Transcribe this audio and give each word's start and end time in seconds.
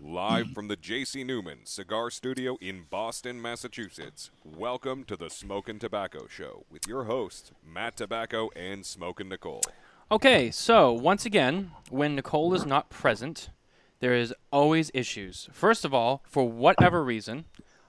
Live 0.00 0.52
from 0.52 0.68
the 0.68 0.76
J.C. 0.76 1.24
Newman 1.24 1.60
Cigar 1.64 2.10
Studio 2.10 2.56
in 2.60 2.84
Boston, 2.88 3.42
Massachusetts. 3.42 4.30
Welcome 4.44 5.02
to 5.04 5.16
the 5.16 5.28
Smokin 5.28 5.80
Tabacco 5.80 6.28
Show 6.28 6.66
with 6.70 6.86
your 6.86 7.04
hosts, 7.04 7.50
Matt 7.66 7.96
Tabacco 7.96 8.50
and 8.54 8.86
Smokin' 8.86 9.28
Nicole. 9.28 9.62
Okay, 10.10 10.52
so 10.52 10.92
once 10.92 11.26
again, 11.26 11.72
when 11.88 12.14
Nicole 12.14 12.54
is 12.54 12.64
not 12.64 12.90
present, 12.90 13.50
there 13.98 14.14
is 14.14 14.32
always 14.52 14.90
issues. 14.94 15.48
First 15.52 15.84
of 15.84 15.92
all, 15.92 16.22
for 16.26 16.48
whatever 16.48 17.02
reason, 17.02 17.46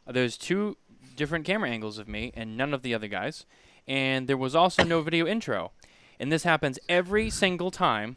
there's 0.08 0.38
two 0.38 0.78
different 1.16 1.46
camera 1.46 1.70
angles 1.70 2.00
of 2.00 2.08
me 2.08 2.32
and 2.36 2.58
none 2.58 2.74
of 2.74 2.82
the 2.82 2.96
other 2.96 3.08
guys, 3.08 3.46
and 3.88 4.28
there 4.28 4.38
was 4.38 4.56
also 4.56 4.84
no 4.84 5.02
video 5.02 5.28
intro. 5.28 5.74
And 6.20 6.32
this 6.32 6.44
happens 6.44 6.80
every 6.90 7.30
single 7.30 7.70
time 7.70 8.16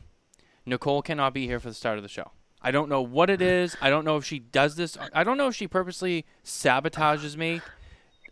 Nicole 0.64 1.02
cannot 1.02 1.34
be 1.34 1.46
here 1.46 1.60
for 1.60 1.68
the 1.68 1.74
start 1.74 1.98
of 1.98 2.02
the 2.02 2.08
show. 2.08 2.30
I 2.64 2.70
don't 2.72 2.88
know 2.88 3.02
what 3.02 3.30
it 3.30 3.40
is. 3.60 3.76
I 3.80 3.90
don't 3.90 4.04
know 4.04 4.16
if 4.16 4.24
she 4.24 4.40
does 4.40 4.74
this. 4.74 4.96
I 5.12 5.22
don't 5.22 5.36
know 5.36 5.46
if 5.48 5.54
she 5.54 5.68
purposely 5.68 6.24
sabotages 6.44 7.36
me, 7.36 7.60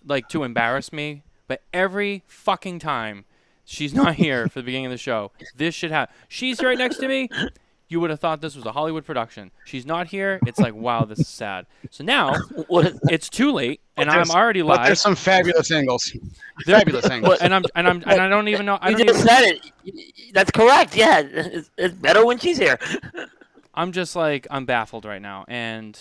like 0.05 0.29
to 0.31 0.43
embarrass 0.43 0.93
me. 0.93 1.23
But 1.47 1.63
every 1.73 2.23
fucking 2.27 2.79
time 2.79 3.27
she's 3.65 3.93
not 3.95 4.15
here 4.15 4.49
for 4.49 4.61
the 4.61 4.65
beginning 4.65 4.87
of 4.87 4.93
the 4.93 4.99
show, 4.99 5.31
this 5.55 5.75
should 5.75 5.91
happen. 5.91 6.15
She's 6.29 6.63
right 6.63 6.79
next 6.79 6.97
to 6.99 7.09
me. 7.09 7.29
You 7.89 8.01
would 8.01 8.09
have 8.09 8.21
thought 8.21 8.41
this 8.41 8.57
was 8.57 8.65
a 8.65 8.73
Hollywood 8.73 9.05
production. 9.05 9.51
She's 9.67 9.85
not 9.85 10.07
here. 10.07 10.41
It's 10.47 10.59
like, 10.59 10.75
wow, 10.75 11.05
this 11.05 11.19
is 11.19 11.29
sad. 11.29 11.67
So 11.91 12.03
now 12.05 12.37
it's 13.11 13.29
too 13.29 13.53
late, 13.53 13.83
and 13.99 14.09
I'm 14.09 14.31
already 14.31 14.63
But 14.63 14.79
live. 14.79 14.87
there's 14.87 15.01
some 15.03 15.15
fabulous 15.15 15.71
angles. 15.71 16.11
There- 16.65 16.79
fabulous 16.79 17.05
angles. 17.11 17.41
and 17.43 17.55
I'm 17.55 17.65
and 17.75 17.87
I'm 17.87 18.03
and 18.07 18.19
I 18.23 18.29
don't 18.31 18.49
even 18.49 18.65
know. 18.65 18.79
I 18.81 18.91
You 18.91 18.97
just 19.05 19.11
even, 19.11 19.21
said 19.29 19.43
it. 19.85 20.33
That's 20.33 20.51
correct. 20.51 20.97
Yeah, 20.97 21.21
it's, 21.21 21.71
it's 21.77 21.93
better 21.95 22.25
when 22.25 22.39
she's 22.39 22.57
here. 22.57 22.79
I'm 23.75 23.93
just 23.93 24.15
like 24.17 24.47
I'm 24.51 24.65
baffled 24.67 25.05
right 25.05 25.23
now, 25.23 25.45
and 25.49 25.99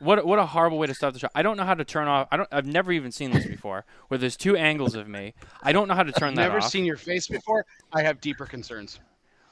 what 0.00 0.24
what 0.26 0.38
a 0.38 0.46
horrible 0.46 0.78
way 0.78 0.86
to 0.86 0.94
start 0.94 1.12
the 1.14 1.20
show. 1.20 1.28
I 1.34 1.42
don't 1.42 1.56
know 1.56 1.64
how 1.64 1.74
to 1.74 1.84
turn 1.84 2.08
off. 2.08 2.28
I 2.30 2.36
don't. 2.36 2.48
I've 2.52 2.66
never 2.66 2.92
even 2.92 3.12
seen 3.12 3.30
this 3.30 3.46
before, 3.46 3.84
where 4.08 4.18
there's 4.18 4.36
two 4.36 4.56
angles 4.56 4.94
of 4.94 5.08
me. 5.08 5.34
I 5.62 5.72
don't 5.72 5.88
know 5.88 5.94
how 5.94 6.02
to 6.02 6.12
turn 6.12 6.34
that 6.34 6.42
off 6.42 6.48
Never 6.48 6.58
off. 6.64 6.70
seen 6.70 6.84
your 6.84 6.96
face 6.96 7.26
before. 7.28 7.64
I 7.92 8.02
have 8.02 8.20
deeper 8.20 8.44
concerns. 8.46 9.00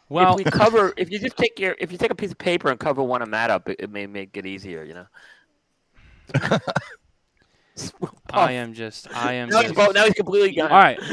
well, 0.09 0.37
if 0.39 0.45
we 0.45 0.51
cover, 0.51 0.93
if 0.97 1.11
you 1.11 1.19
just 1.19 1.37
take 1.37 1.59
your, 1.59 1.77
if 1.79 1.91
you 1.93 1.99
take 1.99 2.11
a 2.11 2.15
piece 2.15 2.31
of 2.33 2.39
paper 2.39 2.71
and 2.71 2.79
cover 2.81 3.03
one 3.03 3.23
of 3.23 3.29
Matt 3.29 3.51
up, 3.51 3.69
it, 3.69 3.77
it 3.79 3.91
may 3.91 4.07
make 4.07 4.37
it 4.37 4.45
easier. 4.47 4.83
You 4.85 4.95
know. 4.95 5.07
I 8.33 8.53
am 8.53 8.75
just. 8.75 9.13
I 9.15 9.35
am. 9.35 9.49
Now 9.49 9.59
he's, 9.61 9.73
Just, 9.73 9.75
bo- 9.75 9.93
now 9.93 10.05
he's 10.05 10.15
completely 10.15 10.55
gone. 10.55 10.71
all 10.71 10.79
right. 10.79 10.99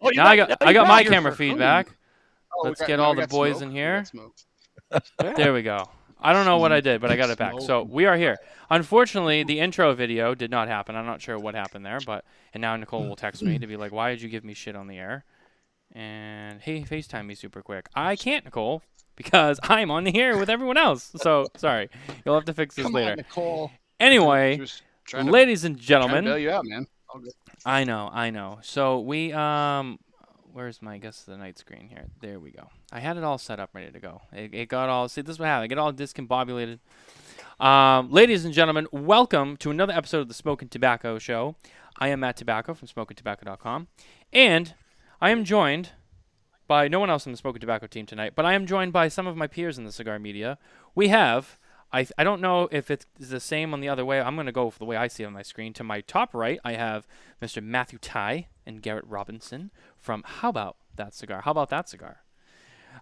Oh, 0.00 0.10
you're 0.12 0.22
Now 0.22 0.30
I 0.30 0.36
got 0.36 0.56
I 0.60 0.72
got 0.72 0.86
my 0.86 1.02
camera 1.02 1.34
feedback. 1.34 1.88
Oh, 2.56 2.68
Let's 2.68 2.78
got- 2.78 2.86
get 2.86 3.00
all 3.00 3.16
the 3.16 3.26
boys 3.26 3.54
smoke. 3.56 3.62
in 3.64 3.68
We 3.70 3.74
here. 3.74 4.04
There 5.18 5.52
we 5.52 5.62
go. 5.62 5.88
I 6.20 6.32
don't 6.32 6.46
know 6.46 6.58
what 6.58 6.72
I 6.72 6.80
did, 6.80 7.00
but 7.00 7.10
I 7.10 7.16
got 7.16 7.30
it 7.30 7.38
back. 7.38 7.54
So 7.60 7.82
we 7.82 8.06
are 8.06 8.16
here. 8.16 8.36
Unfortunately, 8.70 9.44
the 9.44 9.60
intro 9.60 9.94
video 9.94 10.34
did 10.34 10.50
not 10.50 10.68
happen. 10.68 10.96
I'm 10.96 11.06
not 11.06 11.22
sure 11.22 11.38
what 11.38 11.54
happened 11.54 11.86
there, 11.86 12.00
but 12.04 12.24
and 12.52 12.60
now 12.60 12.74
Nicole 12.76 13.06
will 13.08 13.16
text 13.16 13.42
me 13.42 13.58
to 13.58 13.66
be 13.66 13.76
like, 13.76 13.92
"Why 13.92 14.10
did 14.10 14.20
you 14.22 14.28
give 14.28 14.44
me 14.44 14.54
shit 14.54 14.74
on 14.74 14.88
the 14.88 14.98
air?" 14.98 15.24
And 15.92 16.60
hey, 16.60 16.82
FaceTime 16.82 17.26
me 17.26 17.34
super 17.34 17.62
quick. 17.62 17.88
I 17.94 18.16
can't, 18.16 18.44
Nicole, 18.44 18.82
because 19.16 19.60
I'm 19.62 19.90
on 19.90 20.04
the 20.04 20.18
air 20.18 20.36
with 20.36 20.50
everyone 20.50 20.76
else. 20.76 21.12
So 21.16 21.46
sorry, 21.56 21.88
you'll 22.24 22.34
have 22.34 22.44
to 22.46 22.54
fix 22.54 22.74
this 22.74 22.84
Come 22.84 22.92
later. 22.92 23.12
on, 23.12 23.16
Nicole. 23.18 23.70
Anyway, 24.00 24.60
ladies 25.14 25.64
and 25.64 25.78
gentlemen, 25.78 26.26
out, 26.50 26.64
man. 26.66 26.86
I 27.64 27.84
know, 27.84 28.10
I 28.12 28.30
know. 28.30 28.58
So 28.62 29.00
we 29.00 29.32
um 29.32 29.98
where's 30.58 30.82
my 30.82 30.98
guess 30.98 31.22
the 31.22 31.36
night 31.36 31.56
screen 31.56 31.86
here? 31.88 32.06
There 32.20 32.40
we 32.40 32.50
go. 32.50 32.68
I 32.90 32.98
had 32.98 33.16
it 33.16 33.22
all 33.22 33.38
set 33.38 33.60
up 33.60 33.70
ready 33.74 33.92
to 33.92 34.00
go. 34.00 34.22
It, 34.32 34.52
it 34.52 34.68
got 34.68 34.88
all 34.88 35.08
see 35.08 35.20
this 35.20 35.34
is 35.34 35.38
what 35.38 35.46
happened. 35.46 35.62
I 35.62 35.66
get 35.68 35.78
all 35.78 35.92
discombobulated. 35.92 36.80
Um, 37.64 38.10
ladies 38.10 38.44
and 38.44 38.52
gentlemen, 38.52 38.88
welcome 38.90 39.56
to 39.58 39.70
another 39.70 39.92
episode 39.92 40.18
of 40.18 40.26
the 40.26 40.34
Smokin 40.34 40.68
Tabacco 40.68 41.20
Show. 41.20 41.54
I 42.00 42.08
am 42.08 42.18
Matt 42.20 42.38
Tabacco 42.38 42.76
from 42.76 42.88
SmokinTabacco.com, 42.88 43.86
and 44.32 44.74
I 45.20 45.30
am 45.30 45.44
joined 45.44 45.90
by 46.66 46.88
no 46.88 46.98
one 46.98 47.08
else 47.08 47.24
on 47.24 47.32
the 47.32 47.38
Smokin 47.38 47.62
Tabacco 47.62 47.88
team 47.88 48.04
tonight, 48.04 48.32
but 48.34 48.44
I 48.44 48.54
am 48.54 48.66
joined 48.66 48.92
by 48.92 49.06
some 49.06 49.28
of 49.28 49.36
my 49.36 49.46
peers 49.46 49.78
in 49.78 49.84
the 49.84 49.92
cigar 49.92 50.18
media. 50.18 50.58
We 50.92 51.06
have 51.06 51.56
I, 51.92 52.06
I 52.18 52.24
don't 52.24 52.40
know 52.42 52.68
if 52.70 52.90
it's 52.90 53.06
the 53.18 53.40
same 53.40 53.72
on 53.72 53.80
the 53.80 53.88
other 53.88 54.04
way. 54.04 54.20
I'm 54.20 54.34
going 54.34 54.46
to 54.46 54.52
go 54.52 54.68
for 54.70 54.78
the 54.78 54.84
way 54.84 54.96
I 54.96 55.08
see 55.08 55.22
it 55.22 55.26
on 55.26 55.32
my 55.32 55.42
screen. 55.42 55.72
To 55.74 55.84
my 55.84 56.00
top 56.02 56.34
right, 56.34 56.58
I 56.64 56.72
have 56.74 57.06
Mr. 57.42 57.62
Matthew 57.62 57.98
Ty 57.98 58.48
and 58.66 58.82
Garrett 58.82 59.06
Robinson 59.06 59.70
from 59.96 60.22
How 60.26 60.50
About 60.50 60.76
That 60.96 61.14
Cigar? 61.14 61.42
How 61.42 61.52
About 61.52 61.70
That 61.70 61.88
Cigar? 61.88 62.18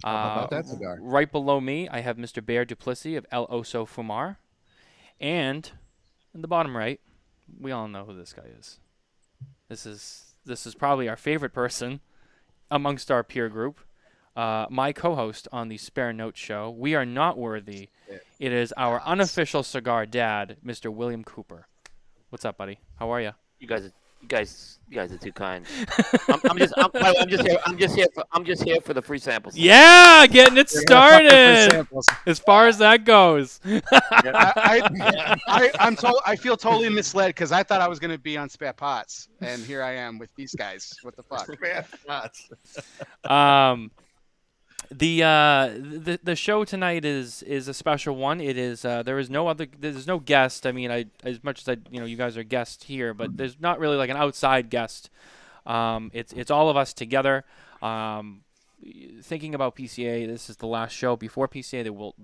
How 0.04 0.10
about 0.10 0.52
Uh, 0.52 0.56
that 0.56 0.66
cigar? 0.66 0.98
Right 1.00 1.30
below 1.32 1.60
me, 1.60 1.88
I 1.88 2.00
have 2.00 2.16
Mr. 2.16 2.44
Bear 2.44 2.64
Duplisea 2.66 3.16
of 3.16 3.26
El 3.32 3.46
Oso 3.48 3.86
Fumar. 3.88 4.36
And 5.20 5.70
in 6.34 6.42
the 6.42 6.48
bottom 6.48 6.76
right, 6.76 7.00
we 7.58 7.72
all 7.72 7.88
know 7.88 8.04
who 8.04 8.14
this 8.16 8.32
guy 8.34 8.44
is. 8.58 8.78
This 9.68 9.86
is 9.86 10.34
this 10.44 10.66
is 10.66 10.74
probably 10.76 11.08
our 11.08 11.16
favorite 11.16 11.52
person 11.52 12.00
amongst 12.70 13.10
our 13.10 13.24
peer 13.24 13.48
group. 13.48 13.80
Uh, 14.36 14.66
my 14.68 14.92
co-host 14.92 15.48
on 15.50 15.68
the 15.68 15.78
Spare 15.78 16.12
Note 16.12 16.36
show. 16.36 16.68
We 16.70 16.94
are 16.94 17.06
not 17.06 17.38
worthy. 17.38 17.88
It 18.38 18.52
is 18.52 18.72
our 18.76 19.00
unofficial 19.06 19.62
cigar 19.62 20.04
dad, 20.04 20.58
Mr. 20.64 20.92
William 20.92 21.24
Cooper. 21.24 21.66
What's 22.28 22.44
up, 22.44 22.58
buddy? 22.58 22.78
How 22.98 23.10
are 23.10 23.20
you? 23.22 23.32
You 23.60 23.66
guys, 23.66 23.90
you 24.20 24.28
guys, 24.28 24.78
you 24.90 24.94
guys 24.94 25.10
are 25.10 25.16
too 25.16 25.32
kind. 25.32 25.64
I'm, 26.28 26.40
I'm 26.50 26.58
just, 26.58 26.74
I'm, 26.76 26.90
I'm 26.94 27.28
just 27.28 27.46
here. 27.46 27.58
I'm 27.64 27.78
just 27.78 27.94
here. 27.94 28.08
For, 28.14 28.24
I'm 28.30 28.44
just 28.44 28.62
here 28.62 28.78
for 28.82 28.92
the 28.92 29.00
free 29.00 29.18
samples. 29.18 29.56
Yeah, 29.56 30.26
getting 30.26 30.58
it 30.58 30.70
You're 30.74 30.84
gonna 30.84 31.22
fuck 31.22 31.22
with 31.22 31.88
free 31.88 32.02
started. 32.02 32.30
As 32.30 32.38
far 32.38 32.68
as 32.68 32.76
that 32.78 33.06
goes. 33.06 33.58
I, 33.64 33.80
I, 33.90 35.36
I, 35.48 35.70
I'm 35.80 35.96
to- 35.96 36.22
I 36.26 36.36
feel 36.36 36.58
totally 36.58 36.90
misled 36.90 37.28
because 37.30 37.52
I 37.52 37.62
thought 37.62 37.80
I 37.80 37.88
was 37.88 37.98
going 37.98 38.10
to 38.12 38.18
be 38.18 38.36
on 38.36 38.50
Spare 38.50 38.74
Pots, 38.74 39.28
and 39.40 39.62
here 39.64 39.82
I 39.82 39.92
am 39.94 40.18
with 40.18 40.28
these 40.36 40.54
guys. 40.54 40.92
What 41.02 41.16
the 41.16 41.22
fuck? 41.22 41.46
Spat 41.54 41.88
Pots. 42.06 42.50
um, 43.24 43.90
the 44.96 45.22
uh 45.22 45.68
the 45.76 46.18
the 46.22 46.36
show 46.36 46.64
tonight 46.64 47.04
is 47.04 47.42
is 47.42 47.68
a 47.68 47.74
special 47.74 48.16
one. 48.16 48.40
It 48.40 48.56
is 48.56 48.84
uh 48.84 49.02
there 49.02 49.18
is 49.18 49.28
no 49.28 49.48
other 49.48 49.66
there's 49.78 50.06
no 50.06 50.18
guest. 50.18 50.66
I 50.66 50.72
mean, 50.72 50.90
I 50.90 51.06
as 51.22 51.44
much 51.44 51.60
as 51.62 51.68
I 51.68 51.76
you 51.90 52.00
know 52.00 52.06
you 52.06 52.16
guys 52.16 52.36
are 52.36 52.42
guests 52.42 52.84
here, 52.84 53.12
but 53.12 53.36
there's 53.36 53.60
not 53.60 53.78
really 53.78 53.96
like 53.96 54.10
an 54.10 54.16
outside 54.16 54.70
guest. 54.70 55.10
Um, 55.66 56.10
it's 56.14 56.32
it's 56.32 56.50
all 56.50 56.70
of 56.70 56.76
us 56.76 56.94
together. 56.94 57.44
Um, 57.82 58.42
thinking 59.22 59.54
about 59.54 59.76
PCA, 59.76 60.26
this 60.26 60.48
is 60.48 60.56
the 60.56 60.66
last 60.66 60.92
show 60.92 61.16
before 61.16 61.48
PCA. 61.48 61.82
There 61.82 61.92
will 61.92 62.14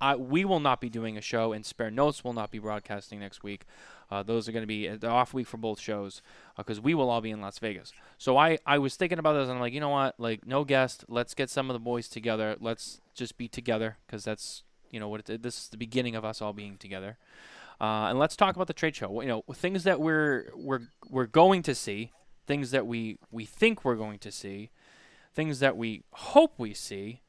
I, 0.00 0.16
we 0.16 0.44
will 0.44 0.60
not 0.60 0.80
be 0.80 0.88
doing 0.88 1.18
a 1.18 1.22
show, 1.22 1.52
and 1.52 1.66
Spare 1.66 1.90
Notes 1.90 2.24
will 2.24 2.32
not 2.32 2.50
be 2.50 2.58
broadcasting 2.58 3.20
next 3.20 3.42
week. 3.42 3.66
Uh, 4.12 4.22
those 4.22 4.46
are 4.46 4.52
going 4.52 4.62
to 4.62 4.66
be 4.66 4.86
the 4.88 5.08
off 5.08 5.32
week 5.32 5.46
for 5.46 5.56
both 5.56 5.80
shows 5.80 6.20
because 6.58 6.78
we 6.78 6.92
will 6.92 7.08
all 7.08 7.22
be 7.22 7.30
in 7.30 7.40
Las 7.40 7.58
Vegas. 7.58 7.94
So 8.18 8.36
I, 8.36 8.58
I 8.66 8.76
was 8.76 8.94
thinking 8.94 9.18
about 9.18 9.32
this 9.32 9.44
and 9.44 9.52
I'm 9.52 9.60
like, 9.60 9.72
you 9.72 9.80
know 9.80 9.88
what? 9.88 10.20
Like, 10.20 10.46
no 10.46 10.64
guest. 10.64 11.06
Let's 11.08 11.32
get 11.32 11.48
some 11.48 11.70
of 11.70 11.74
the 11.74 11.80
boys 11.80 12.08
together. 12.08 12.54
Let's 12.60 13.00
just 13.14 13.38
be 13.38 13.48
together 13.48 13.96
because 14.06 14.22
that's, 14.22 14.64
you 14.90 15.00
know, 15.00 15.08
what 15.08 15.30
it, 15.30 15.42
this 15.42 15.62
is 15.62 15.68
the 15.70 15.78
beginning 15.78 16.14
of 16.14 16.26
us 16.26 16.42
all 16.42 16.52
being 16.52 16.76
together. 16.76 17.16
Uh, 17.80 18.10
and 18.10 18.18
let's 18.18 18.36
talk 18.36 18.54
about 18.54 18.66
the 18.66 18.74
trade 18.74 18.94
show. 18.94 19.22
You 19.22 19.28
know, 19.28 19.44
things 19.54 19.84
that 19.84 19.98
we're 19.98 20.50
we're 20.54 20.82
we're 21.08 21.26
going 21.26 21.62
to 21.62 21.74
see, 21.74 22.12
things 22.46 22.70
that 22.70 22.86
we 22.86 23.18
we 23.30 23.46
think 23.46 23.82
we're 23.82 23.96
going 23.96 24.18
to 24.18 24.30
see, 24.30 24.68
things 25.32 25.60
that 25.60 25.74
we 25.74 26.02
hope 26.12 26.52
we 26.58 26.74
see, 26.74 27.22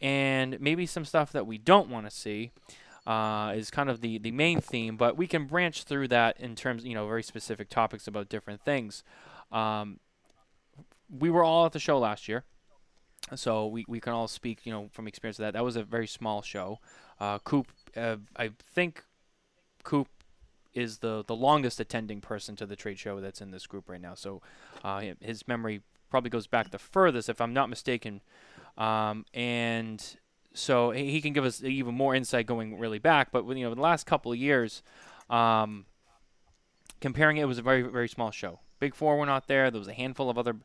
and 0.00 0.58
maybe 0.58 0.86
some 0.86 1.04
stuff 1.04 1.32
that 1.32 1.46
we 1.46 1.58
don't 1.58 1.90
want 1.90 2.08
to 2.08 2.10
see. 2.10 2.52
Uh, 3.10 3.52
is 3.56 3.72
kind 3.72 3.90
of 3.90 4.00
the, 4.02 4.18
the 4.18 4.30
main 4.30 4.60
theme, 4.60 4.96
but 4.96 5.16
we 5.16 5.26
can 5.26 5.44
branch 5.46 5.82
through 5.82 6.06
that 6.06 6.38
in 6.38 6.54
terms, 6.54 6.84
you 6.84 6.94
know, 6.94 7.08
very 7.08 7.24
specific 7.24 7.68
topics 7.68 8.06
about 8.06 8.28
different 8.28 8.60
things. 8.62 9.02
Um, 9.50 9.98
we 11.08 11.28
were 11.28 11.42
all 11.42 11.66
at 11.66 11.72
the 11.72 11.80
show 11.80 11.98
last 11.98 12.28
year, 12.28 12.44
so 13.34 13.66
we, 13.66 13.84
we 13.88 13.98
can 13.98 14.12
all 14.12 14.28
speak, 14.28 14.64
you 14.64 14.72
know, 14.72 14.90
from 14.92 15.08
experience 15.08 15.40
of 15.40 15.42
that. 15.42 15.54
That 15.54 15.64
was 15.64 15.74
a 15.74 15.82
very 15.82 16.06
small 16.06 16.40
show. 16.40 16.78
Uh, 17.18 17.40
Coop, 17.40 17.66
uh, 17.96 18.18
I 18.36 18.52
think 18.76 19.02
Coop 19.82 20.06
is 20.72 20.98
the, 20.98 21.24
the 21.26 21.34
longest 21.34 21.80
attending 21.80 22.20
person 22.20 22.54
to 22.54 22.64
the 22.64 22.76
trade 22.76 23.00
show 23.00 23.20
that's 23.20 23.40
in 23.40 23.50
this 23.50 23.66
group 23.66 23.88
right 23.88 24.00
now. 24.00 24.14
So 24.14 24.40
uh, 24.84 25.02
his 25.20 25.48
memory 25.48 25.82
probably 26.10 26.30
goes 26.30 26.46
back 26.46 26.70
the 26.70 26.78
furthest, 26.78 27.28
if 27.28 27.40
I'm 27.40 27.54
not 27.54 27.68
mistaken. 27.68 28.20
Um, 28.78 29.24
and 29.34 30.00
so 30.52 30.90
he 30.90 31.20
can 31.20 31.32
give 31.32 31.44
us 31.44 31.62
even 31.62 31.94
more 31.94 32.14
insight 32.14 32.46
going 32.46 32.78
really 32.78 32.98
back. 32.98 33.30
But 33.32 33.46
you 33.48 33.64
know, 33.64 33.74
the 33.74 33.80
last 33.80 34.06
couple 34.06 34.32
of 34.32 34.38
years, 34.38 34.82
um, 35.28 35.86
comparing 37.00 37.36
it, 37.36 37.42
it 37.42 37.46
was 37.46 37.58
a 37.58 37.62
very 37.62 37.82
very 37.82 38.08
small 38.08 38.30
show. 38.30 38.60
Big 38.78 38.94
Four 38.94 39.18
were 39.18 39.26
not 39.26 39.46
there. 39.46 39.70
There 39.70 39.78
was 39.78 39.88
a 39.88 39.92
handful 39.92 40.30
of 40.30 40.38
other 40.38 40.56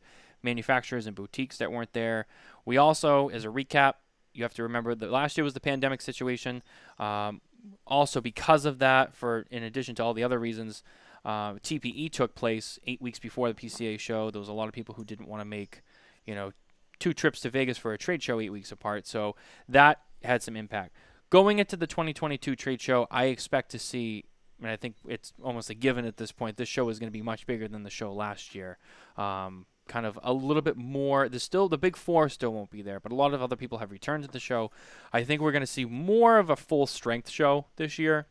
manufacturers 0.42 1.06
and 1.06 1.16
boutiques 1.16 1.58
that 1.58 1.72
weren't 1.72 1.94
there. 1.94 2.28
We 2.64 2.78
also, 2.78 3.30
as 3.30 3.46
a 3.46 3.50
recap, 3.50 3.96
you 4.34 4.44
have 4.44 4.54
to 4.56 4.64
remember 4.64 4.96
that 4.96 5.12
last 5.12 5.38
year 5.38 5.44
was 5.44 5.54
the 5.54 5.60
pandemic 5.60 6.02
situation. 6.02 6.64
Um, 7.00 7.42
also, 7.88 8.22
because 8.22 8.66
of 8.66 8.80
that, 8.80 9.14
for 9.14 9.46
in 9.50 9.64
addition 9.64 9.96
to 9.96 10.04
all 10.04 10.14
the 10.14 10.24
other 10.24 10.40
reasons, 10.40 10.84
uh, 11.24 11.54
TPE 11.54 12.12
took 12.12 12.36
place 12.36 12.80
eight 12.86 13.02
weeks 13.02 13.20
before 13.20 13.52
the 13.52 13.56
PCA 13.56 14.00
show. 14.00 14.30
There 14.30 14.40
was 14.40 14.50
a 14.50 14.54
lot 14.54 14.68
of 14.68 14.74
people 14.74 14.96
who 14.96 15.04
didn't 15.04 15.28
want 15.28 15.42
to 15.42 15.46
make, 15.46 15.82
you 16.26 16.36
know, 16.36 16.52
two 17.00 17.14
trips 17.14 17.40
to 17.42 17.50
Vegas 17.50 17.78
for 17.78 17.94
a 17.94 17.98
trade 17.98 18.24
show 18.24 18.40
eight 18.40 18.52
weeks 18.52 18.72
apart. 18.72 19.08
So 19.08 19.36
that 19.68 20.02
had 20.24 20.42
some 20.42 20.56
impact. 20.56 20.96
going 21.30 21.60
into 21.60 21.76
the 21.76 21.88
2022 21.88 22.56
trade 22.56 22.82
show, 22.82 23.08
I 23.12 23.26
expect 23.26 23.72
to 23.72 23.80
see. 23.80 24.26
Mean, 24.58 24.72
I 24.72 24.78
think 24.78 24.96
it's 25.06 25.34
almost 25.44 25.70
a 25.70 25.74
given 25.74 26.06
at 26.06 26.16
this 26.16 26.32
point. 26.32 26.56
This 26.56 26.70
show 26.70 26.88
is 26.88 26.98
going 26.98 27.10
to 27.10 27.18
be 27.18 27.22
much 27.22 27.46
bigger 27.46 27.68
than 27.68 27.84
the 27.84 27.90
show 27.90 28.14
last 28.14 28.56
year. 28.56 28.78
Um, 29.18 29.66
kind 29.88 30.06
of 30.06 30.18
a 30.24 30.32
little 30.34 30.62
bit 30.62 30.78
more. 30.78 31.28
There's 31.28 31.44
still 31.44 31.68
the 31.68 31.78
big 31.78 31.98
four 31.98 32.30
still 32.30 32.54
won't 32.54 32.72
be 32.72 32.82
there, 32.82 33.00
but 33.02 33.12
a 33.12 33.16
lot 33.16 33.34
of 33.34 33.42
other 33.42 33.56
people 33.56 33.80
have 33.80 33.92
returned 33.92 34.24
to 34.24 34.30
the 34.32 34.40
show. 34.40 34.72
I 35.12 35.24
think 35.24 35.42
we're 35.42 35.52
going 35.52 35.62
to 35.62 35.68
see 35.68 35.86
more 35.86 36.38
of 36.38 36.50
a 36.50 36.56
full 36.56 36.88
strength 36.88 37.30
show 37.30 37.66
this 37.76 38.00
year, 38.00 38.28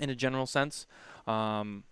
in 0.00 0.08
a 0.08 0.14
general 0.14 0.46
sense. 0.46 0.86
Um, 1.26 1.84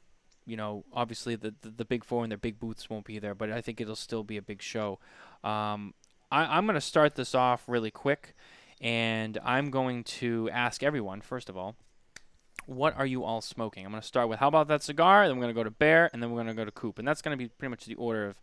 you 0.47 0.56
know, 0.56 0.85
obviously 0.93 1.37
the, 1.37 1.55
the, 1.61 1.71
the 1.71 1.85
big 1.85 2.05
four 2.05 2.25
and 2.25 2.31
their 2.31 2.39
big 2.39 2.59
booths 2.59 2.91
won't 2.91 3.05
be 3.05 3.19
there, 3.19 3.35
but 3.35 3.50
I 3.50 3.61
think 3.61 3.81
it'll 3.81 3.97
still 3.97 4.25
be 4.25 4.37
a 4.37 4.43
big 4.43 4.62
show. 4.62 4.99
Um, 5.44 5.94
I, 6.31 6.56
I'm 6.56 6.67
going 6.67 6.75
to 6.75 6.81
start 6.81 7.15
this 7.15 7.35
off 7.35 7.65
really 7.67 7.91
quick, 7.91 8.35
and 8.81 9.39
I'm 9.44 9.71
going 9.71 10.05
to 10.05 10.50
ask 10.53 10.83
everyone 10.83 11.21
first 11.21 11.49
of 11.49 11.56
all, 11.56 11.77
what 12.67 12.97
are 12.97 13.06
you 13.06 13.25
all 13.25 13.41
smoking? 13.41 13.85
I'm 13.85 13.93
going 13.93 14.00
to 14.03 14.06
start 14.06 14.29
with 14.29 14.39
how 14.39 14.49
about 14.49 14.69
that 14.69 14.83
cigar, 14.83 15.27
then 15.27 15.37
we're 15.37 15.43
going 15.43 15.55
to 15.55 15.59
go 15.61 15.65
to 15.65 15.71
Bear, 15.71 16.11
and 16.12 16.23
then 16.23 16.31
we're 16.31 16.43
going 16.43 16.47
to 16.49 16.55
go 16.55 16.65
to 16.65 16.71
Coop, 16.71 16.99
and 16.99 17.06
that's 17.06 17.23
going 17.23 17.37
to 17.37 17.43
be 17.43 17.49
pretty 17.49 17.71
much 17.71 17.87
the 17.87 17.94
order 17.97 18.29
of 18.29 18.41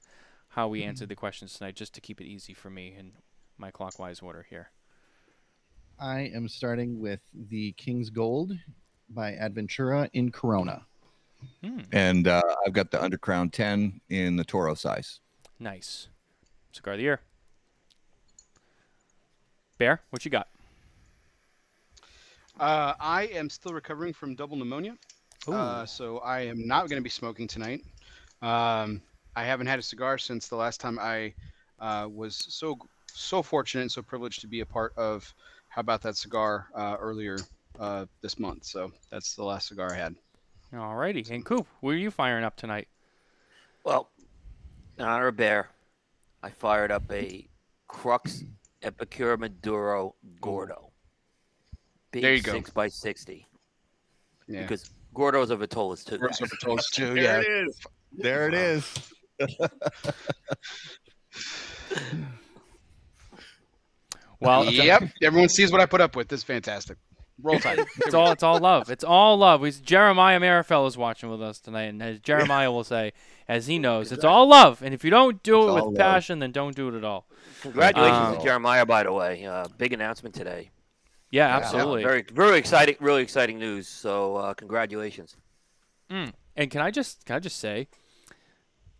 how 0.49 0.67
we 0.67 0.83
answer 0.83 1.05
the 1.05 1.15
questions 1.15 1.53
tonight, 1.53 1.75
just 1.75 1.93
to 1.93 2.01
keep 2.01 2.19
it 2.19 2.25
easy 2.25 2.53
for 2.53 2.69
me 2.69 2.95
in 2.97 3.11
my 3.57 3.71
clockwise 3.71 4.19
order 4.19 4.45
here. 4.49 4.71
I 5.99 6.31
am 6.33 6.47
starting 6.47 6.99
with 6.99 7.19
the 7.33 7.73
King's 7.73 8.09
Gold 8.09 8.53
by 9.09 9.33
Aventura 9.33 10.09
in 10.13 10.31
Corona. 10.31 10.85
Hmm, 11.63 11.79
And 11.91 12.27
uh, 12.27 12.41
I've 12.65 12.73
got 12.73 12.91
the 12.91 12.97
Undercrown 12.97 13.51
10 13.51 14.01
in 14.09 14.35
the 14.35 14.43
Toro 14.43 14.73
size. 14.75 15.19
nice. 15.59 16.07
Cigar 16.71 16.93
of 16.93 16.97
the 16.97 17.03
year. 17.03 17.19
Bear, 19.77 20.01
what 20.09 20.23
you 20.25 20.31
got? 20.31 20.47
Uh, 22.59 22.93
I 22.99 23.23
am 23.33 23.49
still 23.49 23.71
recovering 23.73 24.13
from 24.13 24.35
double 24.35 24.57
pneumonia, 24.57 24.97
uh, 25.47 25.85
so 25.85 26.17
I 26.19 26.41
am 26.41 26.67
not 26.67 26.89
going 26.89 26.99
to 26.99 27.03
be 27.03 27.09
smoking 27.09 27.47
tonight. 27.47 27.81
Um, 28.41 29.01
I 29.35 29.45
haven't 29.45 29.67
had 29.67 29.79
a 29.79 29.81
cigar 29.81 30.17
since 30.17 30.47
the 30.49 30.57
last 30.57 30.81
time 30.81 30.99
I 30.99 31.33
uh, 31.79 32.07
was 32.11 32.35
so 32.35 32.77
so 33.07 33.41
fortunate 33.41 33.83
and 33.83 33.91
so 33.91 34.01
privileged 34.01 34.41
to 34.41 34.47
be 34.47 34.59
a 34.59 34.65
part 34.65 34.93
of 34.97 35.33
How 35.69 35.79
About 35.79 36.01
That 36.01 36.17
Cigar 36.17 36.67
uh, 36.75 36.97
earlier 36.99 37.37
uh, 37.79 38.05
this 38.21 38.37
month. 38.37 38.65
So 38.65 38.91
that's 39.09 39.35
the 39.35 39.43
last 39.43 39.69
cigar 39.69 39.91
I 39.93 39.97
had. 39.97 40.15
Alrighty, 40.73 41.29
and 41.31 41.43
Coop, 41.43 41.65
what 41.81 41.91
are 41.91 41.97
you 41.97 42.11
firing 42.11 42.43
up 42.43 42.55
tonight? 42.55 42.87
Well, 43.83 44.09
in 44.97 45.05
honor 45.05 45.27
of 45.27 45.35
Bear, 45.37 45.69
I 46.43 46.49
fired 46.51 46.91
up 46.91 47.11
a 47.11 47.47
Crux 47.87 48.43
Epicure 48.83 49.37
Maduro 49.37 50.15
Gordo. 50.41 50.91
Big 52.11 52.21
There 52.21 52.33
you 52.35 52.41
go. 52.41 52.51
six 52.53 52.69
by 52.69 52.87
sixty. 52.87 53.47
Yeah. 54.47 54.61
Because 54.61 54.91
Gordos 55.15 55.49
are 55.51 55.57
Vitolas 55.57 56.05
too. 56.05 56.17
Roast 56.19 56.41
over 56.41 56.55
toast 56.61 56.93
too. 56.93 57.13
There 57.15 57.23
Yeah. 57.23 57.39
it 57.39 57.47
is. 57.67 57.79
There 58.11 58.47
it 58.47 58.53
is. 58.53 59.11
Well, 64.39 64.65
yep. 64.65 65.03
Everyone 65.21 65.49
sees 65.49 65.71
what 65.71 65.81
I 65.81 65.85
put 65.85 66.01
up 66.01 66.15
with. 66.15 66.27
This 66.29 66.41
is 66.41 66.43
fantastic. 66.43 66.97
Roll 67.41 67.59
Tide. 67.59 67.79
It's 68.05 68.13
all 68.13 68.31
it's 68.31 68.43
all 68.43 68.59
love. 68.59 68.89
It's 68.89 69.03
all 69.03 69.37
love. 69.37 69.61
We, 69.61 69.71
Jeremiah 69.71 70.39
Marifel 70.39 70.87
is 70.87 70.97
watching 70.97 71.29
with 71.29 71.41
us 71.41 71.59
tonight, 71.59 71.83
and 71.85 72.01
as 72.03 72.19
Jeremiah 72.29 72.71
will 72.71 72.83
say, 72.83 73.13
as 73.47 73.67
he 73.67 73.79
knows, 73.79 74.11
it's 74.11 74.23
all 74.23 74.47
love. 74.47 74.81
And 74.81 74.93
if 74.93 75.03
you 75.03 75.09
don't 75.09 75.41
do 75.43 75.61
It's 75.61 75.69
it 75.69 75.73
with 75.73 75.83
love. 75.85 75.95
passion, 75.95 76.39
then 76.39 76.51
don't 76.51 76.75
do 76.75 76.87
it 76.89 76.95
at 76.97 77.03
all. 77.03 77.25
Congratulations 77.61 78.17
Um, 78.17 78.37
to 78.37 78.43
Jeremiah, 78.43 78.85
by 78.85 79.03
the 79.03 79.11
way. 79.13 79.45
Uh, 79.45 79.67
big 79.77 79.93
announcement 79.93 80.35
today. 80.35 80.69
Yeah, 81.31 81.47
Yeah. 81.47 81.57
absolutely. 81.57 82.03
Very, 82.03 82.23
very 82.31 82.57
exciting, 82.57 82.95
really 82.99 83.21
exciting 83.23 83.57
news. 83.59 83.87
So, 83.87 84.35
uh, 84.35 84.53
congratulations. 84.53 85.35
And 86.09 86.33
can 86.71 86.81
I 86.81 86.91
just 86.91 87.23
can 87.25 87.35
I 87.35 87.39
just 87.39 87.57
say, 87.59 87.87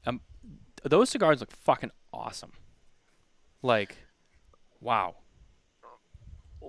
um, 0.06 0.22
those 0.84 1.10
cigars 1.10 1.40
look 1.42 1.52
fucking 1.52 1.92
awesome. 2.14 2.52
Like, 3.62 3.98
wow. 4.80 5.16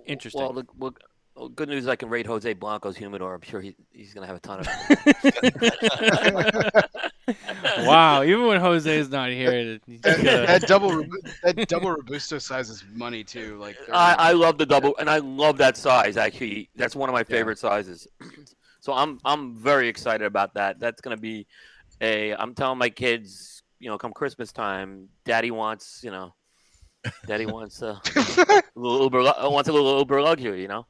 Interesting. 0.07 0.41
Well, 0.43 0.53
the, 0.53 0.65
well, 0.77 0.95
well, 1.41 1.49
good 1.49 1.71
news. 1.71 1.89
I 1.89 1.97
can 1.97 2.11
rate 2.11 2.27
Jose 2.27 2.53
Blanco's 2.53 2.99
humidor. 2.99 3.35
I'm 3.35 3.41
sure 3.41 3.63
he, 3.63 3.75
he's 3.93 4.13
going 4.13 4.23
to 4.23 4.27
have 4.27 4.37
a 4.37 4.41
ton 4.41 4.61
of. 4.61 4.67
wow. 7.87 8.23
Even 8.23 8.47
when 8.47 8.61
Jose 8.61 8.95
is 8.95 9.09
not 9.09 9.31
here, 9.31 9.51
it- 9.53 9.83
you 9.87 9.97
just 9.99 10.23
gotta- 10.23 10.47
that 10.47 10.63
double 10.69 10.91
Robu- 10.91 11.41
that 11.43 11.67
double 11.67 11.93
robusto 11.93 12.39
size 12.39 12.69
is 12.69 12.85
money 12.93 13.25
too. 13.25 13.57
Like 13.57 13.79
I, 13.93 14.17
I 14.19 14.33
love 14.33 14.59
the 14.59 14.67
double, 14.67 14.91
uh, 14.91 15.01
and 15.01 15.09
I 15.09 15.17
love 15.19 15.57
that 15.59 15.79
size. 15.79 16.19
Actually, 16.19 16.69
that's 16.77 16.95
one 16.95 17.09
of 17.09 17.15
my 17.15 17.25
favorite 17.25 17.59
sizes. 17.59 18.07
so 18.81 18.93
I'm 18.93 19.19
I'm 19.25 19.55
very 19.57 19.89
excited 19.89 20.27
about 20.27 20.53
that. 20.55 20.79
That's 20.79 21.01
going 21.01 21.17
to 21.17 21.21
be 21.21 21.47
a. 22.03 22.35
I'm 22.35 22.53
telling 22.55 22.77
my 22.79 22.91
kids, 22.91 23.63
you 23.79 23.89
know, 23.89 23.97
come 23.97 24.13
Christmas 24.13 24.53
time, 24.53 25.09
Daddy 25.25 25.51
wants, 25.51 26.03
you 26.05 26.11
know, 26.11 26.35
Daddy 27.27 27.47
wants 27.47 27.81
a, 27.81 27.99
little 28.75 29.05
Uber, 29.05 29.23
wants 29.23 29.71
a 29.71 29.73
little 29.73 29.99
Uber 30.01 30.21
luxury, 30.21 30.61
you 30.61 30.69
know. 30.69 30.87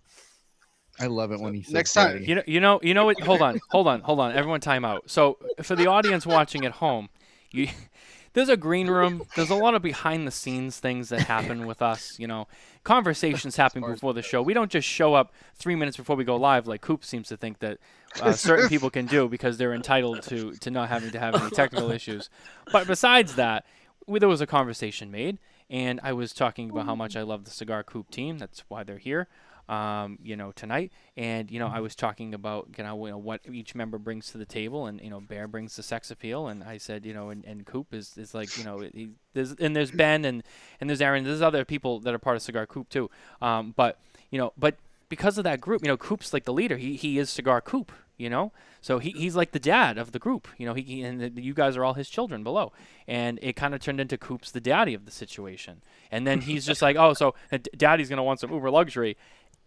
I 1.00 1.06
love 1.06 1.32
it 1.32 1.40
when 1.40 1.54
he 1.54 1.62
says 1.62 1.72
Next 1.72 1.92
time- 1.94 2.12
daddy. 2.12 2.26
You 2.26 2.34
know, 2.36 2.42
you 2.46 2.60
know, 2.60 2.80
you 2.82 2.94
know 2.94 3.04
what? 3.06 3.20
Hold 3.20 3.42
on, 3.42 3.60
hold 3.70 3.86
on, 3.86 4.00
hold 4.02 4.20
on. 4.20 4.32
Everyone, 4.32 4.60
time 4.60 4.84
out. 4.84 5.10
So, 5.10 5.38
for 5.62 5.74
the 5.74 5.86
audience 5.86 6.26
watching 6.26 6.64
at 6.64 6.72
home, 6.72 7.08
you, 7.50 7.68
there's 8.34 8.48
a 8.48 8.56
green 8.56 8.88
room. 8.88 9.22
There's 9.34 9.50
a 9.50 9.54
lot 9.54 9.74
of 9.74 9.82
behind 9.82 10.26
the 10.26 10.30
scenes 10.30 10.78
things 10.78 11.08
that 11.08 11.22
happen 11.22 11.66
with 11.66 11.80
us. 11.82 12.18
You 12.18 12.26
know, 12.26 12.48
conversations 12.84 13.56
happen 13.56 13.82
before 13.82 14.14
the 14.14 14.22
show. 14.22 14.42
We 14.42 14.54
don't 14.54 14.70
just 14.70 14.86
show 14.86 15.14
up 15.14 15.32
three 15.56 15.74
minutes 15.74 15.96
before 15.96 16.16
we 16.16 16.24
go 16.24 16.36
live, 16.36 16.66
like 16.66 16.80
Coop 16.80 17.04
seems 17.04 17.28
to 17.28 17.36
think 17.36 17.60
that 17.60 17.78
uh, 18.20 18.32
certain 18.32 18.68
people 18.74 18.90
can 18.90 19.06
do 19.06 19.28
because 19.28 19.56
they're 19.58 19.74
entitled 19.74 20.22
to 20.24 20.52
to 20.52 20.70
not 20.70 20.88
having 20.88 21.10
to 21.12 21.18
have 21.18 21.34
any 21.34 21.50
technical 21.50 21.90
issues. 21.90 22.28
But 22.70 22.86
besides 22.86 23.36
that, 23.36 23.64
we, 24.06 24.18
there 24.18 24.28
was 24.28 24.40
a 24.40 24.46
conversation 24.46 25.10
made, 25.10 25.38
and 25.68 25.98
I 26.02 26.12
was 26.12 26.32
talking 26.32 26.70
about 26.70 26.86
how 26.86 26.94
much 26.94 27.16
I 27.16 27.22
love 27.22 27.44
the 27.44 27.50
Cigar 27.50 27.82
Coop 27.82 28.10
team. 28.10 28.38
That's 28.38 28.64
why 28.68 28.82
they're 28.82 28.98
here 28.98 29.28
um, 29.70 30.18
you 30.22 30.36
know, 30.36 30.52
tonight. 30.52 30.92
And 31.16 31.50
you 31.50 31.58
know, 31.60 31.68
I 31.68 31.80
was 31.80 31.94
talking 31.94 32.34
about 32.34 32.68
you 32.76 32.84
know, 32.84 33.06
you 33.06 33.12
know 33.12 33.18
what 33.18 33.40
each 33.50 33.74
member 33.74 33.98
brings 33.98 34.30
to 34.32 34.38
the 34.38 34.44
table, 34.44 34.86
and 34.86 35.00
you 35.00 35.08
know, 35.08 35.20
Bear 35.20 35.46
brings 35.46 35.76
the 35.76 35.82
sex 35.82 36.10
appeal, 36.10 36.48
and 36.48 36.64
I 36.64 36.76
said, 36.76 37.06
you 37.06 37.14
know, 37.14 37.30
and, 37.30 37.44
and 37.44 37.64
Coop 37.64 37.94
is, 37.94 38.18
is 38.18 38.34
like, 38.34 38.58
you 38.58 38.64
know, 38.64 38.80
he, 38.80 39.10
there's 39.32 39.52
and 39.52 39.74
there's 39.74 39.92
Ben 39.92 40.24
and 40.24 40.42
and 40.80 40.90
there's 40.90 41.00
Aaron, 41.00 41.24
there's 41.24 41.40
other 41.40 41.64
people 41.64 42.00
that 42.00 42.12
are 42.12 42.18
part 42.18 42.36
of 42.36 42.42
Cigar 42.42 42.66
Coop 42.66 42.88
too. 42.88 43.10
Um, 43.40 43.72
but 43.76 43.98
you 44.30 44.38
know, 44.38 44.52
but 44.58 44.74
because 45.08 45.38
of 45.38 45.44
that 45.44 45.60
group, 45.60 45.82
you 45.82 45.88
know, 45.88 45.96
Coop's 45.96 46.32
like 46.32 46.44
the 46.44 46.52
leader. 46.52 46.76
He 46.76 46.96
he 46.96 47.18
is 47.18 47.30
Cigar 47.30 47.60
Coop, 47.60 47.92
you 48.16 48.28
know. 48.28 48.52
So 48.80 48.98
he, 48.98 49.10
he's 49.10 49.36
like 49.36 49.52
the 49.52 49.58
dad 49.58 49.98
of 49.98 50.12
the 50.12 50.18
group, 50.18 50.48
you 50.56 50.66
know. 50.66 50.74
He, 50.74 50.82
he 50.82 51.02
and 51.02 51.20
the, 51.20 51.42
you 51.42 51.52
guys 51.52 51.76
are 51.76 51.84
all 51.84 51.94
his 51.94 52.08
children 52.08 52.42
below, 52.42 52.72
and 53.06 53.38
it 53.42 53.54
kind 53.54 53.74
of 53.74 53.80
turned 53.80 54.00
into 54.00 54.16
Coop's 54.16 54.50
the 54.50 54.60
daddy 54.60 54.94
of 54.94 55.04
the 55.04 55.10
situation. 55.10 55.82
And 56.10 56.26
then 56.26 56.40
he's 56.40 56.66
just 56.66 56.80
like, 56.80 56.96
oh, 56.96 57.12
so 57.12 57.34
uh, 57.52 57.58
d- 57.58 57.70
daddy's 57.76 58.08
gonna 58.08 58.24
want 58.24 58.40
some 58.40 58.52
Uber 58.52 58.70
luxury. 58.70 59.16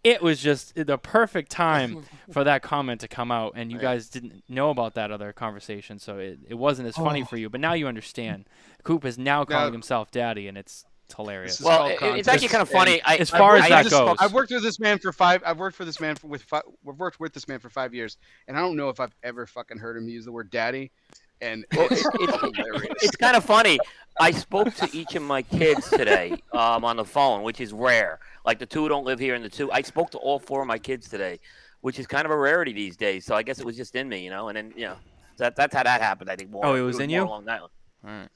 It 0.04 0.22
was 0.22 0.38
just 0.38 0.74
the 0.74 0.98
perfect 0.98 1.50
time 1.50 2.04
for 2.30 2.44
that 2.44 2.62
comment 2.62 3.00
to 3.00 3.08
come 3.08 3.32
out, 3.32 3.54
and 3.56 3.72
you 3.72 3.78
guys 3.78 4.08
didn't 4.10 4.44
know 4.48 4.68
about 4.70 4.94
that 4.94 5.10
other 5.10 5.32
conversation, 5.32 5.98
so 5.98 6.18
it, 6.18 6.38
it 6.46 6.54
wasn't 6.54 6.88
as 6.88 6.94
funny 6.94 7.22
oh. 7.22 7.24
for 7.24 7.38
you. 7.38 7.48
But 7.48 7.60
now 7.60 7.72
you 7.72 7.88
understand. 7.88 8.44
Coop 8.82 9.04
is 9.06 9.16
now 9.16 9.44
calling 9.44 9.68
Now- 9.68 9.72
himself 9.72 10.10
daddy, 10.10 10.46
and 10.46 10.58
it's, 10.58 10.84
it's 11.06 11.14
hilarious. 11.14 11.60
Well, 11.60 11.86
it- 11.86 11.98
it's 12.02 12.28
actually 12.28 12.48
context, 12.48 12.50
kind 12.50 12.62
of 12.62 12.68
funny. 12.68 13.02
I, 13.02 13.16
as 13.16 13.30
far 13.30 13.56
I, 13.56 13.58
as 13.58 13.64
I 13.64 13.68
that 13.70 13.82
just- 13.84 13.94
goes. 13.94 14.16
I've 14.20 14.34
worked 14.34 14.52
with 14.52 14.62
this 14.62 14.78
man 14.78 14.98
for 14.98 15.10
five. 15.10 15.42
I've 15.44 15.58
worked 15.58 15.76
for 15.76 15.86
this 15.86 15.98
man 15.98 16.16
for 16.16 16.26
with 16.26 16.42
five. 16.42 16.62
We've 16.82 16.98
worked 16.98 17.18
with 17.18 17.32
this 17.32 17.48
man 17.48 17.58
for 17.58 17.70
five 17.70 17.94
years, 17.94 18.18
and 18.46 18.58
I 18.58 18.60
don't 18.60 18.76
know 18.76 18.90
if 18.90 19.00
I've 19.00 19.14
ever 19.22 19.46
fucking 19.46 19.78
heard 19.78 19.96
him 19.96 20.06
use 20.08 20.26
the 20.26 20.32
word 20.32 20.50
daddy. 20.50 20.92
And 21.40 21.64
Well, 21.74 21.88
it's 21.90 22.04
it- 22.04 22.12
it- 22.14 22.96
it's 23.02 23.16
kind 23.16 23.36
of 23.36 23.44
funny. 23.44 23.78
I 24.20 24.30
spoke 24.30 24.74
to 24.74 24.88
each 24.92 25.14
of 25.14 25.22
my 25.22 25.42
kids 25.42 25.88
today 25.90 26.36
um, 26.52 26.84
on 26.84 26.96
the 26.96 27.04
phone, 27.04 27.42
which 27.42 27.60
is 27.60 27.72
rare. 27.72 28.20
Like 28.44 28.58
the 28.58 28.66
two 28.66 28.88
don't 28.88 29.04
live 29.04 29.18
here, 29.18 29.34
and 29.34 29.44
the 29.44 29.48
two 29.48 29.70
I 29.72 29.82
spoke 29.82 30.10
to 30.10 30.18
all 30.18 30.38
four 30.38 30.62
of 30.62 30.68
my 30.68 30.78
kids 30.78 31.08
today, 31.08 31.40
which 31.80 31.98
is 31.98 32.06
kind 32.06 32.24
of 32.24 32.30
a 32.30 32.36
rarity 32.36 32.72
these 32.72 32.96
days. 32.96 33.24
So 33.24 33.34
I 33.34 33.42
guess 33.42 33.58
it 33.58 33.66
was 33.66 33.76
just 33.76 33.96
in 33.96 34.08
me, 34.08 34.24
you 34.24 34.30
know. 34.30 34.48
And 34.48 34.56
then 34.56 34.72
you 34.76 34.86
know, 34.86 34.96
that 35.38 35.56
that's 35.56 35.74
how 35.74 35.82
that 35.82 36.00
happened. 36.00 36.30
I 36.30 36.36
think 36.36 36.50
more. 36.50 36.64
Oh, 36.64 36.74
it 36.74 36.82
was 36.82 37.00
in 37.00 37.10
more 37.10 37.18
you? 37.18 37.24
Along 37.24 37.44
that 37.46 37.62
line. 37.62 37.70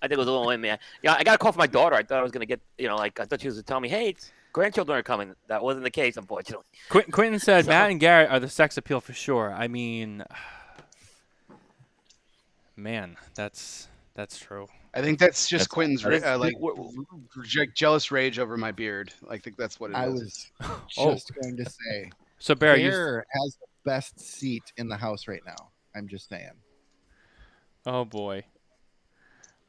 I 0.01 0.07
think 0.09 0.13
it 0.13 0.19
was 0.19 0.29
a 0.29 0.33
little 0.33 0.51
in 0.51 0.61
me. 0.61 0.73
Yeah, 1.03 1.15
I 1.15 1.23
got 1.25 1.35
a 1.35 1.39
call 1.39 1.53
from 1.53 1.61
my 1.61 1.67
daughter. 1.67 1.95
I 1.95 2.03
thought 2.03 2.19
I 2.19 2.23
was 2.23 2.33
gonna 2.33 2.47
get, 2.47 2.61
you 2.79 2.89
know, 2.89 2.97
like 2.97 3.21
I 3.21 3.25
thought 3.25 3.41
she 3.41 3.49
was 3.49 3.57
gonna 3.57 3.65
tell 3.65 3.81
me, 3.81 3.89
hey, 3.89 4.09
it's 4.09 4.33
grandchildren 4.53 4.99
are 4.99 5.03
coming. 5.03 5.35
That 5.49 5.63
wasn't 5.63 5.85
the 5.85 5.91
case, 5.91 6.17
unfortunately. 6.17 6.65
Quentin, 6.89 7.13
Quentin 7.13 7.39
said 7.39 7.67
Matt 7.67 7.91
and 7.91 8.01
Garrett 8.01 8.31
are 8.31 8.41
the 8.41 8.49
sex 8.49 8.77
appeal 8.77 9.01
for 9.01 9.13
sure. 9.13 9.53
I 9.53 9.69
mean, 9.69 10.25
man, 12.77 13.17
that's 13.35 13.89
that's 14.15 14.39
true. 14.39 14.69
I 14.99 15.03
think 15.03 15.19
that's 15.19 15.49
just 15.49 15.65
That's- 15.65 15.67
Quentin's 15.69 16.03
that 16.03 16.23
ra- 16.23 16.35
uh, 16.35 16.39
like 16.39 16.55
je- 17.45 17.67
jealous 17.75 18.11
rage 18.11 18.39
over 18.39 18.57
my 18.57 18.73
beard. 18.73 19.13
I 19.31 19.39
think 19.39 19.57
that's 19.57 19.79
what 19.79 19.91
it 19.91 19.95
is. 19.95 19.99
I 19.99 20.09
was 20.09 20.47
Oh. 20.99 21.13
just 21.13 21.33
going 21.41 21.57
to 21.57 21.65
say, 21.71 22.11
So 22.39 22.55
Bear, 22.55 22.77
you, 22.77 22.91
Bear 22.91 23.27
has 23.43 23.57
the 23.61 23.67
best 23.91 24.19
seat 24.21 24.65
in 24.77 24.89
the 24.89 24.97
house 24.97 25.29
right 25.29 25.43
now. 25.47 25.71
I'm 25.95 26.09
just 26.09 26.29
saying. 26.29 26.51
oh 27.87 28.05
boy. 28.05 28.45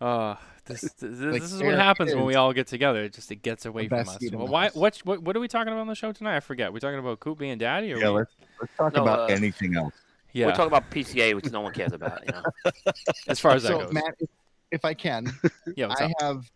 Uh, 0.01 0.35
this 0.65 0.81
this, 0.81 1.19
Like, 1.19 1.41
this 1.41 1.51
is 1.51 1.61
what 1.61 1.73
happens 1.75 2.15
when 2.15 2.23
we 2.25 2.35
all 2.35 2.53
get 2.53 2.67
together. 2.67 3.03
It 3.03 3.13
just 3.13 3.29
it 3.31 3.41
gets 3.41 3.65
away 3.65 3.87
from 3.89 3.99
us. 3.99 4.17
Well, 4.31 4.47
why? 4.47 4.63
house. 4.65 4.75
What, 4.75 4.97
what 5.03 5.21
what 5.23 5.35
are 5.35 5.39
we 5.41 5.47
talking 5.49 5.73
about 5.73 5.81
on 5.81 5.87
the 5.87 5.95
show 5.95 6.11
tonight? 6.13 6.37
I 6.37 6.39
forget. 6.39 6.71
We're 6.71 6.79
talking 6.79 6.99
about 6.99 7.19
Coop 7.19 7.37
being 7.39 7.57
daddy, 7.57 7.91
or 7.93 7.97
Yeah, 7.97 8.09
we, 8.11 8.15
let's, 8.19 8.35
let's 8.61 8.73
talk 8.77 8.93
No, 8.95 9.01
about 9.01 9.29
uh, 9.29 9.33
anything 9.33 9.75
else. 9.75 9.93
yeah. 10.31 10.45
We're 10.45 10.53
talking 10.53 10.67
about 10.67 10.89
PCA, 10.89 11.35
which 11.35 11.51
no 11.51 11.59
one 11.61 11.73
cares 11.73 11.91
about. 11.91 12.21
You 12.25 12.31
know? 12.33 12.71
as 13.27 13.39
far 13.41 13.51
as 13.55 13.63
that 13.63 13.69
so 13.69 13.79
goes. 13.79 13.91
Matt, 13.93 14.15
if, 14.19 14.29
if 14.71 14.85
I 14.85 14.93
can, 14.93 15.31
yeah. 15.75 15.87
What's 15.87 16.01
I 16.01 16.05
up? 16.05 16.11
have 16.21 16.51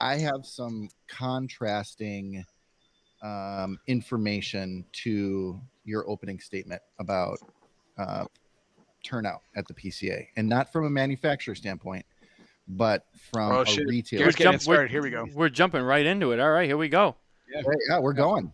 I 0.00 0.16
have 0.16 0.44
some 0.46 0.88
contrasting 1.08 2.44
um, 3.22 3.78
information 3.86 4.84
to 5.04 5.60
your 5.84 6.08
opening 6.08 6.40
statement 6.40 6.80
about 6.98 7.38
uh, 7.98 8.24
turnout 9.04 9.40
at 9.56 9.66
the 9.68 9.74
PCA, 9.74 10.26
and 10.36 10.48
not 10.48 10.72
from 10.72 10.84
a 10.86 10.90
manufacturer 10.90 11.54
standpoint, 11.54 12.06
but 12.68 13.04
from 13.30 13.52
Oh, 13.52 13.60
a 13.62 13.66
shit. 13.66 13.86
retailer. 13.86 14.24
Here's 14.24 14.36
getting 14.36 14.52
jump- 14.52 14.62
it 14.62 14.64
started. 14.64 14.90
Here 14.90 15.02
we 15.02 15.10
go. 15.10 15.26
We're 15.34 15.48
jumping 15.50 15.82
right 15.82 16.06
into 16.06 16.32
it. 16.32 16.40
All 16.40 16.50
right, 16.50 16.66
here 16.66 16.76
we 16.78 16.88
go. 16.88 17.16
Right, 17.54 17.76
yeah, 17.88 17.98
we're 17.98 18.12
going. 18.12 18.52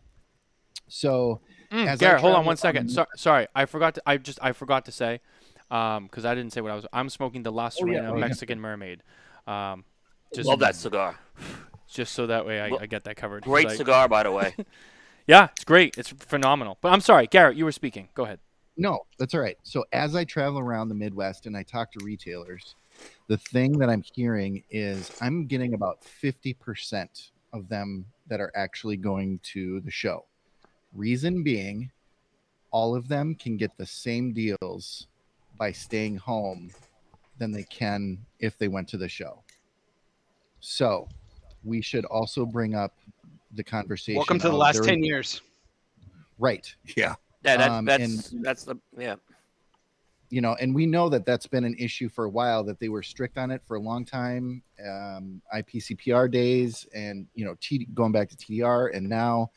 So 0.89 1.41
Mm, 1.73 1.89
As 1.89 1.99
Garrett, 1.99 2.21
hold 2.21 2.37
on 2.37 2.47
one 2.47 2.57
second. 2.57 2.85
on- 2.85 2.89
So, 2.91 3.07
sorry, 3.17 3.49
I 3.53 3.67
forgot 3.67 3.97
to. 3.97 4.03
I 4.07 4.19
just 4.19 4.39
I 4.41 4.53
forgot 4.53 4.85
to 4.85 4.93
say, 4.93 5.21
um, 5.71 6.05
because 6.05 6.25
I 6.25 6.35
didn't 6.35 6.53
say 6.53 6.61
what 6.61 6.73
I 6.73 6.75
was. 6.77 6.87
I'm 6.93 7.09
smoking 7.09 7.43
the 7.43 7.53
La 7.53 7.67
Oh, 7.67 7.69
Sirena 7.85 8.11
oh, 8.11 8.15
yeah. 8.15 8.21
Mexican 8.21 8.61
Mermaid. 8.61 9.03
Um, 9.47 9.85
just 10.35 10.49
Love 10.49 10.61
that 10.61 10.75
cigar. 10.77 11.19
just 11.89 12.15
so 12.15 12.27
that 12.27 12.47
way 12.47 12.61
I, 12.61 12.71
Well, 12.71 12.81
I 12.83 12.87
get 12.87 13.05
that 13.05 13.17
covered. 13.17 13.45
Great 13.45 13.69
I- 13.69 13.77
cigar, 13.77 14.09
by 14.09 14.23
the 14.25 14.33
way. 14.33 14.55
Yeah, 15.29 15.49
it's 15.57 15.65
great. 15.65 15.99
It's 15.99 16.11
phenomenal. 16.11 16.79
But 16.81 16.93
I'm 16.93 17.01
sorry, 17.01 17.27
Garrett, 17.27 17.57
you 17.57 17.65
were 17.65 17.73
speaking. 17.73 18.09
Go 18.15 18.23
ahead. 18.23 18.39
No, 18.77 19.07
that's 19.19 19.35
all 19.35 19.41
right. 19.41 19.59
So 19.65 19.85
as 19.93 20.15
I 20.15 20.23
travel 20.23 20.61
around 20.61 20.89
the 20.89 20.95
Midwest 20.95 21.47
and 21.47 21.57
I 21.57 21.65
talk 21.65 21.91
to 21.93 22.05
retailers, 22.05 22.77
the 23.27 23.37
thing 23.37 23.77
that 23.79 23.89
I'm 23.91 24.03
hearing 24.15 24.63
is 24.71 25.11
I'm 25.21 25.47
getting 25.47 25.75
about 25.75 25.99
50% 26.23 27.31
of 27.53 27.69
them 27.69 28.07
that 28.29 28.41
are 28.41 28.53
actually 28.55 28.97
going 28.97 29.41
to 29.55 29.81
the 29.81 29.91
show. 29.91 30.27
Reason 30.95 31.43
being, 31.43 31.91
all 32.71 32.95
of 32.95 33.09
them 33.09 33.35
can 33.35 33.57
get 33.57 33.77
the 33.77 33.87
same 33.87 34.33
deals 34.33 35.09
by 35.57 35.73
staying 35.73 36.17
home 36.17 36.71
than 37.39 37.53
they 37.53 37.65
can 37.65 38.19
if 38.39 38.57
they 38.59 38.69
went 38.69 38.89
to 38.89 38.97
the 38.97 39.09
show. 39.09 39.43
So 40.61 41.09
we 41.65 41.81
should 41.83 42.05
also 42.07 42.47
bring 42.47 42.75
up 42.75 42.95
the 43.53 43.65
conversation. 43.65 44.17
Welcome 44.17 44.39
to 44.41 44.49
the 44.49 44.57
last 44.57 44.77
there- 44.77 44.85
10 44.85 45.03
years. 45.03 45.41
Right. 46.39 46.75
Yeah. 46.97 47.15
Yeah, 47.45 47.57
that, 47.59 47.71
Um, 47.71 47.85
that's 47.85 48.31
that's 48.43 48.65
the 48.65 48.77
yeah. 48.99 49.15
you 50.31 50.41
know, 50.41 50.57
and 50.61 50.75
we 50.75 50.85
know 50.85 51.09
that 51.09 51.25
that's 51.25 51.47
been 51.47 51.65
an 51.65 51.77
issue 51.79 52.09
for 52.09 52.25
a 52.25 52.29
while. 52.29 52.65
That 52.65 52.81
they 52.81 52.89
were 52.89 53.05
strict 53.05 53.39
on 53.39 53.53
it 53.53 53.63
for 53.67 53.77
a 53.77 53.81
long 53.81 54.05
time, 54.05 54.63
um, 54.85 55.41
IPCPR 55.55 56.29
days, 56.29 56.89
and 56.93 57.29
you 57.35 57.45
know, 57.45 57.57
T- 57.61 57.87
going 57.95 58.11
back 58.11 58.29
to 58.31 58.37
TDR, 58.37 58.89
and 58.93 59.09
now 59.09 59.53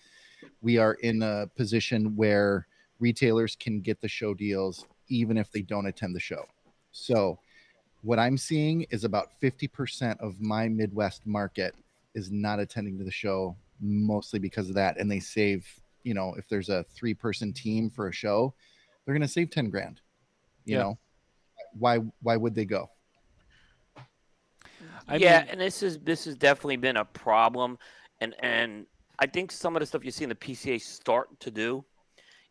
we 0.62 0.78
are 0.78 0.94
in 0.96 1.24
a 1.24 1.48
position 1.56 2.16
where 2.16 2.68
retailers 3.00 3.56
can 3.56 3.82
get 3.82 4.00
the 4.02 4.08
show 4.08 4.36
deals 4.36 4.86
even 5.10 5.38
if 5.38 5.52
they 5.52 5.62
don't 5.62 5.88
attend 5.88 6.16
the 6.16 6.20
show. 6.20 6.46
So, 6.92 7.40
what 8.02 8.18
I'm 8.20 8.38
seeing 8.38 8.84
is 8.92 9.04
about 9.04 9.30
50% 9.42 10.20
of 10.22 10.40
my 10.40 10.70
Midwest 10.70 11.28
market 11.28 11.76
is 12.16 12.32
not 12.32 12.60
attending 12.60 12.98
to 12.98 13.04
the 13.04 13.12
show, 13.12 13.56
mostly 13.82 14.40
because 14.40 14.70
of 14.70 14.76
that, 14.76 14.98
and 14.98 15.12
they 15.12 15.20
save. 15.20 15.68
You 16.04 16.14
know, 16.14 16.34
if 16.36 16.48
there's 16.48 16.70
a 16.70 16.86
three-person 16.96 17.52
team 17.52 17.90
for 17.90 18.08
a 18.08 18.14
show, 18.14 18.54
they're 19.06 19.14
going 19.14 19.22
to 19.22 19.28
save 19.28 19.50
10 19.50 19.70
grand 19.70 20.00
you 20.66 20.76
Yeah. 20.76 20.84
know 20.84 20.98
why 21.74 21.98
why 22.22 22.38
would 22.38 22.56
they 22.56 22.66
go 22.66 22.90
I 25.08 25.18
yeah, 25.18 25.40
mean, 25.40 25.50
and 25.50 25.60
this 25.62 25.82
is 25.84 25.98
this 26.00 26.26
has 26.26 26.36
definitely 26.36 26.78
been 26.78 26.98
a 26.98 27.06
problem, 27.06 27.78
and 28.22 28.36
and 28.44 28.86
I 29.18 29.26
think 29.26 29.52
some 29.52 29.76
of 29.76 29.80
the 29.80 29.86
stuff 29.86 30.06
you 30.06 30.12
see 30.12 30.24
in 30.24 30.30
the 30.30 30.36
PCA 30.36 30.80
start 30.80 31.40
to 31.40 31.52
do 31.52 31.84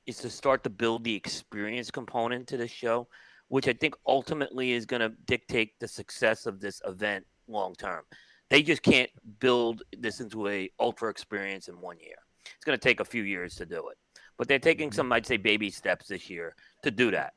is 0.08 0.16
to 0.16 0.30
start 0.30 0.64
to 0.64 0.70
build 0.70 1.04
the 1.04 1.14
experience 1.14 1.90
component 1.90 2.48
to 2.48 2.56
the 2.56 2.66
show, 2.66 3.06
which 3.48 3.68
I 3.68 3.74
think 3.74 3.94
ultimately 4.06 4.72
is 4.72 4.86
going 4.86 5.02
to 5.02 5.10
dictate 5.26 5.78
the 5.78 5.86
success 5.86 6.46
of 6.46 6.60
this 6.60 6.80
event 6.86 7.26
long 7.46 7.74
term. 7.74 8.04
They 8.48 8.62
just 8.62 8.82
can't 8.82 9.10
build 9.38 9.82
this 9.98 10.20
into 10.20 10.48
a 10.48 10.70
ultra 10.80 11.10
experience 11.10 11.68
in 11.68 11.78
one 11.78 12.00
year. 12.00 12.16
It's 12.46 12.64
going 12.64 12.78
to 12.78 12.82
take 12.82 13.00
a 13.00 13.04
few 13.04 13.22
years 13.22 13.54
to 13.56 13.66
do 13.66 13.88
it, 13.88 13.98
but 14.38 14.48
they're 14.48 14.58
taking 14.58 14.90
some, 14.90 15.12
I'd 15.12 15.26
say, 15.26 15.36
baby 15.36 15.68
steps 15.70 16.08
this 16.08 16.30
year 16.30 16.56
to 16.82 16.90
do 16.90 17.10
that, 17.10 17.34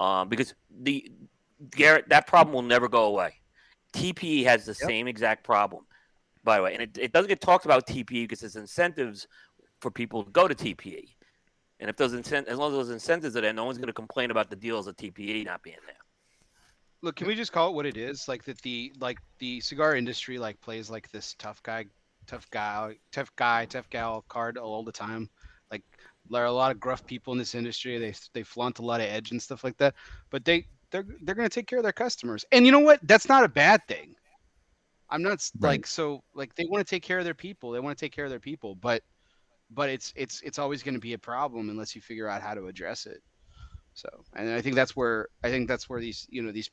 um, 0.00 0.28
because 0.28 0.54
the 0.82 1.12
Garrett 1.70 2.08
that 2.08 2.26
problem 2.26 2.52
will 2.52 2.62
never 2.62 2.88
go 2.88 3.04
away. 3.04 3.34
TPE 3.92 4.44
has 4.44 4.64
the 4.64 4.72
Yep. 4.80 4.88
same 4.88 5.06
exact 5.06 5.44
problem, 5.44 5.86
by 6.42 6.56
the 6.56 6.64
way, 6.64 6.72
and 6.74 6.82
it, 6.82 6.98
it 6.98 7.12
doesn't 7.12 7.28
get 7.28 7.40
talked 7.40 7.64
about 7.64 7.86
TPE 7.86 8.24
because 8.24 8.40
there's 8.40 8.56
incentives 8.56 9.28
for 9.80 9.92
people 9.92 10.24
to 10.24 10.30
go 10.32 10.48
to 10.48 10.54
TPE, 10.54 11.14
and 11.80 11.90
if 11.90 11.96
those 11.96 12.14
incent- 12.14 12.48
as 12.48 12.58
long 12.58 12.72
as 12.72 12.78
those 12.78 12.90
incentives 12.90 13.36
are 13.36 13.42
there, 13.42 13.54
no 13.54 13.66
one's 13.66 13.78
going 13.78 13.88
to 13.88 13.94
complain 13.94 14.30
about 14.32 14.50
the 14.50 14.56
deals 14.56 14.88
of 14.88 14.96
TPE 14.96 15.44
not 15.44 15.62
being 15.62 15.78
there. 15.86 15.96
Look, 17.02 17.16
can 17.16 17.28
we 17.28 17.36
just 17.36 17.52
call 17.52 17.70
it 17.70 17.74
what 17.74 17.86
it 17.86 17.96
is? 17.98 18.28
Like 18.28 18.44
that 18.44 18.60
the 18.62 18.92
like 19.00 19.18
the 19.38 19.60
cigar 19.60 19.96
industry 19.96 20.38
like 20.38 20.60
plays 20.60 20.90
like 20.90 21.10
this 21.10 21.34
tough 21.38 21.62
guy, 21.62 21.86
tough 22.26 22.50
guy, 22.50 22.96
tough 23.12 23.34
guy, 23.36 23.66
tough 23.66 23.90
gal 23.90 24.24
card 24.28 24.58
all 24.58 24.84
the 24.84 24.92
time. 24.92 25.30
Like 25.70 25.82
there 26.30 26.42
are 26.42 26.46
a 26.46 26.52
lot 26.52 26.72
of 26.72 26.80
gruff 26.80 27.06
people 27.06 27.32
in 27.32 27.38
this 27.38 27.54
industry. 27.54 27.98
They 27.98 28.14
they 28.34 28.42
flaunt 28.42 28.78
a 28.80 28.84
lot 28.84 29.00
of 29.00 29.06
edge 29.08 29.30
and 29.32 29.42
stuff 29.42 29.64
like 29.64 29.78
that. 29.78 29.94
But 30.30 30.44
they 30.44 30.66
they're 30.90 31.06
they're 31.22 31.34
gonna 31.36 31.48
take 31.48 31.66
care 31.66 31.78
of 31.78 31.84
their 31.84 31.92
customers. 31.92 32.44
And 32.52 32.66
you 32.66 32.72
know 32.72 32.80
what? 32.80 33.00
That's 33.06 33.28
not 33.28 33.44
a 33.44 33.48
bad 33.48 33.86
thing. 33.88 34.16
I'm 35.10 35.22
not 35.22 35.40
Right. 35.60 35.82
like 35.82 35.86
so 35.86 36.22
like 36.34 36.54
they 36.56 36.66
want 36.66 36.86
to 36.86 36.90
take 36.90 37.02
care 37.02 37.18
of 37.18 37.24
their 37.24 37.34
people. 37.34 37.72
They 37.72 37.80
want 37.80 37.98
to 37.98 38.04
take 38.04 38.12
care 38.12 38.24
of 38.24 38.30
their 38.30 38.40
people, 38.40 38.74
but 38.76 39.02
but 39.70 39.88
it's 39.88 40.12
it's 40.16 40.40
it's 40.42 40.58
always 40.58 40.82
going 40.82 40.94
to 40.94 41.00
be 41.00 41.12
a 41.12 41.18
problem 41.18 41.70
unless 41.70 41.94
you 41.94 42.00
figure 42.00 42.28
out 42.28 42.42
how 42.42 42.54
to 42.54 42.66
address 42.66 43.06
it. 43.06 43.22
So, 43.94 44.08
and 44.34 44.50
I 44.50 44.60
think 44.60 44.76
that's 44.76 44.96
where 44.96 45.28
I 45.42 45.50
think 45.50 45.68
that's 45.68 45.88
where 45.88 46.00
these 46.00 46.26
you 46.30 46.42
know 46.42 46.52
these 46.52 46.70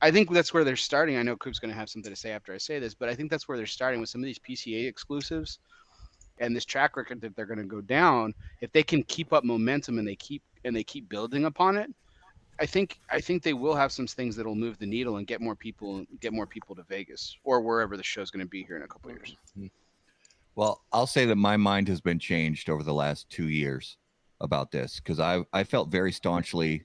I 0.00 0.10
think 0.10 0.32
that's 0.32 0.54
where 0.54 0.64
they're 0.64 0.76
starting. 0.76 1.16
I 1.16 1.22
know 1.22 1.36
Coop's 1.36 1.58
going 1.58 1.72
to 1.72 1.78
have 1.78 1.88
something 1.88 2.12
to 2.12 2.16
say 2.16 2.30
after 2.30 2.52
I 2.54 2.58
say 2.58 2.78
this, 2.78 2.94
but 2.94 3.08
I 3.08 3.14
think 3.14 3.30
that's 3.30 3.48
where 3.48 3.56
they're 3.56 3.66
starting 3.66 4.00
with 4.00 4.10
some 4.10 4.20
of 4.20 4.26
these 4.26 4.38
PCA 4.38 4.88
exclusives 4.88 5.58
and 6.40 6.54
this 6.54 6.64
track 6.64 6.96
record 6.96 7.20
that 7.20 7.34
they're 7.34 7.46
going 7.46 7.58
to 7.58 7.64
go 7.64 7.80
down. 7.80 8.32
If 8.60 8.70
they 8.72 8.82
can 8.82 9.02
keep 9.02 9.32
up 9.32 9.44
momentum 9.44 9.98
and 9.98 10.06
they 10.06 10.16
keep 10.16 10.42
and 10.64 10.74
they 10.74 10.84
keep 10.84 11.08
building 11.08 11.46
upon 11.46 11.76
it, 11.76 11.90
I 12.60 12.66
think 12.66 12.98
I 13.10 13.20
think 13.20 13.42
they 13.42 13.54
will 13.54 13.74
have 13.74 13.92
some 13.92 14.06
things 14.06 14.36
that'll 14.36 14.54
move 14.54 14.78
the 14.78 14.86
needle 14.86 15.16
and 15.16 15.26
get 15.26 15.40
more 15.40 15.56
people 15.56 16.04
get 16.20 16.32
more 16.32 16.46
people 16.46 16.74
to 16.76 16.82
Vegas 16.84 17.36
or 17.44 17.60
wherever 17.60 17.96
the 17.96 18.02
show's 18.02 18.30
going 18.30 18.44
to 18.44 18.48
be 18.48 18.64
here 18.64 18.76
in 18.76 18.82
a 18.82 18.88
couple 18.88 19.10
years. 19.10 19.36
Mm-hmm. 19.56 19.66
Well, 20.58 20.82
I'll 20.92 21.06
say 21.06 21.24
that 21.26 21.36
my 21.36 21.56
mind 21.56 21.86
has 21.86 22.00
been 22.00 22.18
changed 22.18 22.68
over 22.68 22.82
the 22.82 22.92
last 22.92 23.30
two 23.30 23.46
years 23.46 23.96
about 24.40 24.72
this 24.72 24.96
because 24.96 25.20
I 25.20 25.44
I 25.52 25.62
felt 25.62 25.88
very 25.88 26.10
staunchly 26.10 26.82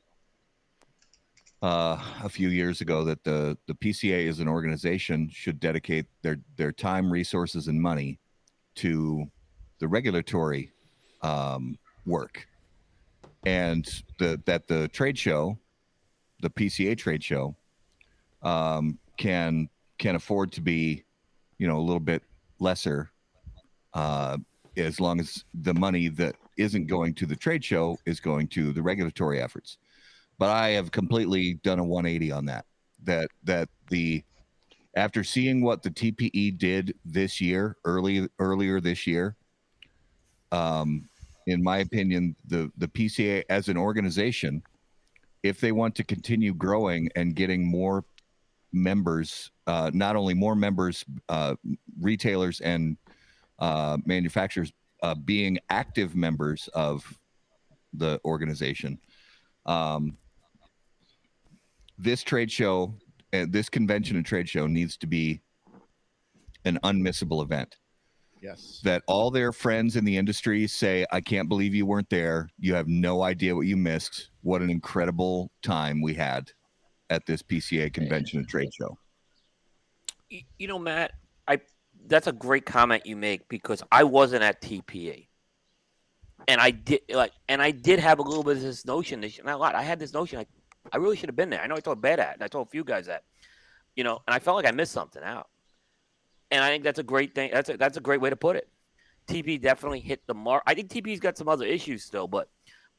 uh, 1.63 1.97
a 2.23 2.29
few 2.29 2.49
years 2.49 2.81
ago 2.81 3.03
that 3.05 3.23
the 3.23 3.57
the 3.65 3.73
PCA 3.73 4.29
as 4.29 4.39
an 4.39 4.47
organization 4.47 5.27
should 5.27 5.59
dedicate 5.59 6.05
their 6.21 6.37
their 6.55 6.71
time, 6.71 7.11
resources, 7.11 7.67
and 7.67 7.81
money 7.81 8.19
to 8.75 9.25
the 9.79 9.87
regulatory 9.87 10.69
um, 11.23 11.79
work, 12.05 12.47
and 13.43 14.03
the 14.19 14.39
that 14.45 14.67
the 14.67 14.87
trade 14.89 15.17
show, 15.17 15.57
the 16.43 16.49
PCA 16.51 16.95
trade 16.95 17.23
show, 17.23 17.55
um, 18.43 18.99
can 19.17 19.67
can 19.97 20.13
afford 20.13 20.51
to 20.51 20.61
be, 20.61 21.05
you 21.57 21.67
know, 21.67 21.79
a 21.79 21.81
little 21.81 21.99
bit 21.99 22.21
lesser 22.59 23.09
uh, 23.93 24.37
as 24.77 24.99
long 24.99 25.19
as 25.19 25.43
the 25.53 25.73
money 25.73 26.07
that 26.09 26.35
isn't 26.57 26.87
going 26.87 27.13
to 27.15 27.25
the 27.25 27.35
trade 27.35 27.63
show 27.63 27.97
is 28.05 28.19
going 28.19 28.47
to 28.47 28.71
the 28.73 28.81
regulatory 28.81 29.41
efforts. 29.41 29.77
But 30.39 30.49
I 30.49 30.69
have 30.69 30.91
completely 30.91 31.55
done 31.55 31.79
a 31.79 31.83
180 31.83 32.31
on 32.31 32.45
that. 32.45 32.65
That 33.03 33.29
that 33.43 33.69
the 33.89 34.23
after 34.95 35.23
seeing 35.23 35.61
what 35.63 35.83
the 35.83 35.89
TPE 35.89 36.57
did 36.57 36.95
this 37.05 37.41
year, 37.41 37.77
early 37.85 38.27
earlier 38.39 38.79
this 38.79 39.05
year, 39.05 39.35
um, 40.51 41.07
in 41.47 41.61
my 41.63 41.79
opinion, 41.79 42.35
the 42.47 42.71
the 42.77 42.87
PCA 42.87 43.43
as 43.49 43.67
an 43.67 43.77
organization, 43.77 44.63
if 45.43 45.59
they 45.59 45.71
want 45.71 45.95
to 45.95 46.03
continue 46.03 46.53
growing 46.53 47.09
and 47.15 47.35
getting 47.35 47.69
more 47.69 48.05
members, 48.71 49.51
uh, 49.67 49.91
not 49.93 50.15
only 50.15 50.33
more 50.33 50.55
members, 50.55 51.05
uh, 51.29 51.55
retailers 51.99 52.59
and 52.61 52.97
uh, 53.63 53.97
manufacturers 54.05 54.73
uh, 55.03 55.15
being 55.15 55.57
active 55.69 56.17
members 56.17 56.67
of 56.73 57.17
the 57.93 58.19
organization. 58.25 58.99
Um, 59.65 60.17
this 61.97 62.23
trade 62.23 62.51
show, 62.51 62.93
uh, 63.31 63.45
this 63.47 63.69
convention 63.69 64.17
and 64.17 64.25
trade 64.25 64.49
show 64.49 64.67
needs 64.67 64.97
to 64.97 65.07
be 65.07 65.39
an 66.65 66.77
unmissable 66.83 67.41
event. 67.41 67.77
yes 68.41 68.81
That 68.83 69.01
all 69.07 69.31
their 69.31 69.53
friends 69.53 69.95
in 69.95 70.03
the 70.03 70.17
industry 70.17 70.67
say, 70.67 71.05
I 71.13 71.21
can't 71.21 71.47
believe 71.47 71.73
you 71.73 71.85
weren't 71.85 72.09
there. 72.09 72.49
You 72.59 72.73
have 72.73 72.89
no 72.89 73.23
idea 73.23 73.55
what 73.55 73.65
you 73.65 73.77
missed. 73.77 74.29
What 74.41 74.61
an 74.61 74.69
incredible 74.69 75.51
time 75.61 76.01
we 76.01 76.13
had 76.13 76.51
at 77.09 77.25
this 77.25 77.41
PCA 77.41 77.93
convention 77.93 78.39
and 78.39 78.49
trade 78.49 78.73
show. 78.73 78.97
you 80.59 80.67
know, 80.67 80.79
Matt, 80.79 81.11
I 81.47 81.59
that's 82.07 82.27
a 82.27 82.31
great 82.31 82.65
comment 82.65 83.05
you 83.05 83.15
make 83.15 83.47
because 83.49 83.81
I 83.91 84.03
wasn't 84.03 84.43
at 84.43 84.61
TPE, 84.61 85.27
and 86.47 86.59
I 86.61 86.71
did 86.71 87.01
like, 87.09 87.31
and 87.47 87.61
I 87.61 87.71
did 87.71 87.99
have 87.99 88.19
a 88.19 88.21
little 88.21 88.43
bit 88.43 88.57
of 88.57 88.63
this 88.63 88.85
notion. 88.85 89.21
This 89.21 89.39
not 89.43 89.55
a 89.55 89.57
lot. 89.57 89.75
I 89.75 89.83
had 89.83 89.99
this 89.99 90.13
notion. 90.13 90.39
Like, 90.39 90.49
I 90.91 90.97
really 90.97 91.15
should 91.15 91.29
have 91.29 91.35
been 91.35 91.49
there. 91.49 91.61
I 91.61 91.67
know 91.67 91.75
I 91.75 91.79
told 91.79 92.01
Bed 92.01 92.19
at, 92.19 92.33
and 92.35 92.43
I 92.43 92.47
told 92.47 92.67
a 92.67 92.69
few 92.69 92.83
guys 92.83 93.05
that, 93.05 93.23
you 93.95 94.03
know, 94.03 94.21
and 94.27 94.33
I 94.33 94.39
felt 94.39 94.55
like 94.57 94.65
I 94.65 94.71
missed 94.71 94.91
something 94.91 95.23
out. 95.23 95.47
And 96.51 96.63
I 96.63 96.69
think 96.69 96.83
that's 96.83 96.99
a 96.99 97.03
great 97.03 97.33
thing. 97.33 97.49
That's 97.51 97.69
a, 97.69 97.77
that's 97.77 97.97
a 97.97 98.01
great 98.01 98.21
way 98.21 98.29
to 98.29 98.35
put 98.35 98.55
it. 98.55 98.67
TP 99.27 99.59
definitely 99.61 100.01
hit 100.01 100.21
the 100.27 100.33
mark. 100.33 100.63
I 100.67 100.73
think 100.73 100.89
TP's 100.89 101.19
got 101.19 101.37
some 101.37 101.47
other 101.47 101.65
issues 101.65 102.03
still, 102.03 102.27
but 102.27 102.49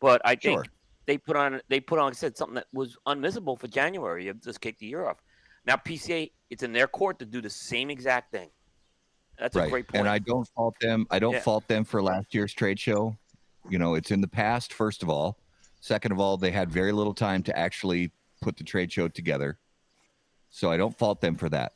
but 0.01 0.23
I 0.25 0.35
think 0.35 0.61
Sure. 0.61 0.65
they 1.07 1.19
put 1.19 1.37
on 1.37 1.61
they 1.69 1.81
put 1.81 1.99
on 1.99 2.07
like 2.07 2.15
I 2.15 2.17
said 2.17 2.37
something 2.37 2.55
that 2.57 2.67
was 2.73 2.97
unmissable 3.07 3.59
for 3.59 3.69
January. 3.69 4.27
You 4.27 4.35
just 4.35 4.61
kicked 4.61 4.81
the 4.81 4.87
year 4.87 5.07
off. 5.07 5.19
Now 5.67 5.77
PCA, 5.77 6.31
it's 6.51 6.63
in 6.63 6.73
their 6.73 6.87
court 6.87 7.19
to 7.21 7.27
do 7.27 7.41
the 7.41 7.51
same 7.51 7.91
exact 7.91 8.33
thing. 8.33 8.49
That's 9.39 9.57
a 9.57 9.69
great 9.69 9.89
point. 9.89 10.01
And 10.01 10.09
I 10.09 10.19
don't 10.19 10.47
fault 10.49 10.77
them. 10.81 11.07
I 11.11 11.19
don't 11.19 11.35
Yeah. 11.35 11.41
fault 11.41 11.67
them 11.69 11.85
for 11.85 12.03
last 12.03 12.35
year's 12.35 12.53
trade 12.53 12.79
show. 12.79 13.17
You 13.69 13.79
know, 13.79 13.95
it's 13.95 14.11
in 14.11 14.21
the 14.21 14.29
past, 14.29 14.73
first 14.73 15.03
of 15.03 15.09
all. 15.09 15.39
Second 15.81 16.13
of 16.13 16.21
all, 16.21 16.37
they 16.37 16.51
had 16.51 16.71
very 16.71 16.93
little 16.93 17.15
time 17.15 17.43
to 17.45 17.59
actually 17.59 18.13
put 18.41 18.57
the 18.57 18.65
trade 18.65 18.93
show 18.93 19.09
together. 19.09 19.59
So 20.51 20.71
I 20.71 20.77
don't 20.77 20.97
fault 20.97 21.21
them 21.21 21.37
for 21.37 21.49
that. 21.49 21.73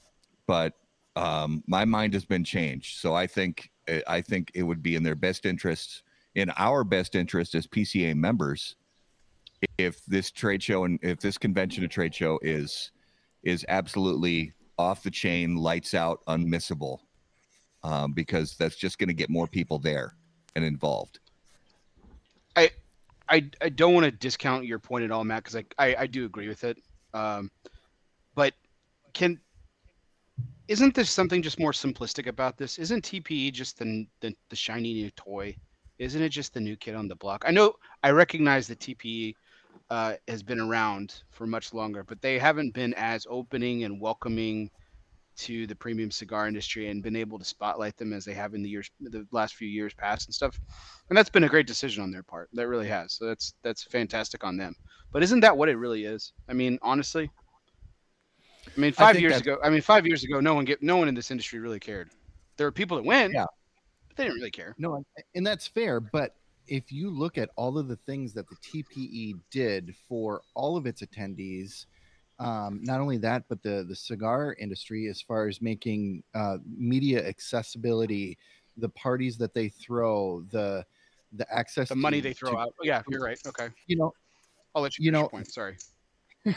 But 0.46 0.74
um, 1.16 1.64
my 1.66 1.84
mind 1.84 2.14
has 2.14 2.24
been 2.24 2.44
changed. 2.44 2.98
So 2.98 3.14
I 3.14 3.26
think 3.26 3.70
I 4.06 4.20
think 4.20 4.50
it 4.54 4.62
would 4.62 4.82
be 4.82 4.96
in 4.96 5.02
their 5.02 5.14
best 5.14 5.46
interest, 5.46 6.02
in 6.34 6.50
our 6.58 6.84
best 6.84 7.14
interest 7.14 7.54
as 7.54 7.66
PCA 7.66 8.14
members, 8.14 8.76
if 9.78 10.04
this 10.04 10.30
trade 10.30 10.62
show 10.62 10.84
and 10.84 10.98
if 11.02 11.20
this 11.20 11.38
convention 11.38 11.82
and 11.82 11.90
trade 11.90 12.14
show 12.14 12.38
is 12.42 12.92
is 13.42 13.64
absolutely 13.68 14.52
off 14.78 15.02
the 15.02 15.10
chain, 15.10 15.56
lights 15.56 15.94
out, 15.94 16.24
unmissable 16.26 17.00
um, 17.82 18.12
because 18.12 18.56
that's 18.56 18.76
just 18.76 18.98
going 18.98 19.08
to 19.08 19.14
get 19.14 19.30
more 19.30 19.46
people 19.46 19.78
there 19.78 20.14
and 20.56 20.64
involved. 20.64 21.20
I 22.56 22.70
I 23.28 23.50
I 23.60 23.68
don't 23.68 23.94
want 23.94 24.04
to 24.04 24.10
discount 24.10 24.64
your 24.64 24.78
point 24.78 25.04
at 25.04 25.10
all, 25.10 25.24
Matt, 25.24 25.44
because 25.44 25.56
I, 25.56 25.64
I 25.78 25.96
I 26.00 26.06
do 26.06 26.24
agree 26.24 26.48
with 26.48 26.64
it. 26.64 26.78
Um, 27.14 27.50
but 28.34 28.54
can 29.12 29.40
isn't 30.68 30.94
there 30.94 31.04
something 31.04 31.42
just 31.42 31.58
more 31.58 31.72
simplistic 31.72 32.26
about 32.26 32.58
this? 32.58 32.78
Isn't 32.78 33.04
TPE 33.04 33.52
just 33.52 33.78
the, 33.78 34.06
the 34.20 34.34
the 34.50 34.56
shiny 34.56 34.92
new 34.94 35.10
toy? 35.12 35.56
Isn't 35.98 36.22
it 36.22 36.28
just 36.28 36.54
the 36.54 36.60
new 36.60 36.76
kid 36.76 36.94
on 36.94 37.08
the 37.08 37.16
block? 37.16 37.44
I 37.46 37.50
know 37.50 37.74
I 38.02 38.10
recognize 38.10 38.68
that 38.68 38.78
TPE 38.78 39.34
uh, 39.90 40.14
has 40.28 40.42
been 40.42 40.60
around 40.60 41.22
for 41.30 41.46
much 41.46 41.72
longer, 41.72 42.04
but 42.04 42.20
they 42.20 42.38
haven't 42.38 42.74
been 42.74 42.94
as 42.94 43.26
opening 43.28 43.84
and 43.84 44.00
welcoming 44.00 44.70
to 45.38 45.66
the 45.66 45.74
premium 45.74 46.10
cigar 46.10 46.48
industry 46.48 46.90
and 46.90 47.02
been 47.02 47.16
able 47.16 47.38
to 47.38 47.44
spotlight 47.44 47.96
them 47.96 48.12
as 48.12 48.24
they 48.24 48.34
have 48.34 48.54
in 48.54 48.62
the 48.62 48.68
years 48.68 48.90
the 49.00 49.26
last 49.30 49.54
few 49.54 49.68
years 49.68 49.94
past 49.94 50.26
and 50.26 50.34
stuff 50.34 50.58
and 51.08 51.16
that's 51.16 51.30
been 51.30 51.44
a 51.44 51.48
great 51.48 51.66
decision 51.66 52.02
on 52.02 52.10
their 52.10 52.22
part. 52.22 52.48
That 52.52 52.68
really 52.68 52.88
has. 52.88 53.12
So 53.14 53.26
that's 53.26 53.54
that's 53.62 53.82
fantastic 53.82 54.44
on 54.44 54.56
them. 54.56 54.74
But 55.12 55.22
isn't 55.22 55.40
that 55.40 55.56
what 55.56 55.68
it 55.68 55.76
really 55.76 56.04
is? 56.04 56.32
I 56.48 56.52
mean, 56.52 56.78
honestly. 56.82 57.30
I 58.76 58.80
mean, 58.80 58.92
five 58.92 59.14
think 59.14 59.22
years 59.22 59.40
ago. 59.40 59.58
I 59.64 59.70
mean, 59.70 59.80
five 59.80 60.06
years 60.06 60.24
ago, 60.24 60.40
no 60.40 60.54
one 60.54 60.64
get 60.64 60.82
no 60.82 60.96
one 60.96 61.08
in 61.08 61.14
this 61.14 61.30
industry 61.30 61.58
really 61.58 61.80
cared. 61.80 62.10
There 62.56 62.66
were 62.66 62.72
people 62.72 62.96
that 62.98 63.04
win, 63.04 63.32
Yeah. 63.32 63.46
but 64.08 64.16
they 64.16 64.24
didn't 64.24 64.36
really 64.36 64.50
care. 64.50 64.74
No, 64.78 65.02
and 65.34 65.46
that's 65.46 65.66
fair. 65.66 66.00
But 66.00 66.34
if 66.66 66.92
you 66.92 67.10
look 67.10 67.38
at 67.38 67.48
all 67.56 67.78
of 67.78 67.88
the 67.88 67.96
things 67.96 68.34
that 68.34 68.46
the 68.48 68.56
TPE 68.56 69.34
did 69.50 69.94
for 70.08 70.42
all 70.54 70.76
of 70.76 70.86
its 70.86 71.00
attendees, 71.00 71.86
um, 72.38 72.80
not 72.82 73.00
only 73.00 73.16
that, 73.18 73.44
but 73.48 73.62
the 73.62 73.84
the 73.88 73.96
cigar 73.96 74.54
industry, 74.58 75.08
as 75.08 75.20
far 75.20 75.48
as 75.48 75.60
making 75.60 76.22
uh, 76.34 76.58
media 76.66 77.26
accessibility, 77.26 78.38
the 78.76 78.88
parties 78.90 79.36
that 79.38 79.54
they 79.54 79.68
throw, 79.68 80.42
the 80.50 80.84
the 81.32 81.46
access, 81.54 81.88
The 81.90 81.94
money 81.96 82.20
they 82.20 82.32
throw 82.32 82.52
to- 82.52 82.58
out. 82.58 82.74
Yeah, 82.82 83.02
you're 83.10 83.20
right. 83.22 83.38
Okay, 83.46 83.68
You 83.86 83.96
know, 83.96 84.12
I'll 84.74 84.82
let 84.82 84.98
you. 84.98 85.04
You 85.06 85.10
know- 85.12 85.28
point. 85.28 85.48
Sorry. 85.52 85.76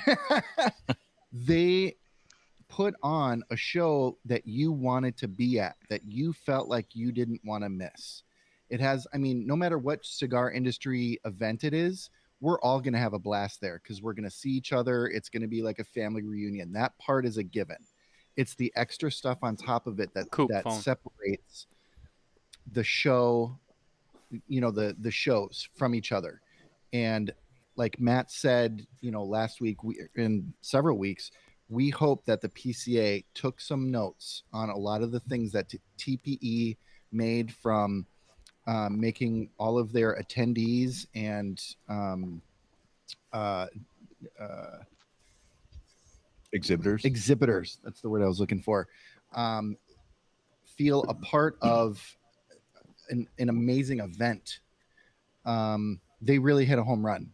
they 1.33 1.95
put 2.69 2.93
on 3.03 3.43
a 3.51 3.55
show 3.57 4.17
that 4.25 4.45
you 4.47 4.71
wanted 4.71 5.17
to 5.17 5.27
be 5.27 5.59
at, 5.59 5.75
that 5.89 6.01
you 6.05 6.31
felt 6.33 6.67
like 6.69 6.87
you 6.95 7.11
didn't 7.11 7.41
want 7.43 7.63
to 7.63 7.69
miss. 7.69 8.23
It 8.69 8.79
has, 8.79 9.05
I 9.13 9.17
mean, 9.17 9.45
no 9.45 9.55
matter 9.57 9.77
what 9.77 10.05
cigar 10.05 10.51
industry 10.51 11.19
event 11.25 11.65
it 11.65 11.73
is, 11.73 12.09
we're 12.41 12.59
all 12.61 12.81
going 12.81 12.93
to 12.93 12.99
have 12.99 13.13
a 13.13 13.19
blast 13.19 13.61
there 13.61 13.79
because 13.81 14.01
we're 14.01 14.13
going 14.13 14.27
to 14.27 14.35
see 14.35 14.49
each 14.49 14.73
other. 14.73 15.07
It's 15.07 15.29
going 15.29 15.43
to 15.43 15.47
be 15.47 15.61
like 15.61 15.79
a 15.79 15.83
family 15.83 16.23
reunion. 16.23 16.73
That 16.73 16.97
part 16.97 17.25
is 17.25 17.37
a 17.37 17.43
given. 17.43 17.77
It's 18.35 18.55
the 18.55 18.73
extra 18.75 19.11
stuff 19.11 19.37
on 19.43 19.55
top 19.55 19.87
of 19.87 19.99
it 19.99 20.13
that 20.15 20.31
Coop 20.31 20.49
that 20.49 20.63
phone. 20.63 20.81
separates 20.81 21.67
the 22.71 22.83
show, 22.83 23.57
you 24.47 24.59
know, 24.59 24.71
the 24.71 24.95
the 24.99 25.11
shows 25.11 25.69
from 25.75 25.93
each 25.93 26.11
other. 26.11 26.41
And 26.93 27.31
like 27.75 27.99
Matt 27.99 28.31
said, 28.31 28.85
you 29.01 29.11
know, 29.11 29.23
last 29.23 29.61
week 29.61 29.83
we 29.83 29.99
in 30.15 30.53
several 30.61 30.97
weeks, 30.97 31.31
we 31.69 31.89
hope 31.89 32.25
that 32.25 32.41
the 32.41 32.49
PCA 32.49 33.23
took 33.35 33.61
some 33.61 33.91
notes 33.91 34.43
on 34.51 34.69
a 34.69 34.77
lot 34.77 35.03
of 35.03 35.11
the 35.11 35.19
things 35.21 35.51
that 35.51 35.69
t- 35.69 35.79
TPE 36.17 36.77
made 37.11 37.53
from 37.53 38.05
um, 38.67 38.99
making 38.99 39.49
all 39.57 39.77
of 39.77 39.91
their 39.91 40.21
attendees 40.21 41.07
and 41.15 41.61
um, 41.89 42.41
uh, 43.33 43.67
uh, 44.39 44.77
Exhibitors. 46.53 47.05
exhibitors 47.05 47.77
that's 47.81 48.01
the 48.01 48.09
word 48.09 48.21
i 48.21 48.27
was 48.27 48.39
looking 48.39 48.61
for. 48.61 48.87
Um, 49.33 49.77
feel 50.65 51.03
a 51.03 51.13
part 51.13 51.57
of 51.61 52.01
an, 53.09 53.27
an 53.39 53.47
amazing 53.47 53.99
event. 53.99 54.59
Um, 55.45 56.01
they 56.21 56.39
really 56.39 56.65
hit 56.65 56.77
a 56.77 56.83
home 56.83 57.05
run. 57.05 57.31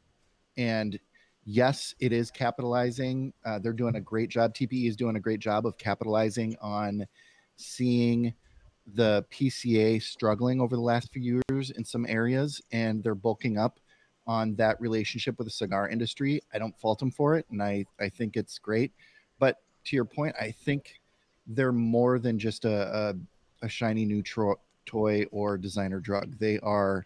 And 0.56 1.00
yes 1.48 1.96
it 2.02 2.12
is 2.12 2.30
capitalizing 2.30 3.34
uh, 3.46 3.58
they're 3.58 3.72
doing 3.72 3.96
a 3.96 4.02
great 4.02 4.30
job 4.30 4.54
tpe 4.54 4.86
is 4.86 4.98
doing 4.98 5.16
a 5.16 5.20
great 5.20 5.40
job 5.40 5.66
of 5.66 5.78
capitalizing 5.78 6.58
on 6.62 7.08
seeing 7.56 8.34
the 8.94 9.26
pca 9.32 10.02
struggling 10.02 10.62
over 10.62 10.76
the 10.76 10.82
last 10.82 11.12
few 11.12 11.42
years 11.50 11.72
in 11.72 11.84
some 11.84 12.06
areas 12.08 12.62
and 12.72 13.04
they're 13.04 13.16
bulking 13.16 13.58
up 13.58 13.80
on 14.28 14.56
that 14.56 14.80
relationship 14.80 15.38
with 15.38 15.48
the 15.48 15.52
cigar 15.52 15.90
industry 15.90 16.42
i 16.54 16.58
don't 16.58 16.78
fault 16.80 17.00
them 17.00 17.12
for 17.12 17.36
it 17.36 17.46
and 17.52 17.62
i 17.62 17.86
i 18.00 18.08
think 18.08 18.38
it's 18.38 18.58
great 18.58 18.92
but 19.40 19.58
to 19.88 19.96
your 19.96 20.06
point, 20.06 20.36
I 20.40 20.52
think 20.52 21.00
they're 21.48 21.72
more 21.72 22.20
than 22.20 22.38
just 22.38 22.66
a, 22.66 23.16
a, 23.62 23.66
a 23.66 23.70
shiny 23.70 24.06
new 24.06 24.22
tro- 24.22 24.60
toy 24.86 25.26
or 25.32 25.58
designer 25.58 26.00
drug. 26.00 26.38
They 26.38 26.60
are 26.60 27.06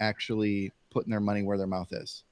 actually 0.00 0.72
putting 0.90 1.10
their 1.10 1.20
money 1.20 1.42
where 1.42 1.56
their 1.56 1.68
mouth 1.68 1.92
is. 1.92 2.24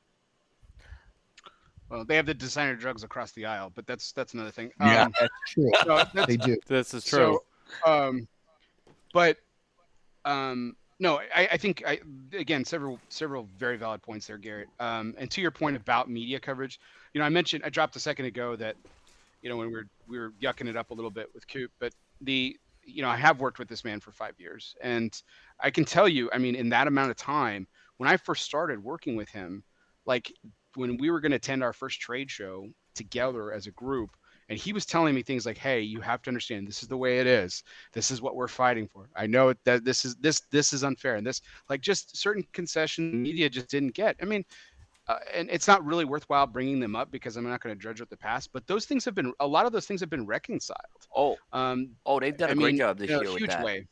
Well, 1.88 2.04
they 2.04 2.16
have 2.16 2.26
the 2.26 2.34
designer 2.34 2.74
drugs 2.74 3.04
across 3.04 3.30
the 3.32 3.46
aisle, 3.46 3.70
but 3.74 3.86
that's 3.86 4.10
that's 4.12 4.34
another 4.34 4.50
thing. 4.50 4.72
Yeah. 4.80 5.04
Um, 5.04 5.12
That's 5.20 5.32
true. 5.46 5.70
no, 5.86 5.96
that's- 5.98 6.26
they 6.26 6.36
do. 6.36 6.58
This 6.66 6.92
is 6.92 7.04
true. 7.04 7.38
So, 7.84 8.08
um, 8.08 8.26
but 9.14 9.38
um, 10.26 10.76
no, 10.98 11.20
I, 11.34 11.48
I 11.52 11.56
think 11.56 11.82
I 11.86 12.00
again 12.36 12.64
several 12.64 12.98
several 13.08 13.48
very 13.56 13.78
valid 13.78 14.02
points 14.02 14.26
there, 14.26 14.36
Garrett. 14.36 14.68
Um, 14.80 15.14
and 15.16 15.30
to 15.30 15.40
your 15.40 15.50
point 15.50 15.76
about 15.76 16.10
media 16.10 16.38
coverage, 16.38 16.78
you 17.14 17.20
know, 17.20 17.24
I 17.24 17.30
mentioned 17.30 17.62
I 17.64 17.70
dropped 17.70 17.96
a 17.96 18.00
second 18.00 18.26
ago 18.26 18.56
that 18.56 18.76
you 19.40 19.48
know 19.48 19.56
when 19.56 19.68
we 19.68 19.72
were 19.72 19.86
we 20.06 20.18
were 20.18 20.32
yucking 20.42 20.68
it 20.68 20.76
up 20.76 20.90
a 20.90 20.94
little 20.94 21.10
bit 21.10 21.30
with 21.32 21.48
Coop, 21.48 21.70
but 21.78 21.94
the 22.20 22.56
you 22.84 23.02
know 23.02 23.08
I 23.08 23.16
have 23.16 23.40
worked 23.40 23.58
with 23.58 23.68
this 23.68 23.84
man 23.84 24.00
for 24.00 24.12
five 24.12 24.34
years, 24.38 24.74
and 24.82 25.16
I 25.60 25.70
can 25.70 25.84
tell 25.84 26.08
you, 26.08 26.28
I 26.32 26.38
mean, 26.38 26.56
in 26.56 26.68
that 26.70 26.88
amount 26.88 27.10
of 27.10 27.16
time, 27.16 27.66
when 27.96 28.10
I 28.10 28.16
first 28.16 28.44
started 28.44 28.82
working 28.82 29.14
with 29.16 29.28
him, 29.28 29.62
like 30.06 30.32
when 30.74 30.96
we 30.96 31.10
were 31.10 31.20
going 31.20 31.30
to 31.30 31.36
attend 31.36 31.62
our 31.62 31.72
first 31.72 32.00
trade 32.00 32.30
show 32.30 32.68
together 32.94 33.52
as 33.52 33.68
a 33.68 33.70
group 33.72 34.10
and 34.48 34.58
he 34.58 34.72
was 34.72 34.86
telling 34.86 35.14
me 35.14 35.22
things 35.22 35.46
like 35.46 35.58
hey 35.58 35.80
you 35.80 36.00
have 36.00 36.22
to 36.22 36.30
understand 36.30 36.66
this 36.66 36.82
is 36.82 36.88
the 36.88 36.96
way 36.96 37.18
it 37.18 37.26
is 37.26 37.62
this 37.92 38.10
is 38.10 38.20
what 38.20 38.36
we're 38.36 38.48
fighting 38.48 38.86
for 38.86 39.08
i 39.16 39.26
know 39.26 39.52
that 39.64 39.84
this 39.84 40.04
is 40.04 40.14
this 40.16 40.40
this 40.50 40.72
is 40.72 40.84
unfair 40.84 41.16
and 41.16 41.26
this 41.26 41.40
like 41.68 41.80
just 41.80 42.16
certain 42.16 42.46
concessions 42.52 43.12
the 43.12 43.18
media 43.18 43.48
just 43.48 43.68
didn't 43.68 43.94
get 43.94 44.16
i 44.22 44.24
mean 44.24 44.44
uh, 45.06 45.18
and 45.34 45.50
it's 45.50 45.68
not 45.68 45.84
really 45.84 46.06
worthwhile 46.06 46.46
bringing 46.46 46.80
them 46.80 46.96
up 46.96 47.10
because 47.10 47.36
i'm 47.36 47.48
not 47.48 47.60
going 47.60 47.74
to 47.74 47.80
judge 47.80 48.00
with 48.00 48.08
the 48.10 48.16
past 48.16 48.50
but 48.52 48.66
those 48.66 48.86
things 48.86 49.04
have 49.04 49.14
been 49.14 49.32
a 49.40 49.46
lot 49.46 49.66
of 49.66 49.72
those 49.72 49.86
things 49.86 50.00
have 50.00 50.10
been 50.10 50.26
reconciled 50.26 50.78
oh, 51.14 51.36
um 51.52 51.90
oh, 52.06 52.20
they've 52.20 52.36
done 52.36 52.50
a 52.50 52.52
I 52.52 52.54
great 52.54 52.66
mean, 52.66 52.78
job 52.78 52.98
this 52.98 53.10
in 53.10 53.16
a 53.16 53.22
year 53.22 53.32
with 53.32 53.38
huge 53.38 53.50
that. 53.50 53.64
way. 53.64 53.86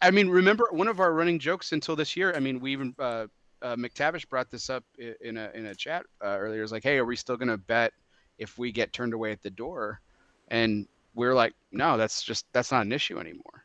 I 0.00 0.10
mean, 0.10 0.28
remember 0.28 0.66
one 0.72 0.88
of 0.88 0.98
our 0.98 1.12
running 1.12 1.38
jokes 1.38 1.70
until 1.70 1.94
this 1.94 2.16
year. 2.16 2.34
I 2.34 2.40
mean, 2.40 2.58
we 2.58 2.72
even 2.72 2.92
uh, 2.98 3.26
uh, 3.62 3.76
McTavish 3.76 4.28
brought 4.28 4.50
this 4.50 4.68
up 4.68 4.84
in 4.98 5.36
a 5.36 5.50
in 5.54 5.66
a 5.66 5.74
chat 5.74 6.04
uh, 6.22 6.36
earlier. 6.38 6.58
It 6.58 6.62
was 6.62 6.72
like, 6.72 6.82
hey, 6.82 6.98
are 6.98 7.04
we 7.04 7.14
still 7.14 7.36
going 7.36 7.48
to 7.48 7.56
bet 7.56 7.92
if 8.38 8.58
we 8.58 8.72
get 8.72 8.92
turned 8.92 9.14
away 9.14 9.32
at 9.32 9.42
the 9.42 9.50
door? 9.50 10.00
And 10.48 10.86
we're 11.14 11.34
like, 11.34 11.54
no, 11.70 11.96
that's 11.96 12.22
just 12.22 12.46
that's 12.52 12.72
not 12.72 12.84
an 12.86 12.92
issue 12.92 13.18
anymore. 13.18 13.64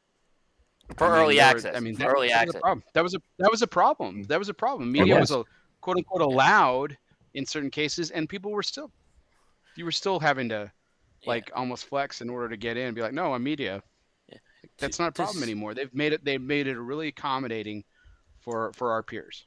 For 0.97 1.05
I 1.05 1.09
mean, 1.09 1.19
early 1.19 1.35
there 1.37 1.45
were- 1.45 1.49
access. 1.51 1.75
I 1.75 1.79
mean, 1.79 1.95
that, 1.95 2.07
early 2.07 2.29
that 2.29 2.45
was 2.45 2.55
a 2.55 2.57
access. 2.57 2.61
problem. 2.61 2.83
That 2.93 3.03
was 3.03 3.13
a 3.15 3.19
that 3.39 3.51
was 3.51 3.61
a 3.61 3.67
problem. 3.67 4.23
That 4.23 4.39
was 4.39 4.49
a 4.49 4.53
problem. 4.53 4.91
Media 4.91 5.15
yes. 5.15 5.21
was 5.21 5.31
a 5.31 5.43
quote 5.81 5.97
unquote 5.97 6.21
allowed 6.21 6.97
in 7.33 7.45
certain 7.45 7.69
cases, 7.71 8.11
and 8.11 8.27
people 8.29 8.51
were 8.51 8.63
still 8.63 8.91
you 9.75 9.85
were 9.85 9.91
still 9.91 10.19
having 10.19 10.49
to 10.49 10.71
like 11.25 11.51
almost 11.55 11.85
flex 11.85 12.21
in 12.21 12.29
order 12.29 12.47
to 12.49 12.57
get 12.57 12.77
in. 12.77 12.93
Be 12.93 13.01
like, 13.01 13.13
no, 13.13 13.33
I'm 13.33 13.43
media. 13.43 13.83
Yeah. 14.31 14.37
That's 14.77 14.97
not 14.99 15.09
a 15.09 15.11
problem 15.11 15.37
s- 15.37 15.43
anymore. 15.43 15.73
They've 15.73 15.93
made 15.93 16.13
it. 16.13 16.23
They've 16.23 16.41
made 16.41 16.67
it 16.67 16.79
really 16.79 17.09
accommodating 17.09 17.83
for 18.39 18.71
for 18.73 18.91
our 18.91 19.03
peers. 19.03 19.45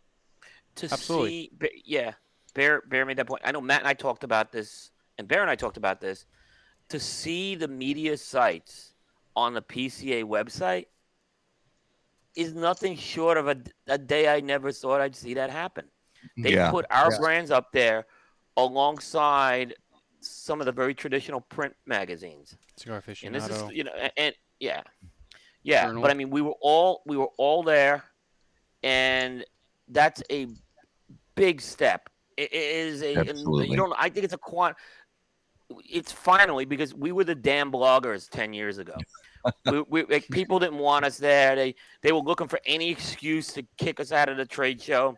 to 0.76 0.88
Absolutely. 0.92 1.50
see 1.62 1.83
yeah 1.87 2.12
bear 2.54 2.83
bear 2.83 3.06
made 3.06 3.16
that 3.16 3.26
point 3.26 3.40
i 3.44 3.50
know 3.52 3.61
matt 3.61 3.80
and 3.80 3.88
i 3.88 3.94
talked 3.94 4.24
about 4.24 4.50
this 4.52 4.90
and 5.20 5.28
bear 5.28 5.42
and 5.42 5.50
i 5.50 5.54
talked 5.54 5.76
about 5.76 6.00
this 6.00 6.26
to 6.88 6.98
see 6.98 7.54
the 7.54 7.68
media 7.68 8.16
sites 8.16 8.94
on 9.37 9.54
the 9.54 9.62
pca 9.62 10.24
website 10.24 10.87
is 12.35 12.54
nothing 12.54 12.96
short 12.96 13.37
of 13.37 13.46
a, 13.48 13.56
a 13.87 13.98
day 13.98 14.28
i 14.28 14.40
never 14.40 14.72
thought 14.72 15.00
i'd 15.00 15.14
see 15.14 15.35
that 15.35 15.50
happen 15.50 15.85
they 16.37 16.54
Yeah. 16.54 16.70
put 16.70 16.87
our 16.90 17.12
Yeah. 17.12 17.18
brands 17.18 17.50
up 17.50 17.70
there 17.72 18.06
alongside 18.56 19.74
some 20.20 20.61
of 20.61 20.66
the 20.66 20.72
very 20.72 20.94
traditional 20.94 21.40
print 21.40 21.74
magazines 21.87 22.56
Cigar 22.76 23.02
and 23.22 23.35
this 23.35 23.48
is 23.48 23.62
you 23.72 23.85
know 23.85 23.92
and, 23.92 24.12
and 24.16 24.35
yeah 24.59 24.83
yeah 25.62 25.87
Journal. 25.87 26.02
but 26.02 26.11
i 26.11 26.14
mean 26.14 26.30
we 26.30 26.42
were 26.42 26.56
all 26.61 27.02
we 27.06 27.16
were 27.16 27.30
all 27.38 27.62
there 27.62 28.04
and 28.83 29.44
that's 29.88 30.22
a 30.30 30.46
big 31.35 31.61
step 31.61 32.09
it, 32.37 32.52
it 32.52 32.62
is 32.62 33.02
a 33.02 33.18
Absolutely. 33.18 33.68
you 33.68 33.76
don't 33.76 33.92
i 33.98 34.09
think 34.09 34.24
it's 34.24 34.35
a 34.35 34.38
quant 34.38 34.76
it's 35.88 36.12
finally 36.12 36.64
because 36.64 36.94
we 36.94 37.12
were 37.12 37.24
the 37.24 37.35
damn 37.35 37.70
bloggers 37.70 38.28
10 38.28 38.52
years 38.52 38.78
ago 38.78 38.94
we, 39.70 39.83
we 39.83 40.04
like, 40.04 40.28
people 40.30 40.59
didn't 40.59 40.78
want 40.78 41.04
us 41.04 41.16
there 41.18 41.54
they 41.56 41.74
they 42.02 42.12
were 42.12 42.20
looking 42.20 42.48
for 42.48 42.61
any 42.66 42.90
excuse 42.90 43.52
to 43.52 43.62
kick 43.78 44.00
us 44.00 44.12
out 44.12 44.28
of 44.28 44.37
the 44.37 44.44
trade 44.44 44.80
show 44.80 45.16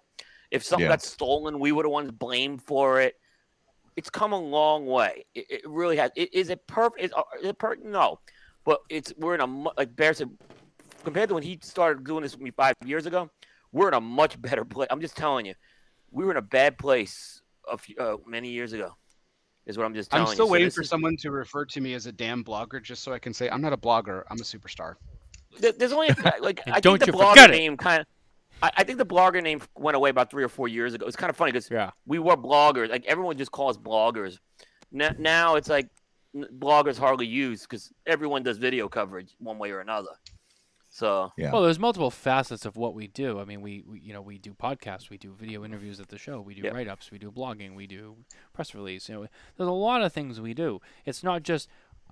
if 0.50 0.62
something 0.64 0.84
Yeah. 0.84 0.92
got 0.92 1.02
stolen 1.02 1.58
we 1.58 1.72
were 1.72 1.82
the 1.82 1.88
ones 1.88 2.10
blamed 2.10 2.62
for 2.62 3.00
it 3.00 3.16
it's 3.96 4.10
come 4.10 4.32
a 4.32 4.38
long 4.38 4.86
way. 4.86 5.24
It, 5.34 5.46
it 5.50 5.60
really 5.66 5.96
has. 5.96 6.10
It, 6.16 6.32
is 6.32 6.50
it 6.50 6.66
perfect? 6.66 7.04
Is, 7.04 7.12
uh, 7.12 7.22
is 7.40 7.48
it 7.48 7.58
perfect? 7.58 7.84
No, 7.84 8.18
but 8.64 8.80
it's 8.88 9.12
we're 9.16 9.34
in 9.34 9.40
a 9.40 9.46
like 9.76 9.94
Bear 9.94 10.14
said 10.14 10.30
compared 11.04 11.28
to 11.28 11.34
when 11.34 11.42
he 11.42 11.58
started 11.62 12.04
doing 12.04 12.22
this 12.22 12.32
with 12.32 12.42
me 12.42 12.50
five 12.50 12.74
years 12.84 13.06
ago. 13.06 13.30
We're 13.72 13.88
in 13.88 13.94
a 13.94 14.00
much 14.00 14.40
better 14.40 14.64
place. 14.64 14.88
I'm 14.90 15.00
just 15.00 15.16
telling 15.16 15.46
you, 15.46 15.54
we 16.10 16.24
were 16.24 16.30
in 16.30 16.36
a 16.36 16.42
bad 16.42 16.78
place 16.78 17.40
a 17.70 17.78
few, 17.78 17.96
uh, 17.96 18.16
many 18.26 18.50
years 18.50 18.72
ago. 18.72 18.96
Is 19.66 19.79
what 19.79 19.85
I'm 19.85 19.94
just 19.94 20.11
telling 20.11 20.27
I'm 20.27 20.33
still 20.33 20.46
you. 20.46 20.53
Waiting 20.53 20.66
this 20.66 20.75
for 20.75 20.83
is- 20.83 20.88
someone 20.88 21.16
to 21.18 21.31
refer 21.31 21.64
to 21.66 21.81
me 21.81 21.94
as 21.94 22.07
a 22.07 22.12
damn 22.12 22.42
blogger, 22.42 22.83
just 22.83 23.03
so 23.05 23.12
I 23.12 23.18
can 23.18 23.33
say 23.33 23.48
I'm 23.48 23.61
not 23.62 23.72
a 23.72 23.77
blogger. 23.77 24.25
I'm 24.31 24.38
a 24.38 24.42
superstar. 24.42 24.94
There's 25.61 25.92
only 25.92 26.09
like 26.40 26.61
I 26.66 26.81
don't 26.81 26.98
think 26.98 27.12
the 27.12 27.16
you 27.18 27.25
blogger 27.25 27.51
name 27.51 27.77
kind 27.77 28.01
of. 28.01 28.07
I, 28.62 28.70
I 28.79 28.85
think 28.85 28.98
the 28.98 29.07
blogger 29.07 29.42
name 29.42 29.61
went 29.77 29.96
away 29.96 30.11
about 30.11 30.31
three 30.31 30.42
or 30.44 30.48
four 30.48 30.66
years 30.68 30.94
ago. 30.94 31.07
It's 31.07 31.16
kind 31.16 31.31
of 31.31 31.37
funny 31.37 31.53
because 31.53 31.70
Yeah. 31.70 31.90
we 32.07 32.18
were 32.18 32.37
bloggers. 32.37 32.90
Like 32.90 33.05
everyone 33.07 33.37
just 33.38 33.53
calls 33.53 33.79
bloggers. 33.79 34.38
N- 34.98 35.16
now 35.18 35.55
it's 35.57 35.68
like 35.68 35.88
bloggers 36.35 36.98
hardly 36.98 37.27
used 37.27 37.68
because 37.68 37.92
everyone 38.07 38.42
does 38.42 38.57
video 38.59 38.88
coverage 38.88 39.35
one 39.38 39.59
way 39.59 39.70
or 39.70 39.81
another. 39.81 40.09
So 40.92 41.33
Yeah. 41.38 41.50
Well, 41.52 41.62
there's 41.62 41.78
multiple 41.78 42.11
facets 42.11 42.66
of 42.66 42.76
what 42.76 42.94
we 42.94 43.07
do. 43.07 43.40
I 43.40 43.44
mean, 43.46 43.62
we, 43.62 43.83
we 43.87 43.98
you 43.98 44.12
know 44.12 44.20
we 44.20 44.37
do 44.37 44.52
podcasts, 44.52 45.09
we 45.09 45.16
do 45.16 45.33
video 45.33 45.64
interviews 45.64 45.98
at 46.00 46.09
the 46.09 46.18
show, 46.18 46.40
we 46.40 46.55
do 46.55 46.62
Yeah. 46.62 46.72
write-ups, 46.72 47.11
we 47.11 47.18
do 47.18 47.31
blogging, 47.31 47.74
we 47.74 47.87
do 47.87 48.14
press 48.52 48.74
release. 48.74 49.09
You 49.09 49.14
know, 49.14 49.26
there's 49.57 49.68
a 49.68 49.72
lot 49.72 50.02
of 50.02 50.12
things 50.12 50.38
we 50.40 50.52
do. 50.52 50.81
It's 51.07 51.24
not 51.24 51.42
just 51.42 51.68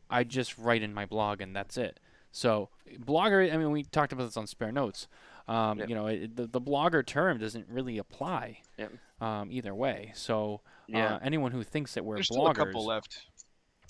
I 0.09 0.25
just 0.25 0.57
write 0.59 0.83
in 0.83 0.95
my 0.95 1.05
blog 1.05 1.43
and 1.43 1.55
that's 1.55 1.77
it. 1.77 2.01
So 2.33 2.71
blogger, 2.99 3.53
I 3.53 3.57
mean, 3.59 3.71
we 3.71 3.83
talked 3.85 4.13
about 4.13 4.25
this 4.25 4.37
on 4.39 4.47
spare 4.47 4.73
notes. 4.73 5.09
Um, 5.47 5.79
Yep. 5.81 5.89
You 5.89 5.95
know, 5.95 6.07
it, 6.07 6.37
the, 6.37 6.47
the 6.47 6.61
blogger 6.61 7.05
term 7.05 7.39
doesn't 7.39 7.69
really 7.69 7.99
apply 7.99 8.61
Yep. 8.79 8.93
um, 9.21 9.53
either 9.53 9.75
way. 9.75 10.13
So 10.15 10.63
yeah, 10.87 11.17
uh, 11.17 11.19
anyone 11.23 11.53
who 11.53 11.63
thinks 11.63 11.95
that 11.95 12.05
we're 12.05 12.17
There's 12.17 12.29
still 12.29 12.47
a 12.47 12.55
couple 12.55 12.87
left. 12.87 13.27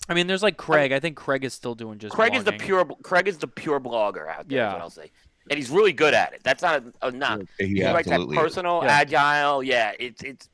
I 0.08 0.14
mean, 0.14 0.26
there's 0.26 0.42
like 0.42 0.56
Craig. 0.56 0.92
I 0.92 1.00
think 1.00 1.16
Craig 1.16 1.44
is 1.44 1.54
still 1.54 1.74
doing 1.74 1.98
just. 1.98 2.14
Craig 2.14 2.34
is 2.34 2.44
the 2.44 2.52
pure 2.52 2.84
Craig 3.02 3.28
is 3.28 3.38
the 3.38 3.46
pure 3.46 3.78
blogger 3.80 4.28
out 4.28 4.48
there. 4.48 4.58
Yeah. 4.58 4.68
Is 4.68 4.72
what 4.74 4.82
I'll 4.82 4.90
say, 4.90 5.10
and 5.50 5.56
he's 5.56 5.70
really 5.70 5.92
good 5.92 6.14
at 6.14 6.32
it. 6.32 6.40
That's 6.42 6.62
not 6.62 6.82
a, 7.02 7.08
a 7.08 7.10
knock. 7.12 7.42
He 7.58 7.66
He 7.66 7.84
writes 7.84 8.08
that 8.08 8.14
absolutely 8.14 8.36
is. 8.36 8.42
personal, 8.42 8.80
Yeah. 8.82 8.90
agile. 8.92 9.62
Yeah, 9.62 9.92
it's 10.00 10.22
it's 10.22 10.48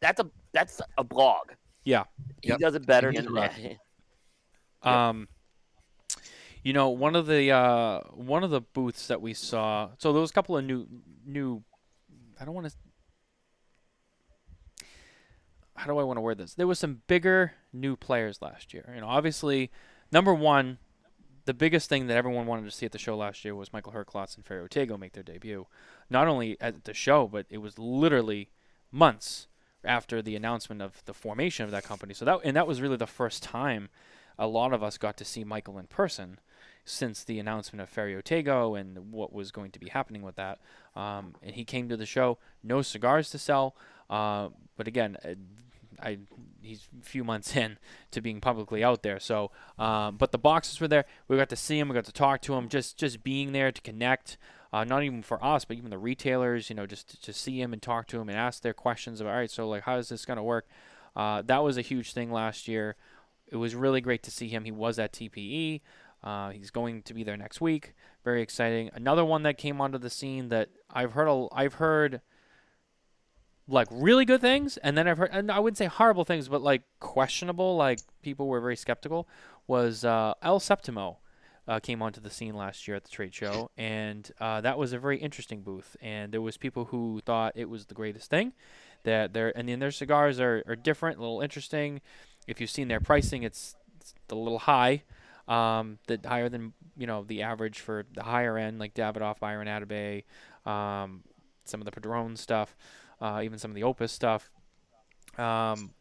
that's 0.00 0.20
a 0.20 0.28
that's 0.52 0.80
a 0.98 1.04
blog. 1.04 1.52
Yeah. 1.84 2.04
he 2.42 2.48
Yep. 2.48 2.58
does 2.58 2.74
it 2.74 2.84
better 2.86 3.12
than 3.12 3.32
right. 3.32 3.52
that. 3.62 3.76
Um, 4.82 5.26
you 6.62 6.72
know, 6.72 6.90
one 6.90 7.16
of 7.16 7.26
the 7.26 7.50
uh, 7.50 8.00
one 8.12 8.44
of 8.44 8.50
the 8.50 8.60
booths 8.60 9.06
that 9.08 9.20
we 9.20 9.34
saw. 9.34 9.90
So 9.98 10.12
there 10.12 10.20
was 10.20 10.30
a 10.30 10.34
couple 10.34 10.56
of 10.56 10.64
new 10.64 10.86
new. 11.24 11.62
I 12.40 12.44
don't 12.44 12.54
want 12.54 12.68
to. 12.68 12.72
How 15.86 15.92
do 15.92 16.00
I 16.00 16.02
want 16.02 16.16
to 16.16 16.20
word 16.20 16.38
this? 16.38 16.54
There 16.54 16.66
was 16.66 16.80
some 16.80 17.02
bigger 17.06 17.52
new 17.72 17.94
players 17.94 18.42
last 18.42 18.74
year. 18.74 18.90
You 18.92 19.02
know, 19.02 19.06
obviously, 19.06 19.70
number 20.10 20.34
one, 20.34 20.78
the 21.44 21.54
biggest 21.54 21.88
thing 21.88 22.08
that 22.08 22.16
everyone 22.16 22.46
wanted 22.46 22.64
to 22.64 22.72
see 22.72 22.86
at 22.86 22.90
the 22.90 22.98
show 22.98 23.16
last 23.16 23.44
year 23.44 23.54
was 23.54 23.72
Michael 23.72 23.92
Herklots 23.92 24.34
and 24.34 24.44
Ferio 24.44 24.68
Tego 24.68 24.98
make 24.98 25.12
their 25.12 25.22
debut. 25.22 25.68
Not 26.10 26.26
only 26.26 26.60
at 26.60 26.82
the 26.82 26.92
show, 26.92 27.28
but 27.28 27.46
it 27.50 27.58
was 27.58 27.78
literally 27.78 28.50
months 28.90 29.46
after 29.84 30.20
the 30.20 30.34
announcement 30.34 30.82
of 30.82 31.04
the 31.04 31.14
formation 31.14 31.64
of 31.64 31.70
that 31.70 31.84
company. 31.84 32.14
So 32.14 32.24
that 32.24 32.40
and 32.42 32.56
that 32.56 32.66
was 32.66 32.80
really 32.80 32.96
the 32.96 33.06
first 33.06 33.44
time 33.44 33.88
a 34.36 34.48
lot 34.48 34.72
of 34.72 34.82
us 34.82 34.98
got 34.98 35.16
to 35.18 35.24
see 35.24 35.44
Michael 35.44 35.78
in 35.78 35.86
person 35.86 36.40
since 36.84 37.22
the 37.22 37.38
announcement 37.38 37.80
of 37.80 37.94
Ferio 37.94 38.20
Tego 38.24 38.74
and 38.74 39.12
what 39.12 39.32
was 39.32 39.52
going 39.52 39.70
to 39.70 39.78
be 39.78 39.88
happening 39.88 40.22
with 40.22 40.34
that. 40.34 40.58
Um, 40.96 41.36
and 41.44 41.54
he 41.54 41.64
came 41.64 41.88
to 41.88 41.96
the 41.96 42.06
show, 42.06 42.38
no 42.64 42.82
cigars 42.82 43.30
to 43.30 43.38
sell. 43.38 43.76
Uh, 44.10 44.48
but 44.76 44.86
again, 44.86 45.16
uh, 45.24 45.34
I 46.02 46.18
he's 46.60 46.88
a 47.00 47.04
few 47.04 47.24
months 47.24 47.56
in 47.62 47.78
to 48.10 48.20
being 48.20 48.40
publicly 48.40 48.82
out 48.82 49.02
there. 49.02 49.20
So, 49.20 49.50
um, 49.78 50.16
but 50.16 50.32
the 50.32 50.38
boxes 50.38 50.80
were 50.80 50.88
there. 50.88 51.04
We 51.28 51.36
got 51.36 51.48
to 51.50 51.56
see 51.56 51.78
him. 51.78 51.88
We 51.88 51.94
got 51.94 52.04
to 52.06 52.12
talk 52.12 52.42
to 52.42 52.54
him. 52.54 52.68
Just 52.68 52.96
just 52.96 53.22
being 53.22 53.52
there 53.52 53.72
to 53.72 53.80
connect. 53.80 54.38
Uh, 54.72 54.84
not 54.84 55.04
even 55.04 55.22
for 55.22 55.42
us, 55.42 55.64
but 55.64 55.76
even 55.76 55.90
the 55.90 55.98
retailers. 55.98 56.70
You 56.70 56.76
know, 56.76 56.86
just 56.86 57.10
to, 57.10 57.20
to 57.22 57.32
see 57.32 57.60
him 57.60 57.72
and 57.72 57.80
talk 57.80 58.06
to 58.08 58.20
him 58.20 58.28
and 58.28 58.36
ask 58.38 58.62
their 58.62 58.74
questions. 58.74 59.20
All 59.20 59.28
right, 59.28 59.50
so 59.50 59.68
like, 59.68 59.82
how 59.82 59.96
is 59.96 60.08
this 60.08 60.24
gonna 60.24 60.44
work? 60.44 60.66
Uh, 61.14 61.42
that 61.42 61.62
was 61.62 61.78
a 61.78 61.82
huge 61.82 62.12
thing 62.12 62.30
last 62.30 62.68
year. 62.68 62.96
It 63.48 63.56
was 63.56 63.74
really 63.74 64.00
great 64.00 64.22
to 64.24 64.30
see 64.30 64.48
him. 64.48 64.64
He 64.64 64.72
was 64.72 64.98
at 64.98 65.12
TPE. 65.12 65.80
Uh, 66.22 66.50
he's 66.50 66.70
going 66.70 67.02
to 67.02 67.14
be 67.14 67.22
there 67.22 67.36
next 67.36 67.60
week. 67.60 67.94
Very 68.24 68.42
exciting. 68.42 68.90
Another 68.92 69.24
one 69.24 69.44
that 69.44 69.56
came 69.56 69.80
onto 69.80 69.98
the 69.98 70.10
scene 70.10 70.48
that 70.48 70.70
I've 70.90 71.12
heard. 71.12 71.28
A, 71.28 71.46
I've 71.52 71.74
heard 71.74 72.20
like 73.68 73.88
really 73.90 74.24
good 74.24 74.40
things, 74.40 74.76
and 74.78 74.96
then 74.96 75.08
I've 75.08 75.18
heard, 75.18 75.30
and 75.32 75.50
I 75.50 75.58
wouldn't 75.58 75.78
say 75.78 75.86
horrible 75.86 76.24
things, 76.24 76.48
but 76.48 76.62
like 76.62 76.82
questionable. 77.00 77.76
Like 77.76 78.00
people 78.22 78.46
were 78.46 78.60
very 78.60 78.76
skeptical. 78.76 79.28
Was 79.66 80.04
uh, 80.04 80.34
El 80.42 80.60
Septimo 80.60 81.16
uh, 81.66 81.80
came 81.80 82.00
onto 82.00 82.20
the 82.20 82.30
scene 82.30 82.54
last 82.54 82.86
year 82.86 82.96
at 82.96 83.04
the 83.04 83.10
trade 83.10 83.34
show, 83.34 83.70
and 83.76 84.30
uh, 84.40 84.60
that 84.60 84.78
was 84.78 84.92
a 84.92 84.98
very 84.98 85.18
interesting 85.18 85.62
booth. 85.62 85.96
And 86.00 86.32
there 86.32 86.40
was 86.40 86.56
people 86.56 86.86
who 86.86 87.20
thought 87.24 87.52
it 87.56 87.68
was 87.68 87.86
the 87.86 87.94
greatest 87.94 88.30
thing. 88.30 88.52
That 89.02 89.32
their 89.32 89.56
and 89.56 89.68
then 89.68 89.78
their 89.78 89.90
cigars 89.90 90.40
are, 90.40 90.62
are 90.66 90.76
different, 90.76 91.18
a 91.18 91.20
little 91.20 91.40
interesting. 91.40 92.00
If 92.46 92.60
you've 92.60 92.70
seen 92.70 92.88
their 92.88 93.00
pricing, 93.00 93.42
it's, 93.42 93.74
it's 94.00 94.14
a 94.30 94.36
little 94.36 94.60
high, 94.60 95.02
um, 95.48 95.98
the 96.06 96.20
higher 96.24 96.48
than 96.48 96.72
you 96.96 97.06
know 97.06 97.24
the 97.24 97.42
average 97.42 97.80
for 97.80 98.04
the 98.14 98.22
higher 98.22 98.56
end, 98.56 98.78
like 98.78 98.94
Davidoff, 98.94 99.40
Byron 99.40 99.66
Atabey, 99.66 100.24
um, 100.70 101.22
some 101.64 101.80
of 101.80 101.84
the 101.84 101.92
Padron 101.92 102.36
stuff, 102.36 102.76
uh, 103.20 103.40
even 103.44 103.58
some 103.58 103.70
of 103.70 103.74
the 103.74 103.82
Opus 103.82 104.12
stuff. 104.12 104.50
Um, 105.38 105.92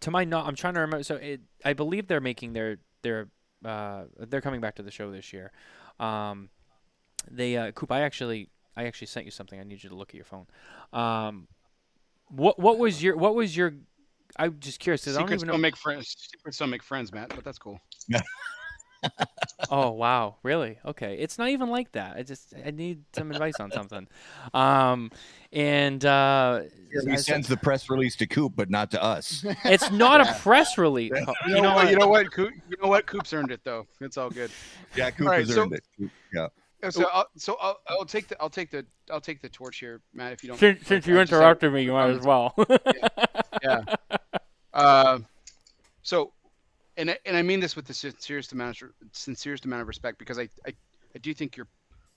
to 0.00 0.10
my 0.10 0.24
not, 0.24 0.46
I'm 0.46 0.54
trying 0.54 0.74
to 0.74 0.80
remember. 0.80 1.02
So 1.02 1.16
it, 1.16 1.40
I 1.64 1.72
believe 1.72 2.06
they're 2.06 2.20
making 2.20 2.52
their 2.52 2.78
their 3.02 3.28
uh, 3.64 4.04
they're 4.18 4.40
coming 4.40 4.60
back 4.60 4.76
to 4.76 4.82
the 4.82 4.90
show 4.90 5.10
this 5.10 5.32
year. 5.32 5.52
Um, 5.98 6.50
they 7.30 7.56
uh, 7.56 7.72
Coop, 7.72 7.90
I 7.90 8.02
actually 8.02 8.50
I 8.76 8.84
actually 8.86 9.06
sent 9.08 9.24
you 9.26 9.32
something. 9.32 9.58
I 9.58 9.64
need 9.64 9.82
you 9.82 9.88
to 9.90 9.96
look 9.96 10.10
at 10.10 10.14
your 10.14 10.24
phone. 10.24 10.46
Um, 10.92 11.48
what 12.28 12.58
what 12.58 12.78
was 12.78 13.02
your 13.02 13.16
what 13.16 13.34
was 13.34 13.56
your 13.56 13.74
I'm 14.36 14.58
just 14.60 14.80
curious 14.80 15.04
'cause 15.04 15.16
I 15.16 15.20
don't 15.20 15.28
Secrets 15.28 15.42
even 15.42 15.48
don't 15.52 15.56
know. 15.58 15.62
make 15.62 15.76
friends. 15.76 16.14
Secrets 16.30 16.58
don't 16.58 16.70
make 16.70 16.82
friends, 16.82 17.12
Matt. 17.12 17.30
But 17.34 17.44
that's 17.44 17.58
cool. 17.58 17.80
Oh 19.70 19.90
wow, 19.90 20.36
really? 20.42 20.78
Okay, 20.84 21.16
it's 21.18 21.38
not 21.38 21.48
even 21.48 21.70
like 21.70 21.92
that. 21.92 22.16
I 22.16 22.22
just 22.22 22.54
I 22.64 22.70
need 22.70 23.02
some 23.14 23.30
advice 23.30 23.58
on 23.60 23.70
something. 23.72 24.06
Um, 24.54 25.10
and 25.52 26.04
uh, 26.04 26.60
He 27.04 27.12
I- 27.12 27.16
sends 27.16 27.48
the 27.48 27.56
press 27.56 27.88
release 27.90 28.16
to 28.16 28.26
Coop, 28.26 28.52
but 28.56 28.70
not 28.70 28.90
to 28.92 29.02
us. 29.02 29.44
it's 29.64 29.90
not 29.90 30.24
Yeah. 30.24 30.34
a 30.36 30.38
press 30.40 30.78
release. 30.78 31.12
You 31.14 31.24
know, 31.26 31.34
You 31.46 31.62
know 31.62 31.74
what? 31.74 31.84
what? 31.84 31.90
You 31.90 31.96
know 31.98 32.08
what? 32.08 32.32
Coop, 32.32 32.52
you 32.68 32.76
know 32.82 32.88
what? 32.88 33.06
Coop's 33.06 33.32
earned 33.32 33.50
it 33.50 33.60
though. 33.64 33.86
It's 34.00 34.16
all 34.16 34.30
good. 34.30 34.50
Yeah, 34.94 35.10
Coop 35.10 35.26
All 35.26 35.32
right, 35.32 35.40
has 35.46 35.54
so- 35.54 35.62
earned 35.62 35.72
it. 35.74 35.84
Coop, 35.98 36.10
Yeah. 36.32 36.48
So, 36.90 37.08
I'll, 37.12 37.26
so 37.36 37.56
I'll, 37.60 37.80
I'll 37.88 38.04
take 38.04 38.28
the 38.28 38.40
I'll 38.40 38.50
take 38.50 38.70
the 38.70 38.86
I'll 39.10 39.20
take 39.20 39.40
the 39.42 39.48
torch 39.48 39.78
here, 39.78 40.00
Matt. 40.14 40.32
If 40.34 40.44
you 40.44 40.48
don't. 40.50 40.58
Since, 40.58 40.86
since 40.86 41.06
you 41.06 41.18
I 41.18 41.22
just 41.22 41.32
have- 41.32 41.40
interrupted 41.40 41.72
me, 41.72 41.82
you 41.82 41.92
might 41.92 42.10
as 42.10 42.20
well. 42.24 42.54
yeah. 43.62 43.80
Uh, 44.72 45.18
so, 46.02 46.32
and 46.96 47.10
I, 47.10 47.18
and 47.26 47.36
I 47.36 47.42
mean 47.42 47.60
this 47.60 47.76
with 47.76 47.86
the 47.86 47.94
sincerest 47.94 48.52
amount 48.52 48.80
of 48.82 48.90
sincerest 49.12 49.64
amount 49.64 49.82
of 49.82 49.88
respect 49.88 50.18
because 50.18 50.38
I, 50.38 50.48
I 50.66 50.72
I 51.14 51.18
do 51.20 51.32
think 51.34 51.56
your 51.56 51.66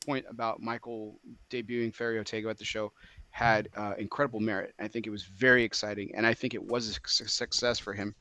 point 0.06 0.26
about 0.30 0.62
Michael 0.62 1.20
debuting 1.50 1.94
Ferio 1.96 2.24
Tego 2.24 2.50
at 2.50 2.58
the 2.58 2.65
show 2.65 2.92
had 3.32 3.70
uh, 3.76 3.94
incredible 3.98 4.39
merit. 4.39 4.74
I 4.80 4.88
think 4.88 5.06
it 5.08 5.10
was 5.10 5.24
very 5.24 5.63
exciting, 5.63 6.12
and 6.15 6.26
I 6.26 6.34
think 6.34 6.54
it 6.54 6.63
was 6.63 6.88
a 6.89 7.28
success 7.30 7.78
for 7.80 7.94
him. 7.94 8.15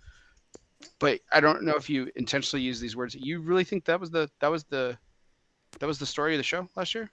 but 0.99 1.21
I 1.33 1.41
don't 1.41 1.63
know 1.63 1.75
if 1.77 1.89
you 1.89 2.09
intentionally 2.17 2.63
use 2.63 2.79
these 2.81 2.95
words. 2.97 3.15
You 3.15 3.41
really 3.41 3.65
think 3.65 3.85
that 3.87 3.99
was 4.01 4.11
the 4.11 4.29
that 4.41 4.51
was 4.51 4.65
the 4.65 4.97
that 5.81 5.87
was 5.87 5.99
the 5.99 6.07
story 6.07 6.35
of 6.35 6.39
the 6.39 6.43
show 6.45 6.69
last 6.77 6.95
year? 6.95 7.11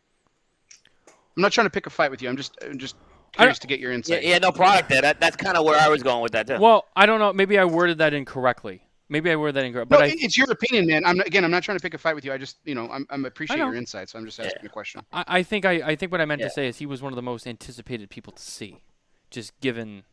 I'm 1.35 1.41
not 1.41 1.51
trying 1.51 1.65
to 1.67 1.71
pick 1.71 1.85
a 1.87 1.89
fight 1.89 2.11
with 2.11 2.21
you. 2.21 2.29
I'm 2.29 2.37
just 2.37 2.57
I'm 2.63 2.77
just 2.79 2.95
I 2.95 2.99
don't- 2.99 3.33
curious 3.43 3.59
to 3.59 3.67
get 3.67 3.79
your 3.79 3.91
Yeah, 3.91 3.97
insight. 3.97 4.23
yeah, 4.23 4.37
no 4.39 4.51
product 4.51 4.89
there. 4.89 5.01
That, 5.01 5.19
that's 5.19 5.35
kind 5.35 5.57
of 5.57 5.65
where 5.65 5.79
I 5.79 5.89
was 5.89 6.01
going 6.03 6.21
with 6.21 6.31
that 6.33 6.47
too. 6.47 6.57
Well, 6.59 6.85
I 6.95 7.05
don't 7.05 7.19
know. 7.19 7.33
Maybe 7.33 7.57
I 7.59 7.65
worded 7.65 7.97
that 7.99 8.13
incorrectly. 8.13 8.81
Maybe 9.07 9.29
I 9.29 9.35
worded 9.35 9.55
that 9.55 9.65
incorrectly. 9.65 9.95
No, 9.95 9.99
But 10.01 10.09
I, 10.09 10.15
it's 10.17 10.35
your 10.37 10.49
opinion, 10.49 10.87
man. 10.87 11.05
I'm 11.05 11.17
not, 11.17 11.27
again, 11.27 11.45
I'm 11.45 11.51
not 11.51 11.61
trying 11.63 11.77
to 11.77 11.81
pick 11.81 11.93
a 11.93 11.97
fight 11.97 12.15
with 12.15 12.25
you. 12.25 12.33
I 12.33 12.37
just, 12.39 12.57
you 12.65 12.73
know, 12.73 12.89
I'm, 12.89 13.05
I'm 13.11 13.25
appreciate 13.25 13.57
know. 13.57 13.65
your 13.67 13.75
insight, 13.75 14.09
so 14.09 14.17
I'm 14.17 14.25
just 14.25 14.39
asking 14.39 14.65
a 14.65 14.69
question. 14.69 15.01
I, 15.13 15.23
I 15.27 15.43
think 15.43 15.63
I, 15.63 15.73
I 15.73 15.95
think 15.95 16.11
what 16.11 16.21
I 16.21 16.25
meant 16.25 16.41
Yeah. 16.41 16.47
to 16.47 16.53
say 16.53 16.67
is 16.67 16.77
he 16.77 16.87
was 16.87 17.01
one 17.03 17.11
of 17.11 17.15
the 17.15 17.21
most 17.21 17.45
anticipated 17.45 18.09
people 18.09 18.33
to 18.33 18.41
see, 18.41 18.81
just 19.29 19.59
given. 19.59 20.03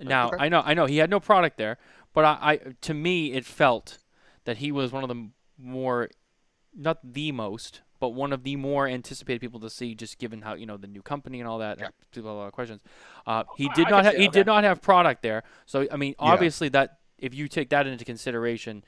Now 0.00 0.28
Okay. 0.28 0.36
I 0.40 0.48
know 0.48 0.60
I 0.64 0.74
know 0.74 0.86
he 0.86 0.98
had 0.98 1.08
no 1.08 1.20
product 1.20 1.56
there, 1.56 1.78
but 2.12 2.24
I, 2.24 2.38
I 2.42 2.60
to 2.82 2.92
me 2.94 3.32
it 3.32 3.46
felt 3.46 3.98
that 4.44 4.58
he 4.58 4.70
was 4.72 4.92
one 4.92 5.02
of 5.04 5.08
the 5.08 5.28
more, 5.56 6.10
not 6.76 6.98
the 7.14 7.30
most, 7.32 7.80
but 8.00 8.08
one 8.10 8.32
of 8.32 8.42
the 8.42 8.56
more 8.56 8.88
anticipated 8.88 9.40
people 9.40 9.60
to 9.60 9.70
see, 9.70 9.94
just 9.94 10.18
given 10.18 10.42
how 10.42 10.54
you 10.54 10.66
know 10.66 10.76
the 10.76 10.88
new 10.88 11.00
company 11.00 11.38
and 11.40 11.48
all 11.48 11.58
that. 11.60 11.78
Yeah. 11.78 11.88
People 12.12 12.30
have 12.30 12.36
a 12.36 12.40
lot 12.40 12.46
of 12.48 12.52
questions. 12.52 12.82
Uh, 13.26 13.44
he 13.56 13.68
did 13.68 13.86
can 13.86 13.90
not 13.90 14.04
ha- 14.04 14.10
he 14.10 14.28
okay. 14.28 14.38
did 14.38 14.46
not 14.46 14.64
have 14.64 14.82
product 14.82 15.22
there, 15.22 15.44
so 15.64 15.86
I 15.90 15.96
mean 15.96 16.14
Yeah. 16.20 16.32
obviously 16.32 16.68
that 16.70 16.98
if 17.18 17.34
you 17.34 17.48
take 17.48 17.70
that 17.70 17.86
into 17.86 18.04
consideration, 18.04 18.84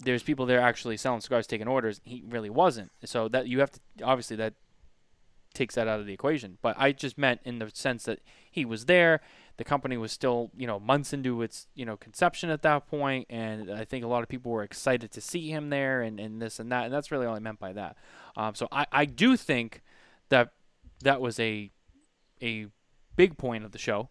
there's 0.00 0.22
people 0.22 0.46
there 0.46 0.60
actually 0.60 0.96
selling 0.96 1.20
cigars, 1.20 1.46
taking 1.46 1.68
orders. 1.68 2.00
He 2.04 2.22
really 2.26 2.50
wasn't. 2.50 2.92
So 3.04 3.28
that 3.28 3.48
you 3.48 3.60
have 3.60 3.70
to 3.72 3.80
obviously 4.02 4.36
that 4.36 4.54
takes 5.54 5.76
that 5.76 5.88
out 5.88 6.00
of 6.00 6.06
the 6.06 6.12
equation. 6.12 6.58
But 6.60 6.74
I 6.78 6.92
just 6.92 7.16
meant 7.16 7.40
in 7.44 7.58
the 7.60 7.70
sense 7.72 8.04
that 8.04 8.20
he 8.50 8.64
was 8.64 8.86
there. 8.86 9.20
The 9.56 9.64
company 9.64 9.96
was 9.96 10.10
still, 10.10 10.50
you 10.56 10.66
know, 10.66 10.80
months 10.80 11.12
into 11.12 11.40
its, 11.40 11.68
you 11.74 11.86
know, 11.86 11.96
conception 11.96 12.50
at 12.50 12.62
that 12.62 12.88
point, 12.88 13.26
and 13.30 13.70
I 13.70 13.84
think 13.84 14.04
a 14.04 14.08
lot 14.08 14.24
of 14.24 14.28
people 14.28 14.50
were 14.50 14.64
excited 14.64 15.12
to 15.12 15.20
see 15.20 15.48
him 15.50 15.70
there, 15.70 16.02
and, 16.02 16.18
and 16.18 16.42
this 16.42 16.58
and 16.58 16.72
that, 16.72 16.86
and 16.86 16.92
that's 16.92 17.12
really 17.12 17.24
all 17.24 17.36
I 17.36 17.38
meant 17.38 17.60
by 17.60 17.72
that. 17.72 17.96
Um, 18.36 18.56
so 18.56 18.66
I, 18.72 18.86
I 18.90 19.04
do 19.04 19.36
think 19.36 19.82
that 20.28 20.50
that 21.04 21.20
was 21.20 21.38
a 21.38 21.70
a 22.42 22.66
big 23.14 23.38
point 23.38 23.64
of 23.64 23.70
the 23.70 23.78
show 23.78 24.08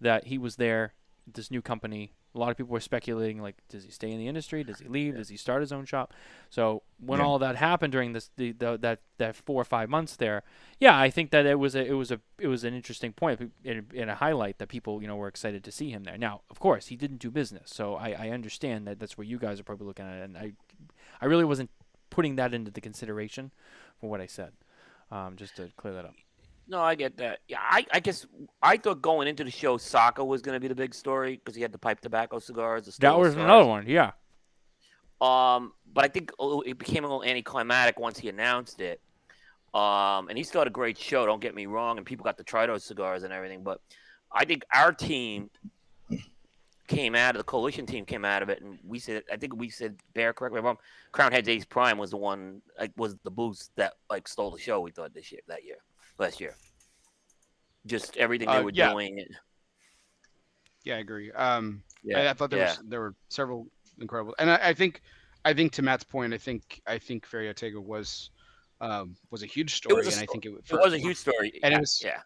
that 0.00 0.28
he 0.28 0.38
was 0.38 0.54
there, 0.54 0.94
this 1.26 1.50
new 1.50 1.60
company. 1.60 2.12
A 2.34 2.38
lot 2.38 2.50
of 2.50 2.56
people 2.56 2.72
were 2.72 2.80
speculating, 2.80 3.42
like, 3.42 3.56
does 3.68 3.82
he 3.84 3.90
stay 3.90 4.10
in 4.12 4.18
the 4.18 4.28
industry? 4.28 4.62
Does 4.62 4.78
he 4.78 4.86
leave? 4.86 5.16
Does 5.16 5.28
he 5.30 5.36
start 5.36 5.62
his 5.62 5.72
own 5.72 5.84
shop? 5.84 6.14
So 6.48 6.82
when 6.98 7.18
Yeah. 7.18 7.26
all 7.26 7.38
that 7.40 7.56
happened 7.56 7.92
during 7.92 8.12
this, 8.12 8.30
the, 8.36 8.52
the 8.52 8.78
that 8.78 9.00
that 9.18 9.34
four 9.34 9.60
or 9.60 9.64
five 9.64 9.88
months 9.90 10.14
there, 10.16 10.44
yeah, 10.78 10.96
I 10.96 11.10
think 11.10 11.30
that 11.32 11.44
it 11.44 11.58
was 11.58 11.74
a 11.74 11.84
it 11.84 11.94
was 11.94 12.10
a 12.12 12.20
it 12.38 12.46
was 12.46 12.62
an 12.62 12.72
interesting 12.72 13.12
point 13.12 13.40
and 13.64 13.92
and 13.92 14.10
a 14.10 14.14
highlight 14.14 14.58
that 14.58 14.68
people 14.68 15.02
you 15.02 15.08
know 15.08 15.16
were 15.16 15.26
excited 15.28 15.64
to 15.64 15.72
see 15.72 15.90
him 15.90 16.04
there. 16.04 16.16
Now, 16.18 16.42
of 16.50 16.60
course, 16.60 16.86
he 16.86 16.96
didn't 16.96 17.18
do 17.18 17.30
business, 17.30 17.70
so 17.74 17.96
I, 17.96 18.10
I 18.12 18.28
understand 18.30 18.86
that 18.86 19.00
that's 19.00 19.18
where 19.18 19.26
you 19.26 19.38
guys 19.38 19.58
are 19.58 19.64
probably 19.64 19.86
looking 19.88 20.06
at 20.06 20.22
and 20.22 20.38
I 20.38 20.52
I 21.20 21.26
really 21.26 21.44
wasn't 21.44 21.70
putting 22.10 22.36
that 22.36 22.54
into 22.54 22.70
the 22.70 22.80
consideration 22.80 23.50
for 24.00 24.08
what 24.08 24.20
I 24.20 24.26
said. 24.26 24.52
Um, 25.10 25.34
just 25.36 25.56
to 25.56 25.68
clear 25.76 25.94
that 25.94 26.04
up. 26.04 26.14
No, 26.70 26.80
I 26.80 26.94
get 26.94 27.16
that. 27.16 27.40
Yeah, 27.48 27.58
I, 27.60 27.84
I 27.92 27.98
guess 27.98 28.24
I 28.62 28.76
thought 28.76 29.02
going 29.02 29.26
into 29.26 29.42
the 29.42 29.50
show, 29.50 29.76
Saka 29.76 30.24
was 30.24 30.40
going 30.40 30.54
to 30.54 30.60
be 30.60 30.68
the 30.68 30.74
big 30.74 30.94
story 30.94 31.36
because 31.36 31.56
he 31.56 31.62
had 31.62 31.72
the 31.72 31.78
pipe 31.78 32.00
tobacco 32.00 32.38
cigars. 32.38 32.86
The 32.86 32.94
That 33.00 33.18
was 33.18 33.32
cigars. 33.32 33.44
another 33.44 33.66
one, 33.66 33.86
yeah. 33.88 34.12
Um, 35.20 35.72
but 35.92 36.04
I 36.04 36.08
think 36.08 36.30
it 36.40 36.78
became 36.78 37.04
a 37.04 37.08
little 37.08 37.24
anticlimactic 37.24 37.98
once 37.98 38.18
he 38.20 38.28
announced 38.28 38.80
it. 38.80 39.00
Um, 39.74 40.28
and 40.28 40.38
he 40.38 40.44
still 40.44 40.60
had 40.60 40.68
a 40.68 40.70
great 40.70 40.96
show. 40.96 41.26
Don't 41.26 41.40
get 41.40 41.54
me 41.56 41.66
wrong, 41.66 41.96
and 41.98 42.06
people 42.06 42.24
got 42.24 42.38
to 42.38 42.44
try 42.44 42.66
those 42.66 42.84
cigars 42.84 43.24
and 43.24 43.32
everything. 43.32 43.62
But 43.64 43.80
I 44.32 44.44
think 44.44 44.64
our 44.72 44.92
team 44.92 45.50
came 46.86 47.14
out 47.14 47.36
of 47.36 47.38
the 47.38 47.44
coalition 47.44 47.86
team 47.86 48.04
came 48.04 48.24
out 48.24 48.42
of 48.42 48.48
it, 48.48 48.62
and 48.62 48.78
we 48.86 48.98
said 48.98 49.22
I 49.32 49.36
think 49.36 49.54
we 49.54 49.70
said 49.70 49.96
Bear, 50.14 50.32
correct 50.32 50.54
me 50.54 50.60
if 50.60 50.66
I'm. 50.66 50.76
Crowned 51.12 51.34
Heads 51.34 51.48
Ace 51.48 51.64
Prime 51.64 51.98
was 51.98 52.10
the 52.10 52.16
one 52.16 52.62
like 52.78 52.92
was 52.96 53.16
the 53.22 53.30
boost 53.30 53.70
that 53.76 53.94
like 54.08 54.26
stole 54.28 54.50
the 54.50 54.58
show. 54.58 54.80
We 54.80 54.90
thought 54.90 55.14
this 55.14 55.30
year, 55.30 55.40
that 55.46 55.64
year, 55.64 55.76
last 56.20 56.40
year. 56.40 56.54
Just 57.86 58.16
everything 58.16 58.48
they 58.48 58.56
Uh, 58.58 58.62
were 58.62 58.70
yeah. 58.72 58.92
doing. 58.92 59.24
Yeah, 60.84 60.96
I 60.96 60.98
agree. 60.98 61.32
Um, 61.32 61.82
Yeah, 62.02 62.20
I, 62.20 62.30
I 62.30 62.32
thought 62.34 62.50
there 62.50 62.60
yeah. 62.60 62.68
was 62.68 62.82
there 62.86 63.00
were 63.00 63.14
several 63.28 63.66
incredible, 63.98 64.34
and 64.38 64.50
I, 64.50 64.68
I 64.70 64.74
think, 64.74 65.02
I 65.44 65.52
think 65.52 65.72
to 65.72 65.82
Matt's 65.82 66.04
point, 66.04 66.32
I 66.32 66.38
think 66.38 66.80
I 66.86 66.98
think 66.98 67.26
Ferio 67.26 67.52
Tego 67.54 67.82
was, 67.82 68.30
um, 68.80 69.16
was 69.30 69.42
a 69.42 69.46
huge 69.46 69.74
story, 69.74 70.06
a 70.06 70.08
and 70.08 70.16
I 70.16 70.26
think 70.26 70.46
it, 70.46 70.52
It 70.70 70.72
was 70.72 70.94
a 70.94 70.98
huge 70.98 71.18
story, 71.18 71.52
and 71.62 71.72
it 71.72 71.76
yeah, 71.76 71.80
was- 71.80 72.02
yeah. 72.04 72.20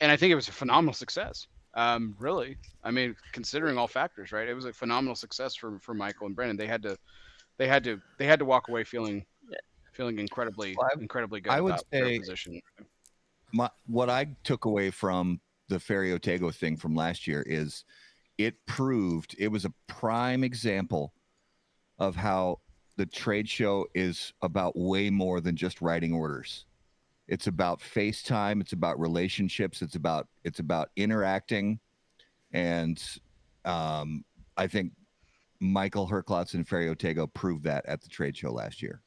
and 0.00 0.12
I 0.12 0.16
think 0.16 0.32
it 0.32 0.34
was 0.34 0.48
a 0.48 0.52
phenomenal 0.52 0.94
success. 0.94 1.46
Um, 1.74 2.14
really, 2.18 2.56
I 2.82 2.90
mean, 2.90 3.14
considering 3.32 3.78
all 3.78 3.86
factors, 3.88 4.32
right? 4.32 4.48
It 4.48 4.54
was 4.54 4.64
a 4.64 4.72
phenomenal 4.72 5.14
success 5.14 5.54
for 5.54 5.78
for 5.78 5.94
Michael 5.94 6.26
and 6.26 6.34
Brennan. 6.36 6.56
They 6.56 6.66
had 6.66 6.82
to, 6.82 6.98
they 7.58 7.68
had 7.68 7.84
to, 7.84 8.00
they 8.18 8.26
had 8.26 8.38
to 8.40 8.44
walk 8.44 8.68
away 8.68 8.84
feeling, 8.84 9.24
feeling 9.98 10.18
incredibly, 10.20 10.74
Well, 10.78 10.88
I- 10.96 11.00
incredibly 11.00 11.40
good 11.42 11.52
I 11.52 11.60
would 11.60 11.78
say- 11.92 12.18
position. 12.20 12.62
my 13.52 13.68
what 13.86 14.08
I 14.08 14.26
took 14.44 14.64
away 14.64 14.90
from 14.90 15.40
the 15.68 15.76
Ferio 15.76 16.18
Tego 16.18 16.54
thing 16.54 16.76
from 16.78 16.94
last 16.94 17.26
year 17.26 17.42
is 17.42 17.84
it 18.38 18.64
proved 18.64 19.34
it 19.38 19.48
was 19.48 19.64
a 19.66 19.74
prime 19.88 20.44
example 20.44 21.12
of 21.98 22.14
how 22.14 22.60
the 22.96 23.04
trade 23.06 23.48
show 23.48 23.86
is 23.94 24.32
about 24.40 24.76
way 24.76 25.10
more 25.10 25.40
than 25.40 25.56
just 25.56 25.80
writing 25.82 26.12
orders. 26.12 26.64
It's 27.26 27.46
about 27.48 27.80
FaceTime, 27.80 28.60
it's 28.60 28.72
about 28.72 28.98
relationships, 29.00 29.82
it's 29.82 29.96
about 29.96 30.28
it's 30.44 30.60
about 30.60 30.90
interacting. 30.96 31.80
And 32.52 33.02
um, 33.64 34.24
I 34.56 34.68
think 34.68 34.92
Michael 35.60 36.08
Herklots 36.08 36.54
and 36.54 36.66
Ferio 36.66 36.94
Tego 36.94 37.26
proved 37.32 37.64
that 37.64 37.84
at 37.86 38.00
the 38.00 38.08
trade 38.08 38.36
show 38.36 38.52
last 38.52 38.80
year 38.80 39.02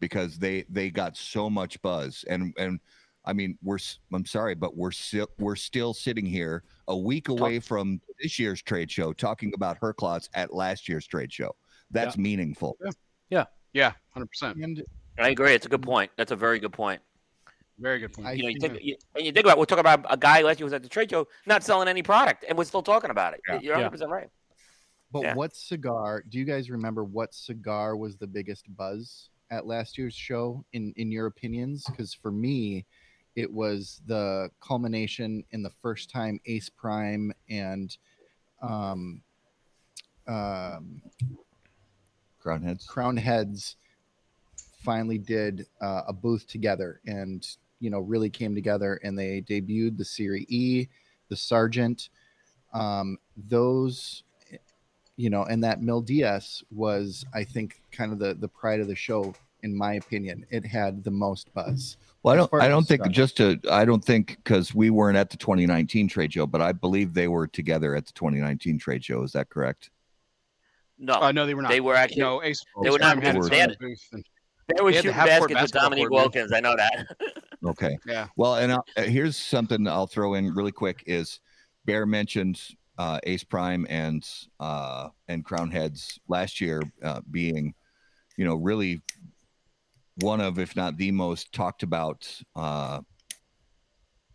because 0.00 0.38
they 0.38 0.64
they 0.68 0.90
got 0.90 1.16
so 1.16 1.48
much 1.50 1.80
buzz 1.82 2.24
and 2.28 2.54
and 2.58 2.80
I 3.24 3.34
mean, 3.34 3.58
we're 3.62 3.78
I'm 4.12 4.24
sorry, 4.24 4.54
but 4.54 4.74
we're 4.76 4.90
still 4.90 5.28
we're 5.38 5.56
still 5.56 5.92
sitting 5.92 6.24
here 6.24 6.62
a 6.86 6.96
week 6.96 7.28
away 7.28 7.60
from 7.60 8.00
this 8.22 8.38
year's 8.38 8.62
trade 8.62 8.90
show 8.90 9.12
talking 9.12 9.52
about 9.54 9.78
Herklots 9.80 10.30
at 10.32 10.54
last 10.54 10.88
year's 10.88 11.06
trade 11.06 11.30
show. 11.30 11.54
That's 11.90 12.16
meaningful. 12.16 12.78
Yeah, 13.28 13.44
yeah, 13.74 13.92
hundred 14.14 14.26
percent. 14.30 14.56
And 14.56 14.82
I 15.18 15.28
agree. 15.30 15.52
It's 15.52 15.66
a 15.66 15.68
good 15.68 15.82
point. 15.82 16.10
That's 16.16 16.32
a 16.32 16.36
very 16.36 16.58
good 16.58 16.72
point. 16.72 17.02
Very 17.78 17.98
good 17.98 18.12
point. 18.14 18.28
I 18.28 18.32
you 18.32 18.44
know, 18.44 18.48
you 18.48 18.60
think- 18.60 18.72
think, 18.74 18.84
you, 18.84 18.96
and 19.14 19.26
you 19.26 19.32
think 19.32 19.44
about, 19.46 19.58
we're 19.58 19.64
talking 19.66 19.80
about 19.80 20.04
a 20.10 20.16
guy 20.16 20.40
last 20.42 20.58
year 20.58 20.64
was 20.64 20.72
at 20.72 20.82
the 20.82 20.88
trade 20.88 21.10
show, 21.10 21.28
not 21.46 21.62
selling 21.62 21.86
any 21.86 22.02
product, 22.02 22.44
and 22.48 22.56
we're 22.58 22.64
still 22.64 22.82
talking 22.82 23.10
about 23.10 23.34
it. 23.34 23.40
Yeah. 23.46 23.60
You're 23.60 23.74
100 23.74 23.90
percent 23.90 24.10
right. 24.10 24.28
But 25.12 25.22
Yeah. 25.22 25.34
what 25.34 25.54
cigar? 25.54 26.24
Do 26.28 26.38
you 26.38 26.44
guys 26.44 26.70
remember 26.70 27.04
what 27.04 27.34
cigar 27.34 27.96
was 27.96 28.16
the 28.16 28.26
biggest 28.26 28.64
buzz 28.76 29.28
at 29.50 29.66
last 29.66 29.98
year's 29.98 30.14
show? 30.14 30.64
In 30.72 30.92
in 30.96 31.10
your 31.10 31.26
opinions? 31.26 31.84
Because 31.84 32.14
for 32.14 32.30
me, 32.30 32.84
it 33.36 33.52
was 33.52 34.00
the 34.06 34.50
culmination 34.60 35.44
in 35.52 35.62
the 35.62 35.72
first 35.82 36.10
time 36.10 36.40
Ace 36.46 36.68
Prime 36.68 37.32
and 37.48 37.96
um, 38.62 39.22
um, 40.26 41.02
Crowned 42.40 42.64
heads. 42.64 42.86
Crowned 42.86 43.18
Heads 43.18 43.76
finally 44.82 45.18
did 45.18 45.66
uh, 45.80 46.02
a 46.08 46.12
booth 46.12 46.46
together 46.46 47.00
and 47.06 47.46
you 47.80 47.90
know 47.90 48.00
really 48.00 48.30
came 48.30 48.54
together 48.54 49.00
and 49.02 49.18
they 49.18 49.42
debuted 49.42 49.96
the 49.96 50.04
Series 50.04 50.46
E, 50.48 50.88
the 51.28 51.36
Sergeant. 51.36 52.08
Um, 52.72 53.18
those, 53.36 54.22
you 55.18 55.28
know, 55.28 55.42
and 55.44 55.62
that 55.64 55.82
Mil 55.82 56.02
Días 56.02 56.62
was, 56.70 57.26
I 57.34 57.44
think, 57.44 57.82
kind 57.92 58.12
of 58.12 58.18
the 58.18 58.32
the 58.34 58.48
pride 58.48 58.80
of 58.80 58.86
the 58.88 58.94
show. 58.96 59.34
In 59.64 59.76
my 59.76 59.94
opinion, 59.94 60.46
it 60.50 60.64
had 60.64 61.02
the 61.02 61.10
most 61.10 61.52
buzz. 61.52 61.96
Well, 62.22 62.32
I 62.32 62.36
don't. 62.36 62.62
I 62.62 62.68
don't 62.68 62.86
think 62.86 63.00
cigar. 63.02 63.12
just 63.12 63.36
to. 63.38 63.58
I 63.68 63.84
don't 63.84 64.04
think 64.04 64.36
because 64.36 64.72
we 64.72 64.90
weren't 64.90 65.16
at 65.16 65.30
the 65.30 65.36
2019 65.36 66.06
trade 66.06 66.32
show, 66.32 66.46
but 66.46 66.62
I 66.62 66.70
believe 66.70 67.12
they 67.12 67.26
were 67.26 67.48
together 67.48 67.96
at 67.96 68.06
the 68.06 68.12
2019 68.12 68.78
trade 68.78 69.04
show. 69.04 69.24
Is 69.24 69.32
that 69.32 69.48
correct? 69.50 69.90
No, 70.96 71.14
Uh, 71.14 71.32
no, 71.32 71.44
they 71.46 71.54
were 71.54 71.62
not. 71.62 71.70
they 71.72 71.80
were 71.80 71.94
actually 71.96 72.22
no, 72.22 72.40
Ace, 72.44 72.64
they 72.82 72.90
were 72.90 72.98
not 73.00 73.14
Prime 73.16 73.22
had 73.24 73.36
its 73.36 73.48
together. 73.48 73.72
own 73.82 73.88
booth. 73.88 74.08
And, 74.12 74.24
they 74.76 74.82
were 74.82 74.90
they 74.90 74.96
had 74.96 75.04
the 75.04 75.08
shooting 75.08 75.14
half-court 75.14 75.28
baskets 75.28 75.48
with 75.48 75.54
basketball 75.72 75.82
Dominique 75.82 76.08
court, 76.08 76.12
man. 76.12 76.22
Wilkins. 76.22 76.52
I 76.52 76.60
know 76.60 76.76
that. 76.76 77.06
Okay. 77.64 77.98
yeah, 78.06 78.28
Well, 78.36 78.54
and 78.54 78.70
uh, 78.70 78.80
here's 78.98 79.36
something 79.36 79.88
I'll 79.88 80.06
throw 80.06 80.34
in 80.34 80.54
really 80.54 80.70
quick: 80.70 81.02
is 81.06 81.40
Bear 81.86 82.06
mentioned 82.06 82.60
uh, 82.98 83.20
Ace 83.22 83.44
Prime 83.44 83.86
and 83.88 84.28
uh, 84.60 85.08
and 85.28 85.44
Crowned 85.44 85.72
Heads 85.72 86.18
last 86.28 86.60
year 86.60 86.82
uh, 87.02 87.20
being, 87.30 87.74
you 88.36 88.44
know, 88.44 88.56
really 88.56 89.00
one 90.16 90.40
of, 90.40 90.58
if 90.58 90.74
not 90.74 90.96
the 90.96 91.12
most 91.12 91.52
talked 91.52 91.84
about 91.84 92.28
uh, 92.56 93.00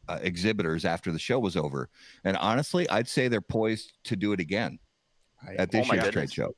uh, 0.08 0.20
exhibitors 0.22 0.86
after 0.86 1.12
the 1.12 1.20
show 1.20 1.40
was 1.40 1.58
over. 1.58 1.90
And 2.24 2.38
honestly, 2.38 2.90
I'd 2.90 3.08
say 3.08 3.28
they're 3.28 3.42
poised 3.42 3.92
to 4.06 4.16
do 4.16 4.32
it 4.32 4.40
again 4.40 4.80
I 5.46 5.56
at 5.56 5.72
this 5.72 5.88
Oh 5.90 5.94
year's 5.94 6.10
trade 6.10 6.32
show. 6.32 6.56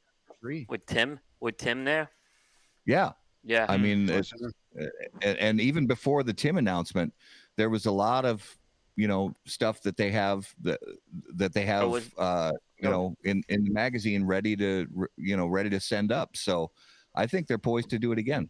with 0.69 0.85
Tim, 0.85 1.19
with 1.39 1.57
Tim 1.57 1.83
there. 1.85 2.11
Yeah, 2.85 3.13
Yeah, 3.45 3.67
I 3.69 3.77
mean, 3.77 4.09
it's, 4.09 4.33
and, 5.21 5.37
and 5.37 5.61
even 5.61 5.85
before 5.85 6.23
the 6.23 6.33
Tim 6.33 6.57
announcement, 6.57 7.13
there 7.57 7.69
was 7.69 7.85
a 7.85 7.91
lot 7.91 8.25
of 8.25 8.57
you 8.95 9.07
know 9.07 9.33
stuff 9.45 9.81
that 9.81 9.97
they 9.97 10.11
have 10.11 10.53
that 10.61 10.79
that 11.35 11.53
they 11.53 11.65
have 11.65 11.89
was- 11.89 12.11
uh, 12.17 12.51
you 12.79 12.89
know, 12.89 13.15
in 13.23 13.43
in 13.49 13.63
the 13.63 13.71
magazine, 13.71 14.23
ready 14.25 14.55
to 14.55 14.87
you 15.17 15.37
know, 15.37 15.47
ready 15.47 15.69
to 15.69 15.79
send 15.79 16.11
up. 16.11 16.35
So, 16.35 16.71
I 17.15 17.25
think 17.27 17.47
they're 17.47 17.57
poised 17.57 17.89
to 17.91 17.99
do 17.99 18.11
it 18.11 18.17
again. 18.17 18.49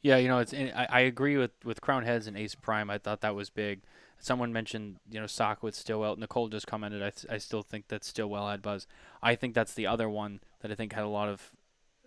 Yeah, 0.00 0.16
you 0.16 0.28
know, 0.28 0.38
it's 0.38 0.52
and 0.52 0.72
I, 0.72 0.86
I 0.90 1.00
agree 1.00 1.36
with 1.36 1.52
with 1.64 1.80
Crowned 1.80 2.06
Heads 2.06 2.26
and 2.26 2.36
Ace 2.36 2.54
Prime. 2.54 2.90
I 2.90 2.98
thought 2.98 3.20
that 3.20 3.34
was 3.34 3.50
big. 3.50 3.82
Someone 4.18 4.52
mentioned, 4.52 4.98
you 5.10 5.18
know, 5.20 5.26
Sock 5.26 5.62
with 5.64 5.74
Stillwell. 5.74 6.14
Nicole 6.16 6.48
just 6.48 6.68
commented. 6.68 7.02
I, 7.02 7.10
th- 7.10 7.26
I 7.28 7.38
still 7.38 7.62
think 7.62 7.88
that 7.88 8.04
Stillwell 8.04 8.48
had 8.48 8.62
buzz. 8.62 8.86
I 9.20 9.34
think 9.34 9.52
that's 9.52 9.74
the 9.74 9.88
other 9.88 10.08
one 10.08 10.40
that 10.60 10.70
I 10.70 10.76
think 10.76 10.92
had 10.92 11.02
a 11.02 11.08
lot 11.08 11.28
of 11.28 11.50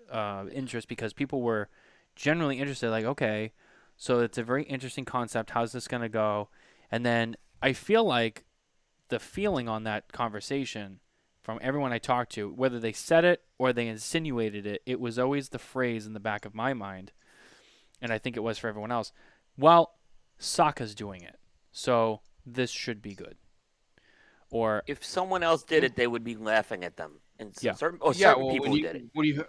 uh, 0.09 0.45
interest 0.51 0.87
because 0.87 1.11
people 1.11 1.41
were 1.41 1.67
generally 2.15 2.59
interested. 2.59 2.89
Like, 2.89 3.03
okay, 3.03 3.51
so 3.97 4.21
it's 4.21 4.37
a 4.37 4.43
very 4.43 4.63
interesting 4.63 5.03
concept. 5.03 5.49
How's 5.49 5.73
this 5.73 5.89
gonna 5.89 6.07
go? 6.09 6.47
And 6.89 7.05
then 7.05 7.35
I 7.65 7.73
feel 7.73 8.03
like 8.03 8.45
the 9.09 9.17
feeling 9.19 9.67
on 9.67 9.85
that 9.85 10.11
conversation 10.11 10.99
from 11.41 11.57
everyone 11.63 11.91
I 11.91 11.97
talked 11.97 12.31
to, 12.33 12.47
whether 12.53 12.79
they 12.79 12.91
said 12.91 13.25
it 13.25 13.41
or 13.57 13.73
they 13.73 13.87
insinuated 13.87 14.67
it, 14.67 14.83
it 14.85 14.99
was 14.99 15.17
always 15.17 15.49
the 15.49 15.57
phrase 15.57 16.05
in 16.05 16.13
the 16.13 16.19
back 16.19 16.45
of 16.45 16.53
my 16.53 16.75
mind 16.75 17.11
and 17.99 18.13
I 18.13 18.19
think 18.19 18.37
it 18.37 18.41
was 18.43 18.59
for 18.59 18.67
everyone 18.67 18.91
else. 18.91 19.11
Well, 19.57 19.95
Saka's 20.37 20.93
doing 20.93 21.23
it, 21.23 21.39
so 21.71 22.21
this 22.45 22.69
should 22.69 23.01
be 23.01 23.15
good. 23.15 23.35
Or 24.51 24.83
If 24.85 25.03
someone 25.03 25.41
else 25.41 25.63
did 25.63 25.79
hmm? 25.79 25.85
it, 25.85 25.95
they 25.95 26.05
would 26.05 26.23
be 26.23 26.35
laughing 26.35 26.83
at 26.83 26.97
them. 26.97 27.19
And 27.39 27.49
s- 27.49 27.63
Yeah. 27.63 27.73
certain, 27.73 27.97
or 27.99 28.13
yeah, 28.13 28.29
certain 28.29 28.45
well, 28.45 28.53
people 28.53 28.77
you, 28.77 28.83
did 28.83 28.95
it. 28.97 29.05
when 29.13 29.25
you 29.25 29.43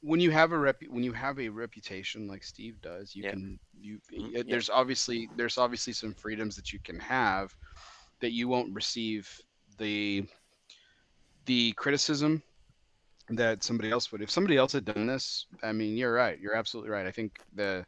when 0.00 0.20
you 0.20 0.30
have 0.30 0.52
a 0.52 0.58
rep 0.58 0.80
when 0.88 1.02
you 1.02 1.12
have 1.12 1.38
a 1.40 1.48
reputation 1.48 2.28
like 2.28 2.44
Steve 2.44 2.80
does, 2.80 3.14
you 3.16 3.24
Yeah. 3.24 3.30
can 3.30 3.58
you 3.80 4.00
Mhm, 4.12 4.26
uh, 4.26 4.30
yeah. 4.30 4.42
there's 4.48 4.70
obviously 4.70 5.28
there's 5.36 5.58
obviously 5.58 5.92
some 5.92 6.14
freedoms 6.14 6.56
that 6.56 6.72
you 6.72 6.78
can 6.78 6.98
have 7.00 7.54
that 8.20 8.32
you 8.32 8.48
won't 8.48 8.74
receive 8.74 9.28
the 9.78 10.26
the 11.46 11.72
criticism 11.72 12.42
that 13.30 13.62
somebody 13.62 13.90
else 13.90 14.10
would. 14.12 14.22
If 14.22 14.30
somebody 14.30 14.56
else 14.56 14.72
had 14.72 14.84
done 14.84 15.06
this, 15.06 15.46
I 15.62 15.72
mean, 15.72 15.96
you're 15.96 16.12
right. 16.12 16.38
You're 16.38 16.54
absolutely 16.54 16.90
right. 16.90 17.06
I 17.06 17.10
think 17.10 17.40
the 17.54 17.84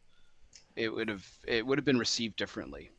it 0.76 0.88
would 0.92 1.08
have 1.08 1.26
it 1.46 1.64
would 1.66 1.78
have 1.78 1.84
been 1.84 1.98
received 1.98 2.36
differently. 2.36 2.90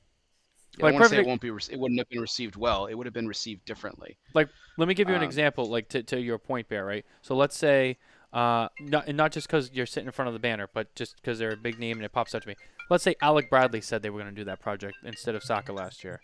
I 0.79 0.83
Like 0.83 0.91
don't 0.91 0.93
want 0.93 1.03
to 1.05 1.09
say 1.09 1.21
it 1.21 1.27
won't 1.27 1.41
be. 1.41 1.51
Re- 1.51 1.61
it 1.69 1.79
wouldn't 1.79 1.99
have 1.99 2.09
been 2.09 2.21
received 2.21 2.55
well. 2.55 2.85
It 2.85 2.93
would 2.95 3.05
have 3.05 3.13
been 3.13 3.27
received 3.27 3.65
differently. 3.65 4.17
Like, 4.33 4.49
let 4.77 4.87
me 4.87 4.93
give 4.93 5.09
you 5.09 5.15
an 5.15 5.21
Um, 5.21 5.27
example, 5.27 5.65
like 5.69 5.89
to, 5.89 6.01
to 6.03 6.19
your 6.19 6.37
point, 6.37 6.69
Bear. 6.69 6.85
Right. 6.85 7.05
So 7.21 7.35
let's 7.35 7.57
say, 7.57 7.97
uh, 8.33 8.69
not 8.79 9.07
and 9.07 9.17
not 9.17 9.31
just 9.31 9.47
because 9.47 9.71
you're 9.73 9.85
sitting 9.85 10.07
in 10.07 10.11
front 10.11 10.27
of 10.27 10.33
the 10.33 10.39
banner, 10.39 10.69
but 10.73 10.93
just 10.95 11.15
because 11.17 11.39
they're 11.39 11.51
a 11.53 11.57
big 11.57 11.79
name 11.79 11.97
and 11.97 12.05
it 12.05 12.11
pops 12.11 12.33
out 12.33 12.41
to 12.43 12.47
me. 12.47 12.55
Let's 12.89 13.03
say 13.03 13.15
Alec 13.21 13.49
Bradley 13.49 13.81
said 13.81 14.01
they 14.01 14.09
were 14.09 14.19
going 14.19 14.33
to 14.33 14.39
do 14.41 14.45
that 14.45 14.59
project 14.59 14.97
instead 15.03 15.35
of 15.35 15.43
Saka 15.43 15.73
last 15.73 16.03
year. 16.03 16.19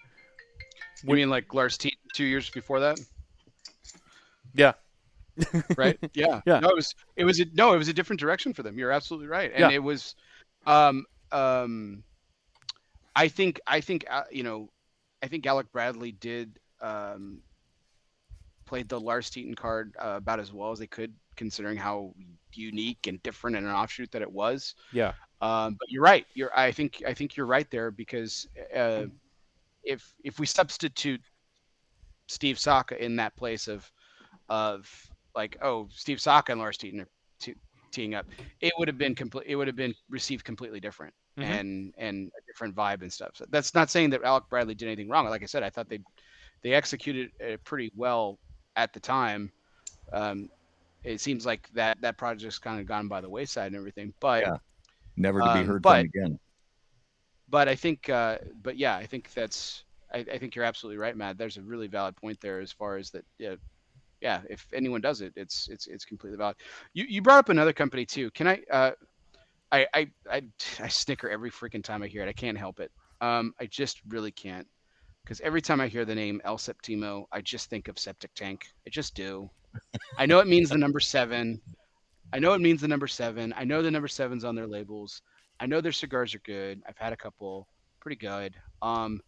You 1.03 1.15
mean 1.15 1.29
like 1.29 1.53
Lars 1.53 1.77
T 1.77 1.95
two 2.13 2.25
years 2.25 2.49
before 2.49 2.79
that? 2.79 2.99
Yeah. 4.53 4.73
right? 5.77 5.97
Yeah. 6.13 6.41
Yeah. 6.45 6.59
No, 6.59 6.69
it 6.69 6.75
was 6.75 6.95
it 7.15 7.25
was 7.25 7.39
a, 7.39 7.45
no, 7.53 7.73
it 7.73 7.77
was 7.77 7.87
a 7.87 7.93
different 7.93 8.19
direction 8.19 8.53
for 8.53 8.63
them. 8.63 8.77
You're 8.77 8.91
absolutely 8.91 9.27
right, 9.27 9.51
and 9.51 9.59
Yeah. 9.59 9.75
it 9.75 9.83
was, 9.83 10.15
um, 10.65 11.05
um, 11.31 12.03
I 13.15 13.27
think 13.27 13.59
I 13.67 13.81
think 13.81 14.05
uh, 14.09 14.23
you 14.31 14.43
know, 14.43 14.69
I 15.21 15.27
think 15.27 15.45
Alec 15.45 15.71
Bradley 15.71 16.11
did 16.13 16.59
um, 16.81 17.39
played 18.65 18.89
the 18.89 18.99
Lars 18.99 19.29
Teton 19.29 19.55
card 19.55 19.95
uh, 19.99 20.15
about 20.17 20.39
as 20.39 20.51
well 20.51 20.71
as 20.71 20.79
they 20.79 20.87
could, 20.87 21.13
considering 21.37 21.77
how 21.77 22.13
unique 22.53 23.07
and 23.07 23.21
different 23.23 23.55
and 23.55 23.65
an 23.65 23.71
offshoot 23.71 24.11
that 24.11 24.21
it 24.21 24.31
was. 24.31 24.75
Yeah. 24.91 25.13
Um, 25.39 25.75
but 25.79 25.89
you're 25.89 26.03
right. 26.03 26.25
You're 26.33 26.57
I 26.57 26.71
think 26.71 27.03
I 27.07 27.13
think 27.13 27.37
you're 27.37 27.45
right 27.45 27.69
there 27.69 27.91
because 27.91 28.47
uh, 28.75 29.03
if 29.83 30.13
if 30.23 30.39
we 30.39 30.45
substitute 30.45 31.21
Steve 32.27 32.59
Saka 32.59 33.01
in 33.03 33.15
that 33.17 33.35
place 33.35 33.67
of 33.67 33.89
of 34.49 34.89
like 35.35 35.57
oh 35.61 35.87
Steve 35.91 36.19
Saka 36.19 36.51
and 36.51 36.59
Lars 36.59 36.77
Teton 36.77 37.01
are 37.01 37.07
te- 37.39 37.55
teeing 37.91 38.15
up, 38.15 38.25
it 38.61 38.73
would 38.77 38.87
have 38.87 38.97
been 38.97 39.15
complete. 39.15 39.45
It 39.47 39.55
would 39.55 39.67
have 39.67 39.75
been 39.75 39.93
received 40.09 40.43
completely 40.43 40.79
different 40.79 41.13
Mhm. 41.37 41.43
and 41.43 41.93
and 41.97 42.31
a 42.37 42.41
different 42.47 42.75
vibe 42.75 43.03
and 43.03 43.13
stuff. 43.13 43.31
So 43.35 43.45
that's 43.49 43.75
not 43.75 43.91
saying 43.91 44.09
that 44.09 44.23
Alec 44.23 44.45
Bradley 44.49 44.73
did 44.73 44.87
anything 44.87 45.07
wrong. 45.07 45.29
Like 45.29 45.43
I 45.43 45.45
said, 45.45 45.61
I 45.63 45.69
thought 45.69 45.87
they 45.87 45.99
they 46.63 46.73
executed 46.73 47.29
it 47.39 47.63
pretty 47.63 47.91
well 47.95 48.39
at 48.75 48.91
the 48.91 48.99
time. 48.99 49.51
Um, 50.11 50.49
it 51.07 51.21
seems 51.21 51.45
like 51.45 51.69
that 51.73 51.99
that 52.01 52.17
project's 52.17 52.59
kind 52.59 52.79
of 52.79 52.85
gone 52.85 53.07
by 53.07 53.21
the 53.21 53.29
wayside 53.29 53.67
and 53.67 53.75
everything, 53.75 54.13
but. 54.19 54.41
Yeah. 54.43 54.57
Never 55.19 55.39
to 55.39 55.45
be 55.53 55.59
Um, 55.61 55.65
heard 55.65 55.81
but- 55.81 56.01
from 56.01 56.05
again. 56.23 56.39
but 57.49 57.67
I 57.67 57.75
think, 57.75 58.07
uh, 58.07 58.37
but 58.61 58.77
yeah, 58.77 58.95
I 58.95 59.05
think 59.07 59.33
that's, 59.33 59.83
I, 60.13 60.19
I 60.19 60.37
think 60.37 60.55
you're 60.55 60.63
absolutely 60.65 60.99
right, 60.99 61.17
Matt. 61.17 61.39
There's 61.39 61.57
a 61.57 61.61
really 61.63 61.87
valid 61.87 62.15
point 62.15 62.39
there 62.39 62.59
as 62.59 62.71
far 62.71 62.97
as 62.97 63.09
that. 63.11 63.25
Yeah, 63.39 63.55
yeah. 64.21 64.41
If 64.49 64.67
anyone 64.73 65.01
does 65.01 65.21
it, 65.21 65.33
it's 65.35 65.67
it's 65.69 65.87
it's 65.87 66.05
completely 66.05 66.37
valid. 66.37 66.57
You 66.93 67.05
you 67.09 67.21
brought 67.23 67.39
up 67.39 67.49
another 67.49 67.73
company 67.73 68.05
too. 68.05 68.29
Can 68.31 68.47
I? 68.47 68.61
Uh, 68.71 68.91
I 69.71 69.87
I 69.93 70.07
I, 70.29 70.43
I 70.79 70.87
snicker 70.87 71.29
every 71.29 71.49
freaking 71.51 71.83
time 71.83 72.03
I 72.03 72.07
hear 72.07 72.21
it. 72.23 72.29
I 72.29 72.33
can't 72.33 72.57
help 72.57 72.79
it. 72.79 72.91
Um, 73.19 73.53
I 73.59 73.65
just 73.65 74.01
really 74.07 74.31
can't. 74.31 74.67
Because 75.23 75.41
every 75.41 75.61
time 75.61 75.81
I 75.81 75.87
hear 75.87 76.05
the 76.05 76.15
name 76.15 76.39
El 76.45 76.57
Septimo, 76.57 77.25
I 77.31 77.41
just 77.41 77.69
think 77.71 77.87
of 77.87 77.97
septic 77.99 78.33
tank. 78.35 78.67
I 78.85 78.89
just 78.91 79.15
do. 79.15 79.49
I 80.17 80.25
know 80.25 80.39
it 80.39 80.47
means 80.47 80.69
the 80.69 80.77
number 80.77 80.99
seven. 80.99 81.61
I 82.33 82.39
know 82.39 82.53
it 82.53 82.61
means 82.61 82.81
the 82.81 82.87
number 82.87 83.07
seven. 83.07 83.53
I 83.55 83.63
know 83.63 83.81
the 83.81 83.91
number 83.91 84.07
seven's 84.07 84.43
on 84.43 84.55
their 84.55 84.67
labels. 84.67 85.21
I 85.59 85.65
know 85.65 85.81
their 85.81 85.91
cigars 85.91 86.35
are 86.35 86.41
good. 86.45 86.81
I've 86.87 86.97
had 86.97 87.13
a 87.13 87.17
couple, 87.17 87.67
pretty 87.99 88.17
good. 88.17 88.55
Um, 88.81 89.21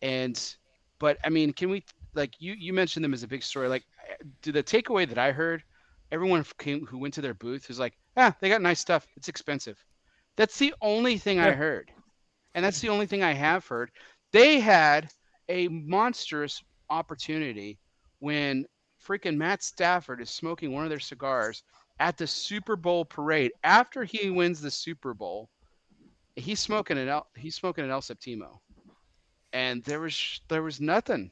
and 0.00 0.40
but 0.98 1.18
I 1.24 1.28
mean, 1.30 1.52
can 1.52 1.70
we 1.70 1.84
like 2.14 2.34
you 2.38 2.54
you 2.54 2.72
mentioned 2.72 3.04
them 3.04 3.14
as 3.14 3.22
a 3.22 3.28
big 3.28 3.42
story? 3.42 3.68
Like, 3.68 3.84
do 4.42 4.52
the 4.52 4.62
takeaway 4.62 5.08
that 5.08 5.18
I 5.18 5.32
heard, 5.32 5.62
everyone 6.10 6.44
came 6.58 6.86
who 6.86 6.98
went 6.98 7.14
to 7.14 7.20
their 7.20 7.34
booth 7.34 7.68
was 7.68 7.78
like, 7.78 7.94
ah, 8.16 8.34
they 8.40 8.48
got 8.48 8.62
nice 8.62 8.80
stuff. 8.80 9.06
It's 9.16 9.28
expensive. 9.28 9.82
That's 10.36 10.58
the 10.58 10.74
only 10.80 11.18
thing 11.18 11.40
I 11.40 11.50
heard, 11.52 11.90
and 12.54 12.64
that's 12.64 12.80
the 12.80 12.88
only 12.88 13.06
thing 13.06 13.22
I 13.22 13.32
have 13.32 13.66
heard. 13.66 13.90
They 14.32 14.60
had 14.60 15.10
a 15.48 15.68
monstrous 15.68 16.62
opportunity 16.88 17.78
when 18.20 18.66
freaking 19.06 19.36
Matt 19.36 19.62
Stafford 19.62 20.20
is 20.20 20.30
smoking 20.30 20.72
one 20.72 20.84
of 20.84 20.90
their 20.90 21.00
cigars 21.00 21.62
at 21.98 22.16
the 22.16 22.26
Super 22.26 22.76
Bowl 22.76 23.04
parade 23.04 23.52
after 23.64 24.04
he 24.04 24.30
wins 24.30 24.60
the 24.60 24.70
Super 24.70 25.14
Bowl. 25.14 25.48
He's 26.36 26.60
smoking 26.60 26.98
an 26.98 27.08
El, 27.08 27.26
he's 27.36 27.54
smoking 27.54 27.84
an 27.84 27.90
El 27.90 28.00
Septimo, 28.00 28.60
and 29.52 29.82
there 29.84 30.00
was 30.00 30.40
there 30.48 30.62
was 30.62 30.80
nothing. 30.80 31.30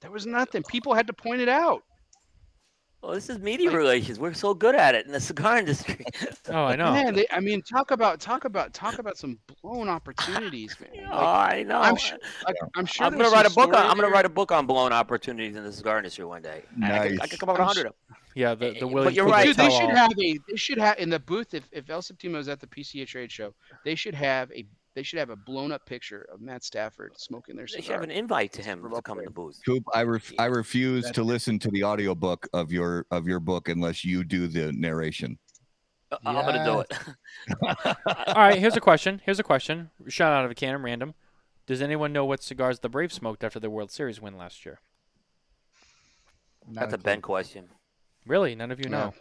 There 0.00 0.10
was 0.10 0.26
nothing. 0.26 0.62
People 0.64 0.94
had 0.94 1.06
to 1.06 1.12
point 1.12 1.40
it 1.40 1.48
out. 1.48 1.82
Well, 3.06 3.14
this 3.14 3.30
is 3.30 3.38
media 3.38 3.68
like- 3.68 3.76
relations. 3.76 4.18
We're 4.18 4.34
so 4.34 4.52
good 4.52 4.74
at 4.74 4.96
it 4.96 5.06
in 5.06 5.12
the 5.12 5.20
cigar 5.20 5.58
industry. 5.62 6.04
Oh, 6.48 6.64
I 6.64 6.74
know. 6.74 6.90
Man, 6.92 7.14
they, 7.14 7.26
I 7.30 7.38
mean, 7.38 7.62
talk 7.62 7.92
about 7.92 8.18
talk 8.18 8.44
about 8.44 8.74
talk 8.74 8.98
about 8.98 9.16
some 9.16 9.38
blown 9.62 9.88
opportunities, 9.88 10.76
man. 10.80 11.06
oh, 11.12 11.16
I 11.24 11.62
know. 11.62 11.78
I'm 11.78 11.94
sure, 11.94 12.18
like, 12.44 12.56
I'm 12.74 12.84
sure. 12.84 13.06
I'm 13.06 13.16
gonna 13.16 13.30
write 13.30 13.46
a 13.46 13.50
book. 13.50 13.68
On, 13.68 13.74
story 13.74 13.88
I'm 13.88 13.96
gonna 13.96 14.08
write 14.10 14.24
a 14.26 14.28
book 14.28 14.50
on 14.50 14.66
blown 14.66 14.92
opportunities 14.92 15.54
in 15.54 15.62
the 15.62 15.72
cigar 15.72 15.98
industry 15.98 16.24
one 16.24 16.42
day. 16.42 16.64
And 16.74 16.84
I, 16.84 17.08
could, 17.08 17.20
I 17.22 17.26
could 17.28 17.38
come 17.38 17.48
up 17.48 17.54
with 17.54 17.60
a 17.60 17.62
I'm 17.62 17.68
hundred 17.68 17.86
of 17.86 17.92
them. 18.08 18.16
Yeah, 18.34 18.54
the 18.56 18.76
the 18.80 18.86
but 18.88 19.14
you're 19.14 19.26
right. 19.28 19.46
Dude, 19.46 19.56
they 19.56 19.68
tell-all. 19.68 19.80
should 19.80 19.96
have 19.96 20.10
a. 20.10 20.38
They 20.50 20.56
should 20.56 20.78
have 20.78 20.98
in 20.98 21.08
the 21.08 21.20
booth 21.20 21.54
if 21.54 21.68
if 21.70 21.88
El 21.88 22.02
Septimo 22.02 22.38
is 22.38 22.48
at 22.48 22.58
the 22.58 22.66
PCA 22.66 23.06
trade 23.06 23.30
show. 23.30 23.54
They 23.84 23.94
should 23.94 24.14
have 24.16 24.50
a. 24.50 24.66
They 24.96 25.02
should 25.02 25.18
have 25.18 25.28
a 25.28 25.36
blown 25.36 25.72
up 25.72 25.84
picture 25.84 26.26
of 26.32 26.40
Matt 26.40 26.64
Stafford 26.64 27.12
smoking 27.18 27.54
their 27.54 27.66
They 27.66 27.82
should 27.82 27.92
have 27.92 28.02
an 28.02 28.10
invite 28.10 28.50
to 28.54 28.62
him 28.62 28.82
to 28.82 29.02
come 29.02 29.18
in 29.18 29.26
the 29.26 29.30
booth. 29.30 29.60
Coop, 29.66 29.84
I 29.94 30.04
ref- 30.04 30.32
I 30.38 30.46
refuse 30.46 31.04
That's 31.04 31.14
to 31.16 31.22
listen 31.22 31.58
to 31.58 31.70
the 31.70 31.84
audiobook 31.84 32.48
of 32.54 32.72
your 32.72 33.04
of 33.10 33.28
your 33.28 33.38
book 33.38 33.68
unless 33.68 34.06
you 34.06 34.24
do 34.24 34.48
the 34.48 34.72
narration. 34.72 35.38
Uh, 36.10 36.16
I'm 36.24 36.34
gonna 36.34 36.64
do 36.64 36.80
it. 36.80 36.98
All 38.28 38.34
right, 38.36 38.58
here's 38.58 38.74
a 38.74 38.80
question. 38.80 39.20
Here's 39.22 39.38
a 39.38 39.42
question. 39.42 39.90
Shot 40.08 40.32
out 40.32 40.46
of 40.46 40.50
a 40.50 40.54
cannon, 40.54 40.82
random. 40.82 41.12
Does 41.66 41.82
anyone 41.82 42.14
know 42.14 42.24
what 42.24 42.42
cigars 42.42 42.78
the 42.78 42.88
Braves 42.88 43.14
smoked 43.14 43.44
after 43.44 43.60
the 43.60 43.68
World 43.68 43.90
Series 43.90 44.18
win 44.18 44.38
last 44.38 44.64
year? 44.64 44.80
Not 46.66 46.80
That's 46.80 46.94
a 46.94 46.96
clue. 46.96 47.02
Ben 47.04 47.20
question. 47.20 47.68
Really, 48.26 48.54
none 48.54 48.70
of 48.70 48.78
you 48.80 48.88
No. 48.88 48.98
know. 49.08 49.14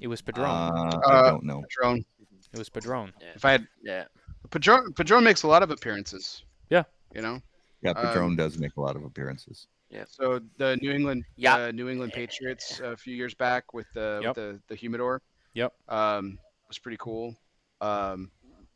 It 0.00 0.06
was 0.06 0.22
Padron. 0.22 0.48
Uh, 0.48 1.00
Uh, 1.04 1.08
I 1.08 1.30
don't 1.30 1.44
know. 1.44 1.62
Padron. 1.68 2.04
It 2.52 2.58
was 2.58 2.68
Padron. 2.68 3.12
Yeah. 3.20 3.26
If 3.34 3.44
I 3.44 3.52
had 3.52 3.66
Yeah. 3.82 4.04
Padron, 4.50 4.92
Padron 4.92 5.24
makes 5.24 5.42
a 5.44 5.48
lot 5.48 5.62
of 5.62 5.70
appearances. 5.70 6.44
Yeah. 6.70 6.84
You 7.14 7.22
know. 7.22 7.40
Yeah, 7.82 7.90
um, 7.92 8.36
does 8.36 8.58
make 8.58 8.76
a 8.76 8.80
lot 8.80 8.94
of 8.96 9.04
appearances. 9.04 9.66
Yeah. 9.90 10.04
So 10.08 10.40
the 10.56 10.76
New 10.80 10.92
England, 10.92 11.24
Yeah. 11.36 11.56
uh, 11.56 11.70
New 11.72 11.88
England 11.88 12.12
Patriots 12.12 12.80
a 12.80 12.96
few 12.96 13.14
years 13.16 13.34
back 13.34 13.74
with 13.74 13.86
the 13.94 14.20
Yep. 14.22 14.28
with 14.28 14.36
the 14.36 14.60
the 14.68 14.74
humidor. 14.74 15.20
Yep. 15.54 15.72
Um, 15.88 16.38
was 16.68 16.78
pretty 16.78 16.96
cool. 16.98 17.36
Um, 17.80 18.30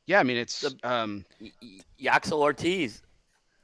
yeah, 0.07 0.21
I 0.21 0.23
mean 0.25 0.37
it's 0.37 0.61
The- 0.61 0.79
um, 0.83 1.25
Y- 1.41 1.53
y- 1.63 1.79
Yaxel 2.01 2.41
Ortiz 2.43 3.03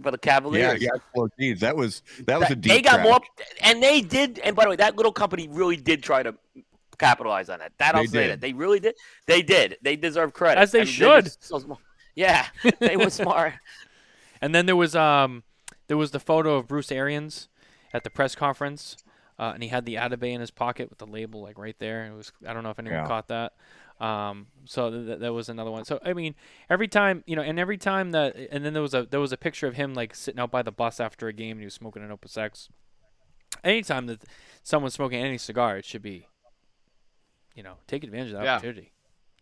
for 0.03 0.11
the 0.11 0.19
Cavaliers. 0.19 0.81
yeah. 0.81 0.91
Well, 1.15 1.29
geez, 1.39 1.61
that 1.61 1.77
was 1.77 2.03
that 2.27 2.39
was 2.41 2.51
a 2.51 2.57
deep. 2.57 2.73
they 2.73 2.81
got 2.83 2.95
track. 2.95 3.05
more, 3.05 3.21
and 3.63 3.83
they 3.83 4.01
did. 4.01 4.39
And 4.41 4.55
by 4.57 4.65
the 4.65 4.71
way, 4.71 4.77
that 4.77 4.97
little 4.97 5.13
company 5.13 5.49
really 5.49 5.77
did 5.77 6.03
try 6.03 6.23
to 6.23 6.35
capitalize 6.99 7.49
on 7.49 7.59
that. 7.61 7.73
That 7.79 7.95
I'll 7.95 8.03
They 8.03 8.07
say 8.09 8.23
did. 8.25 8.31
that 8.33 8.41
they 8.41 8.53
really 8.53 8.81
did. 8.81 8.95
They 9.27 9.43
did. 9.43 9.77
They 9.83 9.97
deserve 9.97 10.33
credit, 10.33 10.61
As 10.61 10.73
they 10.73 10.81
they're 10.81 10.87
should. 10.87 11.25
just 11.25 11.45
so. 11.45 11.79
Yeah, 12.15 12.47
they 12.79 12.97
were 12.97 13.11
smart. 13.11 13.55
And 14.41 14.53
then 14.53 14.67
there 14.67 14.75
was 14.77 14.97
um 14.97 15.45
there 15.87 15.97
was 15.97 16.11
the 16.11 16.19
photo 16.19 16.57
of 16.57 16.67
Bruce 16.67 16.91
Arians 16.91 17.49
at 17.95 18.03
the 18.03 18.11
press 18.11 18.35
conference 18.35 18.97
uh, 19.39 19.53
and 19.55 19.63
he 19.63 19.69
had 19.69 19.85
the 19.87 19.95
Atabey 19.95 20.33
in 20.33 20.41
his 20.41 20.51
pocket 20.51 20.91
with 20.91 20.99
the 20.99 21.07
label 21.07 21.41
like 21.43 21.59
right 21.59 21.77
there. 21.79 22.07
It 22.07 22.13
was 22.17 22.33
I 22.45 22.53
don't 22.53 22.65
know 22.65 22.71
if 22.71 22.79
anyone 22.81 22.99
Yeah. 22.99 23.07
caught 23.07 23.29
that. 23.29 23.53
Um, 24.01 24.49
so 24.65 24.91
th- 24.91 25.07
th- 25.07 25.19
that 25.21 25.33
was 25.33 25.49
another 25.49 25.71
one. 25.71 25.85
So 25.85 26.01
I 26.05 26.13
mean, 26.13 26.35
every 26.69 26.89
time 26.89 27.23
you 27.25 27.37
know, 27.37 27.43
and 27.43 27.57
every 27.61 27.79
time 27.79 28.11
that, 28.11 28.35
and 28.51 28.65
then 28.65 28.73
there 28.73 28.83
was 28.83 28.95
a 28.95 29.07
there 29.09 29.21
was 29.21 29.31
a 29.31 29.37
picture 29.37 29.69
of 29.69 29.77
him 29.77 29.95
like 29.95 30.13
sitting 30.17 30.41
out 30.41 30.51
by 30.51 30.63
the 30.63 30.73
bus 30.73 30.99
after 30.99 31.29
a 31.29 31.33
game 31.33 31.53
and 31.53 31.61
he 31.61 31.65
was 31.67 31.75
smoking 31.75 32.03
an 32.03 32.11
Opus 32.11 32.37
X. 32.37 32.69
Anytime 33.63 34.07
that 34.07 34.25
someone's 34.65 34.95
smoking 34.95 35.23
any 35.23 35.39
cigar, 35.39 35.77
it 35.77 35.85
should 35.85 36.03
be, 36.03 36.27
you 37.55 37.63
know, 37.63 37.75
take 37.87 38.05
advantage 38.05 38.33
of 38.33 38.39
that 38.39 38.45
Yeah. 38.45 38.55
opportunity. 38.57 38.93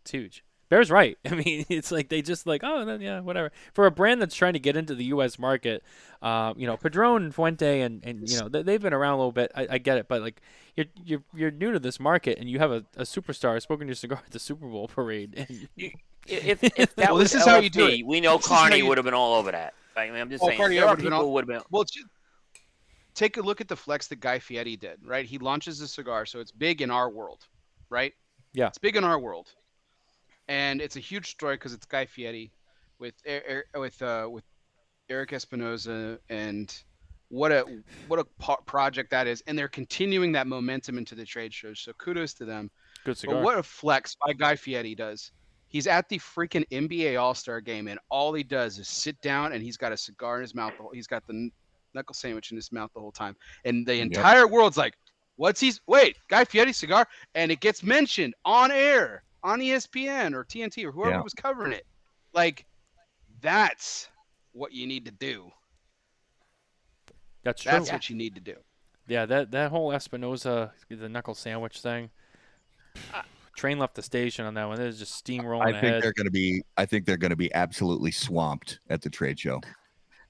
It's 0.01 0.11
huge. 0.11 0.43
Bear's 0.69 0.89
right. 0.89 1.17
I 1.25 1.35
mean, 1.35 1.65
it's 1.67 1.91
like 1.91 2.07
they 2.09 2.21
just 2.21 2.47
like, 2.47 2.61
oh, 2.63 2.85
then 2.85 3.01
yeah, 3.01 3.19
whatever. 3.19 3.51
For 3.73 3.85
a 3.87 3.91
brand 3.91 4.21
that's 4.21 4.35
trying 4.35 4.53
to 4.53 4.59
get 4.59 4.77
into 4.77 4.95
the 4.95 5.03
U.S. 5.05 5.37
market, 5.37 5.83
uh, 6.21 6.53
you 6.55 6.65
know, 6.65 6.77
Padron, 6.77 7.23
and 7.23 7.35
Fuente, 7.35 7.81
and, 7.81 8.01
and 8.05 8.29
you 8.29 8.39
know, 8.39 8.47
they, 8.47 8.63
they've 8.63 8.81
been 8.81 8.93
around 8.93 9.13
a 9.15 9.17
little 9.17 9.33
bit. 9.33 9.51
I, 9.53 9.67
I 9.71 9.77
get 9.79 9.97
it, 9.97 10.07
but 10.07 10.21
like, 10.21 10.41
you're 10.77 10.85
you're 11.03 11.23
you're 11.35 11.51
new 11.51 11.73
to 11.73 11.79
this 11.79 11.99
market, 11.99 12.37
and 12.39 12.49
you 12.49 12.59
have 12.59 12.71
a, 12.71 12.85
a 12.95 13.03
superstar 13.03 13.61
smoking 13.61 13.87
your 13.87 13.95
cigar 13.95 14.21
at 14.25 14.31
the 14.31 14.39
Super 14.39 14.65
Bowl 14.67 14.87
parade. 14.87 15.33
And 15.37 15.67
If, 16.27 16.63
if 16.63 16.95
that 16.95 17.07
Well, 17.09 17.15
was 17.15 17.31
this 17.31 17.41
is 17.41 17.47
how 17.47 17.57
you 17.57 17.69
do 17.71 17.87
it. 17.87 18.05
we 18.05 18.21
know 18.21 18.37
This 18.37 18.47
Carney 18.47 18.77
you- 18.77 18.85
would 18.85 18.97
have 18.99 19.05
been 19.05 19.13
all 19.15 19.33
over 19.33 19.51
that. 19.51 19.73
I 19.97 20.05
mean, 20.11 20.21
I'm 20.21 20.29
just 20.29 20.43
Oh, 20.43 20.47
saying, 20.47 20.57
Carney 20.59 20.75
there 20.75 20.85
are 20.85 20.89
all- 20.89 20.95
people 20.95 21.33
would 21.33 21.41
have 21.41 21.47
been. 21.47 21.67
Well, 21.71 21.83
ju- 21.83 22.05
take 23.15 23.37
a 23.37 23.41
look 23.41 23.59
at 23.59 23.67
the 23.67 23.75
flex 23.75 24.07
that 24.07 24.19
Guy 24.19 24.39
Fieri 24.39 24.77
did, 24.77 24.99
right? 25.05 25.25
He 25.25 25.37
launches 25.39 25.81
a 25.81 25.87
cigar, 25.87 26.25
so 26.25 26.39
it's 26.39 26.51
big 26.51 26.81
in 26.81 26.91
our 26.91 27.09
world, 27.09 27.47
right? 27.91 28.13
Yeah. 28.53 28.67
It's 28.67 28.79
big 28.79 28.95
in 28.95 29.03
our 29.03 29.19
world, 29.19 29.49
and 30.47 30.81
it's 30.81 30.95
a 30.95 30.99
huge 30.99 31.29
story 31.29 31.55
because 31.55 31.73
it's 31.73 31.85
Guy 31.85 32.05
Fieri 32.05 32.51
with 32.99 33.13
Er- 33.27 33.65
Er- 33.75 33.79
with 33.79 34.01
uh, 34.01 34.27
with 34.29 34.43
Eric 35.09 35.33
Espinosa 35.33 36.19
and 36.29 36.73
what 37.29 37.51
a 37.51 37.63
what 38.07 38.19
a 38.19 38.25
po- 38.39 38.59
project 38.65 39.11
that 39.11 39.27
is, 39.27 39.43
and 39.47 39.57
they're 39.57 39.67
continuing 39.67 40.31
that 40.33 40.47
momentum 40.47 40.97
into 40.97 41.15
the 41.15 41.25
trade 41.25 41.53
shows. 41.53 41.79
So 41.79 41.93
kudos 41.93 42.33
to 42.35 42.45
them. 42.45 42.71
good 43.05 43.17
cigar. 43.17 43.35
But 43.35 43.43
what 43.43 43.57
a 43.57 43.63
flex 43.63 44.15
by 44.25 44.33
Guy 44.33 44.55
Fieri 44.55 44.95
does. 44.95 45.31
He's 45.67 45.87
at 45.87 46.09
the 46.09 46.19
freaking 46.19 46.65
NBA 46.71 47.17
All 47.21 47.33
Star 47.33 47.61
game, 47.61 47.87
and 47.87 47.97
all 48.09 48.33
he 48.33 48.43
does 48.43 48.77
is 48.79 48.89
sit 48.89 49.19
down 49.21 49.53
and 49.53 49.63
he's 49.63 49.77
got 49.77 49.93
a 49.93 49.97
cigar 49.97 50.37
in 50.37 50.41
his 50.41 50.53
mouth. 50.53 50.73
the 50.75 50.83
whole- 50.83 50.91
He's 50.93 51.07
got 51.07 51.25
the 51.27 51.49
knuckle 51.93 52.13
sandwich 52.13 52.51
in 52.51 52.57
his 52.57 52.71
mouth 52.73 52.89
the 52.93 52.99
whole 52.99 53.11
time, 53.13 53.35
and 53.63 53.85
the 53.85 53.99
entire 54.01 54.47
world's 54.47 54.75
like, 54.77 54.95
"What's 55.41 55.59
he's 55.59 55.81
wait 55.87 56.17
Guy 56.27 56.45
Fieri 56.45 56.71
cigar?" 56.71 57.07
And 57.33 57.51
it 57.51 57.59
gets 57.61 57.81
mentioned 57.81 58.35
on 58.45 58.69
air 58.71 59.23
on 59.43 59.59
ESPN 59.59 60.35
or 60.35 60.43
TNT 60.45 60.85
or 60.85 60.91
whoever 60.91 61.15
Yeah. 61.15 61.21
was 61.21 61.33
covering 61.33 61.73
it. 61.73 61.87
Like, 62.31 62.65
that's 63.41 64.07
what 64.51 64.71
you 64.71 64.85
need 64.85 65.05
to 65.05 65.11
do. 65.11 65.51
That's 67.43 67.63
true. 67.63 67.71
That's 67.71 67.91
what 67.91 68.07
you 68.09 68.15
need 68.15 68.35
to 68.35 68.41
do. 68.41 68.55
Yeah, 69.07 69.25
that 69.25 69.49
that 69.51 69.71
whole 69.71 69.91
Espinosa, 69.91 70.73
the 70.89 71.09
knuckle 71.09 71.33
sandwich 71.33 71.79
thing. 71.81 72.11
Train 73.57 73.79
left 73.79 73.95
the 73.95 74.03
station 74.03 74.45
on 74.45 74.53
that 74.53 74.65
one. 74.67 74.77
There's 74.77 74.99
just 74.99 75.25
steamrolling 75.25 75.63
I 75.63 75.71
think 75.71 75.83
ahead. 75.83 76.03
they're 76.03 76.13
going 76.13 76.25
to 76.25 76.31
be. 76.31 76.61
I 76.77 76.85
think 76.85 77.05
they're 77.05 77.17
going 77.17 77.31
to 77.31 77.35
be 77.35 77.51
absolutely 77.53 78.11
swamped 78.11 78.79
at 78.89 79.01
the 79.01 79.09
trade 79.09 79.39
show. 79.39 79.59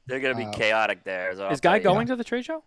They're 0.08 0.20
going 0.22 0.36
to 0.36 0.40
be 0.42 0.48
Uh, 0.48 0.54
chaotic 0.54 1.04
there. 1.04 1.32
Is, 1.32 1.40
Is 1.40 1.60
Guy 1.60 1.72
tell 1.72 1.78
you. 1.78 1.84
going 1.84 2.08
to 2.08 2.16
the 2.16 2.24
trade 2.24 2.46
show? 2.46 2.64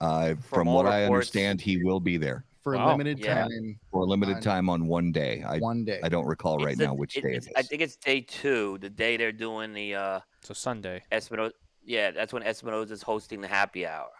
Uh, 0.00 0.34
from 0.48 0.68
all 0.68 0.76
what 0.76 0.86
I 0.86 1.04
understand, 1.04 1.60
he 1.60 1.82
will 1.82 2.00
be 2.00 2.16
there 2.16 2.44
for 2.62 2.74
Wow. 2.76 2.88
a 2.88 2.92
limited 2.92 3.18
Yeah. 3.18 3.42
time, 3.42 3.78
for 3.90 4.02
a 4.02 4.04
limited 4.06 4.36
On 4.36 4.42
time 4.42 4.68
on 4.68 4.86
one 4.86 5.12
day. 5.12 5.42
I 5.46 5.58
one 5.58 5.84
day. 5.84 6.00
I 6.02 6.08
don't 6.08 6.26
recall 6.26 6.58
right 6.58 6.70
It's 6.70 6.78
the- 6.78 6.86
now 6.86 6.94
which 6.94 7.16
it- 7.16 7.22
day 7.22 7.34
it's- 7.36 7.52
I 7.56 7.62
think 7.62 7.82
it's 7.82 7.96
day 7.96 8.20
two, 8.22 8.78
the 8.78 8.90
day 8.90 9.16
they're 9.16 9.32
doing 9.32 9.72
the 9.74 9.94
uh, 9.94 10.20
So 10.42 10.54
Sunday. 10.54 11.02
Espinosa. 11.12 11.54
Yeah, 11.84 12.10
that's 12.12 12.32
when 12.32 12.42
Espinosa 12.42 12.92
is 12.92 13.02
hosting 13.02 13.40
the 13.40 13.48
happy 13.48 13.86
hour. 13.86 14.10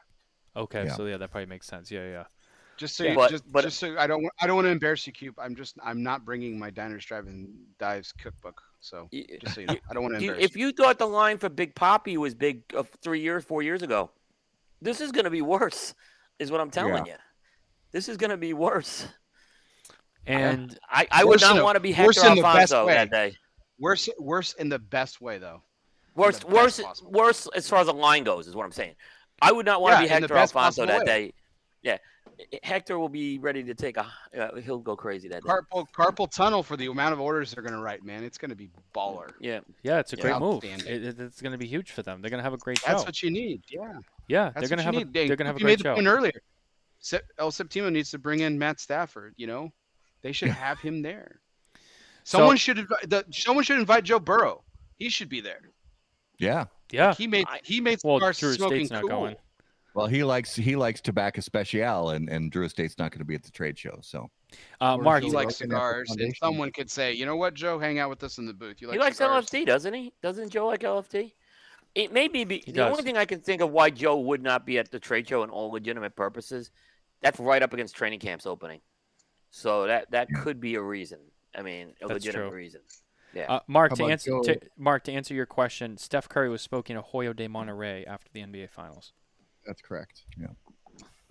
Okay, 0.57 0.85
Yeah. 0.87 0.95
so 0.95 1.07
yeah, 1.07 1.17
that 1.17 1.31
probably 1.31 1.47
makes 1.47 1.67
sense. 1.67 1.91
Yeah, 1.91 2.05
yeah. 2.09 2.25
Just 2.77 2.97
so 2.97 3.05
Yeah. 3.05 3.11
you, 3.11 3.17
But- 3.17 3.31
just, 3.31 3.53
but- 3.53 3.63
just 3.63 3.79
so 3.79 3.97
I 3.99 4.07
don't 4.07 4.27
I 4.41 4.47
don't 4.47 4.57
want 4.57 4.67
to 4.67 4.71
embarrass 4.71 5.07
you, 5.07 5.13
Cube. 5.13 5.39
I'm 5.39 5.55
just 5.55 5.77
I'm 5.83 6.03
not 6.03 6.25
bringing 6.25 6.59
my 6.59 6.71
diners, 6.71 7.05
drive-in 7.05 7.55
dives 7.79 8.13
cookbook. 8.13 8.63
So 8.81 9.09
just 9.43 9.55
so 9.55 9.61
you 9.61 9.67
know, 9.67 9.77
I 9.91 9.95
don't 9.95 10.03
want 10.03 10.15
to 10.17 10.23
You- 10.25 10.31
embarrass 10.33 10.51
if 10.51 10.57
you 10.57 10.73
thought 10.73 10.99
the 10.99 11.07
line 11.07 11.37
for 11.39 11.49
Big 11.51 11.75
Poppy 11.75 12.17
was 12.17 12.35
big 12.35 12.63
uh, 12.75 12.83
three 13.03 13.21
years, 13.21 13.45
four 13.45 13.63
years 13.63 13.83
ago, 13.83 14.11
this 14.81 15.01
is 15.01 15.13
going 15.13 15.25
to 15.25 15.31
be 15.31 15.43
worse. 15.43 15.95
Is 16.39 16.51
what 16.51 16.61
I'm 16.61 16.71
telling 16.71 17.05
you. 17.07 17.17
This 17.93 18.09
is 18.09 18.17
going 18.17 18.31
to 18.31 18.37
be 18.37 18.55
worse. 18.55 19.07
And 20.27 20.79
I, 20.89 21.07
I 21.11 21.25
would 21.25 21.41
not 21.41 21.63
want 21.63 21.77
to 21.77 21.81
be 21.81 21.91
worse 21.93 22.17
Hector 22.17 22.39
in 22.39 22.45
Alfonso 22.45 22.87
that 22.87 23.11
day. 23.11 23.35
Worse, 23.79 24.09
worse 24.19 24.53
in 24.55 24.69
the 24.69 24.79
best 24.79 25.21
way 25.21 25.39
though. 25.39 25.63
Worse, 26.15 26.45
worse, 26.45 26.81
possible. 26.81 27.11
worse 27.11 27.49
as 27.55 27.69
far 27.69 27.81
as 27.81 27.87
the 27.87 27.95
line 27.95 28.25
goes 28.25 28.47
is 28.47 28.55
what 28.55 28.65
I'm 28.65 28.73
saying. 28.73 28.95
I 29.41 29.53
would 29.53 29.65
not 29.67 29.81
want 29.81 29.93
to 29.93 29.97
Yeah, 29.97 30.01
be 30.01 30.05
in 30.07 30.21
the 30.23 30.29
Hector 30.29 30.37
Alfonso 30.37 30.87
that 30.87 31.01
way. 31.01 31.05
day. 31.05 31.33
Yeah, 31.83 31.99
Hector 32.63 32.99
will 32.99 33.09
be 33.09 33.39
ready 33.39 33.63
to 33.65 33.75
take 33.75 33.97
a. 33.97 34.07
Uh, 34.39 34.57
he'll 34.57 34.79
go 34.79 34.97
crazy 34.97 35.29
that 35.29 35.43
day. 35.45 35.49
Carpal 35.49 35.87
carpal 35.97 36.31
tunnel 36.31 36.63
for 36.63 36.77
the 36.77 36.87
amount 36.87 37.13
of 37.13 37.21
orders 37.21 37.53
they're 37.53 37.63
gonna 37.63 37.81
write, 37.81 38.05
man. 38.05 38.25
It's 38.25 38.39
gonna 38.39 38.55
be 38.55 38.71
baller. 38.95 39.31
Yeah, 39.41 39.61
yeah, 39.83 39.99
it's 39.99 40.13
a 40.13 40.17
Yeah, 40.17 40.23
great 40.23 40.39
move. 40.41 40.65
It, 40.65 40.87
it- 40.87 41.21
it's 41.21 41.41
going 41.41 41.53
to 41.53 41.59
be 41.59 41.67
huge 41.67 41.91
for 41.93 42.03
them. 42.03 42.21
They're 42.23 42.31
going 42.31 42.39
to 42.41 42.45
have 42.45 42.53
a 42.55 42.59
great 42.59 42.81
That's 42.87 43.03
show. 43.03 43.07
what 43.07 43.23
you 43.23 43.31
need. 43.31 43.63
Yeah, 43.71 43.93
yeah, 44.29 44.51
that's 44.55 44.61
they're 44.61 44.69
going 44.77 44.79
to 44.79 44.85
have 44.85 44.95
you 44.95 45.01
a, 45.01 45.05
need. 45.05 45.15
they're 45.29 45.37
going 45.37 45.45
to 45.45 45.47
have 45.47 45.57
a 45.57 45.59
you 45.59 45.65
great 45.65 45.73
made 45.73 45.79
the 45.81 45.83
show. 45.85 45.95
point 45.95 46.07
earlier. 46.07 46.43
Se- 47.01 47.21
El 47.39 47.51
Septimo 47.51 47.91
needs 47.91 48.11
to 48.11 48.19
bring 48.19 48.41
in 48.41 48.59
Matt 48.59 48.81
Stafford. 48.81 49.35
You 49.37 49.47
know, 49.47 49.73
they 50.23 50.33
should 50.33 50.49
have 50.51 50.79
him 50.81 51.03
there. 51.03 51.41
So- 52.25 52.39
Someone 52.39 52.57
should 52.59 52.77
invi- 52.77 53.09
the, 53.09 53.25
someone 53.33 53.65
should 53.65 53.79
invite 53.79 54.05
Joe 54.05 54.19
Burrow. 54.21 54.63
He 54.99 55.09
should 55.09 55.29
be 55.31 55.41
there. 55.41 55.61
yeah. 56.39 56.67
Yeah. 56.93 57.15
He 57.15 57.27
made 57.29 57.47
I- 57.49 57.61
he 57.65 57.81
made 57.81 57.99
Well, 58.05 58.19
cigars 58.19 58.39
Drew 58.41 58.53
smoking 58.55 58.83
Estate's 58.83 58.91
not 58.91 59.01
cool. 59.03 59.09
going. 59.09 59.37
Well, 59.95 60.07
he 60.07 60.23
likes 60.25 60.55
he 60.55 60.77
likes 60.77 61.01
Tabak 61.01 61.37
Especial, 61.37 62.11
and 62.15 62.29
and 62.29 62.51
Drew 62.53 62.65
Estate's 62.65 62.99
not 62.99 63.11
going 63.11 63.19
to 63.21 63.25
be 63.25 63.35
at 63.35 63.43
the 63.43 63.51
trade 63.51 63.79
show. 63.79 63.99
So 64.03 64.31
Uh, 64.81 64.97
Mark, 64.99 65.23
He 65.23 65.31
likes 65.31 65.61
Rogan 65.61 65.75
at 65.77 65.79
the 65.81 66.03
cigars, 66.05 66.11
and 66.13 66.37
someone 66.37 66.71
could 66.73 66.91
say, 66.91 67.13
you 67.13 67.27
know 67.27 67.37
what, 67.37 67.55
Joe, 67.55 67.79
hang 67.79 67.99
out 67.99 68.11
with 68.11 68.23
us 68.23 68.39
in 68.39 68.47
the 68.47 68.53
booth. 68.55 68.81
You 68.81 68.89
like 68.89 68.95
he 68.95 69.01
likes 69.01 69.17
cigars? 69.19 69.47
LFD, 69.47 69.67
doesn't 69.67 69.95
he? 69.95 70.13
Doesn't 70.23 70.51
Joe 70.51 70.67
like 70.67 70.81
LFD? 70.81 71.33
It 71.97 72.13
may 72.13 72.29
be, 72.29 72.45
be 72.45 72.63
the 72.67 72.73
does. 72.73 72.91
only 72.93 73.03
thing 73.03 73.17
I 73.17 73.25
can 73.25 73.41
think 73.41 73.61
of 73.63 73.71
why 73.71 73.91
Joe 73.91 74.19
would 74.21 74.43
not 74.43 74.65
be 74.65 74.79
at 74.79 74.91
the 74.93 75.01
trade 75.01 75.27
show 75.29 75.43
in 75.43 75.51
all 75.51 75.71
legitimate 75.73 76.15
purposes. 76.15 76.71
That's 77.21 77.41
right 77.41 77.63
up 77.63 77.73
against 77.73 77.97
training 77.97 78.21
camps 78.21 78.47
opening, 78.47 78.81
so 79.51 79.87
that 79.89 80.11
that 80.13 80.29
Yeah. 80.33 80.43
could 80.43 80.61
be 80.61 80.77
a 80.77 80.81
reason. 80.83 81.19
I 81.57 81.63
mean, 81.63 81.89
a 82.01 82.07
That's 82.07 82.13
legitimate 82.25 82.49
true. 82.51 82.57
reason. 82.57 82.81
Yeah. 83.35 83.47
uh, 83.53 83.61
Mark, 83.69 83.91
How 83.93 83.97
to 83.97 84.05
answer 84.11 84.31
Joe- 84.31 84.43
to, 84.43 84.61
Mark 84.77 85.05
to 85.05 85.13
answer 85.13 85.35
your 85.35 85.47
question, 85.47 85.97
Steph 85.99 86.29
Curry 86.29 86.49
was 86.49 86.63
smoking 86.63 86.97
a 86.97 87.03
Hoyo 87.03 87.35
de 87.35 87.47
Monterrey 87.49 88.05
after 88.07 88.29
the 88.33 88.41
NBA 88.41 88.69
Finals. 88.71 89.13
That's 89.71 89.83
correct. 89.83 90.23
Yeah. 90.37 90.49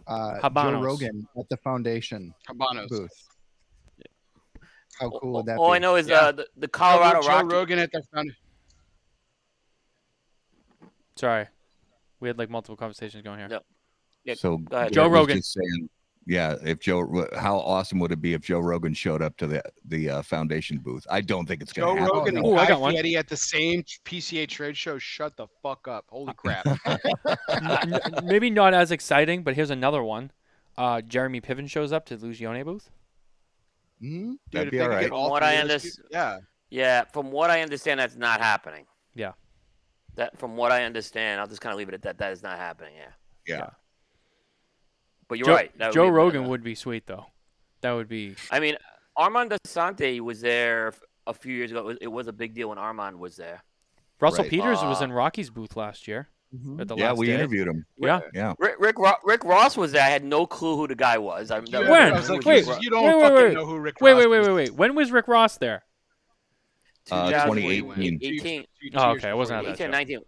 Uh, 0.08 0.40
Habanos. 0.40 0.72
Joe 0.72 0.82
Rogan 0.82 1.28
at 1.38 1.50
the 1.50 1.58
foundation 1.58 2.34
Habanos. 2.50 2.88
booth. 2.88 3.12
How 4.98 5.10
cool 5.10 5.34
would 5.34 5.46
that 5.48 5.58
all 5.58 5.72
be? 5.72 5.76
I 5.76 5.80
know 5.80 5.98
is 5.98 6.08
Yeah. 6.08 6.16
uh, 6.20 6.32
the, 6.32 6.48
the 6.56 6.70
Colorado 6.70 7.22
Joe 7.22 7.28
Rockies. 7.28 7.52
Rogan 7.52 7.80
at 7.80 7.92
their 7.92 8.02
found- 8.14 8.32
Sorry, 11.18 11.48
we 12.22 12.30
had 12.30 12.38
like 12.38 12.50
multiple 12.50 12.78
conversations 12.78 13.24
going 13.24 13.40
here. 13.40 13.50
No. 13.50 13.60
Yeah, 14.24 14.36
so 14.36 14.56
go 14.58 14.78
ahead. 14.78 14.94
Joe 14.94 15.10
Rogan. 15.10 15.36
just 15.38 15.52
saying, 15.52 15.90
yeah, 16.26 16.56
if 16.64 16.80
Joe, 16.80 17.28
how 17.38 17.58
awesome 17.58 18.00
would 18.00 18.12
it 18.12 18.22
be 18.22 18.34
if 18.34 18.42
Joe 18.42 18.60
Rogan 18.60 18.94
showed 18.94 19.22
up 19.22 19.36
to 19.38 19.48
the 19.48 19.64
the 19.86 20.10
uh, 20.10 20.22
foundation 20.22 20.78
booth? 20.78 21.06
I 21.10 21.22
don't 21.22 21.46
think 21.48 21.62
it's 21.62 21.74
going 21.74 21.96
to 21.96 22.02
happen. 22.02 22.18
Rogan 22.18 22.38
and 22.38 22.46
Ooh, 22.46 22.56
I 22.56 22.64
Guy 22.66 22.70
got 22.70 22.82
one. 22.82 22.94
Fieri 22.94 23.16
at 23.18 23.28
the 23.28 23.38
same 23.38 23.84
PCA 24.06 24.48
trade 24.48 24.78
show. 24.78 24.98
Shut 25.00 25.36
the 25.38 25.48
fuck 25.64 25.88
up! 25.88 26.06
Holy 26.10 26.34
crap! 26.34 26.66
N- 26.86 27.00
n- 27.94 28.02
maybe 28.24 28.50
not 28.50 28.74
as 28.74 28.92
exciting, 28.92 29.44
but 29.44 29.56
here's 29.56 29.70
another 29.72 30.04
one. 30.04 30.32
Uh, 30.78 31.02
Jeremy 31.02 31.42
Piven 31.42 31.70
shows 31.70 31.92
up 31.92 32.06
to 32.08 32.16
the 32.18 32.28
Lucione 32.28 32.64
booth. 32.64 32.90
Hmm? 34.00 34.30
Dude, 34.32 34.38
That'd 34.52 34.72
be 34.72 34.78
they 34.78 34.84
all 34.84 34.90
could 34.90 34.96
right. 34.96 35.02
get 35.02 35.10
From 35.10 35.30
what 35.30 35.44
I 35.44 35.54
of 35.54 35.68
those 35.68 35.82
underst- 35.84 35.96
people- 35.98 36.10
yeah, 36.12 36.38
Yeah, 36.70 37.04
from 37.12 37.32
what 37.32 37.50
I 37.52 37.62
understand, 37.62 38.00
that's 38.00 38.16
not 38.16 38.40
happening. 38.40 38.86
Yeah. 39.16 39.34
That 40.16 40.38
from 40.38 40.56
what 40.56 40.72
I 40.72 40.84
understand, 40.84 41.42
I'll 41.42 41.48
just 41.48 41.60
kind 41.62 41.74
of 41.74 41.78
leave 41.80 41.90
it 41.90 41.94
at 41.96 42.02
that. 42.04 42.18
That 42.20 42.32
is 42.32 42.42
not 42.44 42.58
happening. 42.58 42.94
Yeah. 42.98 43.12
Yeah. 43.58 43.70
But 45.30 45.38
you're 45.38 45.46
Joe, 45.48 45.54
right. 45.56 45.78
that 45.78 45.94
Joe 45.94 46.06
be- 46.06 46.10
Rogan 46.12 46.50
would 46.50 46.64
be 46.64 46.76
sweet 46.76 47.06
though. 47.08 47.28
That 47.82 47.94
would 47.94 48.10
be. 48.10 48.36
I 48.52 48.60
mean, 48.60 48.76
Armand 49.16 49.52
Assante 49.66 50.20
was 50.20 50.42
there 50.42 50.94
a 51.28 51.34
few 51.34 51.54
years 51.56 51.72
ago. 51.72 51.80
It 51.80 51.86
was, 51.86 51.98
it 52.02 52.08
was 52.08 52.28
a 52.28 52.34
big 52.34 52.54
deal 52.54 52.70
when 52.70 52.78
Armand 52.78 53.18
was 53.20 53.38
there. 53.38 53.64
Russell 54.20 54.44
Right. 54.44 54.50
Peters 54.52 54.82
was 54.82 55.02
Uh, 55.02 55.06
in 55.06 55.12
Rocky's 55.14 55.50
booth 55.50 55.78
last 55.78 56.06
year 56.08 56.28
Mhm. 56.54 56.82
at 56.82 56.88
the 56.90 56.96
Yeah, 56.98 57.10
last 57.12 57.20
we 57.20 57.28
day. 57.28 57.36
interviewed 57.36 57.68
him. 57.70 57.86
Yeah. 57.98 58.20
Yeah, 58.34 58.54
Rick 58.60 58.76
Rick, 58.80 58.98
Ro- 59.00 59.14
Rick 59.24 59.44
Ross 59.46 59.78
was 59.78 59.92
there. 59.94 60.02
I 60.04 60.10
had 60.10 60.24
no 60.26 60.46
clue 60.46 60.76
who 60.76 60.88
the 60.88 60.96
guy 60.96 61.18
was. 61.18 61.52
I, 61.52 61.60
that 61.60 61.70
You- 61.72 61.80
was- 61.80 61.88
When? 61.90 62.14
I 62.14 62.18
was 62.18 62.30
like, 62.30 62.44
Wait, 62.46 62.66
you, 62.66 62.78
you 62.82 62.90
don't 62.90 63.04
wait, 63.06 63.16
wait, 63.16 63.22
fucking 63.22 63.36
wait. 63.36 63.54
know 63.54 63.66
who 63.66 63.78
Rick 63.80 64.02
Wait, 64.02 64.12
Ross 64.14 64.20
wait, 64.20 64.28
wait, 64.28 64.40
is. 64.42 64.48
wait, 64.48 64.54
wait. 64.56 64.74
When 64.74 64.96
was 64.96 65.12
Rick 65.12 65.28
Ross 65.28 65.58
there? 65.58 65.84
Uh, 67.12 67.30
2018. 67.32 68.20
2018. 68.20 68.62
Two- 68.82 68.90
two 68.90 68.98
Oh, 68.98 69.12
years 69.12 69.18
okay, 69.24 69.30
I 69.30 69.34
wasn't 69.34 69.60
at 69.60 69.66
that 69.66 69.72
18, 69.74 69.88
show. 69.88 69.92
19. 69.92 70.20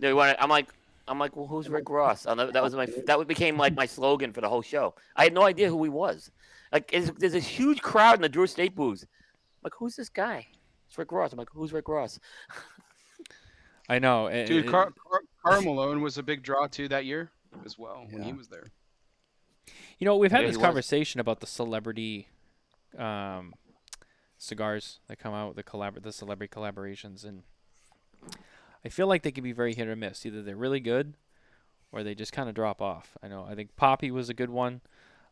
They 0.00 0.12
wanted, 0.12 0.36
I'm 0.42 0.50
like, 0.50 0.68
I'm 1.06 1.18
like, 1.18 1.36
well, 1.36 1.46
who's 1.46 1.68
Rick 1.68 1.88
Ross? 1.90 2.24
And 2.26 2.38
that 2.40 2.52
that 2.54 2.62
was 2.62 2.74
my 2.74 2.86
that 3.06 3.26
became 3.28 3.56
like 3.58 3.74
my 3.74 3.86
slogan 3.86 4.32
for 4.32 4.40
the 4.40 4.48
whole 4.48 4.62
show. 4.62 4.94
I 5.16 5.24
had 5.24 5.34
no 5.34 5.42
idea 5.42 5.68
who 5.68 5.82
he 5.84 5.90
was. 5.90 6.30
Like, 6.72 6.90
there's, 6.90 7.10
there's 7.12 7.34
a 7.34 7.38
huge 7.40 7.82
crowd 7.82 8.16
in 8.16 8.22
the 8.22 8.28
Drew 8.28 8.44
Estate 8.44 8.74
booth. 8.74 9.02
I'm 9.04 9.60
like, 9.64 9.74
who's 9.78 9.94
this 9.96 10.08
guy? 10.08 10.46
It's 10.88 10.98
Rick 10.98 11.12
Ross. 11.12 11.32
I'm 11.32 11.38
like, 11.38 11.48
who's 11.52 11.72
Rick 11.72 11.88
Ross? 11.88 12.18
I 13.88 13.98
know. 13.98 14.26
it- 14.26 14.46
Dude, 14.46 14.64
it- 14.64 14.70
Car- 14.70 14.92
Car- 15.08 15.22
Karl 15.44 15.62
Malone 15.62 16.00
was 16.00 16.16
a 16.18 16.22
big 16.22 16.42
draw 16.42 16.66
too 16.66 16.88
that 16.88 17.04
year 17.04 17.30
as 17.64 17.78
well 17.78 18.06
when 18.10 18.22
he 18.22 18.32
was 18.32 18.48
there. 18.48 18.66
You 19.98 20.04
know, 20.06 20.16
we've 20.16 20.32
had 20.32 20.40
Yeah, 20.40 20.46
this 20.48 20.56
he 20.56 20.58
was. 20.58 20.64
conversation 20.66 21.20
about 21.20 21.40
the 21.40 21.46
celebrity 21.46 22.28
um, 22.98 23.54
cigars 24.38 25.00
that 25.08 25.18
come 25.18 25.34
out, 25.34 25.54
the 25.54 25.62
collabor- 25.62 26.02
the 26.02 26.12
celebrity 26.12 26.50
collaborations, 26.52 27.24
and 27.24 27.42
I 28.84 28.88
feel 28.88 29.06
like 29.06 29.22
they 29.22 29.32
can 29.32 29.44
be 29.44 29.52
very 29.52 29.74
hit 29.74 29.88
or 29.88 29.96
miss. 29.96 30.24
Either 30.26 30.42
they're 30.42 30.56
really 30.56 30.80
good, 30.80 31.14
or 31.92 32.02
they 32.02 32.14
just 32.14 32.32
kind 32.32 32.48
of 32.48 32.54
drop 32.54 32.82
off. 32.82 33.16
I 33.22 33.28
know. 33.28 33.46
I 33.48 33.54
think 33.54 33.74
Poppy 33.76 34.10
was 34.10 34.28
a 34.28 34.34
good 34.34 34.50
one. 34.50 34.80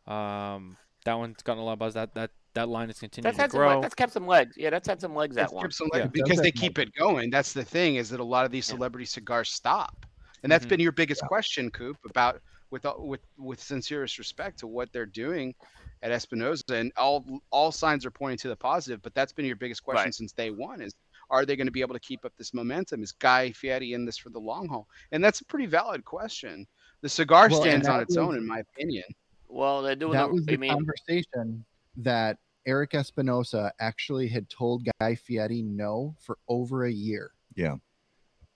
Um, 0.06 0.76
that 1.04 1.14
one's 1.18 1.42
gotten 1.42 1.62
a 1.62 1.64
lot 1.64 1.74
of 1.74 1.78
buzz. 1.78 1.94
That 1.94 2.14
that 2.14 2.30
that 2.54 2.68
line 2.68 2.90
is 2.90 2.98
continuing 3.00 3.24
That's 3.24 3.36
to 3.36 3.42
had 3.42 3.50
some, 3.52 3.58
grow. 3.58 3.76
le- 3.76 3.82
that's 3.82 3.94
kept 3.94 4.12
some 4.12 4.26
legs. 4.26 4.56
Yeah, 4.58 4.70
that's 4.70 4.86
had 4.86 5.00
some 5.00 5.14
legs. 5.14 5.36
That 5.36 5.44
It's 5.44 5.52
one. 5.52 5.62
kept 5.64 5.74
some 5.74 5.88
Yeah. 5.94 6.06
because 6.06 6.38
they 6.40 6.52
keep 6.52 6.78
it 6.78 6.92
going. 6.94 7.30
That's 7.30 7.52
the 7.52 7.64
thing 7.64 7.96
is 7.96 8.10
that 8.10 8.20
a 8.20 8.24
lot 8.24 8.44
of 8.44 8.50
these 8.52 8.68
Yeah. 8.68 8.74
celebrity 8.76 9.06
cigars 9.06 9.50
stop, 9.50 10.04
and 10.42 10.52
that's 10.52 10.66
Mhm. 10.66 10.70
been 10.70 10.80
your 10.80 10.92
biggest 10.92 11.22
question, 11.22 11.70
Coop, 11.70 11.96
about 12.08 12.42
with 12.70 12.84
all- 12.86 13.06
with 13.06 13.20
with 13.38 13.60
sincerest 13.62 14.18
respect 14.18 14.58
to 14.60 14.66
what 14.66 14.92
they're 14.92 15.06
doing 15.06 15.54
at 16.02 16.10
Espinosa, 16.10 16.74
and 16.74 16.92
all 16.96 17.24
all 17.50 17.70
signs 17.72 18.04
are 18.06 18.10
pointing 18.10 18.38
to 18.38 18.48
the 18.48 18.56
positive. 18.56 19.00
But 19.02 19.14
that's 19.14 19.32
been 19.32 19.44
your 19.46 19.56
biggest 19.56 19.82
question 19.82 20.04
Right. 20.06 20.14
since 20.14 20.32
day 20.32 20.50
one: 20.50 20.80
is 20.82 20.94
are 21.32 21.46
they 21.46 21.56
going 21.56 21.66
to 21.66 21.72
be 21.72 21.80
able 21.80 21.94
to 21.94 22.00
keep 22.00 22.24
up 22.24 22.32
this 22.36 22.52
momentum? 22.54 23.02
Is 23.02 23.10
Guy 23.10 23.50
Fieri 23.52 23.94
in 23.94 24.04
this 24.04 24.18
for 24.18 24.28
the 24.28 24.38
long 24.38 24.68
haul? 24.68 24.86
And 25.10 25.24
that's 25.24 25.40
a 25.40 25.44
pretty 25.46 25.66
valid 25.66 26.04
question. 26.04 26.66
The 27.00 27.08
cigar 27.08 27.48
Well, 27.48 27.62
stands 27.62 27.88
on 27.88 27.96
that 27.96 28.02
its 28.04 28.16
own, 28.16 28.36
in 28.36 28.46
my 28.46 28.60
opinion. 28.60 29.04
Well, 29.48 29.82
they're 29.82 29.96
doing. 29.96 30.12
that 30.12 30.28
the, 30.28 30.32
was 30.34 30.44
I 30.46 30.52
the 30.52 30.58
mean, 30.58 30.72
conversation 30.72 31.64
that 31.96 32.38
Eric 32.66 32.94
Espinosa 32.94 33.72
actually 33.80 34.28
had 34.28 34.48
told 34.48 34.86
Guy 35.00 35.14
Fieri 35.14 35.62
no 35.62 36.14
for 36.20 36.38
over 36.48 36.84
a 36.84 36.92
year. 36.92 37.32
Yeah. 37.56 37.76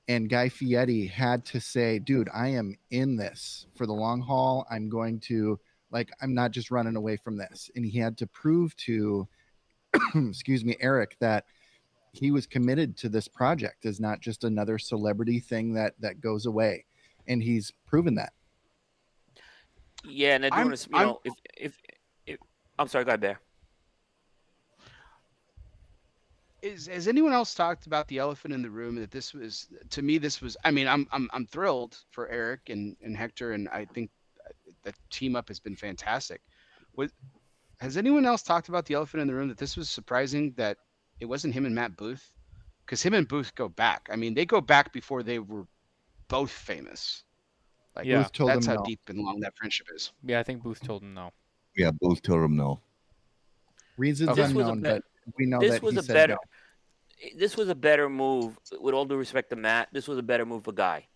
And 0.08 0.28
Guy 0.28 0.48
Fieri 0.48 1.06
had 1.06 1.44
to 1.46 1.60
say, 1.60 1.98
dude, 1.98 2.28
I 2.32 2.48
am 2.48 2.76
in 2.90 3.16
this 3.16 3.66
for 3.74 3.86
the 3.86 3.92
long 3.92 4.20
haul. 4.20 4.66
I'm 4.70 4.88
going 4.88 5.18
to, 5.20 5.58
like, 5.90 6.10
I'm 6.22 6.34
not 6.34 6.52
just 6.52 6.70
running 6.70 6.94
away 6.94 7.16
from 7.16 7.36
this. 7.36 7.70
And 7.74 7.84
he 7.84 7.98
had 7.98 8.16
to 8.18 8.26
prove 8.28 8.76
to, 8.76 9.26
excuse 10.14 10.64
me, 10.64 10.76
Eric, 10.78 11.16
that 11.20 11.46
he 12.16 12.30
was 12.30 12.46
committed 12.46 12.96
to 12.98 13.08
this 13.08 13.28
project 13.28 13.84
as 13.84 14.00
not 14.00 14.20
just 14.20 14.44
another 14.44 14.78
celebrity 14.78 15.38
thing 15.38 15.74
that 15.74 15.94
that 16.00 16.20
goes 16.20 16.46
away. 16.46 16.84
And 17.28 17.42
he's 17.42 17.72
proven 17.86 18.14
that. 18.16 18.32
yeah, 20.04 20.34
and 20.36 20.44
they're 20.44 20.50
doing 20.50 20.60
I'm- 20.62 20.70
this. 20.70 20.88
You 20.90 20.96
I'm- 20.96 21.06
know, 21.08 21.20
if, 21.24 21.34
if 21.56 21.80
if 22.26 22.38
I'm 22.78 22.88
sorry, 22.88 23.04
go 23.04 23.10
ahead, 23.10 23.20
Bear. 23.20 23.40
is 26.62 26.86
has 26.86 27.06
anyone 27.06 27.32
else 27.32 27.54
talked 27.54 27.86
about 27.86 28.08
the 28.08 28.18
elephant 28.18 28.54
in 28.54 28.62
the 28.62 28.70
room 28.70 28.94
that 28.96 29.10
this 29.10 29.32
was 29.34 29.68
to 29.90 30.00
me 30.02 30.16
this 30.18 30.40
was 30.40 30.56
i 30.64 30.70
mean 30.70 30.88
i'm 30.88 31.06
i'm, 31.12 31.28
I'm 31.32 31.46
thrilled 31.46 31.98
for 32.10 32.28
eric 32.28 32.70
and, 32.70 32.96
and 33.02 33.16
hector 33.16 33.52
and 33.52 33.68
i 33.68 33.84
think 33.84 34.10
the 34.82 34.92
team 35.10 35.36
up 35.36 35.48
has 35.48 35.60
been 35.60 35.76
fantastic 35.76 36.40
what 36.92 37.10
has 37.78 37.96
anyone 37.98 38.24
else 38.24 38.42
talked 38.42 38.68
about 38.68 38.86
the 38.86 38.94
elephant 38.94 39.20
in 39.20 39.28
the 39.28 39.34
room 39.34 39.48
that 39.48 39.58
this 39.58 39.76
was 39.76 39.90
surprising 39.90 40.54
that 40.56 40.78
it 41.20 41.26
wasn't 41.26 41.52
him 41.52 41.64
and 41.66 41.74
matt 41.74 41.96
booth 41.96 42.32
because 42.84 43.02
him 43.02 43.14
and 43.14 43.26
booth 43.28 43.54
go 43.54 43.68
back 43.68 44.08
i 44.12 44.16
mean 44.16 44.34
they 44.34 44.44
go 44.46 44.60
back 44.60 44.92
before 44.92 45.22
they 45.22 45.38
were 45.38 45.66
both 46.28 46.50
famous 46.50 47.24
like 47.94 48.04
Yeah. 48.06 48.22
Booth 48.22 48.32
told 48.32 48.50
that's 48.50 48.66
him 48.66 48.72
how 48.72 48.78
no. 48.80 48.84
deep 48.84 49.00
and 49.08 49.18
long 49.18 49.40
that 49.40 49.56
friendship 49.56 49.86
is 49.94 50.12
yeah, 50.22 50.38
I 50.40 50.42
think 50.42 50.62
Booth 50.62 50.80
told 50.82 51.02
him 51.02 51.14
no. 51.14 51.30
Yeah, 51.74 51.90
Booth 51.98 52.20
told 52.20 52.44
him 52.44 52.54
no. 52.56 52.80
Reasons 53.96 54.30
Okay. 54.30 54.42
This 54.42 54.52
was 54.52 54.66
a 54.68 54.72
unknown, 54.72 54.82
be- 54.82 54.88
but 55.24 55.34
we 55.38 55.46
know 55.46 55.58
this 55.60 55.70
that 55.72 55.82
was 55.82 55.94
he 55.94 56.00
a 56.00 56.02
said 56.02 56.12
better. 56.14 56.32
no. 56.34 57.28
This 57.38 57.56
was 57.56 57.70
a 57.70 57.74
better 57.74 58.10
move. 58.10 58.58
With 58.80 58.94
all 58.94 59.06
due 59.06 59.16
respect 59.16 59.48
to 59.50 59.56
Matt, 59.56 59.88
this 59.92 60.06
was 60.06 60.18
a 60.18 60.22
better 60.22 60.44
move 60.44 60.64
for 60.64 60.72
Guy, 60.72 61.06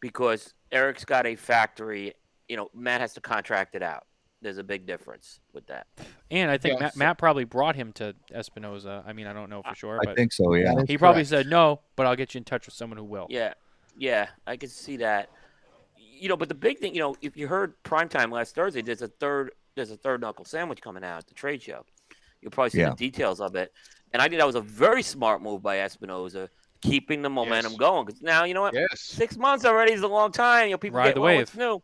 because 0.00 0.54
Eric's 0.70 1.04
got 1.04 1.26
a 1.26 1.34
factory. 1.34 2.14
You 2.48 2.56
know, 2.56 2.70
Matt 2.74 3.00
has 3.00 3.12
to 3.14 3.20
contract 3.20 3.74
it 3.74 3.82
out. 3.82 4.06
There's 4.42 4.58
a 4.58 4.64
big 4.64 4.86
difference 4.86 5.40
with 5.52 5.66
that. 5.66 5.86
And 6.30 6.50
I 6.50 6.56
think 6.56 6.74
Yeah, 6.74 6.80
Matt, 6.84 6.94
so- 6.94 6.98
Matt 6.98 7.18
probably 7.18 7.44
brought 7.44 7.76
him 7.76 7.92
to 7.94 8.14
Espinosa. 8.32 9.04
I 9.06 9.12
mean, 9.12 9.26
I 9.26 9.32
don't 9.34 9.50
know 9.50 9.62
for 9.62 9.74
sure, 9.74 9.96
I 10.00 10.04
but 10.04 10.16
think 10.16 10.32
so. 10.32 10.54
Yeah. 10.54 10.74
That 10.74 10.84
is 10.84 10.88
he 10.88 10.96
probably 10.98 11.20
correct. 11.20 11.28
said 11.28 11.46
no, 11.48 11.80
but 11.96 12.06
I'll 12.06 12.16
get 12.16 12.34
you 12.34 12.38
in 12.38 12.44
touch 12.44 12.66
with 12.66 12.74
someone 12.74 12.96
who 12.96 13.04
will. 13.04 13.26
Yeah, 13.28 13.52
yeah, 13.98 14.28
I 14.46 14.56
can 14.56 14.70
see 14.70 14.96
that. 14.98 15.28
You 15.98 16.28
know, 16.28 16.36
but 16.36 16.48
the 16.48 16.54
big 16.54 16.78
thing, 16.78 16.94
you 16.94 17.00
know, 17.00 17.16
if 17.20 17.36
you 17.36 17.48
heard 17.48 17.74
primetime 17.82 18.30
last 18.32 18.54
Thursday, 18.54 18.80
there's 18.82 19.02
a 19.02 19.08
third, 19.08 19.52
there's 19.74 19.90
a 19.90 19.96
third 19.96 20.20
knuckle 20.22 20.44
sandwich 20.44 20.80
coming 20.80 21.04
out 21.04 21.18
at 21.18 21.26
the 21.26 21.34
trade 21.34 21.62
show. 21.62 21.84
You'll 22.40 22.50
probably 22.50 22.70
see 22.70 22.80
Yeah. 22.80 22.90
the 22.90 22.96
details 22.96 23.40
of 23.42 23.54
it, 23.56 23.72
and 24.12 24.22
I 24.22 24.28
think 24.28 24.38
that 24.40 24.46
was 24.46 24.54
a 24.54 24.60
very 24.62 25.02
smart 25.02 25.42
move 25.42 25.62
by 25.62 25.80
Espinosa, 25.80 26.48
keeping 26.80 27.20
the 27.20 27.28
momentum 27.30 27.72
Yes. 27.72 27.78
going. 27.78 28.06
Because 28.06 28.22
now, 28.22 28.44
you 28.44 28.54
know 28.54 28.62
what, 28.62 28.72
yes 28.72 29.00
six 29.00 29.36
months 29.36 29.66
already 29.66 29.92
is 29.92 30.00
a 30.00 30.08
long 30.08 30.32
time. 30.32 30.66
You 30.68 30.72
know, 30.72 30.78
people 30.78 30.98
Ride 30.98 31.08
get 31.08 31.14
the 31.16 31.20
well, 31.20 31.36
what's 31.36 31.54
wave. 31.54 31.58
new. 31.66 31.82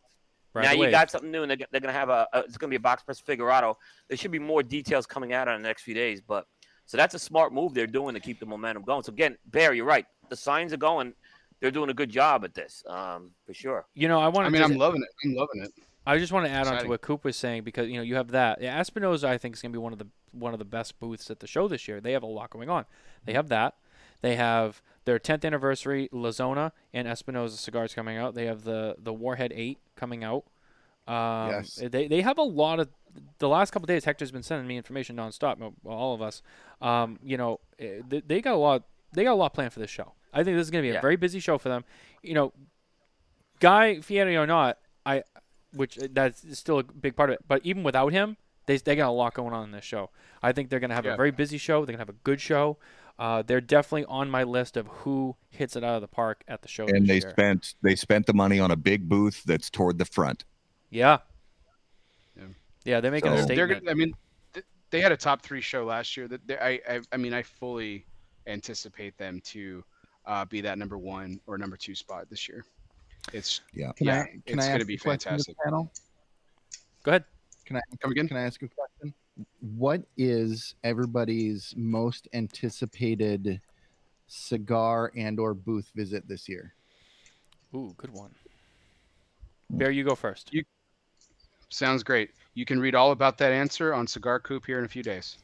Right 0.57 0.65
now 0.65 0.73
away. 0.73 0.87
you 0.87 0.91
got 0.91 1.11
something 1.11 1.31
new, 1.31 1.43
and 1.43 1.51
they're, 1.51 1.57
they're 1.71 1.81
going 1.81 1.93
to 1.93 1.99
have 1.99 2.09
a, 2.09 2.27
a 2.33 2.39
it's 2.39 2.57
going 2.57 2.69
to 2.69 2.73
be 2.73 2.75
a 2.77 2.79
box 2.79 3.03
press 3.03 3.21
Figurado. 3.21 3.75
There 4.07 4.17
should 4.17 4.31
be 4.31 4.39
more 4.39 4.63
details 4.63 5.05
coming 5.05 5.33
out 5.33 5.47
in 5.47 5.61
the 5.61 5.67
next 5.67 5.83
few 5.83 5.93
days, 5.93 6.21
but 6.21 6.45
so 6.85 6.97
that's 6.97 7.15
a 7.15 7.19
smart 7.19 7.53
move 7.53 7.73
they're 7.73 7.87
doing 7.87 8.13
to 8.13 8.19
keep 8.19 8.39
the 8.39 8.45
momentum 8.45 8.83
going. 8.83 9.03
So 9.03 9.11
again, 9.11 9.37
Bear, 9.47 9.73
you're 9.73 9.85
right. 9.85 10.05
The 10.29 10.35
signs 10.35 10.73
are 10.73 10.77
going. 10.77 11.13
They're 11.59 11.71
doing 11.71 11.89
a 11.89 11.93
good 11.93 12.09
job 12.09 12.43
at 12.43 12.53
this, 12.53 12.83
um, 12.87 13.31
for 13.45 13.53
sure. 13.53 13.85
you 13.95 14.07
know, 14.07 14.19
I 14.19 14.27
want 14.27 14.45
i 14.45 14.49
to. 14.49 14.51
mean 14.51 14.61
i'm 14.61 14.77
loving 14.77 15.01
it 15.01 15.09
i'm 15.25 15.33
loving 15.33 15.63
it 15.63 15.71
I 16.07 16.17
just 16.17 16.31
want 16.31 16.45
to 16.45 16.51
add 16.51 16.67
on 16.67 16.81
to 16.81 16.87
what 16.87 17.01
Coop 17.01 17.25
was 17.25 17.35
saying 17.35 17.63
because 17.63 17.89
you 17.89 17.97
know 17.97 18.01
you 18.01 18.15
have 18.15 18.31
that. 18.31 18.61
Yeah, 18.61 18.79
Espinosa, 18.79 19.27
I 19.27 19.37
think 19.37 19.55
is 19.55 19.61
going 19.61 19.73
to 19.73 19.77
be 19.77 19.81
one 19.81 19.91
of 19.91 19.99
the 19.99 20.07
one 20.31 20.53
of 20.53 20.59
the 20.59 20.65
best 20.65 20.97
booths 20.99 21.29
at 21.29 21.41
the 21.41 21.47
show 21.47 21.67
this 21.67 21.85
year. 21.85 21.99
They 21.99 22.13
have 22.13 22.23
a 22.23 22.27
lot 22.27 22.49
going 22.49 22.69
on. 22.69 22.85
They 23.25 23.33
have 23.33 23.49
that. 23.49 23.75
They 24.21 24.37
have 24.37 24.81
their 25.07 25.17
10th 25.19 25.45
anniversary 25.45 26.09
La 26.11 26.69
and 26.93 27.07
Espinosa 27.07 27.55
cigars 27.55 27.93
coming 27.93 28.17
out. 28.17 28.35
They 28.35 28.45
have 28.45 28.65
the 28.65 28.97
the 28.99 29.13
Warhead 29.13 29.53
8 29.55 29.77
coming 29.95 30.21
out. 30.25 30.43
Um, 31.07 31.49
Yes. 31.51 31.81
They 31.89 32.09
they 32.09 32.21
have 32.21 32.37
a 32.37 32.43
lot 32.43 32.81
of 32.81 32.89
the 33.39 33.47
last 33.47 33.71
couple 33.71 33.85
days. 33.87 34.03
Hector's 34.03 34.31
been 34.31 34.43
sending 34.43 34.67
me 34.67 34.75
information 34.75 35.15
nonstop. 35.15 35.73
All 35.85 36.13
of 36.13 36.21
us. 36.21 36.41
Um, 36.81 37.19
you 37.23 37.37
know, 37.37 37.61
eh, 37.79 38.01
they, 38.05 38.19
they 38.19 38.41
got 38.41 38.53
a 38.55 38.57
lot. 38.57 38.83
They 39.13 39.23
got 39.23 39.31
a 39.31 39.35
lot 39.35 39.53
planned 39.53 39.71
for 39.71 39.79
this 39.79 39.89
show. 39.89 40.11
I 40.33 40.43
think 40.43 40.57
this 40.57 40.67
is 40.67 40.71
going 40.71 40.83
to 40.83 40.91
be 40.91 40.95
a 40.95 41.01
very 41.01 41.15
busy 41.15 41.39
show 41.39 41.57
for 41.57 41.69
them. 41.69 41.85
You 42.21 42.33
know, 42.33 42.53
Guy 43.61 44.01
Fieri 44.01 44.35
or 44.35 44.45
not, 44.45 44.77
I 45.05 45.23
which 45.71 45.97
uh, 45.97 46.09
that's 46.11 46.57
still 46.59 46.79
a 46.79 46.83
big 46.83 47.15
part 47.15 47.29
of 47.29 47.35
it. 47.35 47.45
But 47.47 47.61
even 47.63 47.83
without 47.83 48.11
him, 48.11 48.35
they 48.65 48.75
they 48.75 48.97
got 48.97 49.07
a 49.07 49.11
lot 49.11 49.33
going 49.33 49.53
on 49.53 49.63
in 49.63 49.71
this 49.71 49.85
show. 49.85 50.09
I 50.43 50.51
think 50.51 50.69
they're 50.69 50.81
gonna 50.81 50.95
have 50.95 51.05
Yeah. 51.05 51.13
a 51.13 51.17
very 51.17 51.31
busy 51.31 51.57
show. 51.57 51.85
They're 51.85 51.93
gonna 51.93 52.01
have 52.01 52.09
a 52.09 52.23
good 52.23 52.41
show. 52.41 52.77
Uh, 53.19 53.41
they're 53.41 53.61
definitely 53.61 54.05
on 54.05 54.29
my 54.29 54.43
list 54.43 54.77
of 54.77 54.87
who 54.87 55.35
hits 55.49 55.75
it 55.75 55.83
out 55.83 55.95
of 55.95 56.01
the 56.01 56.07
park 56.07 56.43
at 56.47 56.61
the 56.61 56.67
show. 56.67 56.85
And 56.87 57.01
this 57.03 57.07
they 57.07 57.13
year. 57.19 57.29
spent 57.31 57.73
they 57.81 57.95
spent 57.95 58.25
the 58.27 58.33
money 58.33 58.59
on 58.59 58.69
a 58.71 58.75
big 58.75 59.09
booth 59.09 59.43
that's 59.45 59.69
toward 59.69 59.97
the 59.97 60.05
front. 60.05 60.45
yeah. 60.91 61.17
Yeah. 62.37 62.43
Yeah, 62.85 62.99
they're 63.01 63.11
making 63.11 63.33
a 63.33 63.39
So- 63.41 63.45
they're 63.47 63.67
statement. 63.67 63.89
I 63.89 63.93
mean, 63.95 64.13
they 64.91 65.01
had 65.01 65.11
a 65.11 65.17
top 65.17 65.41
three 65.41 65.61
show 65.61 65.83
last 65.83 66.15
year. 66.15 66.27
That 66.27 66.63
I, 66.63 66.79
I, 66.89 67.01
I 67.11 67.17
mean, 67.17 67.33
I 67.33 67.41
fully 67.41 68.05
anticipate 68.45 69.17
them 69.17 69.41
to 69.45 69.83
uh, 70.25 70.45
be 70.45 70.61
that 70.61 70.77
number 70.77 70.97
one 70.97 71.39
or 71.47 71.57
number 71.57 71.75
two 71.75 71.95
spot 71.95 72.29
this 72.29 72.47
year. 72.47 72.63
It's 73.33 73.61
Yeah. 73.73 73.91
Can 73.93 74.07
yeah, 74.07 74.21
I, 74.21 74.25
can 74.45 74.59
it's 74.59 74.65
I 74.65 74.69
going 74.69 74.79
to 74.79 74.85
be 74.85 74.95
a 74.95 74.97
question 74.99 75.31
to 75.31 75.37
the 75.37 75.43
fantastic. 75.43 75.57
panel? 75.65 75.91
Go 77.03 77.11
ahead. 77.11 77.25
Can 77.65 77.75
I 77.77 77.81
Come 77.99 78.11
again? 78.11 78.27
Can 78.27 78.37
I 78.37 78.43
ask 78.43 78.61
a 78.61 78.67
question? 78.69 79.13
What 79.59 80.01
is 80.17 80.75
everybody's 80.83 81.73
most 81.77 82.27
anticipated 82.33 83.61
cigar 84.27 85.11
and 85.15 85.39
or 85.39 85.53
booth 85.53 85.91
visit 85.95 86.27
this 86.27 86.47
year? 86.49 86.73
Ooh, 87.75 87.93
good 87.97 88.11
one. 88.11 88.33
Bear, 89.69 89.91
you 89.91 90.03
go 90.03 90.15
first. 90.15 90.53
You- 90.53 90.63
Sounds 91.69 92.01
great. 92.01 92.29
You 92.53 92.63
can 92.65 92.79
read 92.79 92.95
all 92.95 93.11
about 93.11 93.37
that 93.39 93.51
answer 93.51 93.93
on 93.93 94.07
Cigar 94.07 94.39
Coop 94.39 94.65
here 94.65 94.79
in 94.79 94.85
a 94.85 94.87
few 94.87 95.03
days. 95.03 95.37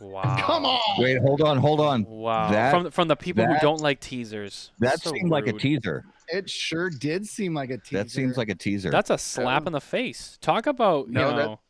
Wow. 0.00 0.36
Come 0.40 0.64
on. 0.66 0.80
Wait, 0.98 1.18
hold 1.20 1.42
on, 1.42 1.58
hold 1.58 1.80
on. 1.80 2.04
Wow. 2.04 2.50
That- 2.50 2.70
from 2.72 2.90
from 2.90 3.08
the 3.08 3.16
people 3.16 3.44
who 3.44 3.54
don't 3.60 3.80
like 3.80 4.00
teasers. 4.00 4.70
That 4.80 5.00
So 5.00 5.10
seemed 5.12 5.30
like 5.30 5.46
a 5.46 5.52
teaser. 5.52 6.04
It 6.28 6.48
sure 6.48 6.90
did 6.90 7.26
seem 7.26 7.54
like 7.54 7.70
a 7.70 7.78
teaser. 7.78 8.02
That 8.02 8.10
seems 8.10 8.36
like 8.36 8.48
a 8.48 8.54
teaser. 8.54 8.90
That's 8.90 9.10
a 9.10 9.18
slap 9.18 9.66
in 9.66 9.72
the 9.72 9.80
face. 9.80 10.38
Talk 10.40 10.66
about 10.66 11.06
you 11.08 11.12
No, 11.14 11.28
that- 11.30 11.36
know 11.36 11.60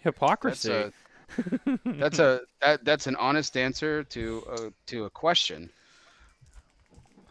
hypocrisy. 0.00 0.68
That's 0.68 1.38
a 1.66 1.78
that's 1.84 2.18
a 2.18 2.40
that, 2.60 2.84
that's 2.84 3.06
an 3.06 3.16
honest 3.16 3.56
answer 3.56 4.02
to 4.04 4.42
a, 4.50 4.72
to 4.86 5.04
a 5.04 5.10
question. 5.10 5.70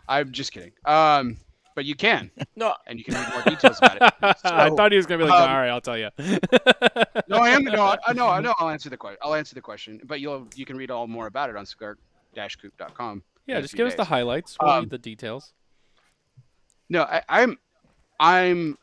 I'm 0.07 0.31
just 0.31 0.51
kidding. 0.51 0.71
Um, 0.85 1.37
but 1.75 1.85
you 1.85 1.95
can, 1.95 2.31
No, 2.55 2.73
and 2.87 2.97
you 2.97 3.05
can 3.05 3.13
read 3.13 3.29
more 3.31 3.43
details 3.43 3.77
about 3.77 3.97
it. 3.97 4.13
I 4.43 4.69
thought 4.69 4.91
he 4.91 4.97
was 4.97 5.05
gonna 5.05 5.23
be 5.23 5.29
like, 5.29 5.39
um, 5.39 5.49
all 5.49 5.57
right, 5.57 5.69
I'll 5.69 5.79
tell 5.79 5.97
you. 5.97 6.09
no, 7.27 7.37
I 7.37 7.49
am. 7.49 7.63
No, 7.63 7.95
I 8.05 8.13
know. 8.13 8.27
I 8.27 8.41
know. 8.41 8.53
I'll 8.59 8.69
answer 8.69 8.89
the 8.89 8.97
question. 8.97 9.17
I'll 9.21 9.35
answer 9.35 9.55
the 9.55 9.61
question, 9.61 10.01
but 10.03 10.19
you'll 10.19 10.47
you 10.55 10.65
can 10.65 10.75
read 10.77 10.91
all 10.91 11.07
more 11.07 11.27
about 11.27 11.49
it 11.49 11.55
on 11.55 11.65
cigar-coop.com. 11.65 13.23
Yeah, 13.45 13.61
just 13.61 13.73
few 13.73 13.77
give 13.77 13.87
us 13.87 13.95
the 13.95 14.03
highlights. 14.03 14.57
We'll 14.61 14.71
Um, 14.71 14.83
read 14.85 14.89
the 14.91 14.97
details. 14.97 15.53
No, 16.89 17.03
I, 17.03 17.21
I'm, 17.29 17.57
I'm. 18.19 18.77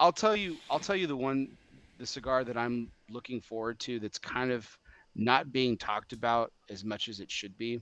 I'll 0.00 0.12
tell 0.12 0.34
you. 0.34 0.56
I'll 0.70 0.78
tell 0.80 0.96
you 0.96 1.06
the 1.06 1.16
one, 1.16 1.56
the 2.04 2.08
cigar 2.12 2.44
that 2.44 2.56
I'm 2.56 2.90
looking 3.08 3.40
forward 3.40 3.80
to. 3.80 3.98
That's 3.98 4.18
kind 4.18 4.50
of 4.50 4.68
not 5.14 5.52
being 5.52 5.78
talked 5.78 6.12
about 6.12 6.52
as 6.68 6.84
much 6.84 7.08
as 7.08 7.20
it 7.20 7.30
should 7.30 7.56
be, 7.56 7.80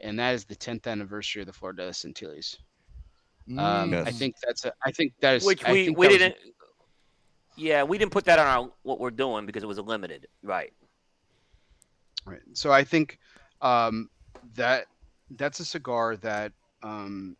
and 0.00 0.18
that 0.18 0.34
is 0.34 0.44
the 0.44 0.56
10th 0.56 0.86
anniversary 0.88 1.42
of 1.42 1.46
the 1.46 1.52
Flor 1.52 1.72
de 1.72 1.86
las 1.86 2.04
Antillas. 2.04 2.56
Um, 3.56 3.94
I 3.94 4.10
think 4.10 4.34
that's 4.44 4.64
a, 4.64 4.72
I 4.84 4.90
think 4.90 5.12
that 5.20 5.36
is 5.36 5.44
which 5.44 5.64
I 5.64 5.72
we 5.72 5.90
we 5.90 6.08
didn't. 6.08 6.34
Yeah, 7.54 7.84
we 7.84 7.96
didn't 7.96 8.10
put 8.10 8.24
that 8.24 8.40
on 8.40 8.46
our 8.46 8.70
what 8.82 8.98
we're 8.98 9.10
doing 9.12 9.46
because 9.46 9.62
it 9.62 9.66
was 9.66 9.78
a 9.78 9.82
limited, 9.82 10.26
right? 10.42 10.72
Right. 12.26 12.40
So 12.54 12.72
I 12.72 12.82
think 12.82 13.20
um, 13.62 14.10
that 14.56 14.86
that's 15.30 15.60
a 15.60 15.64
cigar 15.64 16.16
that 16.16 16.50
um, 16.82 17.36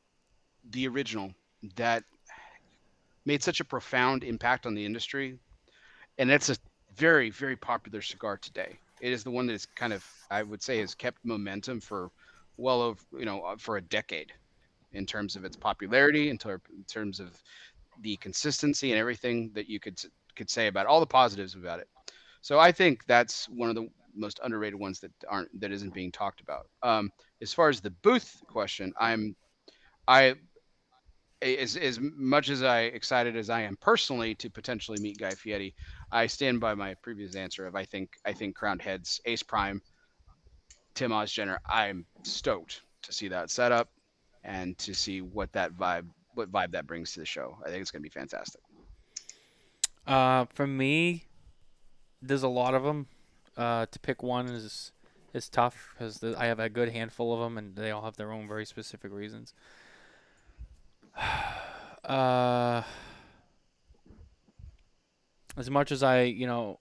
the 0.71 0.87
original 0.87 1.35
that 1.75 2.05
made 3.25 3.43
such 3.43 3.59
a 3.59 3.65
profound 3.65 4.23
impact 4.23 4.65
on 4.65 4.75
the 4.75 4.85
industry, 4.87 5.37
and 6.19 6.31
it's 6.31 6.51
a 6.51 6.57
very 6.97 7.31
very 7.31 7.57
popular 7.57 8.01
cigar 8.03 8.37
today. 8.39 8.79
It 9.01 9.13
is 9.13 9.23
the 9.23 9.31
one 9.31 9.47
that 9.47 9.53
is 9.55 9.67
kind 9.67 9.93
of 9.93 10.05
I 10.31 10.43
would 10.43 10.63
say 10.63 10.79
has 10.79 10.95
kept 10.95 11.25
momentum 11.25 11.81
for 11.81 12.11
well 12.57 12.83
over 12.83 13.01
you 13.19 13.25
know 13.25 13.43
uh, 13.43 13.57
for 13.59 13.77
a 13.77 13.83
decade 13.83 14.33
in 14.93 15.05
terms 15.05 15.37
of 15.37 15.45
its 15.45 15.57
popularity, 15.57 16.31
in, 16.31 16.39
ter- 16.39 16.61
in 16.75 16.85
terms 16.85 17.21
of 17.21 17.39
the 18.03 18.17
consistency 18.17 18.93
and 18.93 18.99
everything 18.99 19.51
that 19.55 19.69
you 19.69 19.79
could 19.81 20.01
could 20.37 20.51
say 20.51 20.67
about 20.69 20.87
all 20.87 21.01
the 21.01 21.07
positives 21.07 21.55
about 21.55 21.81
it. 21.81 21.89
So 22.43 22.59
I 22.59 22.73
think 22.73 23.05
that's 23.07 23.49
one 23.49 23.69
of 23.69 23.75
the 23.75 23.89
most 24.15 24.41
underrated 24.43 24.79
ones 24.79 25.01
that 25.01 25.13
aren't 25.29 25.61
that 25.61 25.73
isn't 25.73 25.93
being 25.93 26.13
talked 26.13 26.41
about. 26.41 26.69
Um, 26.83 27.11
as 27.43 27.53
far 27.53 27.69
as 27.69 27.81
the 27.81 27.91
booth 27.91 28.43
question, 28.49 28.93
I'm 28.99 29.37
I 30.09 30.37
as 31.43 31.77
as 31.77 32.01
much 32.01 32.49
as 32.49 32.63
I 32.63 32.83
excited 32.83 33.37
as 33.37 33.51
I 33.51 33.63
am 33.63 33.77
personally 33.81 34.35
to 34.37 34.49
potentially 34.49 34.99
meet 34.99 35.19
Guy 35.19 35.35
Fieri, 35.35 35.75
I 36.11 36.27
stand 36.27 36.61
by 36.61 36.75
my 36.75 36.95
previous 36.95 37.35
answer 37.35 37.67
of 37.67 37.75
I 37.75 37.85
think 37.85 38.11
I 38.25 38.33
think 38.33 38.55
Crowned 38.55 38.83
Heads, 38.83 39.21
Ace 39.25 39.43
Prime, 39.43 39.83
Tim 40.95 41.11
Ozgener. 41.11 41.59
I'm 41.67 42.07
stoked 42.23 42.83
to 43.03 43.13
see 43.13 43.29
that 43.29 43.51
setup 43.51 43.91
and 44.45 44.77
to 44.79 44.95
see 44.95 45.21
what 45.21 45.53
that 45.53 45.73
vibe 45.73 46.07
what 46.35 46.53
vibe 46.53 46.73
that 46.73 46.87
brings 46.87 47.13
to 47.13 47.21
the 47.21 47.27
show. 47.27 47.57
I 47.65 47.71
think 47.71 47.83
it's 47.83 47.91
gonna 47.91 48.03
be 48.03 48.09
fantastic. 48.09 48.61
Uh, 50.07 50.45
for 50.55 50.67
me, 50.67 51.25
there's 52.23 52.45
a 52.45 52.49
lot 52.49 52.75
of 52.75 52.83
them. 52.85 53.07
Uh, 53.57 53.87
to 53.87 53.99
pick 53.99 54.23
one 54.23 54.47
is 54.47 54.93
is 55.33 55.49
tough 55.49 55.95
because 55.95 56.23
I 56.23 56.47
have 56.47 56.61
a 56.61 56.69
good 56.69 56.91
handful 56.91 57.33
of 57.33 57.41
them, 57.41 57.59
and 57.59 57.75
they 57.75 57.91
all 57.91 58.03
have 58.03 58.17
their 58.17 58.33
own 58.33 58.47
very 58.47 58.65
specific 58.65 59.13
reasons. 59.13 59.55
uh, 62.05 62.83
as 65.57 65.71
much 65.71 65.91
as 65.93 66.03
I, 66.03 66.23
you 66.23 66.47
know, 66.47 66.81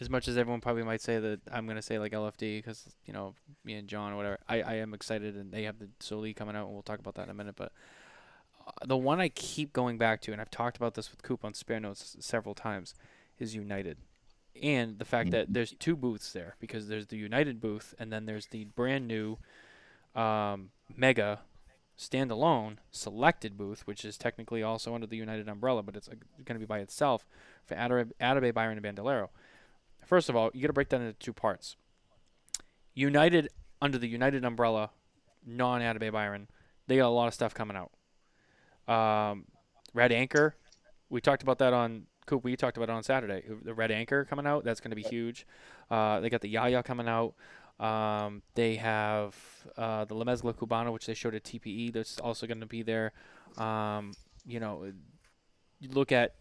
as 0.00 0.10
much 0.10 0.26
as 0.26 0.36
everyone 0.36 0.60
probably 0.60 0.82
might 0.82 1.00
say 1.00 1.18
that 1.18 1.40
I'm 1.52 1.66
gonna 1.66 1.82
say 1.82 1.98
like 1.98 2.12
LFD 2.12 2.58
because 2.58 2.88
you 3.04 3.12
know 3.12 3.34
me 3.64 3.74
and 3.74 3.88
John 3.88 4.12
or 4.12 4.16
whatever, 4.16 4.38
I, 4.48 4.62
I 4.62 4.74
am 4.74 4.94
excited 4.94 5.36
and 5.36 5.52
they 5.52 5.64
have 5.64 5.78
the 5.78 5.88
Soli 6.00 6.34
coming 6.34 6.56
out 6.56 6.64
and 6.64 6.72
we'll 6.72 6.82
talk 6.82 6.98
about 6.98 7.14
that 7.14 7.24
in 7.24 7.30
a 7.30 7.34
minute. 7.34 7.54
But 7.56 7.72
uh, 8.66 8.72
the 8.86 8.96
one 8.96 9.20
I 9.20 9.28
keep 9.28 9.72
going 9.72 9.98
back 9.98 10.20
to, 10.22 10.32
and 10.32 10.40
I've 10.40 10.50
talked 10.50 10.76
about 10.76 10.94
this 10.94 11.10
with 11.10 11.22
Coop 11.22 11.44
on 11.44 11.54
Spare 11.54 11.80
Notes 11.80 12.16
several 12.20 12.54
times, 12.54 12.94
is 13.38 13.54
United, 13.54 13.98
and 14.60 14.98
the 14.98 15.04
fact 15.04 15.30
that 15.30 15.52
there's 15.52 15.74
two 15.78 15.96
booths 15.96 16.32
there 16.32 16.56
because 16.58 16.88
there's 16.88 17.06
the 17.06 17.16
United 17.16 17.60
booth 17.60 17.94
and 17.98 18.12
then 18.12 18.26
there's 18.26 18.46
the 18.46 18.64
brand 18.64 19.06
new 19.06 19.38
um, 20.14 20.70
Mega 20.96 21.40
standalone 21.98 22.78
selected 22.90 23.56
booth, 23.56 23.86
which 23.86 24.04
is 24.04 24.16
technically 24.16 24.62
also 24.62 24.94
under 24.94 25.06
the 25.06 25.16
United 25.16 25.48
umbrella, 25.48 25.82
but 25.82 25.96
it's 25.96 26.08
uh, 26.08 26.14
going 26.44 26.56
to 26.56 26.60
be 26.60 26.66
by 26.66 26.78
itself 26.78 27.26
for 27.64 27.74
Atabey, 27.74 28.10
Atabey 28.20 28.54
Byron, 28.54 28.76
and 28.78 28.82
Bandolero. 28.82 29.30
First 30.04 30.28
of 30.28 30.36
all, 30.36 30.50
you 30.52 30.60
got 30.60 30.68
to 30.68 30.72
break 30.72 30.88
that 30.88 31.00
into 31.00 31.12
two 31.14 31.32
parts. 31.32 31.76
United 32.94 33.48
under 33.80 33.98
the 33.98 34.08
United 34.08 34.44
umbrella, 34.44 34.90
non 35.46 35.80
Atabey 35.80 36.12
Byron, 36.12 36.48
they 36.86 36.96
got 36.96 37.08
a 37.08 37.08
lot 37.08 37.28
of 37.28 37.34
stuff 37.34 37.54
coming 37.54 37.76
out. 37.76 37.92
Um, 38.92 39.46
Red 39.94 40.12
Anchor, 40.12 40.56
we 41.08 41.20
talked 41.20 41.42
about 41.42 41.58
that 41.58 41.72
on 41.72 42.06
Coop. 42.26 42.44
We 42.44 42.56
talked 42.56 42.76
about 42.76 42.88
it 42.88 42.92
on 42.92 43.02
Saturday. 43.02 43.44
The 43.62 43.74
Red 43.74 43.90
Anchor 43.90 44.24
coming 44.24 44.46
out, 44.46 44.64
that's 44.64 44.80
going 44.80 44.90
to 44.90 44.96
be 44.96 45.02
huge. 45.02 45.46
Uh, 45.90 46.20
they 46.20 46.30
got 46.30 46.40
the 46.40 46.48
Yaya 46.48 46.82
coming 46.82 47.08
out. 47.08 47.34
Um, 47.80 48.42
they 48.54 48.76
have 48.76 49.34
uh, 49.76 50.04
the 50.04 50.14
La 50.14 50.24
Mezcla 50.24 50.54
Cubana, 50.54 50.92
which 50.92 51.06
they 51.06 51.14
showed 51.14 51.34
at 51.34 51.42
TPE. 51.44 51.92
That's 51.92 52.18
also 52.20 52.46
going 52.46 52.60
to 52.60 52.66
be 52.66 52.82
there. 52.82 53.12
Um, 53.58 54.12
you 54.46 54.60
know, 54.60 54.92
you 55.80 55.88
look 55.90 56.12
at 56.12 56.34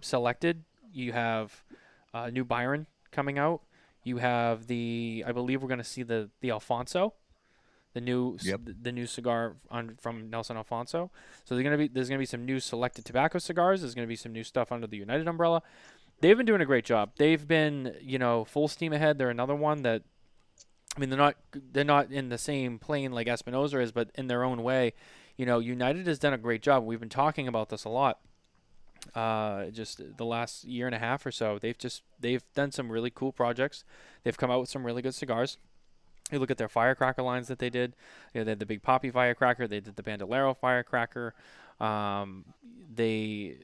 selected. 0.00 0.64
You 0.92 1.12
have 1.12 1.62
uh, 2.12 2.30
new 2.30 2.44
Byron 2.44 2.86
coming 3.12 3.38
out. 3.38 3.62
You 4.04 4.18
have 4.18 4.66
the, 4.66 5.24
I 5.26 5.32
believe 5.32 5.62
we're 5.62 5.68
going 5.68 5.78
to 5.78 5.84
see 5.84 6.02
the 6.02 6.30
the 6.40 6.50
Alfonso, 6.50 7.14
the 7.92 8.00
new 8.00 8.38
Yep. 8.42 8.60
the 8.82 8.92
new 8.92 9.06
cigar 9.06 9.56
on, 9.70 9.96
from 10.00 10.30
Nelson 10.30 10.56
Alfonso. 10.56 11.10
So 11.44 11.54
there's 11.54 11.64
gonna 11.64 11.76
be 11.76 11.88
there's 11.88 12.08
gonna 12.08 12.18
be 12.18 12.24
some 12.26 12.44
new 12.46 12.58
selected 12.60 13.04
tobacco 13.04 13.38
cigars. 13.38 13.82
There's 13.82 13.94
gonna 13.94 14.06
be 14.06 14.16
some 14.16 14.32
new 14.32 14.44
stuff 14.44 14.72
under 14.72 14.86
the 14.86 14.96
United 14.96 15.28
umbrella. 15.28 15.62
They've 16.20 16.36
been 16.36 16.46
doing 16.46 16.60
a 16.60 16.66
great 16.66 16.84
job. 16.84 17.10
They've 17.18 17.46
been 17.46 17.94
you 18.00 18.18
know 18.18 18.44
full 18.44 18.66
steam 18.68 18.92
ahead. 18.92 19.18
They're 19.18 19.30
another 19.30 19.54
one 19.54 19.82
that, 19.82 20.02
I 20.98 21.00
mean 21.00 21.10
they're 21.10 21.16
not 21.18 21.36
they're 21.72 21.84
not 21.84 22.10
in 22.10 22.28
the 22.28 22.38
same 22.38 22.80
plane 22.80 23.12
like 23.12 23.28
Espinosa 23.28 23.78
is, 23.78 23.92
but 23.92 24.10
in 24.16 24.26
their 24.26 24.42
own 24.42 24.64
way. 24.64 24.94
You 25.36 25.46
know 25.46 25.60
United 25.60 26.08
has 26.08 26.18
done 26.18 26.32
a 26.34 26.38
great 26.38 26.60
job. 26.60 26.84
We've 26.84 26.98
been 26.98 27.08
talking 27.08 27.46
about 27.46 27.68
this 27.68 27.84
a 27.84 27.88
lot 27.88 28.18
uh, 29.14 29.66
just 29.66 30.16
the 30.16 30.24
last 30.24 30.64
year 30.64 30.86
and 30.86 30.94
a 30.94 30.98
half 30.98 31.24
or 31.24 31.30
so. 31.30 31.56
They've 31.56 31.78
just 31.78 32.02
they've 32.18 32.42
done 32.56 32.72
some 32.72 32.90
really 32.90 33.10
cool 33.10 33.30
projects. 33.30 33.84
They've 34.24 34.36
come 34.36 34.50
out 34.50 34.58
with 34.58 34.70
some 34.70 34.84
really 34.84 35.00
good 35.00 35.14
cigars. 35.14 35.56
You 36.32 36.40
look 36.40 36.50
at 36.50 36.58
their 36.58 36.68
firecracker 36.68 37.22
lines 37.22 37.46
that 37.46 37.60
they 37.60 37.70
did. 37.70 37.94
You 38.34 38.40
know, 38.40 38.44
they 38.44 38.50
had 38.50 38.58
the 38.58 38.66
Big 38.66 38.82
Poppy 38.82 39.12
firecracker. 39.12 39.68
They 39.68 39.78
did 39.78 39.94
the 39.94 40.02
Bandolero 40.02 40.52
firecracker. 40.52 41.32
Um, 41.80 42.44
they 42.92 43.58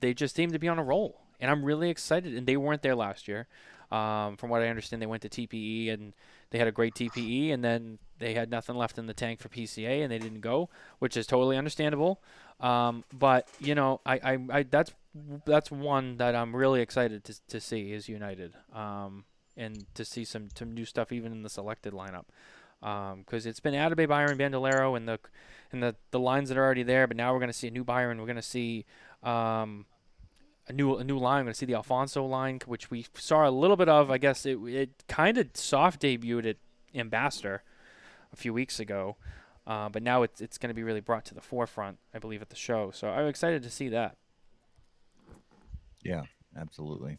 they 0.00 0.14
just 0.14 0.34
seem 0.34 0.50
to 0.52 0.58
be 0.58 0.68
on 0.68 0.78
a 0.78 0.82
roll, 0.82 1.20
and 1.38 1.50
I'm 1.50 1.62
really 1.62 1.90
excited. 1.90 2.34
And 2.34 2.46
they 2.46 2.56
weren't 2.56 2.80
there 2.80 2.96
last 2.96 3.28
year. 3.28 3.48
Um, 3.90 4.36
from 4.36 4.50
what 4.50 4.62
I 4.62 4.68
understand, 4.68 5.00
they 5.00 5.06
went 5.06 5.22
to 5.22 5.28
TPE 5.28 5.92
and 5.92 6.12
they 6.50 6.58
had 6.58 6.68
a 6.68 6.72
great 6.72 6.94
TPE, 6.94 7.52
and 7.52 7.62
then 7.62 7.98
they 8.18 8.34
had 8.34 8.50
nothing 8.50 8.76
left 8.76 8.98
in 8.98 9.06
the 9.06 9.14
tank 9.14 9.40
for 9.40 9.48
PCA, 9.48 10.02
and 10.02 10.10
they 10.10 10.18
didn't 10.18 10.40
go, 10.40 10.68
which 10.98 11.16
is 11.16 11.26
totally 11.26 11.56
understandable. 11.56 12.20
Um, 12.60 13.04
but 13.12 13.48
you 13.60 13.74
know, 13.74 14.00
I, 14.06 14.14
I, 14.14 14.38
I 14.50 14.62
that's 14.64 14.92
that's 15.44 15.70
one 15.70 16.16
that 16.16 16.34
I'm 16.34 16.54
really 16.54 16.80
excited 16.80 17.24
to, 17.24 17.34
to 17.48 17.60
see 17.60 17.92
is 17.92 18.08
United, 18.08 18.54
um, 18.72 19.24
and 19.56 19.86
to 19.94 20.04
see 20.04 20.24
some 20.24 20.48
some 20.56 20.72
new 20.72 20.84
stuff 20.84 21.12
even 21.12 21.32
in 21.32 21.42
the 21.42 21.50
selected 21.50 21.92
lineup, 21.92 22.24
because 22.80 23.46
it's 23.46 23.60
been 23.60 23.74
Atabey, 23.74 24.08
Byron, 24.08 24.38
Bandolero, 24.38 24.94
and 24.94 25.08
the 25.08 25.18
and 25.72 25.82
the 25.82 25.96
the 26.10 26.20
lines 26.20 26.48
that 26.48 26.58
are 26.58 26.64
already 26.64 26.82
there. 26.82 27.06
But 27.06 27.16
now 27.16 27.32
we're 27.32 27.40
going 27.40 27.48
to 27.48 27.58
see 27.58 27.68
a 27.68 27.72
new 27.72 27.84
Byron. 27.84 28.18
We're 28.18 28.26
going 28.26 28.36
to 28.36 28.42
see. 28.42 28.84
Um, 29.22 29.86
a 30.68 30.72
new 30.72 30.96
a 30.96 31.04
new 31.04 31.18
line. 31.18 31.40
I'm 31.40 31.44
gonna 31.46 31.54
see 31.54 31.66
the 31.66 31.74
Alfonso 31.74 32.24
line, 32.24 32.60
which 32.66 32.90
we 32.90 33.06
saw 33.14 33.48
a 33.48 33.50
little 33.50 33.76
bit 33.76 33.88
of. 33.88 34.10
I 34.10 34.18
guess 34.18 34.46
it 34.46 34.58
it 34.66 35.04
kind 35.08 35.38
of 35.38 35.48
soft 35.54 36.02
debuted 36.02 36.50
at 36.50 36.56
Ambassador 36.94 37.62
a 38.32 38.36
few 38.36 38.52
weeks 38.52 38.80
ago, 38.80 39.16
uh, 39.66 39.88
but 39.88 40.02
now 40.02 40.22
it's 40.22 40.40
it's 40.40 40.58
gonna 40.58 40.74
be 40.74 40.82
really 40.82 41.00
brought 41.00 41.24
to 41.26 41.34
the 41.34 41.40
forefront, 41.40 41.98
I 42.14 42.18
believe, 42.18 42.42
at 42.42 42.50
the 42.50 42.56
show. 42.56 42.90
So 42.92 43.08
I'm 43.08 43.26
excited 43.26 43.62
to 43.62 43.70
see 43.70 43.88
that. 43.90 44.16
Yeah, 46.02 46.22
absolutely. 46.56 47.18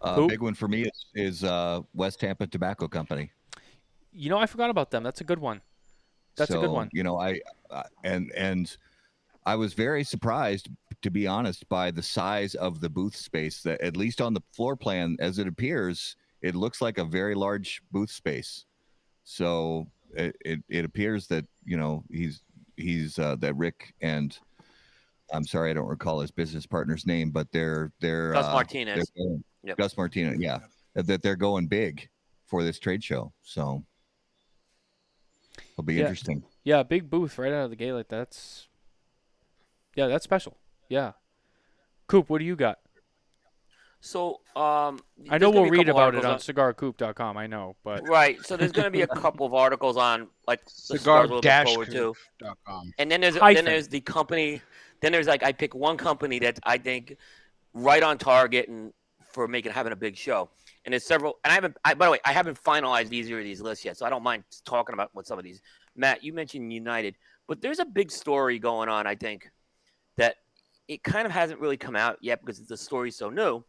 A 0.00 0.26
big 0.26 0.42
one 0.42 0.52
for 0.52 0.68
me 0.68 0.82
is, 0.82 1.06
is 1.14 1.44
uh, 1.44 1.80
West 1.94 2.20
Tampa 2.20 2.46
Tobacco 2.46 2.86
Company. 2.88 3.30
You 4.12 4.28
know, 4.28 4.36
I 4.36 4.44
forgot 4.44 4.68
about 4.68 4.90
them. 4.90 5.02
That's 5.02 5.22
a 5.22 5.24
good 5.24 5.38
one. 5.38 5.62
That's 6.36 6.50
a 6.50 6.58
good 6.58 6.70
one. 6.70 6.90
You 6.92 7.04
know, 7.04 7.18
I 7.18 7.40
uh, 7.70 7.84
and 8.02 8.30
and 8.36 8.76
I 9.46 9.56
was 9.56 9.74
very 9.74 10.04
surprised, 10.04 10.68
to 11.02 11.10
be 11.10 11.26
honest, 11.26 11.68
by 11.68 11.90
the 11.90 12.02
size 12.02 12.54
of 12.54 12.80
the 12.80 12.88
booth 12.88 13.14
space. 13.16 13.62
That 13.62 13.80
at 13.80 13.96
least 13.96 14.20
on 14.20 14.32
the 14.34 14.40
floor 14.52 14.76
plan, 14.76 15.16
as 15.20 15.38
it 15.38 15.46
appears, 15.46 16.16
it 16.40 16.54
looks 16.54 16.80
like 16.80 16.98
a 16.98 17.04
very 17.04 17.34
large 17.34 17.82
booth 17.92 18.10
space. 18.10 18.64
So 19.24 19.86
it 20.14 20.36
it, 20.44 20.60
it 20.68 20.84
appears 20.84 21.26
that 21.28 21.44
you 21.64 21.76
know 21.76 22.04
he's 22.10 22.42
he's 22.76 23.18
uh, 23.18 23.36
that 23.36 23.54
Rick 23.56 23.94
and 24.00 24.36
I'm 25.32 25.44
sorry 25.44 25.70
I 25.70 25.74
don't 25.74 25.86
recall 25.88 26.20
his 26.20 26.30
business 26.30 26.66
partner's 26.66 27.06
name, 27.06 27.30
but 27.30 27.50
they're 27.52 27.92
they're 28.00 28.32
Gus 28.32 28.46
uh, 28.46 28.52
Martinez. 28.52 29.10
they're 29.16 29.24
going- 29.26 29.44
Yep. 29.66 29.78
Gus 29.78 29.96
Martinez, 29.96 30.38
yeah, 30.40 30.58
that 30.94 31.22
they're 31.22 31.36
going 31.36 31.68
big 31.68 32.06
for 32.44 32.62
this 32.62 32.78
trade 32.78 33.02
show. 33.02 33.32
So 33.42 33.82
it'll 35.72 35.84
be 35.84 35.94
Yeah. 35.94 36.00
interesting. 36.02 36.42
Yeah, 36.64 36.82
big 36.82 37.08
booth 37.08 37.38
right 37.38 37.50
out 37.50 37.64
of 37.64 37.70
the 37.70 37.76
gate 37.76 37.92
like 37.94 38.08
that's. 38.08 38.68
Yeah, 39.96 40.06
that's 40.08 40.24
special. 40.24 40.56
Yeah. 40.88 41.12
Coop, 42.06 42.28
what 42.28 42.38
do 42.38 42.44
you 42.44 42.56
got? 42.56 42.78
So 44.00 44.40
um, 44.54 44.98
I 45.30 45.38
know 45.38 45.48
we'll 45.50 45.70
read 45.70 45.88
about 45.88 46.14
it 46.14 46.24
on 46.26 46.32
articles 46.32 46.46
cigarcoop.com. 46.46 47.38
I 47.38 47.46
know, 47.46 47.74
but 47.84 48.06
Right. 48.06 48.44
So 48.44 48.54
there's 48.54 48.70
going 48.70 48.84
to 48.84 48.90
be 48.90 49.00
a 49.00 49.06
couple 49.22 49.46
of 49.46 49.54
articles 49.54 49.96
on 49.96 50.28
like 50.46 50.62
the 50.66 50.70
Cigar 50.70 51.24
cigars 51.24 51.40
dash 51.40 51.74
to. 51.74 52.14
And 52.98 53.10
then 53.10 53.22
there's 53.22 53.36
Hyphen. 53.36 53.64
then 53.64 53.72
there's 53.72 53.88
the 53.88 54.00
company. 54.00 54.60
Then 55.00 55.12
there's 55.12 55.26
like 55.26 55.42
I 55.42 55.52
pick 55.52 55.74
one 55.74 55.96
company 55.96 56.38
that 56.40 56.58
I 56.64 56.76
think 56.76 57.16
right 57.72 58.02
on 58.02 58.18
target 58.18 58.68
and 58.68 58.92
for 59.32 59.48
making 59.48 59.72
having 59.72 59.92
a 59.92 59.96
big 59.96 60.18
show. 60.18 60.50
And 60.84 60.92
there's 60.92 61.06
several. 61.06 61.38
And 61.42 61.50
I 61.50 61.54
haven't. 61.54 61.78
I, 61.82 61.94
by 61.94 62.04
the 62.04 62.12
way, 62.12 62.18
I 62.26 62.32
haven't 62.32 62.62
finalized 62.62 63.10
either 63.10 63.38
of 63.38 63.44
these 63.44 63.62
lists 63.62 63.86
yet, 63.86 63.96
so 63.96 64.04
I 64.04 64.10
don't 64.10 64.22
mind 64.22 64.44
talking 64.66 64.92
about 64.92 65.08
what 65.14 65.26
some 65.26 65.38
of 65.38 65.44
these 65.44 65.62
Matt, 65.96 66.22
you 66.22 66.32
mentioned 66.32 66.72
United, 66.72 67.16
but 67.46 67.60
there's 67.60 67.78
a 67.78 67.84
big 67.84 68.10
story 68.10 68.58
going 68.58 68.88
on. 68.88 69.06
I 69.06 69.14
think 69.14 69.50
that 70.16 70.36
it 70.88 71.02
kind 71.02 71.26
of 71.26 71.32
hasn't 71.32 71.60
really 71.60 71.76
come 71.76 71.96
out 71.96 72.18
yet 72.20 72.40
because 72.40 72.60
the 72.66 72.76
story's 72.76 73.16
so 73.16 73.30
new. 73.30 73.64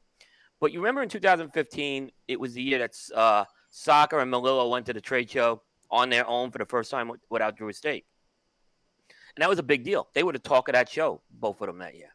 But 0.59 0.71
you 0.71 0.79
remember 0.79 1.01
in 1.01 1.09
2015, 1.09 2.11
it 2.27 2.39
was 2.39 2.53
the 2.53 2.61
year 2.61 2.79
that 2.79 2.95
uh, 3.13 3.45
Saka 3.69 4.19
and 4.19 4.31
Melillo 4.31 4.69
went 4.69 4.85
to 4.87 4.93
the 4.93 5.01
trade 5.01 5.29
show 5.29 5.61
on 5.91 6.09
their 6.09 6.27
own 6.27 6.51
for 6.51 6.57
the 6.57 6.65
first 6.65 6.91
time 6.91 7.11
without 7.29 7.57
Drew 7.57 7.69
Estate. 7.69 8.05
And 9.35 9.43
that 9.43 9.49
was 9.49 9.59
a 9.59 9.63
big 9.63 9.83
deal. 9.83 10.07
They 10.13 10.23
were 10.23 10.31
the 10.31 10.39
talk 10.39 10.69
of 10.69 10.73
that 10.73 10.89
show, 10.89 11.21
both 11.29 11.59
of 11.61 11.67
them 11.67 11.79
that 11.79 11.95
year. 11.95 12.13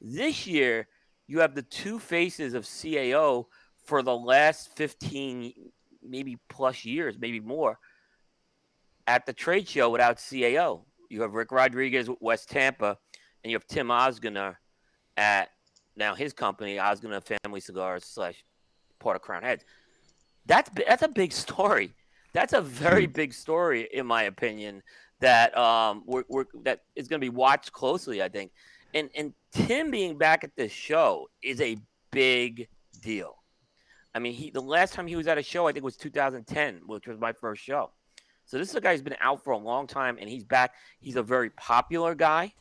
This 0.00 0.46
year, 0.46 0.88
you 1.26 1.40
have 1.40 1.54
the 1.54 1.62
two 1.62 1.98
faces 1.98 2.54
of 2.54 2.64
CAO 2.64 3.46
for 3.84 4.02
the 4.02 4.16
last 4.16 4.76
15, 4.76 5.52
maybe 6.02 6.38
plus 6.48 6.84
years, 6.84 7.16
maybe 7.18 7.40
more, 7.40 7.78
at 9.06 9.24
the 9.24 9.32
trade 9.32 9.68
show 9.68 9.88
without 9.88 10.16
CAO. 10.16 10.82
You 11.08 11.22
have 11.22 11.34
Rick 11.34 11.52
Rodriguez 11.52 12.08
with 12.08 12.20
West 12.20 12.50
Tampa, 12.50 12.98
and 13.48 13.52
you 13.52 13.56
have 13.56 13.66
Tim 13.66 13.88
Ozgener 13.88 14.56
at 15.16 15.48
now 15.96 16.14
his 16.14 16.34
company, 16.34 16.76
Ozgener 16.76 17.22
Family 17.24 17.60
Cigars 17.60 18.04
slash 18.04 18.44
part 18.98 19.16
of 19.16 19.22
Crowned 19.22 19.42
Heads. 19.42 19.64
That's 20.44 20.68
that's 20.86 21.02
a 21.02 21.08
big 21.08 21.32
story. 21.32 21.94
That's 22.34 22.52
a 22.52 22.60
very 22.60 23.06
big 23.06 23.32
story, 23.32 23.88
in 23.90 24.06
my 24.06 24.24
opinion. 24.24 24.82
That 25.20 25.56
um, 25.56 26.02
we're, 26.04 26.24
we're 26.28 26.44
that 26.62 26.82
is 26.94 27.08
going 27.08 27.22
to 27.22 27.24
be 27.24 27.34
watched 27.34 27.72
closely. 27.72 28.22
I 28.22 28.28
think, 28.28 28.52
and 28.92 29.08
and 29.16 29.32
Tim 29.50 29.90
being 29.90 30.18
back 30.18 30.44
at 30.44 30.54
this 30.54 30.70
show 30.70 31.30
is 31.42 31.58
a 31.62 31.78
big 32.10 32.68
deal. 33.00 33.34
I 34.14 34.18
mean, 34.18 34.34
he 34.34 34.50
the 34.50 34.60
last 34.60 34.92
time 34.92 35.06
he 35.06 35.16
was 35.16 35.26
at 35.26 35.38
a 35.38 35.42
show, 35.42 35.66
I 35.66 35.72
think 35.72 35.86
was 35.86 35.96
2010, 35.96 36.82
which 36.84 37.06
was 37.06 37.18
my 37.18 37.32
first 37.32 37.62
show. 37.62 37.92
So 38.44 38.58
this 38.58 38.68
is 38.68 38.74
a 38.74 38.80
guy 38.82 38.92
who's 38.92 39.00
been 39.00 39.16
out 39.20 39.42
for 39.42 39.54
a 39.54 39.58
long 39.58 39.86
time, 39.86 40.18
and 40.20 40.28
he's 40.28 40.44
back. 40.44 40.74
He's 41.00 41.16
a 41.16 41.22
very 41.22 41.48
popular 41.48 42.14
guy. 42.14 42.52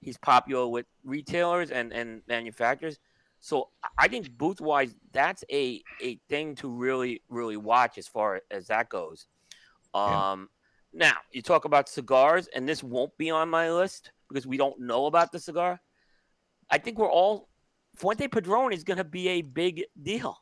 He's 0.00 0.16
popular 0.16 0.66
with 0.68 0.86
retailers 1.04 1.70
and, 1.70 1.92
and 1.92 2.22
manufacturers. 2.28 2.98
So 3.40 3.68
I 3.96 4.08
think 4.08 4.36
booth 4.36 4.60
wise, 4.60 4.94
that's 5.12 5.44
a 5.50 5.82
a 6.02 6.18
thing 6.28 6.54
to 6.56 6.68
really 6.68 7.22
really 7.28 7.56
watch 7.56 7.98
as 7.98 8.08
far 8.08 8.42
as 8.50 8.66
that 8.66 8.88
goes. 8.88 9.26
Um, 9.94 10.48
yeah. 10.92 11.10
Now 11.10 11.16
you 11.32 11.42
talk 11.42 11.64
about 11.64 11.88
cigars, 11.88 12.48
and 12.54 12.68
this 12.68 12.82
won't 12.82 13.16
be 13.16 13.30
on 13.30 13.48
my 13.48 13.70
list 13.70 14.10
because 14.28 14.46
we 14.46 14.56
don't 14.56 14.80
know 14.80 15.06
about 15.06 15.32
the 15.32 15.38
cigar. 15.38 15.80
I 16.70 16.78
think 16.78 16.98
we're 16.98 17.10
all 17.10 17.48
Fuente 17.96 18.28
Padron 18.28 18.72
is 18.72 18.84
going 18.84 18.98
to 18.98 19.04
be 19.04 19.28
a 19.28 19.42
big 19.42 19.84
deal. 20.02 20.36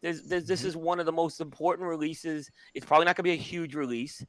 There's, 0.00 0.22
there's, 0.22 0.44
this 0.44 0.60
mm-hmm. 0.60 0.68
is 0.68 0.76
one 0.76 1.00
of 1.00 1.06
the 1.06 1.12
most 1.12 1.40
important 1.40 1.88
releases. 1.88 2.50
It's 2.72 2.86
probably 2.86 3.06
not 3.06 3.16
going 3.16 3.24
to 3.24 3.30
be 3.30 3.32
a 3.32 3.42
huge 3.42 3.74
release, 3.74 4.24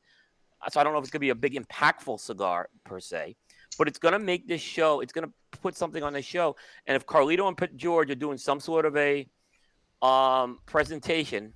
so 0.70 0.80
I 0.80 0.84
don't 0.84 0.94
know 0.94 1.00
if 1.00 1.04
it's 1.04 1.12
going 1.12 1.20
to 1.20 1.26
be 1.26 1.30
a 1.30 1.36
big 1.36 1.54
impactful 1.54 2.20
cigar 2.20 2.70
per 2.84 3.00
se 3.00 3.36
but 3.80 3.88
it's 3.88 3.98
going 3.98 4.12
to 4.12 4.20
make 4.20 4.46
this 4.46 4.62
show. 4.62 5.00
It's 5.00 5.14
going 5.14 5.26
to 5.26 5.34
put 5.62 5.76
something 5.76 6.04
on 6.04 6.12
the 6.12 6.22
show. 6.22 6.58
And 6.86 6.98
if 6.98 7.06
Carlito 7.08 7.48
and 7.48 7.80
George 7.80 8.12
are 8.12 8.16
doing 8.16 8.38
some 8.38 8.60
sort 8.60 8.86
of 8.86 8.96
a 8.98 9.26
um, 10.02 10.60
presentation, 10.66 11.54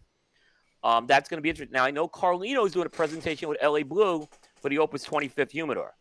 um, 0.85 1.05
that's 1.05 1.27
going 1.27 1.37
to 1.37 1.41
be 1.41 1.49
interesting. 1.49 1.73
Now 1.73 1.83
I 1.83 1.91
know 1.91 2.07
Carlito 2.07 2.65
is 2.65 2.71
doing 2.71 2.85
a 2.85 2.89
presentation 2.89 3.49
with 3.49 3.57
Elie 3.61 3.83
Bleu 3.83 4.25
for 4.61 4.69
the 4.69 4.79
Opus 4.79 5.05
25th 5.05 5.51
Humidor, 5.51 5.93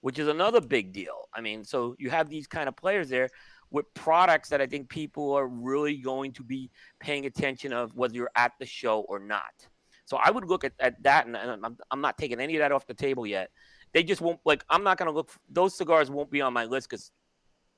which 0.00 0.20
is 0.20 0.28
another 0.28 0.60
big 0.60 0.92
deal. 0.92 1.28
I 1.34 1.40
mean, 1.40 1.64
so 1.64 1.96
you 1.98 2.08
have 2.08 2.30
these 2.30 2.46
kind 2.46 2.68
of 2.68 2.76
players 2.76 3.08
there 3.08 3.28
with 3.72 3.92
products 3.94 4.50
that 4.50 4.60
I 4.60 4.66
think 4.66 4.88
people 4.88 5.32
are 5.32 5.48
really 5.48 5.96
going 5.96 6.30
to 6.34 6.44
be 6.44 6.70
paying 7.00 7.26
attention 7.26 7.72
of 7.72 7.92
whether 7.96 8.14
you're 8.14 8.30
at 8.36 8.52
the 8.60 8.66
show 8.66 9.00
or 9.08 9.18
not. 9.18 9.66
So 10.04 10.18
I 10.24 10.30
would 10.30 10.44
look 10.44 10.62
at, 10.62 10.74
at 10.78 11.02
that, 11.02 11.26
and, 11.26 11.36
and 11.36 11.66
I'm, 11.66 11.76
I'm 11.90 12.00
not 12.00 12.16
taking 12.16 12.38
any 12.38 12.54
of 12.54 12.60
that 12.60 12.70
off 12.70 12.86
the 12.86 12.94
table 12.94 13.26
yet 13.26 13.50
they 13.94 14.02
just 14.02 14.20
won't 14.20 14.40
like. 14.44 14.64
I'm 14.68 14.82
not 14.82 14.98
gonna 14.98 15.12
look. 15.12 15.30
Those 15.48 15.74
cigars 15.74 16.10
won't 16.10 16.30
be 16.30 16.42
on 16.42 16.52
my 16.52 16.64
list 16.66 16.90
because 16.90 17.12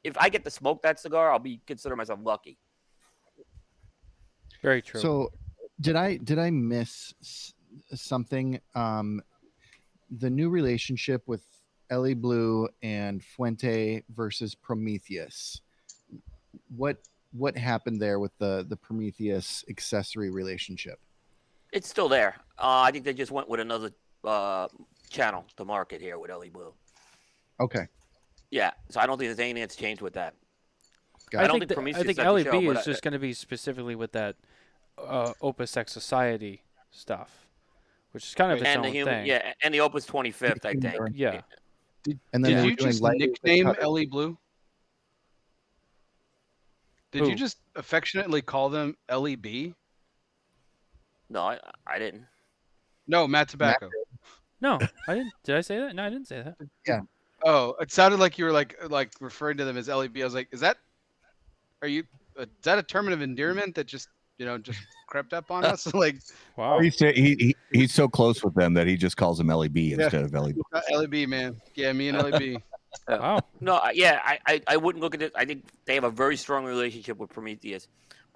if 0.02 0.16
I 0.18 0.28
get 0.28 0.42
to 0.44 0.50
smoke 0.50 0.82
that 0.82 0.98
cigar, 0.98 1.30
I'll 1.30 1.38
be 1.38 1.60
consider 1.66 1.94
myself 1.94 2.18
lucky. 2.24 2.58
Very 4.62 4.82
true. 4.82 5.00
So, 5.00 5.30
did 5.80 5.94
I 5.94 6.16
did 6.16 6.38
I 6.38 6.50
miss 6.50 7.14
something? 7.94 8.58
Um, 8.74 9.20
the 10.18 10.30
new 10.30 10.48
relationship 10.48 11.22
with 11.26 11.44
Elie 11.90 12.14
Bleu 12.14 12.68
and 12.82 13.22
Fuente 13.22 14.02
versus 14.14 14.54
Prometheus. 14.54 15.60
What 16.74 16.96
what 17.32 17.58
happened 17.58 18.00
there 18.00 18.18
with 18.18 18.32
the 18.38 18.64
the 18.66 18.76
Prometheus 18.76 19.64
accessory 19.68 20.30
relationship? 20.30 20.98
It's 21.72 21.88
still 21.88 22.08
there. 22.08 22.36
Uh, 22.56 22.80
I 22.80 22.90
think 22.90 23.04
they 23.04 23.12
just 23.12 23.32
went 23.32 23.50
with 23.50 23.60
another 23.60 23.90
uh, 24.24 24.68
channel 25.16 25.44
to 25.56 25.64
market 25.64 26.00
here 26.00 26.18
with 26.18 26.30
Elie 26.30 26.50
Bleu. 26.50 26.72
Okay. 27.58 27.86
Yeah, 28.50 28.72
so 28.90 29.00
I 29.00 29.06
don't 29.06 29.18
think 29.18 29.28
there's 29.28 29.40
anything 29.40 29.62
that's 29.62 29.76
changed 29.76 30.02
with 30.02 30.14
that. 30.14 30.34
Got 31.30 31.44
I, 31.44 31.58
think, 31.58 31.68
think 31.68 31.96
I 31.96 32.02
think 32.02 32.18
LAB 32.18 32.44
show, 32.44 32.70
is 32.70 32.84
just 32.84 33.02
going 33.02 33.12
to 33.12 33.18
be 33.18 33.32
specifically 33.32 33.96
with 33.96 34.12
that 34.12 34.36
uh, 34.96 35.32
Opus 35.40 35.76
X 35.76 35.92
Society 35.92 36.62
stuff, 36.92 37.48
which 38.12 38.24
is 38.24 38.34
kind 38.34 38.52
of 38.52 38.58
its 38.58 38.68
and 38.68 38.78
own 38.78 38.84
the 38.84 38.90
human, 38.90 39.14
thing. 39.14 39.26
Yeah, 39.26 39.52
and 39.62 39.74
the 39.74 39.80
Opus 39.80 40.06
25th, 40.06 40.64
I 40.64 40.74
think. 40.74 40.96
Yeah. 41.12 41.40
Did, 42.04 42.20
and 42.32 42.44
then 42.44 42.62
did 42.62 42.64
you 42.64 42.76
just 42.76 43.02
nickname 43.02 43.74
Elie 43.80 44.06
Bleu? 44.06 44.38
Did 47.10 47.22
Who? 47.22 47.30
you 47.30 47.34
just 47.34 47.58
affectionately 47.74 48.42
call 48.42 48.68
them 48.68 48.96
LEB? 49.10 49.74
No, 51.28 51.40
I, 51.40 51.58
I 51.86 51.98
didn't. 51.98 52.24
No, 53.08 53.26
Matt 53.26 53.48
Tobacco. 53.48 53.86
Matt 53.86 54.05
no, 54.66 54.78
I 55.08 55.14
didn't. 55.14 55.32
Did 55.44 55.56
I 55.56 55.60
say 55.60 55.78
that? 55.78 55.94
No, 55.94 56.04
I 56.04 56.10
didn't 56.10 56.26
say 56.26 56.42
that. 56.42 56.56
Yeah. 56.86 57.00
Oh, 57.44 57.76
it 57.80 57.92
sounded 57.92 58.18
like 58.18 58.38
you 58.38 58.44
were 58.44 58.52
like 58.52 58.76
like 58.88 59.12
referring 59.20 59.56
to 59.58 59.64
them 59.64 59.76
as 59.76 59.88
LEB. 59.88 60.18
I 60.18 60.24
was 60.24 60.34
like, 60.34 60.48
is 60.50 60.60
that? 60.60 60.78
Are 61.82 61.88
you? 61.88 62.04
Uh, 62.38 62.42
is 62.42 62.48
that 62.64 62.78
a 62.78 62.82
term 62.82 63.08
of 63.12 63.22
endearment 63.22 63.74
that 63.76 63.86
just 63.86 64.08
you 64.38 64.46
know 64.46 64.58
just 64.58 64.80
crept 65.06 65.32
up 65.32 65.50
on 65.50 65.64
us? 65.72 65.86
like, 65.94 66.16
wow. 66.56 66.80
He's 66.80 66.98
he, 66.98 67.12
he 67.12 67.56
he's 67.72 67.94
so 67.94 68.08
close 68.08 68.42
with 68.42 68.54
them 68.54 68.74
that 68.74 68.86
he 68.86 68.96
just 68.96 69.16
calls 69.16 69.38
them 69.38 69.48
LEB 69.48 69.76
yeah. 69.76 70.02
instead 70.02 70.24
of 70.24 70.32
LEB. 70.32 70.56
LEB, 70.90 71.14
man. 71.28 71.60
Yeah, 71.74 71.92
me 71.92 72.08
and 72.08 72.18
LEB. 72.18 72.62
wow. 73.08 73.40
No, 73.60 73.80
yeah, 73.92 74.20
I, 74.24 74.38
I 74.46 74.62
I 74.66 74.76
wouldn't 74.76 75.02
look 75.02 75.14
at 75.14 75.22
it. 75.22 75.32
I 75.36 75.44
think 75.44 75.64
they 75.84 75.94
have 75.94 76.04
a 76.04 76.10
very 76.10 76.36
strong 76.36 76.64
relationship 76.64 77.18
with 77.18 77.30
Prometheus 77.30 77.86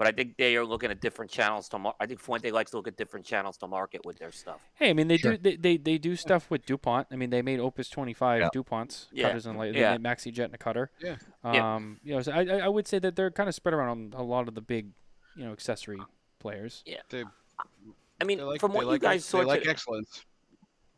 but 0.00 0.06
I 0.06 0.12
think 0.12 0.38
they 0.38 0.56
are 0.56 0.64
looking 0.64 0.90
at 0.90 1.02
different 1.02 1.30
channels 1.30 1.68
to. 1.68 1.78
Mar- 1.78 1.94
I 2.00 2.06
think 2.06 2.20
Fuente 2.20 2.50
likes 2.50 2.70
to 2.70 2.78
look 2.78 2.88
at 2.88 2.96
different 2.96 3.26
channels 3.26 3.58
to 3.58 3.66
market 3.66 4.00
with 4.06 4.18
their 4.18 4.32
stuff. 4.32 4.58
Hey, 4.76 4.88
I 4.88 4.92
mean 4.94 5.08
they 5.08 5.18
sure. 5.18 5.32
do 5.32 5.36
they, 5.36 5.56
they, 5.56 5.76
they 5.76 5.98
do 5.98 6.16
stuff 6.16 6.50
with 6.50 6.64
Dupont. 6.64 7.06
I 7.12 7.16
mean 7.16 7.28
they 7.28 7.42
made 7.42 7.60
Opus 7.60 7.90
twenty 7.90 8.14
five 8.14 8.40
yeah. 8.40 8.48
Duponts 8.54 9.08
yeah. 9.12 9.26
cutters 9.26 9.44
and 9.44 9.58
light. 9.58 9.74
They 9.74 9.80
yeah. 9.80 9.98
made 9.98 10.02
Maxi 10.02 10.32
Jet 10.32 10.44
and 10.44 10.54
a 10.54 10.58
cutter. 10.58 10.90
Yeah. 11.02 11.16
Um, 11.44 12.00
yeah. 12.02 12.08
you 12.08 12.16
know, 12.16 12.22
so 12.22 12.32
I 12.32 12.60
I 12.60 12.68
would 12.68 12.88
say 12.88 12.98
that 12.98 13.14
they're 13.14 13.30
kind 13.30 13.46
of 13.46 13.54
spread 13.54 13.74
around 13.74 14.14
on 14.14 14.18
a 14.18 14.22
lot 14.22 14.48
of 14.48 14.54
the 14.54 14.62
big, 14.62 14.88
you 15.36 15.44
know, 15.44 15.52
accessory 15.52 16.00
players. 16.38 16.82
Yeah. 16.86 17.02
They, 17.10 17.24
I 18.22 18.24
mean, 18.24 18.38
like, 18.38 18.58
from 18.58 18.72
what 18.72 18.86
you 18.86 18.92
like 18.92 19.02
guys 19.02 19.26
saw, 19.26 19.40
like 19.40 19.66
excellence. 19.66 20.24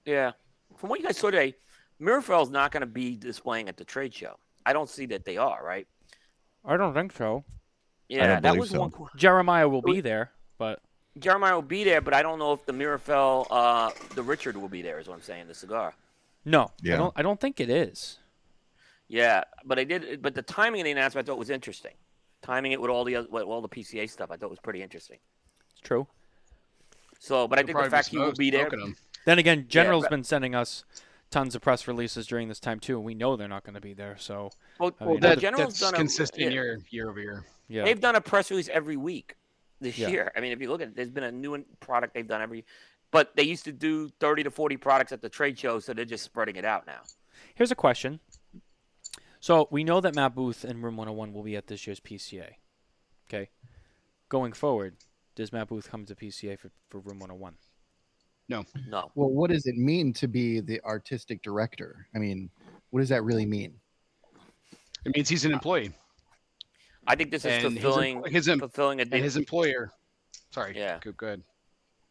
Yeah. 0.05 0.31
From 0.77 0.91
what 0.91 1.01
you 1.01 1.07
guys 1.07 1.17
saw 1.17 1.33
today, 1.33 1.57
Meerapfel's 2.01 2.51
not 2.51 2.71
going 2.71 2.83
to 2.83 2.87
be 2.87 3.17
displaying 3.17 3.69
at 3.69 3.77
the 3.77 3.85
trade 3.85 4.15
show. 4.15 4.37
I 4.65 4.73
don't 4.73 4.89
see 4.89 5.07
that 5.07 5.25
they 5.25 5.39
are, 5.39 5.61
right? 5.65 5.89
I 6.65 6.77
don't 6.77 6.95
think 6.95 7.11
so. 7.11 7.43
Yeah, 8.13 8.41
that 8.41 8.57
was 8.57 8.71
so. 8.71 8.81
one. 8.81 8.93
Jeremiah 9.17 9.69
will 9.69 9.83
be 9.83 10.01
there, 10.01 10.33
but 10.59 10.81
Jeremiah 11.19 11.55
will 11.55 11.63
be 11.63 11.85
there, 11.85 12.01
but 12.01 12.13
I 12.13 12.23
don't 12.23 12.39
know 12.39 12.53
if 12.53 12.65
the 12.67 12.73
Meerapfel, 12.73 13.47
uh, 13.51 13.91
the 14.15 14.23
Richard 14.23 14.57
will 14.57 14.69
be 14.69 14.83
there. 14.83 14.99
Is 14.99 15.09
what 15.09 15.15
I'm 15.15 15.23
saying. 15.23 15.49
The 15.49 15.55
cigar. 15.55 15.95
No, 16.45 16.71
yeah. 16.83 16.95
I 16.95 16.99
don't. 16.99 17.13
I 17.17 17.23
don't 17.23 17.41
think 17.41 17.61
it 17.61 17.71
is. 17.71 18.19
Yeah, 19.09 19.45
but 19.65 19.79
I 19.79 19.85
did. 19.85 20.21
But 20.21 20.35
the 20.35 20.43
timing 20.43 20.83
of 20.83 20.85
the 20.85 20.91
announcement 20.91 21.27
I 21.27 21.31
thought 21.31 21.39
was 21.39 21.51
interesting. 21.51 21.93
Timing 22.43 22.73
it 22.73 22.81
with 22.81 22.91
all 22.91 23.05
the 23.05 23.27
with 23.31 23.45
all 23.45 23.63
the 23.63 23.69
PCA 23.69 24.11
stuff, 24.11 24.31
I 24.31 24.37
thought 24.37 24.51
was 24.51 24.59
pretty 24.59 24.83
interesting. 24.83 25.19
It's 25.71 25.81
true. 25.81 26.07
So, 27.19 27.49
but 27.49 27.59
I 27.59 27.63
think 27.63 27.79
the 27.79 27.89
fact 27.89 28.09
he 28.09 28.19
will 28.19 28.33
be 28.33 28.51
there. 28.51 28.71
Then 29.25 29.39
again, 29.39 29.67
General's 29.69 30.05
yeah, 30.05 30.11
been 30.11 30.25
sending 30.25 30.55
us 30.55 30.85
tons 31.31 31.55
of 31.55 31.63
press 31.63 31.89
releases 31.89 32.27
during 32.27 32.49
this 32.49 32.59
time 32.61 32.81
too. 32.81 32.97
And 32.97 33.05
we 33.05 33.15
know 33.15 33.37
they're 33.37 33.49
not 33.49 33.65
going 33.65 33.75
to 33.75 33.81
be 33.81 33.95
there. 33.95 34.17
So, 34.19 34.51
well, 34.79 34.93
I 35.01 35.05
mean, 35.05 35.21
that, 35.21 35.39
General's 35.39 35.79
that's 35.79 35.93
done 35.93 35.95
consistent 35.95 36.49
a, 36.49 36.53
year 36.53 36.81
year 36.91 37.09
over 37.09 37.21
year. 37.21 37.45
Yeah. 37.73 37.85
They've 37.85 38.01
done 38.01 38.17
a 38.17 38.21
press 38.21 38.51
release 38.51 38.69
every 38.69 38.97
week 38.97 39.37
this 39.81 39.99
yeah. 39.99 40.09
year. 40.09 40.33
I 40.37 40.41
mean, 40.41 40.53
if 40.53 40.61
you 40.61 40.69
look 40.69 40.83
at 40.83 40.89
it, 40.89 40.97
there's 40.97 41.11
been 41.11 41.25
a 41.25 41.33
new 41.33 41.65
product 41.81 42.15
they've 42.15 42.27
done 42.27 42.43
every 42.43 42.65
but 43.13 43.37
they 43.37 43.43
used 43.43 43.65
to 43.67 43.73
do 43.73 44.09
30 44.21 44.45
to 44.45 44.51
40 44.51 44.79
products 44.79 45.13
at 45.13 45.21
the 45.21 45.29
trade 45.29 45.59
show, 45.59 45.79
so 45.79 45.93
they're 45.93 46.05
just 46.05 46.25
spreading 46.25 46.57
it 46.57 46.65
out 46.65 46.87
now. 46.87 47.01
Here's 47.55 47.71
a 47.71 47.77
question. 47.77 48.19
So 49.39 49.69
we 49.71 49.85
know 49.85 50.01
that 50.01 50.15
Matt 50.15 50.35
Booth 50.35 50.65
and 50.65 50.83
Room 50.83 50.97
101 50.97 51.33
will 51.33 51.43
be 51.43 51.55
at 51.55 51.67
this 51.67 51.87
year's 51.87 52.01
PCA. 52.01 52.55
Okay. 53.29 53.51
Going 54.31 54.53
forward, 54.53 54.97
does 55.35 55.53
Matt 55.53 55.69
Booth 55.69 55.91
come 55.91 56.07
to 56.07 56.15
PCA 56.15 56.59
for, 56.59 56.71
for 56.89 57.01
Room 57.01 57.19
101? 57.19 57.55
No. 58.49 58.65
No. 58.89 59.11
Well, 59.15 59.29
what 59.29 59.51
does 59.51 59.67
it 59.67 59.77
mean 59.77 60.13
to 60.15 60.27
be 60.27 60.61
the 60.61 60.81
artistic 60.85 61.43
director? 61.43 62.07
I 62.15 62.19
mean, 62.19 62.51
what 62.91 63.01
does 63.01 63.11
that 63.11 63.25
really 63.25 63.47
mean? 63.47 63.75
It 65.05 65.15
means 65.15 65.29
he's 65.29 65.45
an 65.45 65.53
employee. 65.53 65.93
I 67.07 67.17
think 67.17 67.31
this 67.31 67.45
is 67.45 67.65
and 67.65 67.75
fulfilling 67.75 68.23
his, 68.25 68.47
his 68.47 68.59
fulfilling 68.59 69.01
a 69.01 69.03
and 69.03 69.13
his 69.15 69.37
employer. 69.37 69.91
Sorry. 70.51 70.77
Yeah. 70.77 70.99
Good. 71.01 71.17
Good. 71.17 71.43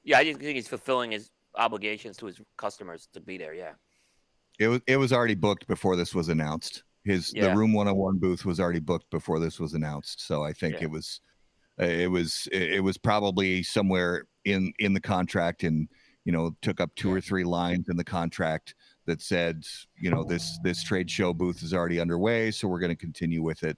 Yeah, 0.04 0.18
I 0.18 0.24
think 0.24 0.42
he's 0.42 0.68
fulfilling 0.68 1.12
his 1.12 1.32
obligations 1.56 2.18
to 2.18 2.26
his 2.26 2.42
customers 2.58 3.08
to 3.14 3.20
be 3.20 3.38
there. 3.38 3.54
Yeah. 3.54 3.74
It 4.60 4.68
was 4.68 4.82
it 4.88 4.98
was 4.98 5.14
already 5.14 5.36
booked 5.36 5.68
before 5.68 5.96
this 5.96 6.14
was 6.14 6.30
announced. 6.30 6.84
His 7.04 7.34
Yeah. 7.34 7.50
the 7.50 7.56
room 7.56 7.74
101 7.74 8.18
booth 8.20 8.46
was 8.46 8.60
already 8.60 8.80
booked 8.80 9.10
before 9.10 9.39
this 9.39 9.60
was 9.60 9.74
announced. 9.74 10.26
So 10.26 10.44
I 10.44 10.54
think 10.54 10.76
Yeah. 10.76 10.84
it 10.84 10.92
was 10.92 11.22
uh, 11.82 11.86
it 11.86 12.12
was 12.12 12.48
it 12.52 12.74
it 12.74 12.80
was 12.82 12.98
probably 12.98 13.64
somewhere 13.64 14.26
in 14.46 14.74
in 14.80 14.94
the 14.94 15.00
contract 15.00 15.64
and 15.64 15.88
you 16.26 16.32
know 16.32 16.56
took 16.62 16.82
up 16.82 16.94
two 16.96 17.12
or 17.12 17.22
three 17.22 17.44
lines 17.44 17.89
in 17.89 17.96
the 17.96 18.04
contract 18.04 18.76
that 19.06 19.22
said 19.22 19.64
you 19.98 20.10
know 20.12 20.24
this 20.24 20.60
this 20.64 20.84
trade 20.84 21.10
show 21.10 21.34
booth 21.34 21.64
is 21.64 21.74
already 21.74 22.00
underway 22.00 22.52
so 22.52 22.68
we're 22.68 22.80
going 22.80 22.92
to 22.92 22.96
continue 22.96 23.42
with 23.42 23.64
it 23.64 23.78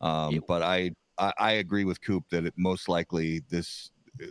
um, 0.00 0.34
Yeah. 0.34 0.40
but 0.46 0.62
I, 0.62 0.92
I 1.18 1.32
i 1.38 1.52
agree 1.52 1.84
with 1.84 2.00
coop 2.02 2.24
that 2.30 2.44
it 2.44 2.54
most 2.56 2.88
likely 2.88 3.40
this 3.48 3.90
uh, 4.22 4.26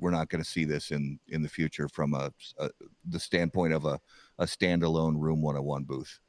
we're 0.00 0.12
not 0.12 0.28
going 0.28 0.42
to 0.42 0.48
see 0.48 0.64
this 0.64 0.90
in 0.92 1.18
in 1.28 1.42
the 1.42 1.48
future 1.48 1.88
from 1.88 2.14
a, 2.14 2.32
a 2.58 2.70
the 3.08 3.18
standpoint 3.20 3.72
of 3.72 3.84
a 3.84 3.98
a 4.38 4.44
standalone 4.44 5.16
room 5.18 5.42
101 5.42 5.84
booth 5.84 6.20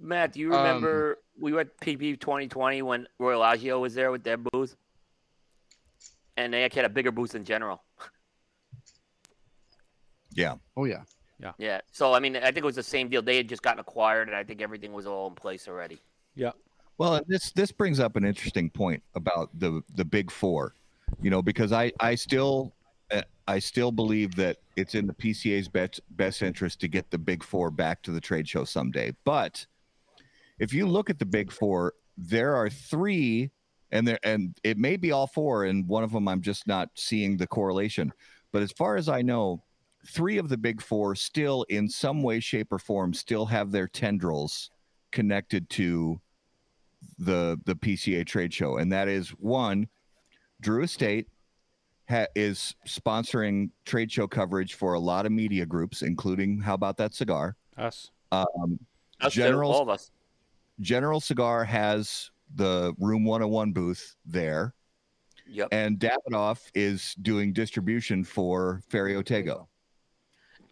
Matt, 0.00 0.32
do 0.32 0.40
you 0.40 0.50
Um, 0.52 0.56
remember 0.58 1.18
we 1.38 1.52
went 1.52 1.68
at 1.68 1.78
PP 1.86 2.18
2020 2.18 2.82
when 2.82 3.06
Royal 3.18 3.44
Agio 3.44 3.78
was 3.80 3.94
there 3.94 4.10
with 4.10 4.24
their 4.24 4.36
booth? 4.36 4.74
And 6.36 6.52
they 6.52 6.64
actually 6.64 6.82
had 6.82 6.90
a 6.90 6.94
bigger 6.94 7.12
booth 7.12 7.34
in 7.36 7.44
general. 7.44 7.84
yeah 10.32 10.54
Oh 10.76 10.84
yeah. 10.84 11.02
Yeah. 11.38 11.52
Yeah. 11.58 11.80
So, 11.92 12.14
I 12.14 12.20
mean, 12.20 12.36
I 12.36 12.46
think 12.46 12.58
it 12.58 12.64
was 12.64 12.76
the 12.76 12.82
same 12.82 13.08
deal. 13.08 13.22
They 13.22 13.36
had 13.36 13.48
just 13.48 13.62
gotten 13.62 13.78
acquired, 13.80 14.28
and 14.28 14.36
I 14.36 14.42
think 14.44 14.62
everything 14.62 14.92
was 14.92 15.06
all 15.06 15.28
in 15.28 15.34
place 15.34 15.68
already. 15.68 15.98
Well, 16.98 17.20
this 17.26 17.50
this 17.52 17.72
brings 17.72 17.98
up 17.98 18.16
an 18.16 18.24
interesting 18.24 18.70
point 18.70 19.02
about 19.14 19.50
the 19.58 19.82
the 19.94 20.04
big 20.04 20.30
four, 20.30 20.74
you 21.20 21.30
know, 21.30 21.42
because 21.42 21.72
I 21.72 21.92
I 21.98 22.14
still 22.14 22.72
uh, 23.10 23.22
I 23.48 23.58
still 23.58 23.90
believe 23.90 24.36
that 24.36 24.58
it's 24.76 24.94
in 24.94 25.06
the 25.06 25.14
PCA's 25.14 25.68
best 25.68 26.00
best 26.10 26.42
interest 26.42 26.80
to 26.80 26.88
get 26.88 27.10
the 27.10 27.18
big 27.18 27.42
four 27.42 27.70
back 27.70 28.02
to 28.02 28.12
the 28.12 28.20
trade 28.20 28.48
show 28.48 28.64
someday. 28.64 29.12
But 29.24 29.66
if 30.58 30.72
you 30.72 30.86
look 30.86 31.10
at 31.10 31.18
the 31.18 31.26
big 31.26 31.50
four, 31.50 31.94
there 32.16 32.54
are 32.54 32.70
three, 32.70 33.50
and 33.90 34.06
there 34.06 34.20
and 34.22 34.56
it 34.62 34.78
may 34.78 34.96
be 34.96 35.10
all 35.10 35.26
four, 35.26 35.64
and 35.64 35.88
one 35.88 36.04
of 36.04 36.12
them 36.12 36.28
I'm 36.28 36.42
just 36.42 36.68
not 36.68 36.90
seeing 36.94 37.36
the 37.36 37.46
correlation. 37.46 38.12
But 38.52 38.62
as 38.62 38.70
far 38.70 38.96
as 38.96 39.08
I 39.08 39.20
know, 39.20 39.64
three 40.06 40.38
of 40.38 40.48
the 40.48 40.56
big 40.56 40.80
four 40.80 41.16
still, 41.16 41.64
in 41.64 41.88
some 41.88 42.22
way, 42.22 42.38
shape, 42.38 42.72
or 42.72 42.78
form, 42.78 43.12
still 43.12 43.46
have 43.46 43.72
their 43.72 43.88
tendrils 43.88 44.70
connected 45.10 45.68
to 45.70 46.20
the 47.18 47.58
the 47.64 47.74
PCA 47.74 48.26
trade 48.26 48.52
show, 48.52 48.76
and 48.78 48.92
that 48.92 49.08
is 49.08 49.30
one, 49.30 49.88
Drew 50.60 50.82
Estate 50.82 51.28
ha- 52.08 52.26
is 52.34 52.74
sponsoring 52.86 53.70
trade 53.84 54.10
show 54.10 54.26
coverage 54.26 54.74
for 54.74 54.94
a 54.94 54.98
lot 55.00 55.26
of 55.26 55.32
media 55.32 55.66
groups, 55.66 56.02
including 56.02 56.60
How 56.60 56.74
About 56.74 56.96
That 56.96 57.14
Cigar. 57.14 57.56
Us. 57.76 58.10
Um, 58.32 58.78
Us 59.20 59.32
General 59.32 59.72
all 59.72 59.82
of 59.82 59.88
us. 59.88 60.10
General 60.80 61.20
Cigar 61.20 61.64
has 61.64 62.30
the 62.56 62.92
Room 62.98 63.24
101 63.24 63.72
booth 63.72 64.16
there, 64.26 64.74
Yep. 65.46 65.68
and 65.72 65.98
Davidoff 65.98 66.68
is 66.74 67.14
doing 67.22 67.52
distribution 67.52 68.24
for 68.24 68.82
Ferio 68.90 69.22
Tego. 69.22 69.68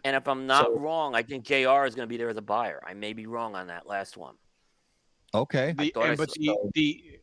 And 0.05 0.17
if 0.17 0.27
I'm 0.27 0.47
not 0.47 0.67
So- 0.67 0.79
wrong, 0.79 1.15
I 1.15 1.23
think 1.23 1.45
JR 1.45 1.85
is 1.87 1.95
going 1.95 2.07
to 2.09 2.11
be 2.13 2.17
there 2.17 2.29
as 2.29 2.37
a 2.37 2.43
buyer. 2.43 2.81
I 2.85 2.95
may 2.95 3.13
be 3.13 3.27
wrong 3.27 3.55
on 3.55 3.69
that 3.69 3.87
last 3.87 4.17
one. 4.17 4.35
Okay, 5.35 5.75
The, 5.77 5.93
I 5.97 6.09
and, 6.09 6.19
but 6.19 6.31
the, 6.33 6.57
the 6.75 7.21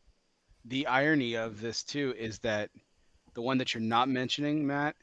the 0.66 0.88
irony 0.88 1.36
of 1.36 1.62
this 1.62 1.84
too 1.84 2.14
is 2.18 2.40
that 2.40 2.70
the 3.36 3.42
one 3.42 3.58
that 3.60 3.74
you're 3.74 3.82
not 3.82 4.10
mentioning, 4.10 4.66
Matt, 4.66 4.96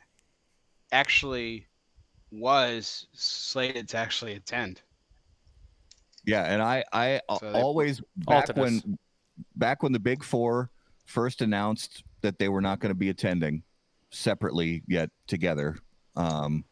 actually 0.93 1.67
was 2.33 3.07
slated 3.13 3.89
to 3.91 3.97
actually 3.97 4.35
attend. 4.35 4.83
yeah, 6.25 6.53
and 6.53 6.61
I 6.61 6.85
I 6.93 7.21
So 7.39 7.53
always 7.53 8.01
back 8.17 8.49
Altadis. 8.49 8.57
when 8.57 8.99
back 9.55 9.83
when 9.83 9.93
the 9.93 10.01
Big 10.01 10.25
Four 10.25 10.71
first 11.07 11.43
announced 11.43 12.03
that 12.23 12.39
they 12.39 12.49
were 12.49 12.61
not 12.61 12.81
going 12.81 12.91
to 12.91 12.95
be 12.99 13.09
attending 13.11 13.63
separately 14.11 14.83
yet 14.89 15.11
together. 15.29 15.77
Um, 16.17 16.65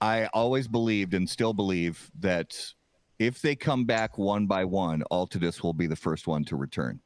I 0.00 0.26
always 0.26 0.68
believed 0.68 1.14
and 1.14 1.28
still 1.28 1.52
believe 1.52 2.10
that 2.20 2.72
if 3.18 3.40
they 3.40 3.56
come 3.56 3.84
back 3.84 4.18
one 4.18 4.46
by 4.46 4.64
one, 4.64 5.02
Altadis 5.10 5.62
will 5.62 5.72
be 5.72 5.86
the 5.86 5.96
first 5.96 6.26
one 6.26 6.44
to 6.44 6.56
return. 6.56 7.00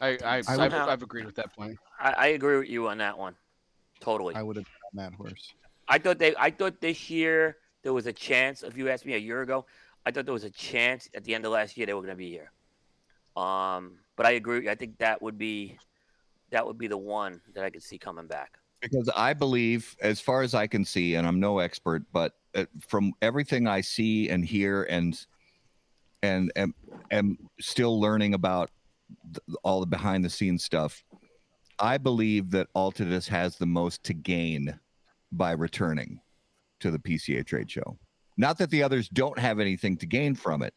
I, 0.00 0.18
I, 0.24 0.42
I 0.48 0.64
I've, 0.64 0.72
I've 0.72 1.02
agreed 1.02 1.26
with 1.26 1.34
that 1.34 1.54
point. 1.54 1.76
I, 1.98 2.12
I 2.12 2.26
agree 2.28 2.58
with 2.58 2.68
you 2.68 2.88
on 2.88 2.98
that 2.98 3.18
one. 3.18 3.34
Totally. 4.00 4.34
I 4.34 4.42
would 4.42 4.56
have 4.56 4.66
on 4.92 4.96
that 4.96 5.14
horse. 5.14 5.52
I 5.88 5.98
thought 5.98 6.18
they. 6.18 6.34
I 6.38 6.50
thought 6.50 6.80
this 6.80 7.10
year 7.10 7.58
there 7.82 7.92
was 7.92 8.06
a 8.06 8.12
chance. 8.12 8.62
If 8.62 8.78
you 8.78 8.88
asked 8.88 9.04
me 9.04 9.14
a 9.14 9.18
year 9.18 9.42
ago, 9.42 9.66
I 10.06 10.10
thought 10.10 10.24
there 10.24 10.32
was 10.32 10.44
a 10.44 10.50
chance 10.50 11.10
at 11.14 11.24
the 11.24 11.34
end 11.34 11.44
of 11.44 11.52
last 11.52 11.76
year 11.76 11.84
they 11.84 11.92
were 11.92 12.00
going 12.00 12.12
to 12.12 12.16
be 12.16 12.30
here. 12.30 12.50
Um, 13.36 13.98
but 14.16 14.24
I 14.24 14.32
agree. 14.32 14.70
I 14.70 14.74
think 14.74 14.96
that 14.98 15.20
would 15.20 15.36
be 15.36 15.76
that 16.50 16.66
would 16.66 16.78
be 16.78 16.86
the 16.86 16.96
one 16.96 17.40
that 17.54 17.64
I 17.64 17.70
could 17.70 17.82
see 17.82 17.98
coming 17.98 18.26
back. 18.26 18.58
because 18.80 19.10
I 19.14 19.34
believe, 19.34 19.94
as 20.00 20.20
far 20.20 20.42
as 20.42 20.54
I 20.54 20.66
can 20.66 20.84
see, 20.84 21.16
and 21.16 21.26
I'm 21.26 21.40
no 21.40 21.58
expert, 21.58 22.04
but 22.12 22.34
from 22.86 23.12
everything 23.22 23.66
I 23.66 23.80
see 23.80 24.28
and 24.28 24.44
hear, 24.44 24.84
and 24.84 25.18
and 26.22 26.52
am, 26.56 26.74
am 27.10 27.38
still 27.60 27.98
learning 28.00 28.34
about 28.34 28.70
th- 29.32 29.58
all 29.62 29.80
the 29.80 29.86
behind 29.86 30.24
the 30.24 30.30
scenes 30.30 30.62
stuff, 30.64 31.02
I 31.78 31.96
believe 31.98 32.50
that 32.50 32.68
Altadis 32.74 33.28
has 33.28 33.56
the 33.56 33.66
most 33.66 34.04
to 34.04 34.14
gain 34.14 34.78
by 35.32 35.52
returning 35.52 36.20
to 36.80 36.90
the 36.90 36.98
PCA 36.98 37.46
trade 37.46 37.70
show. 37.70 37.98
Not 38.36 38.58
that 38.58 38.70
the 38.70 38.82
others 38.82 39.08
don't 39.08 39.38
have 39.38 39.60
anything 39.60 39.96
to 39.98 40.06
gain 40.06 40.34
from 40.34 40.62
it. 40.62 40.74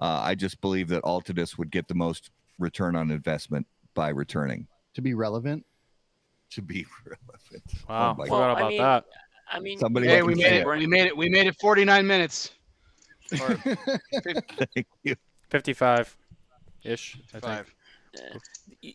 Uh, 0.00 0.20
I 0.22 0.34
just 0.34 0.60
believe 0.60 0.88
that 0.88 1.02
Altadis 1.02 1.58
would 1.58 1.70
get 1.70 1.88
the 1.88 1.94
most 1.94 2.30
return 2.58 2.94
on 2.96 3.10
investment 3.10 3.66
by 3.94 4.10
returning 4.10 4.66
To 4.94 5.02
be 5.02 5.14
relevant, 5.14 5.64
to 6.50 6.62
be 6.62 6.86
relevant. 7.04 7.64
Wow. 7.88 8.10
Oh 8.10 8.14
my 8.18 8.24
forgot 8.26 8.28
God. 8.28 8.50
about 8.52 8.64
I 8.64 8.68
mean, 8.68 8.78
that. 8.78 9.04
I 9.50 9.60
mean, 9.60 9.78
Somebody 9.78 10.08
Hey, 10.08 10.22
we 10.22 10.34
made 10.34 10.42
say 10.42 10.56
it. 10.58 10.66
We 10.66 10.86
made 10.86 11.06
it. 11.06 11.16
We 11.16 11.28
made 11.28 11.46
it. 11.46 11.56
49 11.60 12.06
minutes. 12.06 12.50
Thank 13.32 14.86
you. 15.02 15.14
55 15.50 16.16
ish. 16.84 17.18
I 17.34 17.40
five. 17.40 17.74
you, 18.80 18.92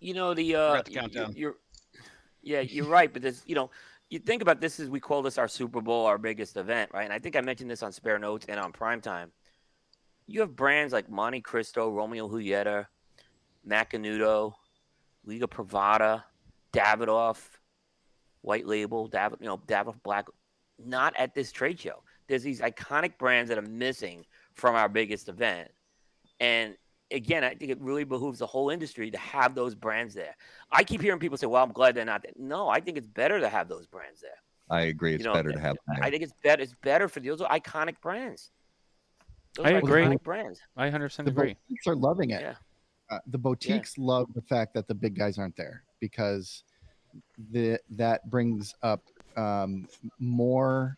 you 0.00 0.14
know 0.14 0.34
the 0.34 0.52
We're 0.54 0.58
uh 0.58 0.74
at 0.78 0.84
the 0.86 0.92
y- 0.92 0.96
y- 0.96 1.00
countdown. 1.00 1.32
you're 1.36 1.56
yeah 2.42 2.60
you're 2.60 2.86
right 2.86 3.12
but 3.12 3.22
this 3.22 3.42
you 3.46 3.54
know 3.54 3.70
you 4.08 4.18
think 4.18 4.42
about 4.42 4.60
this 4.60 4.80
as 4.80 4.88
we 4.88 4.98
call 4.98 5.22
this 5.22 5.36
our 5.38 5.46
super 5.48 5.80
bowl 5.80 6.06
our 6.06 6.18
biggest 6.18 6.56
event 6.56 6.90
right 6.94 7.04
and 7.04 7.12
i 7.12 7.18
think 7.18 7.36
i 7.36 7.40
mentioned 7.40 7.70
this 7.70 7.82
on 7.82 7.92
spare 7.92 8.18
notes 8.18 8.46
and 8.48 8.58
on 8.58 8.72
prime 8.72 9.00
time 9.00 9.30
you 10.26 10.40
have 10.40 10.56
brands 10.56 10.92
like 10.92 11.10
monte 11.10 11.40
cristo 11.40 11.90
romeo 11.90 12.28
julieta 12.28 12.86
macanudo 13.68 14.54
liga 15.24 15.46
privada 15.46 16.24
davidoff 16.72 17.59
white 18.42 18.66
label 18.66 19.06
david 19.06 19.38
you 19.40 19.46
know 19.46 19.58
davidoff 19.66 20.02
black 20.02 20.26
not 20.78 21.14
at 21.16 21.34
this 21.34 21.52
trade 21.52 21.78
show 21.78 22.02
there's 22.26 22.42
these 22.42 22.60
iconic 22.60 23.18
brands 23.18 23.48
that 23.48 23.58
are 23.58 23.62
missing 23.62 24.24
from 24.54 24.74
our 24.74 24.88
biggest 24.88 25.28
event 25.28 25.70
and 26.40 26.74
again, 27.10 27.44
I 27.44 27.54
think 27.54 27.70
it 27.70 27.80
really 27.80 28.04
behooves 28.04 28.38
the 28.38 28.46
whole 28.46 28.70
industry 28.70 29.10
to 29.10 29.18
have 29.18 29.54
those 29.54 29.74
brands 29.74 30.14
there. 30.14 30.36
I 30.70 30.84
keep 30.84 31.00
hearing 31.00 31.18
people 31.18 31.36
say, 31.36 31.46
"Well, 31.46 31.62
I'm 31.62 31.72
glad 31.72 31.94
they're 31.94 32.04
not 32.04 32.22
there." 32.22 32.32
No, 32.36 32.68
I 32.68 32.80
think 32.80 32.96
it's 32.96 33.06
better 33.06 33.40
to 33.40 33.48
have 33.48 33.68
those 33.68 33.86
brands 33.86 34.20
there. 34.20 34.30
I 34.70 34.82
agree. 34.82 35.14
It's 35.14 35.24
know, 35.24 35.32
better 35.32 35.52
to 35.52 35.58
have. 35.58 35.76
them 35.86 35.96
I 36.02 36.10
think 36.10 36.22
it's 36.22 36.32
better. 36.42 36.62
It's 36.62 36.74
better 36.82 37.08
for 37.08 37.20
those 37.20 37.40
are 37.40 37.50
iconic 37.50 38.00
brands. 38.00 38.50
Those 39.54 39.66
I 39.66 39.72
are 39.72 39.78
agree. 39.78 40.02
Iconic 40.02 40.22
brands. 40.22 40.60
I 40.76 40.88
100% 40.88 41.24
the 41.24 41.30
agree. 41.30 41.56
boutiques 41.68 41.86
are 41.88 41.96
loving 41.96 42.30
it. 42.30 42.40
Yeah. 42.40 42.54
Uh, 43.10 43.18
the 43.26 43.38
boutiques 43.38 43.98
love 43.98 44.32
the 44.34 44.42
fact 44.42 44.74
that 44.74 44.86
the 44.86 44.94
big 44.94 45.16
guys 45.16 45.38
aren't 45.38 45.56
there 45.56 45.82
because 45.98 46.62
the 47.50 47.78
that 47.90 48.28
brings 48.30 48.74
up 48.82 49.02
um, 49.36 49.88
more 50.18 50.96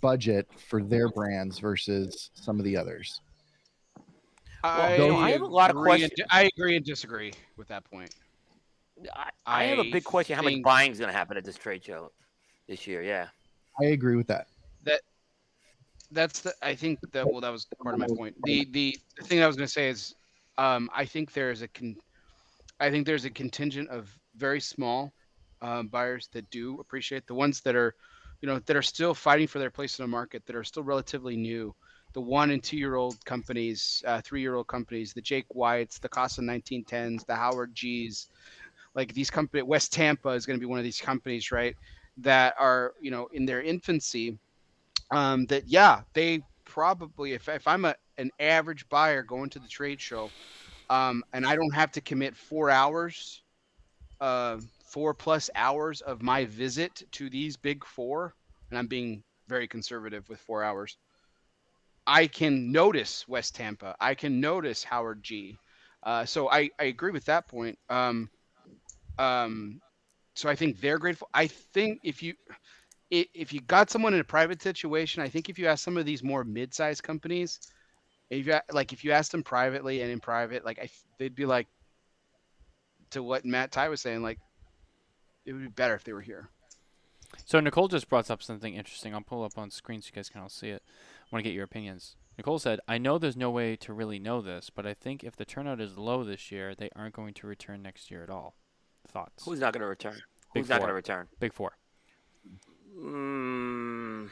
budget 0.00 0.48
for 0.68 0.82
their 0.82 1.08
brands 1.08 1.58
versus 1.58 2.30
some 2.34 2.58
of 2.58 2.64
the 2.64 2.76
others. 2.76 3.20
I, 4.64 4.96
you 4.96 5.08
know, 5.08 5.16
I 5.16 5.30
have 5.30 5.42
a 5.42 5.46
lot 5.46 5.70
of 5.70 5.76
agree 5.76 5.92
and 5.92 6.00
questions. 6.00 6.28
di- 6.28 6.36
I 6.36 6.50
agree 6.56 6.76
and 6.76 6.84
disagree 6.84 7.32
with 7.56 7.68
that 7.68 7.84
point. 7.84 8.12
I, 9.14 9.30
I 9.46 9.64
have 9.64 9.78
a 9.78 9.90
big 9.90 10.04
question: 10.04 10.36
How 10.36 10.42
much 10.42 10.62
buying 10.62 10.90
is 10.90 10.98
going 10.98 11.10
to 11.10 11.16
happen 11.16 11.36
at 11.36 11.44
this 11.44 11.56
trade 11.56 11.84
show 11.84 12.10
this 12.66 12.86
year? 12.86 13.02
Yeah. 13.02 13.28
I 13.80 13.86
agree 13.86 14.16
with 14.16 14.26
that. 14.28 14.46
That's 16.10 16.40
the. 16.40 16.54
I 16.62 16.74
think 16.74 17.00
that. 17.12 17.30
Well, 17.30 17.40
that 17.40 17.50
was 17.50 17.66
part 17.82 17.94
of 17.94 18.00
my 18.00 18.06
point. 18.06 18.36
The 18.44 18.66
the, 18.70 18.98
the 19.18 19.24
thing 19.24 19.42
I 19.42 19.46
was 19.46 19.56
going 19.56 19.66
to 19.66 19.72
say 19.72 19.88
is, 19.88 20.14
um, 20.58 20.88
I 20.94 21.04
think 21.04 21.32
there 21.32 21.50
is 21.50 21.62
a 21.62 21.68
con, 21.68 21.96
I 22.80 22.90
think 22.90 23.06
there's 23.06 23.24
a 23.24 23.30
contingent 23.30 23.88
of 23.88 24.08
very 24.36 24.60
small 24.60 25.12
um, 25.62 25.88
buyers 25.88 26.28
that 26.32 26.48
do 26.50 26.78
appreciate 26.80 27.26
the 27.26 27.34
ones 27.34 27.60
that 27.62 27.76
are, 27.76 27.94
you 28.40 28.48
know, 28.48 28.58
that 28.60 28.76
are 28.76 28.82
still 28.82 29.14
fighting 29.14 29.46
for 29.46 29.58
their 29.58 29.70
place 29.70 29.98
in 29.98 30.04
the 30.04 30.08
market, 30.08 30.44
that 30.46 30.56
are 30.56 30.64
still 30.64 30.82
relatively 30.82 31.36
new. 31.36 31.74
The 32.14 32.20
one 32.20 32.50
and 32.50 32.62
two 32.62 32.76
year 32.78 32.94
old 32.96 33.24
companies, 33.24 34.02
uh, 34.06 34.20
three 34.24 34.40
year 34.40 34.54
old 34.54 34.68
companies, 34.68 35.12
the 35.12 35.20
Jake 35.22 35.46
Wyatts, 35.54 36.00
the 36.00 36.08
Casa 36.08 36.40
1910s, 36.42 37.24
the 37.26 37.36
Howard 37.36 37.74
G's. 37.74 38.28
like 38.94 39.12
these 39.14 39.30
company 39.30 39.62
West 39.62 39.92
Tampa 39.92 40.30
is 40.30 40.46
going 40.46 40.58
to 40.58 40.60
be 40.60 40.66
one 40.70 40.78
of 40.78 40.84
these 40.84 41.00
companies, 41.00 41.50
right? 41.52 41.76
That 42.18 42.54
are 42.58 42.94
you 43.00 43.10
know 43.10 43.28
in 43.32 43.46
their 43.46 43.62
infancy. 43.62 44.38
Um, 45.10 45.46
that 45.46 45.68
yeah, 45.68 46.02
they 46.14 46.42
probably 46.64 47.32
if 47.32 47.48
if 47.48 47.66
I'm 47.66 47.84
a 47.84 47.94
an 48.18 48.30
average 48.40 48.88
buyer 48.88 49.22
going 49.22 49.50
to 49.50 49.60
the 49.60 49.68
trade 49.68 50.00
show, 50.00 50.32
um, 50.90 51.22
and 51.32 51.46
I 51.46 51.56
don't 51.56 51.74
have 51.74 51.92
to 51.92 52.00
commit 52.00 52.36
four 52.36 52.70
hours, 52.70 53.42
uh, 54.20 54.58
four 54.86 55.14
plus 55.14 55.50
hours 55.54 56.00
of 56.00 56.22
my 56.22 56.44
visit 56.44 57.02
to 57.12 57.28
these 57.28 57.56
big 57.56 57.84
four, 57.84 58.34
and 58.70 58.78
I'm 58.78 58.86
being 58.86 59.22
very 59.48 59.68
conservative 59.68 60.28
with 60.28 60.40
four 60.40 60.62
hours. 60.62 60.96
I 62.06 62.26
can 62.28 62.70
notice 62.70 63.26
West 63.26 63.56
Tampa. 63.56 63.96
I 64.00 64.14
can 64.14 64.40
notice 64.40 64.84
Howard 64.84 65.22
G. 65.22 65.58
Uh, 66.02 66.24
so 66.24 66.48
I, 66.48 66.70
I 66.78 66.84
agree 66.84 67.10
with 67.10 67.24
that 67.24 67.48
point. 67.48 67.78
Um, 67.88 68.30
um, 69.18 69.80
so 70.34 70.48
I 70.48 70.54
think 70.54 70.80
they're 70.80 70.98
grateful. 70.98 71.28
I 71.34 71.48
think 71.48 72.00
if 72.04 72.22
you 72.22 72.34
if 73.10 73.52
you 73.52 73.60
got 73.60 73.88
someone 73.88 74.14
in 74.14 74.20
a 74.20 74.24
private 74.24 74.60
situation, 74.60 75.22
I 75.22 75.28
think 75.28 75.48
if 75.48 75.58
you 75.58 75.68
ask 75.68 75.84
some 75.84 75.96
of 75.96 76.04
these 76.04 76.24
more 76.24 76.42
mid-sized 76.42 77.04
companies, 77.04 77.60
if 78.30 78.46
you 78.46 78.58
like 78.72 78.92
if 78.92 79.04
you 79.04 79.12
ask 79.12 79.30
them 79.30 79.42
privately 79.42 80.02
and 80.02 80.10
in 80.10 80.20
private, 80.20 80.64
like 80.64 80.78
I, 80.80 80.88
they'd 81.18 81.34
be 81.34 81.46
like 81.46 81.68
to 83.10 83.22
what 83.22 83.44
Matt 83.44 83.72
Ty 83.72 83.88
was 83.88 84.00
saying, 84.00 84.22
like 84.22 84.38
it 85.46 85.52
would 85.52 85.62
be 85.62 85.68
better 85.68 85.94
if 85.94 86.04
they 86.04 86.12
were 86.12 86.20
here. 86.20 86.48
So 87.44 87.60
Nicole 87.60 87.88
just 87.88 88.08
brought 88.08 88.30
up 88.30 88.42
something 88.42 88.74
interesting. 88.74 89.14
I'll 89.14 89.20
pull 89.20 89.44
up 89.44 89.56
on 89.56 89.70
screen 89.70 90.02
so 90.02 90.08
you 90.08 90.16
guys 90.16 90.28
can 90.28 90.40
all 90.40 90.48
see 90.48 90.68
it. 90.68 90.82
I 90.86 91.26
want 91.32 91.44
to 91.44 91.48
get 91.48 91.54
your 91.54 91.64
opinions. 91.64 92.16
Nicole 92.36 92.58
said, 92.58 92.80
"I 92.86 92.98
know 92.98 93.18
there's 93.18 93.36
no 93.36 93.50
way 93.50 93.76
to 93.76 93.92
really 93.92 94.18
know 94.18 94.42
this, 94.42 94.68
but 94.68 94.86
I 94.86 94.94
think 94.94 95.24
if 95.24 95.36
the 95.36 95.44
turnout 95.44 95.80
is 95.80 95.96
low 95.96 96.22
this 96.24 96.52
year, 96.52 96.74
they 96.74 96.90
aren't 96.94 97.14
going 97.14 97.34
to 97.34 97.46
return 97.46 97.82
next 97.82 98.10
year 98.10 98.22
at 98.22 98.30
all." 98.30 98.54
Thoughts? 99.08 99.44
Who's 99.44 99.60
not 99.60 99.72
going 99.72 99.80
to 99.82 99.86
return? 99.86 100.20
Big 100.52 100.62
Who's 100.64 100.68
not 100.68 100.78
going 100.78 100.88
to 100.88 100.94
return? 100.94 101.28
Big 101.40 101.52
Four? 101.52 101.76
Mm, 102.98 104.30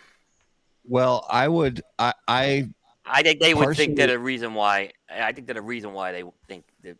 Well, 0.84 1.26
I 1.30 1.48
would. 1.48 1.82
I. 1.98 2.12
I 2.28 2.68
I 3.06 3.22
think 3.22 3.40
they 3.40 3.52
would 3.52 3.76
think 3.76 3.96
that 3.96 4.10
a 4.10 4.18
reason 4.18 4.54
why. 4.54 4.92
I 5.10 5.32
think 5.32 5.46
that 5.48 5.56
a 5.56 5.62
reason 5.62 5.92
why 5.92 6.12
they 6.12 6.24
think 6.48 6.64
that 6.82 6.96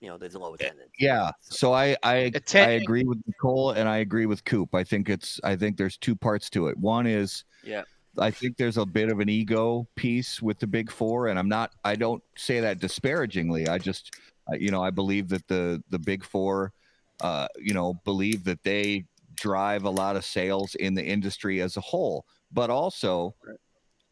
you 0.00 0.08
know 0.08 0.16
there's 0.16 0.34
a 0.34 0.38
low 0.38 0.54
attendance. 0.54 0.90
yeah. 0.98 1.30
So 1.40 1.72
I. 1.72 1.96
I. 2.02 2.32
I 2.54 2.58
agree 2.58 3.04
with 3.04 3.18
Nicole, 3.26 3.72
and 3.72 3.88
I 3.88 3.98
agree 3.98 4.26
with 4.26 4.44
Coop. 4.44 4.74
I 4.74 4.84
think 4.84 5.08
it's. 5.08 5.40
I 5.42 5.56
think 5.56 5.76
there's 5.76 5.96
two 5.96 6.14
parts 6.14 6.48
to 6.50 6.68
it. 6.68 6.78
One 6.78 7.06
is. 7.06 7.44
Yeah. 7.64 7.82
I 8.18 8.30
think 8.30 8.56
there's 8.56 8.78
a 8.78 8.86
bit 8.86 9.10
of 9.10 9.20
an 9.20 9.28
ego 9.28 9.86
piece 9.94 10.42
with 10.42 10.58
the 10.58 10.66
big 10.66 10.90
four, 10.90 11.28
and 11.28 11.38
I'm 11.38 11.48
not. 11.48 11.72
I 11.84 11.94
don't 11.94 12.22
say 12.36 12.60
that 12.60 12.80
disparagingly. 12.80 13.68
I 13.68 13.78
just, 13.78 14.12
uh, 14.50 14.56
you 14.56 14.70
know, 14.70 14.82
I 14.82 14.90
believe 14.90 15.28
that 15.28 15.46
the 15.46 15.82
the 15.90 15.98
big 15.98 16.24
four, 16.24 16.72
uh, 17.20 17.46
you 17.58 17.74
know, 17.74 17.94
believe 18.04 18.44
that 18.44 18.62
they 18.64 19.04
drive 19.34 19.84
a 19.84 19.90
lot 19.90 20.16
of 20.16 20.24
sales 20.24 20.74
in 20.76 20.94
the 20.94 21.04
industry 21.04 21.60
as 21.60 21.76
a 21.76 21.80
whole. 21.80 22.24
But 22.52 22.70
also, 22.70 23.34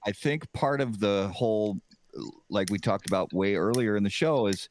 I 0.06 0.12
think 0.12 0.52
part 0.52 0.80
of 0.80 1.00
the 1.00 1.30
whole, 1.34 1.80
like 2.48 2.70
we 2.70 2.78
talked 2.78 3.06
about 3.08 3.32
way 3.32 3.56
earlier 3.56 3.96
in 3.96 4.04
the 4.04 4.10
show, 4.10 4.46
is 4.46 4.68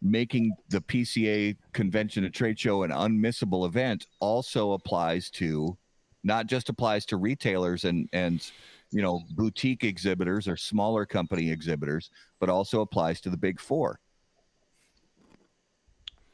making 0.00 0.52
the 0.68 0.80
PCA 0.80 1.56
convention 1.72 2.24
and 2.24 2.32
trade 2.32 2.58
show 2.58 2.82
an 2.82 2.90
unmissable 2.90 3.66
event. 3.66 4.06
Also 4.20 4.72
applies 4.72 5.30
to, 5.30 5.76
not 6.24 6.46
just 6.46 6.68
applies 6.68 7.04
to 7.06 7.16
retailers 7.16 7.84
and 7.84 8.08
and 8.12 8.50
you 8.90 9.02
know 9.02 9.22
boutique 9.30 9.84
exhibitors 9.84 10.48
or 10.48 10.56
smaller 10.56 11.04
company 11.04 11.50
exhibitors, 11.50 12.10
but 12.40 12.48
also 12.48 12.80
applies 12.80 13.20
to 13.20 13.30
the 13.30 13.36
big 13.36 13.60
four. 13.60 14.00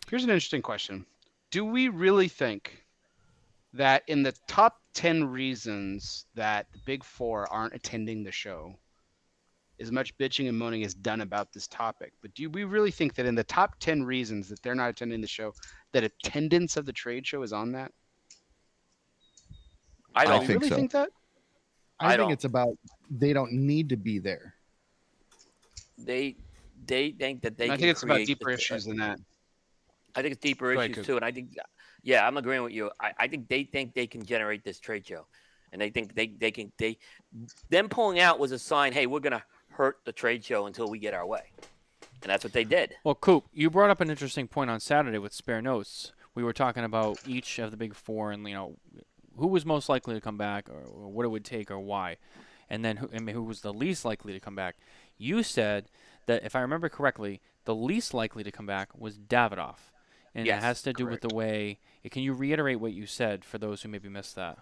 Here's 0.09 0.25
an 0.25 0.31
interesting 0.31 0.63
question. 0.63 1.07
Do 1.51 1.65
we 1.65 1.89
really 1.89 2.29
think 2.29 2.85
that 3.73 4.03
in 4.07 4.23
the 4.23 4.35
top 4.47 4.81
10 4.95 5.25
reasons 5.25 6.27
that 6.35 6.67
the 6.73 6.79
big 6.85 7.03
four 7.03 7.51
aren't 7.53 7.75
attending 7.75 8.23
the 8.23 8.31
show, 8.31 8.77
as 9.81 9.91
much 9.91 10.17
bitching 10.19 10.49
and 10.49 10.57
moaning 10.59 10.83
is 10.83 10.95
done 10.95 11.21
about 11.21 11.53
this 11.53 11.67
topic, 11.67 12.13
but 12.23 12.33
do 12.35 12.49
we 12.51 12.65
really 12.65 12.91
think 12.91 13.15
that 13.15 13.27
in 13.27 13.35
the 13.35 13.45
top 13.45 13.77
10 13.81 14.05
reasons 14.05 14.49
that 14.49 14.63
they're 14.63 14.75
not 14.75 14.91
attending 14.91 15.21
the 15.21 15.27
show, 15.27 15.53
that 15.93 16.05
attendance 16.05 16.77
of 16.77 16.87
the 16.87 16.93
trade 16.93 17.27
show 17.27 17.43
is 17.43 17.53
on 17.53 17.73
that? 17.73 17.91
I 20.15 20.23
I 20.23 20.25
Do 20.25 20.31
don't. 20.31 20.41
we 20.41 20.47
think 20.47 20.59
really 20.61 20.69
so. 20.71 20.77
think 20.77 20.91
that? 20.93 21.09
I, 22.01 22.07
I 22.07 22.09
think 22.11 22.19
don't. 22.19 22.33
it's 22.33 22.45
about 22.45 22.77
they 23.11 23.33
don't 23.33 23.53
need 23.53 23.89
to 23.89 23.97
be 23.97 24.19
there. 24.19 24.55
They 25.99 26.37
they 26.87 27.11
think 27.13 27.43
that 27.43 27.57
they. 27.57 27.67
I 27.67 27.69
can 27.71 27.79
think 27.79 27.91
it's 27.91 28.03
about 28.03 28.25
deeper 28.27 28.51
the- 28.51 28.55
issues 28.55 28.85
than 28.85 28.97
that. 28.99 29.19
I 30.15 30.23
think 30.23 30.33
it's 30.33 30.41
deeper 30.43 30.73
Go 30.75 30.81
issues 30.81 30.97
Coop. 30.97 31.07
too, 31.07 31.17
and 31.17 31.25
I 31.25 31.33
think, 31.33 31.57
yeah, 32.05 32.25
I'm 32.25 32.37
agreeing 32.37 32.63
with 32.63 32.73
you. 32.73 32.91
I, 33.01 33.13
I 33.19 33.27
think 33.27 33.49
they 33.49 33.65
think 33.65 33.95
they 33.95 34.07
can 34.07 34.25
generate 34.25 34.63
this 34.63 34.79
trade 34.79 35.05
show, 35.05 35.27
and 35.73 35.81
they 35.83 35.91
think 35.91 36.15
they 36.15 36.29
they 36.29 36.53
can 36.53 36.71
they 36.79 36.99
them 37.71 37.89
pulling 37.89 38.21
out 38.21 38.39
was 38.39 38.53
a 38.53 38.59
sign. 38.59 38.93
Hey, 38.93 39.07
we're 39.07 39.19
gonna 39.21 39.43
hurt 39.75 39.99
the 40.05 40.13
trade 40.13 40.45
show 40.45 40.67
until 40.67 40.89
we 40.89 40.99
get 40.99 41.15
our 41.15 41.27
way, 41.27 41.51
and 42.23 42.31
that's 42.31 42.45
what 42.45 42.53
they 42.53 42.65
did. 42.65 42.95
Well, 43.05 43.15
Coop, 43.15 43.45
you 43.53 43.71
brought 43.71 43.91
up 43.91 44.01
an 44.01 44.11
interesting 44.11 44.49
point 44.49 44.71
on 44.71 44.81
Saturday 44.81 45.19
with 45.19 45.33
spare 45.33 45.63
notes. 45.63 46.13
We 46.35 46.43
were 46.43 46.53
talking 46.53 46.85
about 46.85 47.19
each 47.27 47.59
of 47.59 47.71
the 47.71 47.77
big 47.77 47.95
four 47.95 48.33
and 48.33 48.47
you 48.49 48.55
know 48.55 48.77
who 49.37 49.47
was 49.47 49.67
most 49.67 49.89
likely 49.89 50.15
to 50.15 50.21
come 50.21 50.37
back 50.37 50.69
or, 50.69 50.83
or 50.83 51.09
what 51.09 51.25
it 51.25 51.29
would 51.29 51.45
take 51.45 51.71
or 51.71 51.79
why, 51.81 52.17
and 52.71 52.85
then 52.85 52.99
who, 52.99 53.09
and 53.13 53.29
who 53.29 53.43
was 53.43 53.61
the 53.61 53.73
least 53.73 54.05
likely 54.05 54.33
to 54.33 54.41
come 54.41 54.55
back. 54.55 54.77
You 55.19 55.43
said 55.43 55.87
that 56.27 56.45
if 56.45 56.57
I 56.57 56.61
remember 56.61 56.89
correctly, 56.89 57.41
the 57.65 57.75
least 57.75 58.15
likely 58.15 58.45
to 58.45 58.53
come 58.53 58.67
back 58.67 58.89
was 58.99 59.19
Davidoff, 59.19 59.93
and 60.35 60.47
Yes, 60.47 60.63
it 60.63 60.65
has 60.65 60.83
to 60.83 60.93
do 60.93 61.07
with 61.07 61.21
the 61.21 61.35
way. 61.35 61.79
Can 62.11 62.23
you 62.23 62.33
reiterate 62.33 62.81
what 62.81 62.93
you 62.93 63.07
said 63.07 63.45
for 63.45 63.59
those 63.59 63.83
who 63.83 63.89
maybe 63.89 64.09
missed 64.09 64.35
that? 64.37 64.59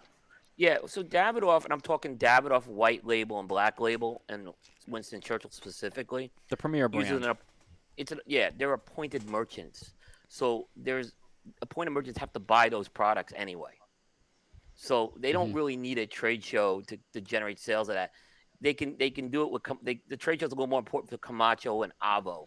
Yeah, 0.57 0.78
so 0.86 1.03
Davidoff, 1.03 1.64
and 1.64 1.72
I'm 1.72 1.80
talking 1.80 2.16
Davidoff 2.16 2.66
white 2.66 3.07
label 3.07 3.40
and 3.40 3.48
black 3.48 3.80
label, 3.80 4.22
and 4.28 4.50
Winston 4.86 5.20
Churchill 5.20 5.50
specifically. 5.50 6.30
The 6.50 6.57
premier 6.57 6.88
brand. 6.88 7.09
Usually, 7.09 7.32
it's 7.96 8.12
a, 8.12 8.18
yeah, 8.26 8.50
they're 8.57 8.72
appointed 8.72 9.28
merchants. 9.28 9.94
So 10.28 10.68
there's 10.76 11.12
appointed 11.62 11.90
merchants 11.90 12.18
have 12.18 12.32
to 12.34 12.40
buy 12.40 12.68
those 12.68 12.88
products 12.88 13.32
anyway. 13.36 13.72
So 14.74 15.14
they 15.18 15.32
don't 15.32 15.53
really 15.53 15.76
need 15.76 15.98
a 15.98 16.07
trade 16.07 16.42
show 16.42 16.80
to, 16.82 16.98
to 17.12 17.20
generate 17.20 17.59
sales 17.59 17.88
of 17.88 17.94
that. 17.94 18.12
They 18.61 18.74
can 18.74 18.96
they 18.98 19.11
can 19.11 19.28
do 19.28 19.42
it 19.42 19.50
with 19.50 19.62
they, 19.82 20.00
the 20.09 20.16
trade 20.16 20.40
shows 20.40 20.53
a 20.53 20.55
little 20.55 20.68
more 20.68 20.78
important 20.78 21.11
for 21.11 21.18
Camacho 21.18 21.82
and 21.82 21.92
Avo, 22.03 22.46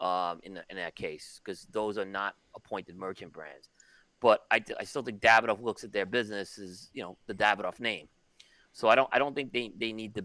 um, 0.00 0.40
in 0.42 0.54
the, 0.54 0.64
in 0.70 0.76
that 0.76 0.94
case 0.94 1.40
because 1.42 1.66
those 1.72 1.98
are 1.98 2.04
not 2.04 2.34
appointed 2.54 2.96
merchant 2.96 3.32
brands. 3.32 3.68
But 4.20 4.44
I, 4.50 4.62
I 4.80 4.84
still 4.84 5.02
think 5.02 5.20
Davidoff 5.20 5.62
looks 5.62 5.84
at 5.84 5.92
their 5.92 6.06
business 6.06 6.58
as 6.58 6.88
you 6.94 7.02
know 7.02 7.16
the 7.26 7.34
Davidoff 7.34 7.80
name. 7.80 8.08
So 8.72 8.88
I 8.88 8.94
don't 8.94 9.08
I 9.12 9.18
don't 9.18 9.34
think 9.34 9.52
they, 9.52 9.72
they 9.78 9.92
need 9.92 10.14
to 10.16 10.24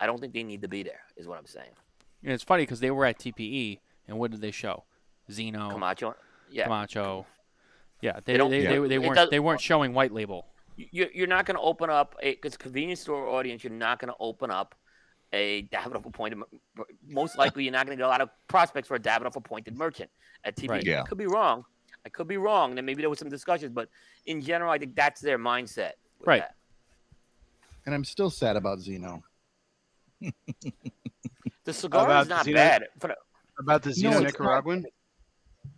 I 0.00 0.06
don't 0.06 0.20
think 0.20 0.32
they 0.34 0.42
need 0.42 0.62
to 0.62 0.68
be 0.68 0.82
there 0.82 1.00
is 1.16 1.26
what 1.26 1.38
I'm 1.38 1.46
saying. 1.46 1.70
And 2.22 2.32
it's 2.32 2.42
funny 2.44 2.62
because 2.64 2.80
they 2.80 2.90
were 2.90 3.04
at 3.06 3.18
TPE, 3.18 3.78
and 4.08 4.18
what 4.18 4.30
did 4.30 4.40
they 4.40 4.50
show? 4.50 4.84
Zino, 5.30 5.70
Camacho, 5.70 6.14
yeah. 6.50 6.64
Camacho. 6.64 7.26
Yeah, 8.00 8.20
they 8.24 8.32
They 8.32 8.38
don't- 8.38 8.50
they, 8.50 8.62
Yeah. 8.62 8.80
they, 8.80 8.88
they 8.88 8.98
weren't 8.98 9.30
they 9.30 9.40
weren't 9.40 9.60
showing 9.60 9.92
white 9.92 10.12
label. 10.12 10.46
you- 10.76 11.10
you're 11.12 11.26
not 11.26 11.44
going 11.46 11.56
to 11.56 11.62
open 11.62 11.90
up 11.90 12.16
a 12.22 12.34
because 12.34 12.56
convenience 12.56 13.00
store 13.00 13.26
audience. 13.28 13.62
You're 13.64 13.72
not 13.72 13.98
going 13.98 14.08
to 14.10 14.16
open 14.20 14.50
up 14.50 14.74
a 15.32 15.64
Davidoff 15.64 16.06
appointed. 16.06 16.38
Most 17.06 17.36
likely, 17.36 17.64
you're 17.64 17.72
not 17.72 17.84
going 17.86 17.96
to 17.98 18.00
get 18.00 18.06
a 18.06 18.08
lot 18.08 18.20
of 18.20 18.30
prospects 18.48 18.88
for 18.88 18.94
a 18.94 19.00
Davidoff 19.00 19.36
appointed 19.36 19.76
merchant 19.76 20.10
at 20.44 20.56
TPE. 20.56 20.68
Right. 20.70 20.84
Yeah. 20.84 21.02
Could 21.02 21.18
be 21.18 21.26
wrong. 21.26 21.64
I 22.08 22.10
could 22.10 22.26
be 22.26 22.38
wrong. 22.38 22.74
Then 22.74 22.86
maybe 22.86 23.02
there 23.02 23.10
was 23.10 23.18
some 23.18 23.28
discussions, 23.28 23.70
but 23.74 23.90
in 24.24 24.40
general, 24.40 24.70
I 24.72 24.78
think 24.78 24.96
that's 24.96 25.20
their 25.20 25.38
mindset. 25.38 25.92
Right. 26.24 26.40
that. 26.40 26.54
And 27.84 27.94
I'm 27.94 28.02
still 28.04 28.30
sad 28.30 28.56
about 28.56 28.78
Zino. 28.78 29.22
The 31.64 31.74
cigar 31.74 32.06
about 32.06 32.22
is 32.22 32.28
not 32.30 32.46
Zino? 32.46 32.54
bad. 32.54 32.84
For 32.98 33.14
About 33.58 33.82
the 33.82 33.90
No, 33.90 34.08
Zino 34.08 34.12
not. 34.14 34.22
Nicaraguan? 34.22 34.86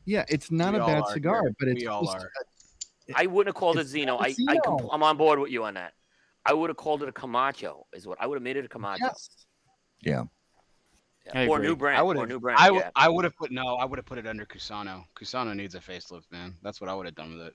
Yeah, 0.05 0.24
it's 0.28 0.53
not 0.53 0.72
We 0.74 0.78
a 0.78 0.87
bad 0.87 1.03
are, 1.03 1.12
cigar, 1.12 1.41
Gary. 1.43 1.55
but 1.59 1.68
it's 1.68 1.81
we 1.83 1.87
all 1.89 2.05
just- 2.05 2.16
are. 2.16 2.31
I 3.16 3.26
wouldn't 3.26 3.49
have 3.53 3.59
called 3.59 3.76
it 3.78 3.81
It's 3.81 3.93
Zino. 3.93 4.07
not 4.07 4.20
I, 4.22 4.26
I 4.26 4.33
Zino. 4.35 4.62
comp- 4.64 4.89
I'm 4.93 5.03
on 5.03 5.16
board 5.16 5.41
with 5.41 5.51
you 5.51 5.64
on 5.64 5.74
that. 5.74 5.95
I 6.47 6.53
would 6.55 6.70
have 6.70 6.76
called 6.76 7.03
it 7.03 7.09
a 7.09 7.12
Camacho. 7.12 7.87
Is 7.93 8.07
what 8.07 8.18
I 8.20 8.28
would 8.28 8.37
have 8.37 8.43
made 8.45 8.57
it 8.57 8.64
a 8.64 8.68
Camacho. 8.68 9.05
Yes. 9.05 9.31
Yeah. 10.01 10.22
I 11.35 11.47
Or 11.47 11.57
agree. 11.57 11.68
new 11.68 11.77
brand. 11.77 11.99
I 11.99 12.01
or 12.01 12.05
would 12.07 12.16
have. 12.18 12.29
new 12.29 12.41
brand. 12.41 12.59
I 12.59 12.66
yeah. 12.66 12.71
would. 12.73 12.85
I 12.97 13.09
would 13.09 13.25
have 13.25 13.37
put 13.37 13.51
no. 13.53 13.77
I 13.77 13.85
would 13.85 13.99
have 13.99 14.07
put 14.07 14.18
it 14.18 14.27
under 14.27 14.45
Cusano. 14.47 15.05
Cusano 15.14 15.55
needs 15.55 15.75
a 15.75 15.81
facelift, 15.81 16.31
man. 16.31 16.57
That's 16.62 16.81
what 16.81 16.89
I 16.91 16.95
would 16.95 17.07
have 17.07 17.14
done 17.14 17.37
with 17.39 17.47
it. 17.49 17.55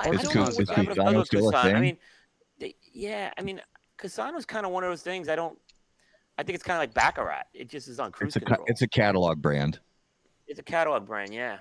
I, 0.00 0.08
I 0.08 0.10
don't 0.16 0.34
know 0.34 0.42
what 0.42 0.48
is 0.50 0.58
Davidoff 0.58 0.86
does 0.86 0.96
Cusano 0.96 1.16
with 1.18 1.26
still 1.26 1.52
Cusano. 1.52 1.74
I 1.74 1.80
mean, 1.80 1.96
they, 2.58 2.74
yeah, 2.92 3.30
I 3.38 3.42
mean, 3.42 3.60
Cusano's 3.98 4.44
kind 4.46 4.66
of 4.66 4.72
one 4.72 4.82
of 4.84 4.90
those 4.90 5.02
things. 5.02 5.28
I 5.28 5.36
don't. 5.36 5.58
I 6.38 6.42
think 6.42 6.54
it's 6.54 6.64
kind 6.64 6.76
of 6.76 6.80
like 6.82 6.94
Baccarat. 6.94 7.44
It 7.54 7.68
just 7.68 7.88
is 7.88 7.98
on 8.00 8.12
cruise 8.12 8.28
It's 8.34 8.36
a 8.36 8.40
control. 8.46 8.66
it's 8.68 8.82
a 8.82 8.88
catalog 8.88 9.40
brand. 9.40 9.78
It's 10.46 10.58
a 10.60 10.62
catalog 10.62 11.06
brand. 11.06 11.32
Yeah, 11.32 11.58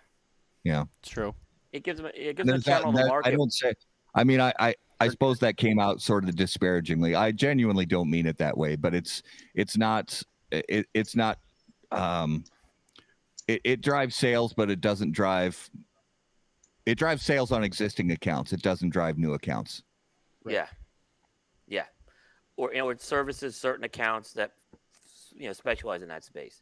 Yeah. 0.64 0.84
It's 1.02 1.10
true. 1.10 1.34
it 1.72 1.84
gives 1.84 2.00
them. 2.02 2.12
It 2.14 2.36
gives 2.36 2.40
And 2.42 2.50
them 2.50 2.50
a 2.50 2.52
there's 2.54 2.64
that- 2.66 2.72
channel 2.82 2.90
in 2.90 2.96
the 2.96 3.04
that- 3.04 3.26
I 3.28 3.32
don't 3.32 3.52
say. 3.54 3.74
I 4.16 4.24
mean, 4.24 4.40
I, 4.40 4.54
I 4.60 4.76
I 5.02 5.10
suppose 5.10 5.40
that 5.40 5.58
came 5.58 5.78
out 5.80 6.02
sort 6.02 6.24
of 6.24 6.36
disparagingly. 6.36 7.16
I 7.16 7.32
genuinely 7.34 7.86
don't 7.86 8.10
mean 8.10 8.26
it 8.26 8.38
that 8.38 8.58
way, 8.58 8.76
but 8.78 8.94
it's 8.96 9.22
it's 9.54 9.76
not 9.78 10.22
it, 10.70 10.88
it's 10.94 11.16
not 11.16 11.40
um 11.92 12.44
it, 13.48 13.62
it 13.64 13.82
drives 13.82 14.16
sales, 14.16 14.54
but 14.54 14.70
it 14.70 14.82
doesn't 14.82 15.12
drive 15.12 15.70
it 16.86 16.98
drives 16.98 17.24
sales 17.24 17.52
on 17.52 17.64
existing 17.64 18.12
accounts. 18.12 18.54
It 18.54 18.62
doesn't 18.62 18.90
drive 18.90 19.18
new 19.18 19.34
accounts. 19.34 19.84
Yeah, 20.48 20.68
yeah, 21.68 21.86
or 22.58 22.72
you 22.72 22.80
know, 22.80 22.90
it 22.90 23.02
services 23.02 23.56
certain 23.56 23.84
accounts 23.84 24.34
that 24.34 24.52
you 25.34 25.48
know 25.48 25.54
specialize 25.54 26.02
in 26.02 26.10
that 26.10 26.24
space. 26.24 26.62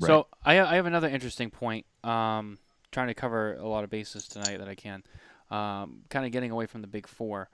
Right. 0.00 0.08
So 0.08 0.26
I, 0.44 0.60
I 0.60 0.74
have 0.74 0.86
another 0.86 1.08
interesting 1.08 1.50
point. 1.50 1.86
Um, 2.02 2.58
trying 2.90 3.08
to 3.08 3.14
cover 3.14 3.54
a 3.54 3.66
lot 3.66 3.84
of 3.84 3.90
bases 3.90 4.28
tonight 4.28 4.58
that 4.58 4.68
I 4.68 4.74
can. 4.74 5.02
Um, 5.50 6.02
kind 6.08 6.24
of 6.24 6.32
getting 6.32 6.50
away 6.50 6.66
from 6.66 6.80
the 6.80 6.86
big 6.86 7.06
four. 7.06 7.50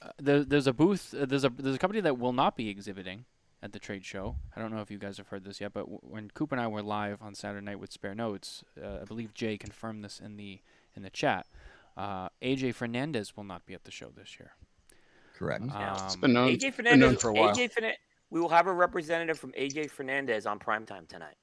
Uh, 0.00 0.10
there, 0.18 0.44
there's 0.44 0.66
a 0.66 0.72
booth. 0.72 1.14
Uh, 1.14 1.26
there's 1.26 1.44
a 1.44 1.50
there's 1.50 1.76
a 1.76 1.78
company 1.78 2.00
that 2.00 2.18
will 2.18 2.32
not 2.32 2.56
be 2.56 2.68
exhibiting 2.68 3.24
at 3.62 3.72
the 3.72 3.78
trade 3.78 4.04
show. 4.04 4.36
I 4.54 4.60
don't 4.60 4.72
know 4.72 4.80
if 4.80 4.90
you 4.90 4.98
guys 4.98 5.16
have 5.18 5.28
heard 5.28 5.44
this 5.44 5.60
yet, 5.60 5.72
but 5.72 5.80
w- 5.80 5.98
when 6.02 6.30
Coop 6.30 6.52
and 6.52 6.60
I 6.60 6.66
were 6.68 6.82
live 6.82 7.20
on 7.22 7.34
Saturday 7.34 7.64
night 7.64 7.80
with 7.80 7.92
Spare 7.92 8.14
Notes, 8.14 8.62
uh, 8.82 8.98
I 9.02 9.04
believe 9.04 9.34
Jay 9.34 9.58
confirmed 9.58 10.04
this 10.04 10.20
in 10.20 10.36
the 10.36 10.60
in 10.94 11.02
the 11.02 11.10
chat. 11.10 11.46
Uh, 11.96 12.28
AJ 12.42 12.74
Fernandez 12.74 13.36
will 13.36 13.44
not 13.44 13.66
be 13.66 13.74
at 13.74 13.84
the 13.84 13.90
show 13.90 14.10
this 14.14 14.38
year. 14.38 14.52
Correct. 15.36 15.64
Yeah. 15.66 16.04
It's 16.04 16.14
Um, 16.14 16.20
been 16.20 16.32
known, 16.32 16.48
AJ 16.48 16.54
it's 16.54 16.62
been 16.64 16.72
Fernandez. 16.72 17.00
known 17.10 17.16
for 17.16 17.28
a 17.30 17.32
while. 17.34 17.54
AJ 17.54 17.72
Fernandez. 17.72 17.98
We 18.30 18.40
will 18.40 18.48
have 18.50 18.66
a 18.66 18.72
representative 18.72 19.38
from 19.38 19.52
AJ 19.52 19.90
Fernandez 19.90 20.46
on 20.46 20.58
primetime 20.58 21.08
tonight. 21.08 21.36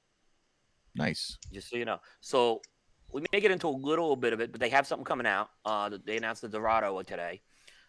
Nice. 0.94 1.36
just 1.52 1.68
so 1.68 1.76
you 1.76 1.84
know. 1.84 1.98
So 2.20 2.62
we 3.12 3.22
may 3.32 3.40
get 3.40 3.50
into 3.50 3.68
a 3.68 3.70
little 3.70 4.16
bit 4.16 4.32
of 4.32 4.40
it, 4.40 4.50
but 4.52 4.60
they 4.60 4.70
have 4.70 4.86
something 4.86 5.04
coming 5.04 5.26
out. 5.26 5.50
Uh, 5.64 5.90
they 6.04 6.16
announced 6.16 6.42
the 6.42 6.48
Dorado 6.48 7.00
today, 7.02 7.42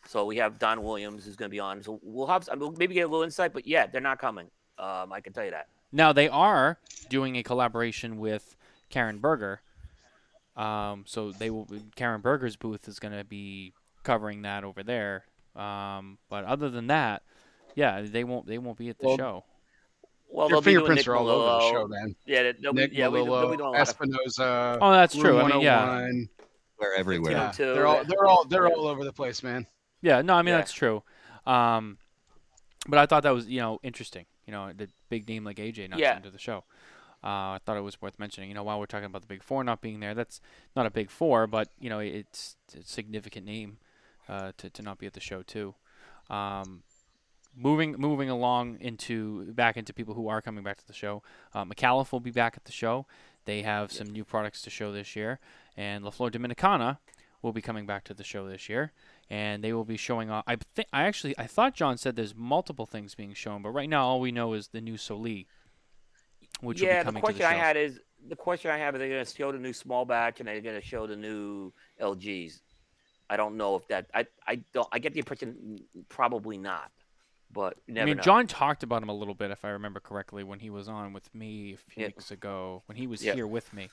so 0.05 0.25
we 0.25 0.37
have 0.37 0.59
Don 0.59 0.83
Williams 0.83 1.25
who's 1.25 1.35
going 1.35 1.49
to 1.49 1.53
be 1.53 1.59
on. 1.59 1.81
So 1.83 1.99
we'll 2.03 2.27
have 2.27 2.47
I 2.51 2.55
mean, 2.55 2.75
maybe 2.77 2.93
get 2.93 3.01
a 3.01 3.07
little 3.07 3.23
insight, 3.23 3.53
but 3.53 3.65
yeah, 3.67 3.87
they're 3.87 4.01
not 4.01 4.19
coming. 4.19 4.47
Um, 4.77 5.11
I 5.11 5.21
can 5.21 5.33
tell 5.33 5.45
you 5.45 5.51
that. 5.51 5.67
Now 5.91 6.13
they 6.13 6.27
are 6.27 6.77
doing 7.09 7.35
a 7.37 7.43
collaboration 7.43 8.17
with 8.17 8.55
Karen 8.89 9.19
Berger. 9.19 9.61
Um, 10.55 11.03
so 11.07 11.31
they 11.31 11.49
will. 11.49 11.67
Karen 11.95 12.21
Berger's 12.21 12.55
booth 12.55 12.87
is 12.87 12.99
going 12.99 13.17
to 13.17 13.23
be 13.23 13.73
covering 14.03 14.41
that 14.41 14.63
over 14.63 14.83
there. 14.83 15.25
Um, 15.55 16.17
but 16.29 16.45
other 16.45 16.69
than 16.69 16.87
that, 16.87 17.23
yeah, 17.75 18.01
they 18.01 18.23
won't. 18.23 18.47
They 18.47 18.57
won't 18.57 18.77
be 18.77 18.89
at 18.89 18.99
the 18.99 19.07
Well, 19.07 19.17
show. 19.17 19.43
Well, 20.29 20.49
Your 20.49 20.57
they'll 20.57 20.61
be 20.61 20.71
doing 20.73 20.85
fingerprints 20.85 21.07
are 21.07 21.15
all 21.15 21.29
over 21.29 21.45
the 21.45 21.71
show, 21.71 21.87
man. 21.87 22.15
Yeah, 22.25 22.43
they- 22.43 22.51
they'll 22.53 22.73
be, 22.73 22.81
Nick 22.81 22.93
yeah, 22.93 23.07
we, 23.07 23.19
they'll 23.19 23.27
Melillo, 23.27 23.41
be 23.51 23.57
doing 23.57 23.69
a 23.69 23.71
lot 23.71 23.99
of. 24.39 24.77
Oh, 24.81 24.91
that's 24.91 25.15
true. 25.15 25.39
I 25.39 25.47
mean, 25.47 25.61
yeah, 25.61 26.07
they're 26.79 26.95
everywhere. 26.95 27.31
Yeah, 27.31 27.51
they're 27.55 27.87
all 27.87 28.03
they're 28.03 28.25
all 28.25 28.45
they're 28.45 28.67
all 28.67 28.87
over 28.87 29.03
the 29.05 29.13
place, 29.13 29.41
man. 29.41 29.65
Yeah. 30.07 30.21
No, 30.21 30.33
I 30.35 30.41
mean 30.41 30.53
Yeah. 30.53 30.57
that's 30.57 30.71
true. 30.73 31.03
Um, 31.45 31.97
but 32.87 32.99
I 32.99 33.05
thought 33.05 33.23
that 33.23 33.33
was 33.33 33.47
you 33.47 33.59
know 33.59 33.79
interesting. 33.83 34.25
You 34.45 34.51
know, 34.53 34.71
the 34.73 34.87
big 35.09 35.27
name 35.27 35.43
like 35.43 35.57
AJ 35.57 35.89
not 35.89 35.99
Yeah. 35.99 36.09
coming 36.13 36.23
to 36.23 36.31
the 36.31 36.39
show. 36.49 36.63
Uh, 37.23 37.57
I 37.57 37.59
thought 37.65 37.77
it 37.77 37.81
was 37.81 38.01
worth 38.01 38.17
mentioning. 38.19 38.49
You 38.49 38.55
know, 38.55 38.63
while 38.63 38.79
we're 38.79 38.85
talking 38.85 39.05
about 39.11 39.21
the 39.21 39.27
big 39.27 39.43
four 39.43 39.63
not 39.63 39.81
being 39.81 39.99
there, 39.99 40.13
that's 40.13 40.39
not 40.75 40.85
a 40.85 40.91
big 40.91 41.09
four, 41.09 41.47
but 41.47 41.67
you 41.79 41.89
know, 41.89 41.99
it's, 41.99 42.55
it's 42.73 42.75
a 42.75 42.83
significant 42.93 43.45
name 43.45 43.77
uh, 44.29 44.51
to 44.57 44.69
to 44.69 44.81
not 44.81 44.97
be 44.99 45.05
at 45.07 45.13
the 45.13 45.19
show 45.19 45.41
too. 45.43 45.75
Um, 46.29 46.83
moving 47.55 47.93
moving 47.97 48.29
along 48.29 48.77
into 48.79 49.51
back 49.53 49.77
into 49.77 49.93
people 49.93 50.13
who 50.13 50.27
are 50.27 50.41
coming 50.41 50.63
back 50.63 50.77
to 50.77 50.87
the 50.87 50.93
show. 50.93 51.23
Uh, 51.53 51.65
McAuliffe 51.65 52.11
will 52.11 52.19
be 52.19 52.31
back 52.31 52.53
at 52.55 52.65
the 52.65 52.71
show. 52.71 53.05
They 53.45 53.61
have 53.63 53.91
some 53.91 54.07
new 54.07 54.23
products 54.25 54.61
to 54.63 54.69
show 54.69 54.91
this 54.91 55.15
year, 55.15 55.39
and 55.75 56.03
La 56.03 56.11
Flor 56.11 56.29
Dominicana 56.29 56.97
will 57.41 57.53
be 57.53 57.61
coming 57.61 57.85
back 57.85 58.03
to 58.05 58.13
the 58.13 58.23
show 58.23 58.47
this 58.47 58.67
year, 58.69 58.91
and 59.29 59.63
they 59.63 59.73
will 59.73 59.85
be 59.85 59.97
showing 59.97 60.29
off. 60.29 60.43
I 60.47 60.57
think 60.75 60.87
I 60.93 61.03
actually 61.03 61.37
I 61.37 61.47
thought 61.47 61.73
John 61.75 61.97
said 61.97 62.15
there's 62.15 62.35
multiple 62.35 62.85
things 62.85 63.15
being 63.15 63.33
shown, 63.33 63.61
but 63.61 63.69
right 63.71 63.89
now 63.89 64.05
all 64.07 64.19
we 64.19 64.31
know 64.31 64.53
is 64.53 64.69
the 64.69 64.81
new 64.81 64.97
Soli, 64.97 65.47
which 66.61 66.81
will 66.81 66.87
yeah, 66.87 66.99
be 66.99 66.99
the 66.99 67.03
coming 67.05 67.21
question 67.21 67.41
the 67.41 67.47
I 67.47 67.53
had 67.53 67.77
is 67.77 67.99
the 68.27 68.35
question 68.35 68.71
I 68.71 68.77
have 68.77 68.95
is 68.95 68.99
they're 68.99 69.09
going 69.09 69.25
to 69.25 69.35
show 69.35 69.51
the 69.51 69.59
new 69.59 69.73
small 69.73 70.05
batch 70.05 70.39
and 70.39 70.47
they're 70.47 70.61
going 70.61 70.79
to 70.79 70.85
show 70.85 71.07
the 71.07 71.15
new 71.15 71.71
LGs. 72.01 72.61
I 73.29 73.37
don't 73.37 73.57
know 73.57 73.75
if 73.75 73.87
that 73.89 74.07
I 74.13 74.25
I 74.47 74.55
don't 74.73 74.87
I 74.91 74.99
get 74.99 75.13
the 75.13 75.19
impression 75.19 75.79
probably 76.09 76.57
not, 76.57 76.91
but 77.51 77.77
I 77.99 78.05
mean, 78.05 78.17
know. 78.17 78.23
John 78.23 78.47
talked 78.47 78.83
about 78.83 79.03
him 79.03 79.09
a 79.09 79.13
little 79.13 79.35
bit, 79.35 79.51
if 79.51 79.65
I 79.65 79.69
remember 79.69 79.99
correctly, 79.99 80.43
when 80.43 80.59
he 80.59 80.69
was 80.69 80.87
on 80.87 81.13
with 81.13 81.33
me 81.35 81.73
a 81.73 81.77
few 81.77 82.03
Yeah. 82.03 82.07
weeks 82.07 82.31
ago. 82.31 82.83
When 82.85 82.97
he 82.97 83.07
was 83.07 83.21
Yeah. 83.21 83.33
here 83.33 83.47
with 83.47 83.73
me, 83.73 83.89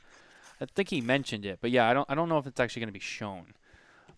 I 0.60 0.66
think 0.66 0.90
he 0.90 1.00
mentioned 1.00 1.44
it. 1.44 1.58
But 1.60 1.70
yeah, 1.72 1.88
I 1.88 1.94
don't, 1.94 2.08
I 2.10 2.14
don't 2.14 2.28
know 2.28 2.38
if 2.38 2.46
it's 2.46 2.60
actually 2.60 2.80
going 2.80 2.88
to 2.88 2.92
be 2.92 3.00
shown. 3.00 3.54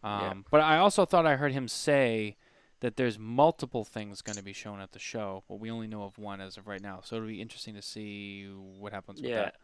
Um, 0.07 0.20
Yeah. 0.20 0.34
But 0.50 0.61
I 0.61 0.78
also 0.78 1.04
thought 1.04 1.26
I 1.26 1.36
heard 1.36 1.52
him 1.52 1.68
say 1.68 2.36
that 2.80 2.96
there's 2.96 3.18
multiple 3.18 3.84
things 3.84 4.22
going 4.22 4.36
to 4.36 4.42
be 4.44 4.52
shown 4.52 4.80
at 4.80 4.92
the 4.92 4.98
show, 4.98 5.42
but 5.48 5.59
we 5.61 5.70
only 5.70 5.86
know 5.86 6.04
of 6.04 6.18
one 6.18 6.40
as 6.40 6.57
of 6.57 6.66
right 6.66 6.80
now. 6.80 7.00
So 7.02 7.16
it'll 7.16 7.28
be 7.28 7.40
interesting 7.40 7.74
to 7.74 7.82
see 7.82 8.46
what 8.46 8.92
happens 8.92 9.20
with 9.20 9.30
Yeah, 9.30 9.36
that. 9.36 9.54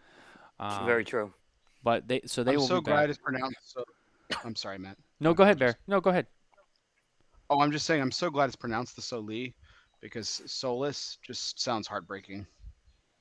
It's 0.61 0.78
Um, 0.78 0.86
very 0.86 1.05
true. 1.05 1.32
But 1.84 2.09
they, 2.09 2.22
so 2.26 2.43
they 2.45 2.53
I'm 2.53 2.59
will 2.59 2.66
so 2.66 2.80
be 2.80 2.84
glad 2.86 3.03
back. 3.03 3.11
it's 3.11 3.18
pronounced. 3.18 3.57
So, 3.72 3.84
I'm 4.45 4.57
sorry, 4.57 4.78
Matt. 4.78 4.97
No, 5.20 5.34
go 5.34 5.43
ahead, 5.43 5.59
Bear. 5.59 5.76
No, 5.86 6.01
go 6.01 6.11
ahead. 6.11 6.26
Oh, 7.51 7.61
I'm 7.61 7.70
just 7.72 7.86
saying 7.86 8.01
I'm 8.01 8.11
so 8.12 8.30
glad 8.30 8.47
it's 8.47 8.57
pronounced 8.57 8.97
the 8.97 9.03
Soli 9.03 9.55
because 10.01 10.43
Solus 10.47 11.18
just 11.26 11.61
sounds 11.61 11.86
heartbreaking. 11.86 12.47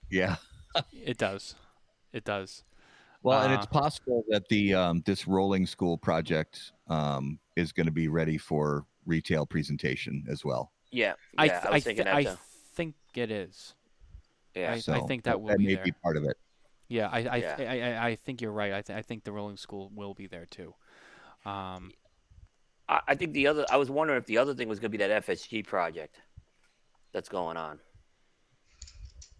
Yeah. 0.09 0.38
It 0.93 1.17
does. 1.17 1.55
It 2.13 2.24
does. 2.24 2.63
Well, 3.24 3.41
and 3.43 3.53
Uh, 3.53 3.57
it's 3.57 3.65
possible 3.67 4.24
that 4.30 4.47
the 4.49 4.74
um, 4.74 5.01
this 5.05 5.28
rolling 5.28 5.65
school 5.67 5.97
project 5.97 6.72
um, 6.88 7.39
is 7.55 7.72
going 7.72 7.86
to 7.86 7.91
be 7.91 8.07
ready 8.07 8.38
for 8.38 8.86
retail 9.05 9.45
presentation 9.45 10.26
as 10.30 10.43
well. 10.43 10.72
Yeah, 10.91 11.13
I, 11.38 11.47
th- 11.47 11.61
I 11.63 11.67
I, 11.67 11.72
was 11.72 11.84
th- 11.84 11.95
thinking 11.97 12.07
I 12.13 12.24
that 12.24 12.32
too. 12.32 12.39
think 12.74 12.95
it 13.15 13.32
is. 13.32 13.76
Yeah, 14.55 14.74
I, 14.74 14.80
So 14.80 14.93
I 14.93 14.99
think 15.01 15.24
that 15.24 15.39
will 15.39 15.49
that 15.49 15.59
be 15.59 15.67
may 15.67 15.76
there. 15.76 15.84
be 15.86 15.91
part 15.91 16.17
of 16.17 16.24
it. 16.24 16.36
Yeah, 16.89 17.07
I 17.09 17.19
I, 17.19 17.36
Yeah. 17.38 17.55
I, 17.59 17.82
I 18.03 18.07
I 18.09 18.15
think 18.15 18.41
you're 18.41 18.51
right. 18.51 18.74
I, 18.74 18.82
th- 18.82 18.97
I 18.97 19.01
think 19.01 19.24
the 19.24 19.32
rolling 19.32 19.55
school 19.57 19.91
will 19.95 20.13
be 20.13 20.28
there 20.28 20.45
too. 20.47 20.74
Um, 21.45 21.93
I, 22.89 23.01
I 23.09 23.15
think 23.15 23.34
the 23.34 23.47
other. 23.47 23.65
I 23.72 23.78
was 23.78 23.89
wondering 23.89 24.17
if 24.19 24.26
the 24.26 24.38
other 24.39 24.53
thing 24.55 24.67
was 24.67 24.80
going 24.80 24.91
to 24.91 24.97
be 24.97 25.03
that 25.05 25.24
FSG 25.26 25.65
project 25.65 26.19
that's 27.13 27.30
going 27.30 27.55
on. 27.55 27.80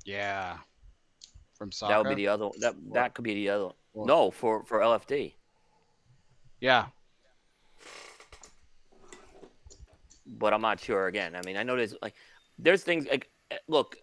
Yeah. 0.06 0.58
From 1.62 1.72
Saka. 1.72 1.94
That 1.94 1.98
would 2.00 2.16
be 2.16 2.24
the 2.24 2.28
other. 2.28 2.50
That 2.60 2.74
that 2.94 3.14
could 3.14 3.24
be 3.24 3.36
the 3.36 3.50
other. 3.50 3.70
Or- 3.94 4.08
No, 4.08 4.32
for 4.32 4.64
for 4.66 4.80
LFD. 4.80 5.36
Yeah. 6.60 6.88
but 10.26 10.54
I'm 10.56 10.62
not 10.62 10.80
sure. 10.80 11.06
Again, 11.06 11.36
I 11.36 11.42
mean, 11.46 11.58
I 11.58 11.62
know 11.62 11.76
there's 11.76 11.94
like 12.02 12.16
there's 12.58 12.82
things 12.84 13.06
like 13.12 13.30
eh, 13.52 13.58
look, 13.68 13.96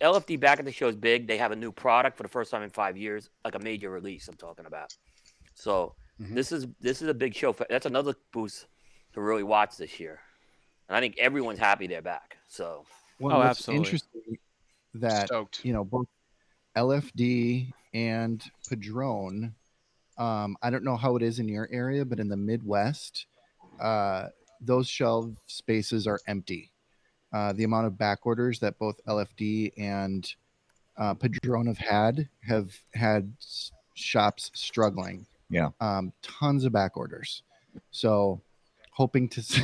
LFD 0.00 0.38
back 0.38 0.60
at 0.60 0.64
the 0.64 0.70
show 0.70 0.86
is 0.86 0.94
big. 0.94 1.26
They 1.26 1.38
have 1.38 1.50
a 1.50 1.56
new 1.56 1.72
product 1.72 2.16
for 2.16 2.22
the 2.22 2.28
first 2.28 2.52
time 2.52 2.62
in 2.62 2.70
five 2.70 2.96
years, 2.96 3.30
like 3.44 3.56
a 3.56 3.58
major 3.58 3.90
release. 3.90 4.28
I'm 4.28 4.36
talking 4.36 4.66
about. 4.66 4.94
So 5.54 5.96
Mhm. 6.20 6.34
this 6.36 6.52
is 6.52 6.68
this 6.80 7.02
is 7.02 7.08
a 7.08 7.14
big 7.14 7.34
show. 7.34 7.52
For, 7.52 7.66
that's 7.68 7.86
another 7.86 8.14
boost 8.32 8.66
to 9.14 9.20
really 9.20 9.42
watch 9.42 9.76
this 9.76 9.98
year, 9.98 10.20
and 10.88 10.96
I 10.96 11.00
think 11.00 11.18
everyone's 11.18 11.58
happy 11.58 11.88
they're 11.88 12.00
back. 12.00 12.36
So 12.46 12.84
Well, 13.18 13.38
Oh, 13.38 13.42
absolutely. 13.42 13.86
Interesting 13.86 14.38
that 14.94 15.26
Stoked. 15.26 15.64
you 15.64 15.72
know 15.72 15.82
both 15.84 16.06
LFD 16.76 17.72
and 17.94 18.42
Padron. 18.68 19.54
Um, 20.18 20.56
I 20.62 20.70
don't 20.70 20.84
know 20.84 20.96
how 20.96 21.16
it 21.16 21.22
is 21.22 21.38
in 21.38 21.48
your 21.48 21.68
area, 21.72 22.04
but 22.04 22.20
in 22.20 22.28
the 22.28 22.36
Midwest, 22.36 23.26
uh, 23.80 24.28
those 24.60 24.88
shelf 24.88 25.30
spaces 25.46 26.06
are 26.06 26.20
empty. 26.26 26.70
Uh, 27.32 27.52
the 27.52 27.64
amount 27.64 27.86
of 27.86 27.96
back 27.96 28.26
orders 28.26 28.58
that 28.60 28.78
both 28.78 29.00
LFD 29.06 29.72
and 29.78 30.34
uh, 30.98 31.14
Padron 31.14 31.66
have 31.66 31.78
had 31.78 32.28
have 32.46 32.76
had 32.94 33.32
shops 33.94 34.50
struggling. 34.54 35.26
Yeah. 35.48 35.70
um, 35.80 36.12
tons 36.22 36.64
of 36.64 36.72
back 36.72 36.96
orders. 36.96 37.42
So, 37.90 38.40
hoping 38.92 39.28
to 39.30 39.42
see. 39.42 39.62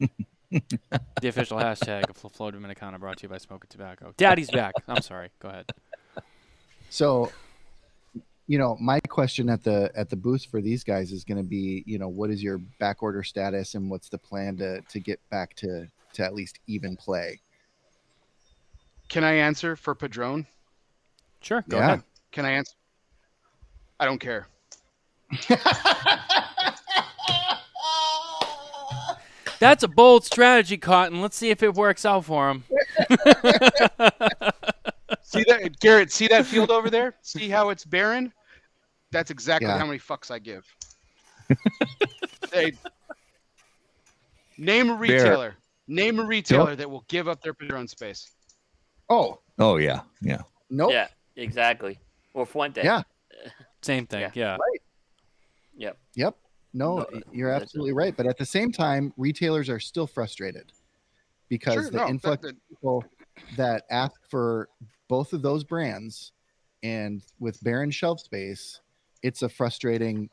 the 0.50 1.28
official 1.28 1.58
hashtag 1.58 2.08
of 2.08 2.16
Flor 2.16 2.52
Dominicana 2.52 2.98
brought 2.98 3.18
to 3.18 3.24
you 3.24 3.28
by 3.28 3.38
Smokin 3.38 3.68
Tabacco. 3.68 4.16
Daddy's 4.16 4.50
back. 4.50 4.72
I'm 4.86 5.02
sorry. 5.02 5.30
Go 5.40 5.48
ahead. 5.48 5.70
So, 6.90 7.30
you 8.46 8.58
know, 8.58 8.76
my 8.80 8.98
question 9.00 9.48
at 9.50 9.62
the 9.62 9.90
at 9.94 10.08
the 10.08 10.16
booth 10.16 10.46
for 10.46 10.60
these 10.62 10.82
guys 10.82 11.12
is 11.12 11.24
going 11.24 11.38
to 11.38 11.48
be, 11.48 11.82
you 11.86 11.98
know, 11.98 12.08
what 12.08 12.30
is 12.30 12.42
your 12.42 12.58
back 12.80 13.02
order 13.02 13.22
status 13.22 13.74
and 13.74 13.90
what's 13.90 14.08
the 14.08 14.18
plan 14.18 14.56
to 14.56 14.80
to 14.80 15.00
get 15.00 15.20
back 15.30 15.54
to 15.56 15.86
to 16.14 16.24
at 16.24 16.34
least 16.34 16.58
even 16.66 16.96
play? 16.96 17.40
Can 19.08 19.24
I 19.24 19.32
answer 19.34 19.76
for 19.76 19.94
Padron? 19.94 20.46
Sure. 21.40 21.64
Go 21.68 21.78
Yeah. 21.78 21.84
ahead. 21.84 22.02
Can 22.32 22.44
I 22.44 22.52
answer? 22.52 22.74
I 24.00 24.04
don't 24.04 24.18
care. 24.18 24.46
That's 29.60 29.82
a 29.82 29.88
bold 29.88 30.24
strategy, 30.24 30.78
Cotton. 30.78 31.20
Let's 31.20 31.36
see 31.36 31.50
if 31.50 31.62
it 31.62 31.74
works 31.74 32.04
out 32.06 32.24
for 32.24 32.48
him. 32.50 32.64
See 35.28 35.44
that, 35.46 35.78
Garrett? 35.80 36.10
See 36.10 36.26
that 36.28 36.46
field 36.46 36.70
over 36.70 36.88
there? 36.88 37.14
See 37.20 37.50
how 37.50 37.68
it's 37.68 37.84
barren? 37.84 38.32
That's 39.10 39.30
exactly 39.30 39.68
Yeah. 39.68 39.76
how 39.78 39.84
many 39.84 39.98
fucks 39.98 40.30
I 40.30 40.38
give. 40.38 40.64
Hey, 42.50 42.72
name 44.56 44.88
a 44.88 44.94
retailer. 44.94 45.54
Name 45.86 46.18
a 46.18 46.24
retailer 46.24 46.74
that 46.76 46.88
will 46.90 47.04
give 47.08 47.28
up 47.28 47.42
their 47.42 47.52
Padron 47.52 47.86
space. 47.88 48.30
Oh, 49.10 49.40
Oh 49.58 49.76
yeah, 49.76 50.00
yeah. 50.22 50.40
nope. 50.70 50.92
yeah, 50.92 51.08
exactly. 51.36 51.98
Or 52.32 52.46
Fuente. 52.46 52.82
Yeah. 52.82 53.02
Same 53.82 54.06
thing. 54.06 54.20
Yeah. 54.22 54.30
Yeah. 54.34 54.56
Yep. 55.76 55.98
Yep. 56.14 56.36
no, 56.72 56.98
No, 56.98 57.06
you're 57.32 57.50
absolutely 57.52 57.92
right. 57.92 58.16
But 58.16 58.26
at 58.26 58.36
the 58.38 58.44
same 58.46 58.72
time, 58.72 59.12
retailers 59.16 59.68
are 59.68 59.78
still 59.80 60.06
frustrated 60.06 60.72
because 61.50 61.74
Sure, 61.74 61.84
the 61.90 61.96
no, 61.98 62.04
that- 62.04 62.08
influx 62.10 62.42
that- 62.42 62.48
of 62.54 62.68
people 62.70 63.04
that 63.56 63.84
ask 63.90 64.20
for 64.28 64.68
both 65.08 65.32
of 65.32 65.42
those 65.42 65.64
brands 65.64 66.32
and 66.82 67.22
with 67.40 67.62
barren 67.62 67.90
shelf 67.90 68.20
space, 68.20 68.80
it's 69.22 69.42
a 69.42 69.48
frustrating 69.48 70.28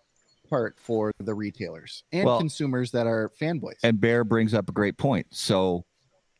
part 0.49 0.76
for 0.80 1.11
the 1.19 1.34
retailers 1.34 2.03
and 2.11 2.26
Well- 2.26 2.38
consumers 2.38 2.91
that 2.91 3.07
are 3.07 3.31
fanboys. 3.41 3.80
And 3.84 3.99
Bear 3.99 4.23
brings 4.23 4.53
up 4.53 4.69
a 4.69 4.72
great 4.72 4.97
point. 4.97 5.27
So, 5.31 5.85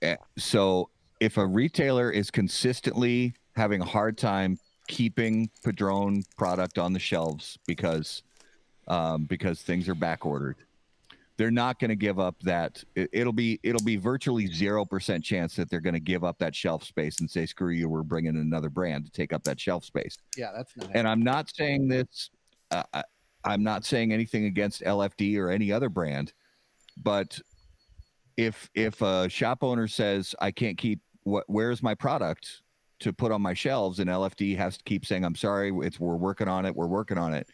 eh, 0.02 0.18
so 0.38 0.90
if 1.20 1.38
a 1.38 1.45
retailer 1.45 2.12
is 2.12 2.30
consistently 2.30 3.34
having 3.56 3.82
a 3.82 3.86
hard 3.86 4.18
time 4.18 4.60
keeping 4.88 5.49
Padron 5.64 6.24
product 6.38 6.78
on 6.78 6.94
the 6.94 6.99
shelves 6.99 7.57
because 7.66 8.22
um, 8.88 9.26
because 9.26 9.64
things 9.64 9.90
are 9.90 9.95
back 9.95 10.28
ordered, 10.28 10.57
they're 11.38 11.52
not 11.52 11.80
going 11.80 11.90
to 11.90 11.95
give 11.95 12.20
up 12.20 12.36
that. 12.44 12.84
It, 12.95 13.10
it'll 13.12 13.34
be 13.34 13.60
it'll 13.64 13.84
be 13.84 13.98
virtually 13.98 14.48
zero 14.48 14.86
percent 14.86 15.24
chance 15.24 15.56
that 15.56 15.70
they're 15.70 15.82
going 15.82 15.94
to 15.94 15.99
give 15.99 16.24
up 16.24 16.38
that 16.40 16.56
shelf 16.56 16.84
space 16.84 17.20
and 17.20 17.30
say, 17.30 17.45
"Screw 17.45 17.72
you, 17.72 17.90
we're 17.90 18.03
bringing 18.03 18.38
another 18.38 18.70
brand 18.70 19.06
to 19.06 19.12
take 19.12 19.34
up 19.34 19.44
that 19.44 19.60
shelf 19.60 19.84
space." 19.84 20.18
yeah, 20.38 20.52
that's 20.56 20.76
not. 20.78 20.91
and 20.94 21.07
I'm 21.07 21.24
not 21.24 21.49
saying 21.53 21.88
this. 21.88 22.30
Uh, 22.72 22.84
I, 22.94 23.03
I'm 23.44 23.64
not 23.64 23.86
saying 23.86 24.12
anything 24.12 24.45
against 24.45 24.82
LFD 24.82 25.38
or 25.38 25.49
any 25.49 25.72
other 25.72 25.90
brand, 25.90 26.34
but 26.98 27.40
if 28.38 28.70
if 28.74 29.02
a 29.02 29.30
shop 29.30 29.64
owner 29.64 29.88
says 29.88 30.36
I 30.40 30.52
can't 30.52 30.78
keep 30.78 30.99
what 31.24 31.44
where's 31.48 31.84
my 31.84 31.95
product 31.95 32.62
to 32.99 33.12
put 33.12 33.32
on 33.32 33.41
my 33.41 33.53
shelves, 33.53 33.99
and 33.99 34.10
LFD 34.10 34.56
has 34.57 34.78
to 34.78 34.84
keep 34.86 35.06
saying 35.06 35.26
I'm 35.26 35.36
sorry, 35.36 35.74
it's 35.82 35.99
we're 35.99 36.16
working 36.16 36.48
on 36.48 36.66
it, 36.66 36.76
we're 36.76 36.88
working 36.88 37.18
on 37.18 37.34
it. 37.34 37.48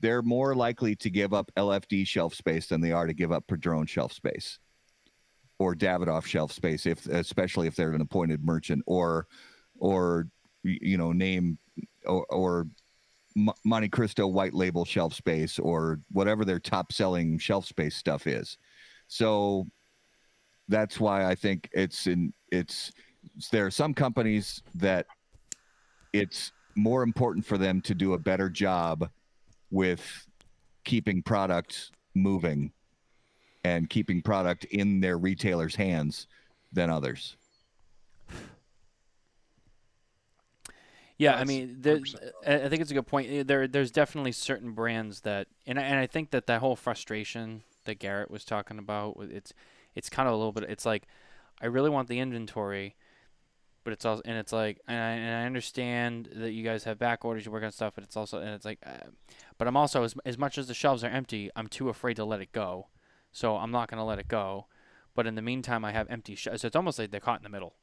They're 0.00 0.22
more 0.22 0.54
likely 0.54 0.94
to 0.96 1.10
give 1.10 1.32
up 1.32 1.50
LFD 1.56 2.06
shelf 2.06 2.34
space 2.34 2.66
than 2.66 2.80
they 2.80 2.92
are 2.92 3.06
to 3.06 3.14
give 3.14 3.32
up 3.32 3.46
Padron 3.46 3.86
shelf 3.86 4.12
space 4.12 4.58
or 5.58 5.74
Davidoff 5.74 6.26
shelf 6.26 6.52
space, 6.52 6.86
if 6.86 7.06
especially 7.06 7.66
if 7.66 7.76
they're 7.76 7.92
an 7.92 8.00
appointed 8.00 8.44
merchant 8.44 8.82
or 8.86 9.26
or 9.78 10.28
you 10.62 10.98
know 10.98 11.12
name 11.12 11.58
or, 12.04 12.26
or 12.26 12.66
Montecristo 13.66 14.30
white 14.30 14.54
label 14.54 14.84
shelf 14.84 15.14
space 15.14 15.58
or 15.58 16.00
whatever 16.10 16.44
their 16.44 16.58
top 16.58 16.92
selling 16.92 17.38
shelf 17.38 17.66
space 17.66 17.94
stuff 17.94 18.26
is. 18.26 18.56
So 19.08 19.66
that's 20.68 20.98
why 20.98 21.26
I 21.26 21.34
think 21.34 21.68
it's 21.72 22.06
in 22.06 22.32
it's 22.50 22.92
there 23.52 23.66
are 23.66 23.70
some 23.70 23.92
companies 23.92 24.62
that 24.74 25.06
it's 26.12 26.52
more 26.76 27.02
important 27.02 27.44
for 27.44 27.58
them 27.58 27.80
to 27.82 27.94
do 27.94 28.14
a 28.14 28.18
better 28.18 28.48
job 28.48 29.08
with 29.70 30.26
keeping 30.84 31.22
product 31.22 31.90
moving 32.14 32.72
and 33.64 33.90
keeping 33.90 34.22
product 34.22 34.64
in 34.66 35.00
their 35.00 35.18
retailers' 35.18 35.76
hands 35.76 36.26
than 36.72 36.90
others. 36.90 37.36
Yeah, 41.18 41.34
I 41.36 41.44
mean, 41.44 41.78
there, 41.80 41.98
I 42.46 42.64
I 42.64 42.68
think 42.68 42.82
it's 42.82 42.90
a 42.90 42.94
good 42.94 43.06
point. 43.06 43.30
Eh, 43.30 43.42
There, 43.42 43.66
there's 43.66 43.90
definitely 43.90 44.32
certain 44.32 44.72
brands 44.72 45.22
that, 45.22 45.48
and 45.66 45.78
I, 45.78 45.82
and 45.82 45.98
I 45.98 46.06
think 46.06 46.30
that 46.30 46.46
that 46.46 46.60
whole 46.60 46.76
frustration 46.76 47.62
that 47.84 47.98
Garrett 47.98 48.30
was 48.30 48.44
talking 48.44 48.78
about, 48.78 49.16
it's, 49.30 49.54
it's 49.94 50.10
kind 50.10 50.28
of 50.28 50.34
a 50.34 50.36
little 50.36 50.52
bit. 50.52 50.64
It's 50.64 50.84
like, 50.84 51.06
I 51.60 51.66
really 51.66 51.88
want 51.88 52.08
the 52.08 52.18
inventory, 52.18 52.96
but 53.86 53.92
it's 53.92 54.04
also, 54.04 54.20
and 54.24 54.36
it's 54.36 54.52
like, 54.52 54.80
and 54.88 54.98
I, 54.98 55.10
and 55.12 55.36
I 55.36 55.46
understand 55.46 56.28
that 56.34 56.50
you 56.50 56.64
guys 56.64 56.82
have 56.84 56.98
back 56.98 57.24
orders, 57.24 57.46
you 57.46 57.52
work 57.52 57.62
on 57.62 57.70
stuff, 57.70 57.92
but 57.94 58.02
it's 58.02 58.16
also, 58.16 58.40
and 58.40 58.48
it's 58.50 58.64
like, 58.64 58.80
uh, 58.84 59.06
but 59.58 59.68
I'm 59.68 59.76
also 59.76 60.02
as 60.02 60.16
as 60.24 60.36
much 60.36 60.58
as 60.58 60.66
the 60.66 60.74
shelves 60.74 61.04
are 61.04 61.08
empty, 61.08 61.50
I'm 61.54 61.68
too 61.68 61.88
afraid 61.88 62.14
to 62.16 62.24
let 62.24 62.40
it 62.40 62.50
go, 62.50 62.88
so 63.30 63.56
I'm 63.56 63.70
not 63.70 63.88
gonna 63.88 64.04
let 64.04 64.18
it 64.18 64.26
go. 64.26 64.66
But 65.14 65.28
in 65.28 65.36
the 65.36 65.42
meantime, 65.42 65.84
I 65.84 65.92
have 65.92 66.10
empty 66.10 66.34
shelves. 66.34 66.62
So 66.62 66.66
it's 66.66 66.74
almost 66.74 66.98
like 66.98 67.12
they're 67.12 67.20
caught 67.20 67.38
in 67.38 67.44
the 67.44 67.48
middle. 67.48 67.74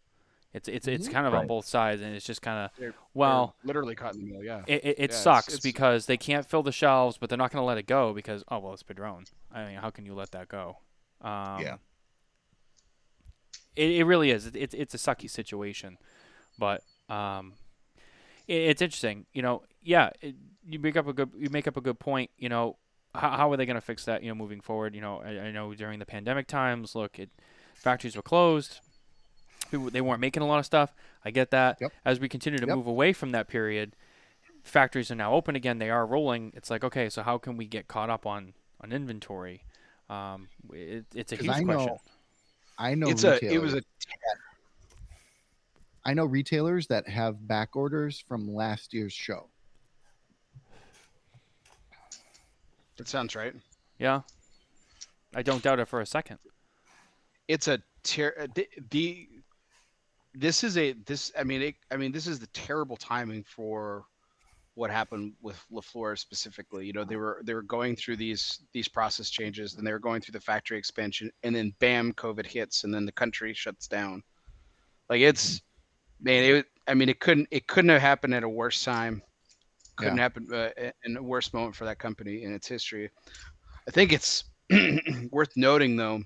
It's 0.54 0.68
it's 0.68 0.88
it's 0.90 1.08
kind 1.08 1.26
of 1.26 1.34
on 1.34 1.48
both 1.48 1.66
sides, 1.66 2.02
and 2.02 2.14
it's 2.14 2.26
just 2.26 2.42
kind 2.42 2.70
of 2.80 2.94
well. 3.14 3.56
they're 3.64 3.70
literally 3.70 3.96
caught 3.96 4.14
in 4.14 4.20
the 4.20 4.28
middle. 4.28 4.44
Yeah. 4.44 4.62
It, 4.68 4.74
it, 4.74 4.86
it 4.86 4.98
Yeah, 5.00 5.04
it's- 5.06 5.24
sucks 5.24 5.48
it's- 5.48 5.62
because 5.62 6.06
they 6.06 6.18
can't 6.18 6.46
fill 6.46 6.62
the 6.64 6.74
shelves, 6.74 7.18
but 7.18 7.30
they're 7.30 7.38
not 7.40 7.50
going 7.52 7.62
to 7.62 7.66
let 7.66 7.78
it 7.78 7.88
go 7.88 8.14
because 8.14 8.44
oh 8.50 8.60
well, 8.60 8.74
it's 8.74 8.84
Padron. 8.84 9.24
I 9.54 9.66
mean, 9.68 9.78
how 9.78 9.90
can 9.90 10.06
you 10.06 10.14
let 10.14 10.32
that 10.32 10.50
go? 10.50 10.78
Um, 11.22 11.62
Yeah. 11.62 11.78
It, 13.76 13.91
it 13.91 14.04
really 14.06 14.32
is. 14.32 14.45
It, 14.48 14.56
it's 14.56 14.74
it's 14.74 14.94
a 14.94 14.98
sucky 14.98 15.30
situation, 15.30 15.98
but 16.60 16.84
um, 17.10 17.54
it, 18.48 18.54
it's 18.56 18.82
interesting. 18.82 19.26
You 19.34 19.41
know, 19.41 19.64
yeah, 19.82 20.10
it, 20.22 20.36
you 20.68 20.80
make 20.80 20.95
up 20.98 21.08
a 21.08 21.14
good 21.14 21.32
you 21.38 21.50
make 21.50 21.68
up 21.68 21.78
a 21.78 21.82
good 21.82 22.00
point. 22.00 22.30
You 22.38 22.50
know, 22.50 22.78
how, 23.16 23.32
how 23.32 23.52
are 23.52 23.58
they 23.58 23.66
going 23.66 23.76
to 23.76 23.82
fix 23.82 24.06
that? 24.06 24.22
You 24.24 24.30
know, 24.30 24.36
moving 24.36 24.62
forward. 24.62 24.94
You 24.95 25.02
know, 25.02 25.22
I, 25.24 25.48
I 25.48 25.52
know 25.52 25.74
during 25.74 26.00
the 26.00 26.06
pandemic 26.06 26.48
times, 26.48 26.95
look, 26.95 27.18
it 27.20 27.30
factories 27.74 28.16
were 28.16 28.22
closed. 28.22 28.80
People, 29.72 29.90
they 29.90 30.02
weren't 30.02 30.20
making 30.22 30.44
a 30.44 30.48
lot 30.48 30.60
of 30.60 30.66
stuff. 30.66 30.94
I 31.26 31.32
get 31.32 31.50
that. 31.52 31.78
Yep. 31.82 31.91
As 32.06 32.20
we 32.20 32.30
continue 32.30 32.60
to 32.60 32.68
Yep. 32.68 32.76
move 32.76 32.88
away 32.88 33.12
from 33.14 33.32
that 33.32 33.48
period, 33.48 33.95
factories 34.64 35.10
are 35.10 35.16
now 35.16 35.34
open 35.34 35.56
again. 35.56 35.80
They 35.80 35.90
are 35.90 36.06
rolling. 36.06 36.54
It's 36.56 36.70
like, 36.70 36.84
okay, 36.84 37.10
so 37.10 37.24
how 37.24 37.38
can 37.40 37.58
we 37.58 37.66
get 37.66 37.88
caught 37.88 38.10
up 38.10 38.26
on 38.26 38.54
on 38.82 38.91
inventory? 38.91 39.64
Um, 40.10 40.50
it, 40.72 41.06
it's 41.16 41.32
a 41.32 41.38
huge 41.38 41.50
I 41.50 41.60
know- 41.62 41.74
question. 41.76 41.95
I 42.78 42.95
know 42.95 43.08
it's 43.08 43.24
a. 43.24 43.34
retailers. 43.34 43.56
It 43.56 43.62
was 43.62 43.74
a. 43.76 43.82
I 46.06 46.14
know 46.14 46.26
retailers 46.26 46.88
that 46.88 47.08
have 47.08 47.48
back 47.48 47.76
orders 47.76 48.24
from 48.28 48.54
last 48.54 48.94
year's 48.94 49.14
show. 49.14 49.50
That 52.98 53.08
sounds 53.08 53.36
right. 53.36 53.54
Yeah, 54.00 54.22
I 55.34 55.41
don't 55.41 55.64
doubt 55.64 55.80
it 55.80 55.88
for 55.88 56.02
a 56.02 56.06
second. 56.06 56.40
it's 57.48 57.68
a 57.68 57.82
ter- 58.04 58.36
uh, 58.40 58.48
the, 58.54 58.68
the 58.91 59.30
this 60.34 60.64
is 60.64 60.78
a 60.78 60.94
this 61.06 61.32
I 61.38 61.44
mean 61.44 61.62
it, 61.62 61.76
I 61.91 61.98
mean 61.98 62.12
this 62.12 62.28
is 62.28 62.40
the 62.40 62.48
terrible 62.48 62.98
timing 62.98 63.44
for 63.44 64.06
what 64.76 64.90
happened 64.90 65.34
with 65.41 65.64
La 65.72 65.82
Flor 65.82 66.16
specifically. 66.16 66.86
You 66.86 66.94
know 66.94 67.04
they 67.04 67.16
were 67.16 67.41
they 67.44 67.54
were 67.54 67.62
going 67.62 67.95
through 67.95 68.18
these 68.18 68.60
these 68.74 68.88
process 68.88 69.30
changes 69.30 69.76
and 69.76 69.86
they 69.86 69.91
were 69.91 70.00
going 70.00 70.22
through 70.22 70.34
the 70.34 70.41
factory 70.41 70.78
expansion 70.78 71.32
and 71.44 71.56
then 71.56 71.74
bam 71.80 72.14
COVID 72.14 72.45
hits 72.45 72.84
and 72.84 72.94
then 72.94 73.06
the 73.06 73.12
country 73.12 73.54
shuts 73.54 73.88
down. 73.88 74.24
Like 75.10 75.22
it's 75.22 75.62
man 76.22 76.44
it 76.44 76.66
I 76.88 76.94
mean 76.94 77.10
it 77.10 77.20
couldn't 77.20 77.48
it 77.52 77.68
couldn't 77.68 77.90
have 77.90 78.02
happened 78.02 78.34
at 78.34 78.44
a 78.44 78.50
worse 78.50 78.84
time. 78.84 79.22
Couldn't 79.95 80.18
happen 80.18 80.48
uh, 80.52 80.70
in 81.04 81.18
a 81.18 81.22
worse 81.22 81.54
moment 81.54 81.76
for 81.76 81.86
that 81.86 82.00
company 82.00 82.44
in 82.44 82.52
its 82.52 82.68
history. 82.68 83.12
I 83.88 83.91
think 83.91 84.12
it's 84.12 84.44
worth 85.32 85.52
noting 85.56 85.95
though 85.95 86.24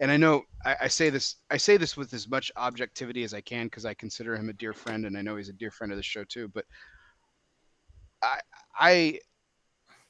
and 0.00 0.10
I 0.10 0.16
know 0.16 0.42
I, 0.64 0.76
I 0.82 0.88
say 0.88 1.10
this 1.10 1.36
I 1.50 1.56
say 1.56 1.76
this 1.76 1.96
with 1.96 2.12
as 2.12 2.28
much 2.28 2.50
objectivity 2.56 3.24
as 3.24 3.32
I 3.32 3.40
can 3.40 3.66
because 3.66 3.86
I 3.86 3.94
consider 3.94 4.34
him 4.34 4.48
a 4.48 4.54
dear 4.54 4.72
friend 4.72 5.06
and 5.06 5.16
I 5.16 5.22
know 5.22 5.36
he's 5.36 5.48
a 5.48 5.54
dear 5.54 5.70
friend 5.70 5.92
of 5.92 5.96
the 5.96 6.02
show 6.02 6.24
too. 6.24 6.48
But 6.48 6.64
I 8.26 8.40
I 8.78 9.20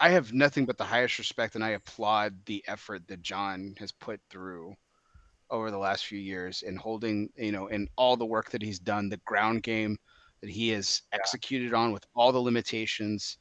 I 0.00 0.10
have 0.10 0.32
nothing 0.32 0.66
but 0.66 0.78
the 0.78 0.84
highest 0.84 1.18
respect 1.18 1.54
and 1.54 1.64
I 1.64 1.70
applaud 1.70 2.34
the 2.46 2.62
effort 2.66 3.06
that 3.08 3.22
John 3.22 3.74
has 3.78 3.92
put 3.92 4.20
through 4.30 4.74
over 5.50 5.70
the 5.70 5.78
last 5.78 6.06
few 6.06 6.18
years 6.18 6.62
in 6.62 6.76
holding 6.76 7.30
you 7.36 7.52
know 7.52 7.66
in 7.68 7.88
all 7.96 8.16
the 8.16 8.26
work 8.26 8.50
that 8.50 8.62
he's 8.62 8.78
done, 8.78 9.08
the 9.08 9.20
ground 9.26 9.62
game 9.62 9.96
that 10.40 10.50
he 10.50 10.68
has 10.70 11.02
executed 11.12 11.74
on 11.74 11.92
with 11.92 12.04
all 12.14 12.32
the 12.32 12.38
limitations. 12.40 13.38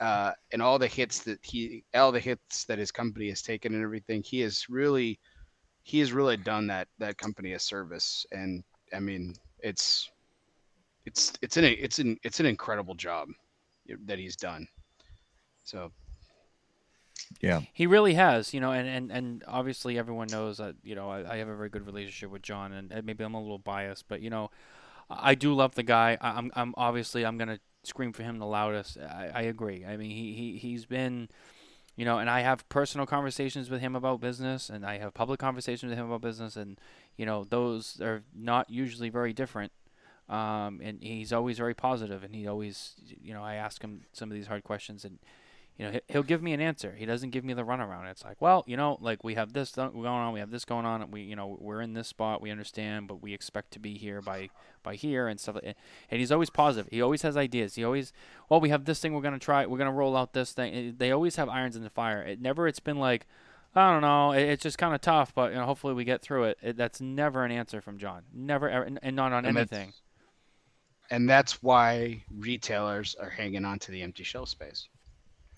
Uh, 0.00 0.32
and 0.52 0.60
all 0.60 0.76
the 0.76 0.88
hits 0.88 1.20
that 1.20 1.38
he, 1.42 1.84
all 1.94 2.10
the 2.10 2.18
hits 2.18 2.64
that 2.64 2.80
his 2.80 2.90
company 2.90 3.28
has 3.28 3.42
taken, 3.42 3.74
and 3.74 3.82
everything, 3.84 4.24
he 4.24 4.40
has 4.40 4.68
really, 4.68 5.20
he 5.84 6.00
has 6.00 6.12
really 6.12 6.36
done 6.36 6.66
that 6.66 6.88
that 6.98 7.16
company 7.16 7.52
a 7.52 7.58
service. 7.60 8.26
And 8.32 8.64
i 8.92 9.00
mean 9.00 9.34
it's 9.60 10.10
it's 11.06 11.32
it's 11.42 11.56
an 11.56 11.64
it's 11.64 11.98
an 11.98 12.16
it's 12.22 12.40
an 12.40 12.46
incredible 12.46 12.94
job 12.94 13.28
that 14.06 14.18
he's 14.18 14.36
done 14.36 14.68
so 15.64 15.92
yeah. 17.40 17.62
He 17.72 17.86
really 17.86 18.14
has, 18.14 18.54
you 18.54 18.60
know, 18.60 18.72
and, 18.72 18.88
and, 18.88 19.10
and 19.10 19.44
obviously 19.46 19.98
everyone 19.98 20.28
knows 20.28 20.58
that, 20.58 20.76
you 20.82 20.94
know, 20.94 21.10
I, 21.10 21.34
I 21.34 21.36
have 21.38 21.48
a 21.48 21.56
very 21.56 21.68
good 21.68 21.86
relationship 21.86 22.30
with 22.30 22.42
John, 22.42 22.72
and 22.72 23.04
maybe 23.04 23.24
I'm 23.24 23.34
a 23.34 23.40
little 23.40 23.58
biased, 23.58 24.08
but 24.08 24.20
you 24.20 24.30
know, 24.30 24.50
I 25.10 25.34
do 25.34 25.54
love 25.54 25.74
the 25.74 25.82
guy. 25.82 26.16
I, 26.20 26.30
I'm 26.30 26.50
I'm 26.54 26.74
obviously 26.76 27.24
I'm 27.24 27.38
gonna 27.38 27.60
scream 27.82 28.12
for 28.12 28.22
him 28.22 28.38
the 28.38 28.46
loudest. 28.46 28.98
I, 28.98 29.30
I 29.34 29.42
agree. 29.42 29.84
I 29.84 29.96
mean, 29.96 30.10
he, 30.10 30.32
he 30.32 30.58
he's 30.58 30.86
been, 30.86 31.28
you 31.96 32.04
know, 32.04 32.18
and 32.18 32.30
I 32.30 32.40
have 32.40 32.68
personal 32.68 33.06
conversations 33.06 33.70
with 33.70 33.80
him 33.80 33.94
about 33.94 34.20
business, 34.20 34.70
and 34.70 34.84
I 34.84 34.98
have 34.98 35.14
public 35.14 35.40
conversations 35.40 35.90
with 35.90 35.98
him 35.98 36.06
about 36.06 36.22
business, 36.22 36.56
and 36.56 36.78
you 37.16 37.26
know, 37.26 37.44
those 37.44 38.00
are 38.00 38.22
not 38.34 38.70
usually 38.70 39.10
very 39.10 39.32
different. 39.32 39.72
Um, 40.28 40.80
and 40.82 41.02
he's 41.02 41.32
always 41.32 41.58
very 41.58 41.74
positive, 41.74 42.24
and 42.24 42.34
he 42.34 42.46
always, 42.46 42.94
you 43.22 43.34
know, 43.34 43.42
I 43.42 43.54
ask 43.56 43.82
him 43.82 44.02
some 44.12 44.30
of 44.30 44.34
these 44.34 44.46
hard 44.46 44.64
questions, 44.64 45.04
and 45.04 45.18
you 45.76 45.84
know, 45.84 45.90
he- 45.92 46.00
he'll 46.08 46.22
give 46.22 46.40
me 46.40 46.52
an 46.52 46.60
answer. 46.60 46.94
He 46.96 47.04
doesn't 47.04 47.30
give 47.30 47.44
me 47.44 47.52
the 47.52 47.64
runaround. 47.64 48.08
It's 48.08 48.24
like, 48.24 48.40
well, 48.40 48.62
you 48.66 48.76
know, 48.76 48.96
like 49.00 49.24
we 49.24 49.34
have 49.34 49.52
this 49.52 49.72
th- 49.72 49.92
going 49.92 50.06
on, 50.06 50.32
we 50.32 50.38
have 50.40 50.50
this 50.52 50.64
going 50.64 50.86
on. 50.86 51.02
and 51.02 51.12
We, 51.12 51.22
you 51.22 51.34
know, 51.36 51.58
we're 51.60 51.80
in 51.82 51.94
this 51.94 52.06
spot. 52.08 52.40
We 52.40 52.50
understand, 52.52 53.08
but 53.08 53.20
we 53.20 53.34
expect 53.34 53.72
to 53.72 53.78
be 53.80 53.98
here 53.98 54.22
by 54.22 54.50
by 54.84 54.94
here 54.94 55.26
and 55.28 55.38
stuff. 55.40 55.56
Like. 55.56 55.76
And 56.10 56.20
he's 56.20 56.30
always 56.30 56.48
positive. 56.48 56.90
He 56.92 57.02
always 57.02 57.22
has 57.22 57.36
ideas. 57.36 57.74
He 57.74 57.82
always, 57.84 58.12
well, 58.48 58.60
we 58.60 58.68
have 58.68 58.84
this 58.84 59.00
thing. 59.00 59.14
We're 59.14 59.20
gonna 59.20 59.38
try. 59.40 59.66
We're 59.66 59.78
gonna 59.78 59.90
roll 59.92 60.16
out 60.16 60.32
this 60.32 60.52
thing. 60.52 60.94
They 60.96 61.10
always 61.10 61.36
have 61.36 61.48
irons 61.48 61.74
in 61.76 61.82
the 61.82 61.90
fire. 61.90 62.22
It 62.22 62.40
never. 62.40 62.66
It's 62.68 62.80
been 62.80 62.98
like. 62.98 63.26
I 63.76 63.90
don't 63.92 64.02
know. 64.02 64.30
It's 64.30 64.62
just 64.62 64.78
kind 64.78 64.94
of 64.94 65.00
tough, 65.00 65.34
but 65.34 65.50
you 65.50 65.58
know, 65.58 65.64
hopefully 65.66 65.94
we 65.94 66.04
get 66.04 66.22
through 66.22 66.44
it. 66.44 66.58
it. 66.62 66.76
That's 66.76 67.00
never 67.00 67.44
an 67.44 67.50
answer 67.50 67.80
from 67.80 67.98
John. 67.98 68.22
Never, 68.32 68.70
ever, 68.70 68.84
and, 68.84 69.00
and 69.02 69.16
not 69.16 69.32
on 69.32 69.44
And 69.44 69.56
that's- 69.56 69.72
anything. 69.76 69.92
And 71.10 71.28
that's 71.28 71.62
why 71.62 72.24
retailers 72.30 73.14
are 73.16 73.30
hanging 73.30 73.64
on 73.64 73.78
to 73.80 73.92
the 73.92 74.02
empty 74.02 74.24
shelf 74.24 74.48
space. 74.48 74.88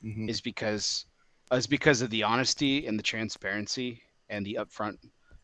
Mhm. 0.04 0.28
Is 0.28 0.40
because 0.40 1.06
is 1.52 1.66
because 1.66 2.02
of 2.02 2.10
the 2.10 2.24
honesty 2.24 2.86
and 2.86 2.98
the 2.98 3.02
transparency 3.02 4.02
and 4.28 4.44
the 4.44 4.58
upfront 4.60 4.98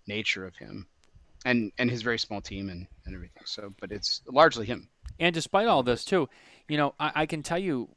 nature 0.06 0.44
of 0.44 0.56
him. 0.56 0.86
And 1.44 1.72
and 1.78 1.90
his 1.90 2.02
very 2.02 2.18
small 2.18 2.40
team 2.40 2.68
and, 2.68 2.86
and 3.06 3.14
everything. 3.14 3.42
So 3.46 3.74
but 3.80 3.92
it's 3.92 4.22
largely 4.26 4.66
him. 4.66 4.88
And 5.18 5.34
despite 5.34 5.68
all 5.68 5.82
this, 5.82 6.04
too, 6.04 6.28
you 6.68 6.76
know, 6.76 6.94
I, 6.98 7.12
I 7.14 7.26
can 7.26 7.42
tell 7.42 7.58
you 7.58 7.90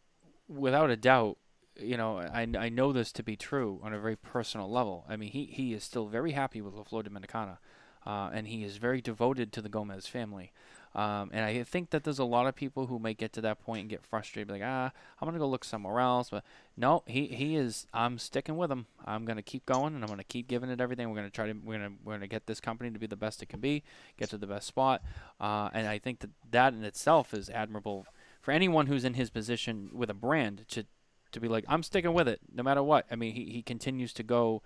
without 0.48 0.90
a 0.90 0.98
doubt, 0.98 1.38
you 1.80 1.98
know, 1.98 2.20
I, 2.20 2.48
I 2.58 2.70
know 2.70 2.94
this 2.94 3.12
to 3.14 3.24
be 3.24 3.36
true 3.36 3.80
on 3.84 3.94
a 3.94 4.00
very 4.00 4.16
personal 4.16 4.70
level. 4.70 5.06
I 5.10 5.16
mean, 5.16 5.32
he, 5.32 5.46
he 5.46 5.74
is 5.74 5.84
still 5.84 6.08
very 6.08 6.32
happy 6.32 6.62
with 6.62 6.74
La 6.74 6.84
Flor 6.84 7.04
Dominicana, 7.04 7.58
uh, 8.06 8.30
and 8.34 8.48
he 8.48 8.64
is 8.64 8.78
very 8.78 9.02
devoted 9.02 9.52
to 9.54 9.62
the 9.62 9.70
Gomez 9.70 10.08
family. 10.08 10.52
Um, 10.96 11.30
and 11.34 11.44
I 11.44 11.62
think 11.64 11.90
that 11.90 12.06
there's 12.06 12.20
a 12.20 12.26
lot 12.26 12.48
of 12.48 12.56
people 12.56 12.88
who 12.88 13.00
might 13.00 13.18
get 13.18 13.34
to 13.34 13.42
that 13.42 13.60
point 13.60 13.82
and 13.82 13.90
get 13.90 14.02
frustrated, 14.02 14.50
like, 14.50 14.62
ah, 14.64 14.92
I'm 15.20 15.28
gonna 15.28 15.40
go 15.40 15.48
look 15.48 15.66
somewhere 15.66 16.00
else. 16.00 16.30
But 16.30 16.46
no, 16.78 17.04
he, 17.06 17.28
he 17.28 17.58
is. 17.58 17.86
I'm 17.94 18.18
sticking 18.18 18.56
with 18.56 18.72
him. 18.72 18.86
I'm 19.06 19.26
gonna 19.26 19.42
keep 19.42 19.66
going, 19.66 19.94
and 19.94 20.04
I'm 20.04 20.10
gonna 20.10 20.24
keep 20.24 20.48
giving 20.48 20.70
it 20.70 20.80
everything. 20.80 21.10
We're 21.10 21.18
gonna 21.18 21.30
try 21.30 21.48
to 21.48 21.54
we're 21.54 21.80
gonna 21.80 21.96
we're 22.06 22.14
gonna 22.14 22.28
get 22.28 22.48
this 22.48 22.62
company 22.62 22.92
to 22.92 23.00
be 23.00 23.08
the 23.08 23.18
best 23.18 23.44
it 23.44 23.50
can 23.50 23.60
be, 23.60 23.84
get 24.18 24.30
to 24.30 24.38
the 24.38 24.48
best 24.48 24.68
spot. 24.68 25.04
Uh, 25.40 25.70
and 25.74 25.86
I 25.86 26.00
think 26.00 26.20
that 26.20 26.30
that 26.52 26.74
in 26.74 26.86
itself 26.86 27.34
is 27.34 27.50
admirable 27.50 28.06
for 28.42 28.52
anyone 28.52 28.88
who's 28.88 29.04
in 29.04 29.16
his 29.16 29.30
position 29.30 29.90
with 29.92 30.10
a 30.10 30.14
brand 30.14 30.64
to 30.70 30.86
to 31.34 31.42
be 31.42 31.50
like, 31.50 31.66
I'm 31.68 31.84
sticking 31.84 32.14
with 32.14 32.30
it 32.30 32.40
no 32.54 32.64
matter 32.64 32.82
what. 32.82 33.06
I 33.12 33.18
mean, 33.18 33.34
he, 33.34 33.46
he 33.46 33.62
continues 33.62 34.14
to 34.14 34.24
go 34.24 34.62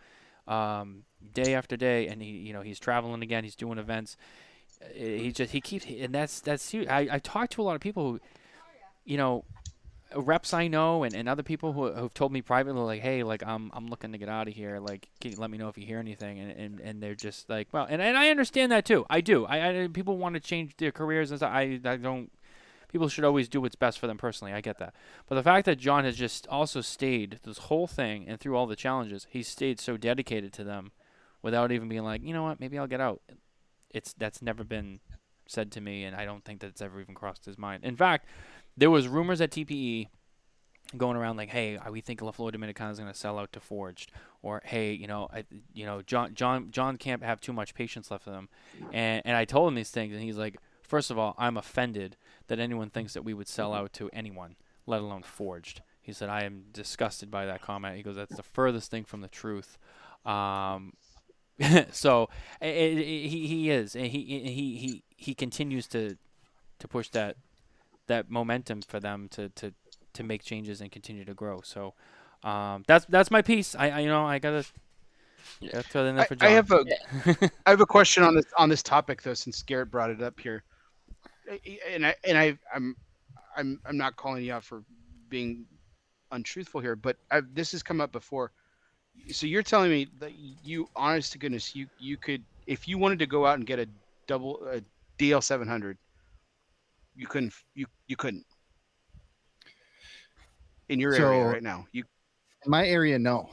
um, 0.47 1.05
day 1.33 1.55
after 1.55 1.75
day, 1.75 2.07
and 2.07 2.21
he 2.21 2.29
you 2.29 2.53
know 2.53 2.61
he's 2.61 2.79
traveling 2.79 3.23
again. 3.23 3.43
He's 3.43 3.55
doing 3.55 3.79
events. 3.79 4.15
He 4.93 5.31
just 5.31 5.51
he 5.51 5.61
keeps 5.61 5.85
and 5.85 6.13
that's 6.13 6.39
that's 6.41 6.69
huge. 6.69 6.87
I 6.87 7.07
I 7.11 7.19
talked 7.19 7.53
to 7.53 7.61
a 7.61 7.63
lot 7.63 7.75
of 7.75 7.81
people 7.81 8.11
who, 8.11 8.19
you 9.05 9.17
know, 9.17 9.43
reps 10.15 10.53
I 10.53 10.67
know 10.67 11.03
and, 11.03 11.13
and 11.13 11.29
other 11.29 11.43
people 11.43 11.73
who 11.73 11.91
who've 11.91 12.13
told 12.13 12.31
me 12.31 12.41
privately 12.41 12.81
like, 12.81 13.01
hey, 13.01 13.23
like 13.23 13.43
I'm 13.45 13.71
I'm 13.73 13.87
looking 13.87 14.11
to 14.11 14.17
get 14.17 14.29
out 14.29 14.47
of 14.47 14.53
here. 14.53 14.79
Like, 14.79 15.09
can 15.19 15.31
you 15.31 15.37
let 15.37 15.49
me 15.49 15.57
know 15.57 15.67
if 15.67 15.77
you 15.77 15.85
hear 15.85 15.99
anything? 15.99 16.39
And 16.39 16.51
and, 16.51 16.79
and 16.79 17.03
they're 17.03 17.15
just 17.15 17.49
like, 17.49 17.67
well, 17.71 17.87
and, 17.89 18.01
and 18.01 18.17
I 18.17 18.29
understand 18.29 18.71
that 18.71 18.85
too. 18.85 19.05
I 19.09 19.21
do. 19.21 19.45
I, 19.45 19.83
I 19.83 19.87
people 19.87 20.17
want 20.17 20.35
to 20.35 20.39
change 20.39 20.75
their 20.77 20.91
careers 20.91 21.31
and 21.31 21.39
stuff. 21.39 21.51
I 21.53 21.79
I 21.83 21.97
don't. 21.97 22.31
People 22.91 23.07
should 23.07 23.23
always 23.23 23.47
do 23.47 23.61
what's 23.61 23.75
best 23.75 23.99
for 23.99 24.07
them 24.07 24.17
personally. 24.17 24.51
I 24.51 24.61
get 24.61 24.79
that. 24.79 24.95
But 25.27 25.35
the 25.35 25.43
fact 25.43 25.65
that 25.67 25.77
John 25.77 26.05
has 26.05 26.15
just 26.15 26.47
also 26.47 26.81
stayed 26.81 27.39
this 27.43 27.59
whole 27.59 27.85
thing 27.85 28.27
and 28.27 28.39
through 28.39 28.57
all 28.57 28.65
the 28.65 28.75
challenges, 28.75 29.27
he 29.29 29.43
stayed 29.43 29.79
so 29.79 29.95
dedicated 29.95 30.51
to 30.53 30.63
them 30.63 30.91
without 31.43 31.71
even 31.71 31.87
being 31.87 32.03
like, 32.03 32.23
you 32.23 32.33
know 32.33 32.41
what, 32.41 32.59
maybe 32.59 32.79
I'll 32.79 32.87
get 32.87 32.99
out. 32.99 33.21
It's 33.89 34.13
that's 34.13 34.41
never 34.41 34.63
been 34.63 34.99
said 35.47 35.71
to 35.73 35.81
me, 35.81 36.03
and 36.03 36.15
I 36.15 36.25
don't 36.25 36.45
think 36.45 36.61
that 36.61 36.67
it's 36.67 36.81
ever 36.81 37.01
even 37.01 37.15
crossed 37.15 37.45
his 37.45 37.57
mind. 37.57 37.83
In 37.83 37.95
fact, 37.95 38.27
there 38.77 38.89
was 38.89 39.07
rumors 39.07 39.41
at 39.41 39.51
TPE 39.51 40.07
going 40.97 41.17
around 41.17 41.37
like, 41.37 41.49
"Hey, 41.49 41.77
uh, 41.77 41.91
we 41.91 42.01
think 42.01 42.21
La 42.21 42.31
Flor 42.31 42.51
Dominicana 42.51 42.91
is 42.91 42.99
going 42.99 43.11
to 43.11 43.17
sell 43.17 43.39
out 43.39 43.51
to 43.53 43.59
Forged," 43.59 44.11
or 44.41 44.61
"Hey, 44.63 44.93
you 44.93 45.07
know, 45.07 45.27
I, 45.31 45.45
you 45.73 45.85
know, 45.85 46.01
John, 46.01 46.33
John, 46.33 46.71
John 46.71 46.97
can't 46.97 47.23
have 47.23 47.41
too 47.41 47.53
much 47.53 47.73
patience 47.73 48.11
left 48.11 48.23
for 48.23 48.31
them," 48.31 48.49
and 48.91 49.21
and 49.25 49.35
I 49.35 49.45
told 49.45 49.67
him 49.67 49.75
these 49.75 49.91
things, 49.91 50.13
and 50.13 50.23
he's 50.23 50.37
like, 50.37 50.57
first 50.83 51.11
of 51.11 51.17
all, 51.17 51.35
I'm 51.37 51.57
offended 51.57 52.17
that 52.47 52.59
anyone 52.59 52.89
thinks 52.89 53.13
that 53.13 53.23
we 53.23 53.33
would 53.33 53.47
sell 53.47 53.73
out 53.73 53.93
to 53.93 54.09
anyone, 54.13 54.55
let 54.85 55.01
alone 55.01 55.23
Forged." 55.23 55.81
He 56.01 56.13
said, 56.13 56.29
"I 56.29 56.43
am 56.43 56.65
disgusted 56.71 57.29
by 57.29 57.45
that 57.45 57.61
comment." 57.61 57.97
He 57.97 58.03
goes, 58.03 58.15
"That's 58.15 58.35
the 58.35 58.43
furthest 58.43 58.89
thing 58.89 59.03
from 59.03 59.21
the 59.21 59.27
truth." 59.27 59.77
Um, 60.25 60.93
so 61.91 62.29
i 62.61 62.67
i 62.67 62.69
he 62.95 63.47
he 63.47 63.69
is, 63.69 63.95
and 63.95 64.07
he 64.07 64.23
he 64.23 64.77
he 64.77 65.03
he 65.17 65.33
continues 65.35 65.87
to 65.87 66.17
to 66.79 66.87
push 66.87 67.09
that 67.09 67.35
that 68.07 68.29
momentum 68.29 68.81
for 68.81 68.99
them 68.99 69.27
to 69.29 69.49
to 69.49 69.73
to 70.13 70.23
make 70.23 70.43
changes 70.43 70.81
and 70.81 70.91
continue 70.91 71.25
to 71.25 71.33
grow. 71.33 71.61
So 71.63 71.93
um, 72.43 72.83
that's 72.87 73.05
that's 73.05 73.31
my 73.31 73.41
piece. 73.41 73.75
I, 73.75 73.89
I 73.89 73.99
you 73.99 74.07
know 74.07 74.25
I 74.25 74.39
gotta, 74.39 74.65
gotta 75.71 75.83
throw 75.83 76.03
that 76.03 76.09
in 76.09 76.15
there 76.15 76.23
I, 76.23 76.27
for 76.27 76.35
I 76.41 76.49
John. 76.49 76.51
have 76.51 76.71
a 76.71 76.85
I 77.65 77.69
have 77.71 77.81
a 77.81 77.85
question 77.85 78.23
on 78.23 78.35
this 78.35 78.45
on 78.57 78.69
this 78.69 78.83
topic 78.83 79.21
though, 79.21 79.33
since 79.33 79.61
Garrett 79.63 79.91
brought 79.91 80.09
it 80.09 80.21
up 80.21 80.39
here, 80.39 80.63
I- 81.49 81.59
I- 81.65 81.79
and 81.91 82.05
I 82.05 82.15
and 82.25 82.37
I 82.37 82.57
I'm 82.73 82.95
I'm 83.55 83.79
I'm 83.85 83.97
not 83.97 84.15
calling 84.15 84.43
you 84.43 84.53
out 84.53 84.63
for 84.63 84.83
being 85.29 85.65
untruthful 86.31 86.81
here, 86.81 86.95
but 86.95 87.17
I've, 87.31 87.53
this 87.53 87.71
has 87.73 87.83
come 87.83 88.01
up 88.01 88.11
before. 88.11 88.51
So 89.31 89.45
you're 89.45 89.63
telling 89.63 89.91
me 89.91 90.07
that 90.19 90.33
you, 90.63 90.87
honest 90.95 91.31
to 91.33 91.37
goodness, 91.37 91.75
you 91.75 91.87
you 91.99 92.17
could 92.17 92.43
if 92.67 92.87
you 92.87 92.97
wanted 92.97 93.19
to 93.19 93.27
go 93.27 93.45
out 93.45 93.57
and 93.57 93.65
get 93.65 93.79
a 93.79 93.87
double 94.27 94.65
a 94.67 94.81
DL 95.19 95.41
700, 95.41 95.97
you 97.15 97.27
couldn't 97.27 97.53
you 97.75 97.85
you 98.07 98.15
couldn't 98.15 98.45
in 100.89 100.99
your 100.99 101.13
area 101.13 101.45
right 101.45 101.63
now. 101.63 101.85
You 101.91 102.03
my 102.65 102.87
area, 102.87 103.17
no. 103.17 103.49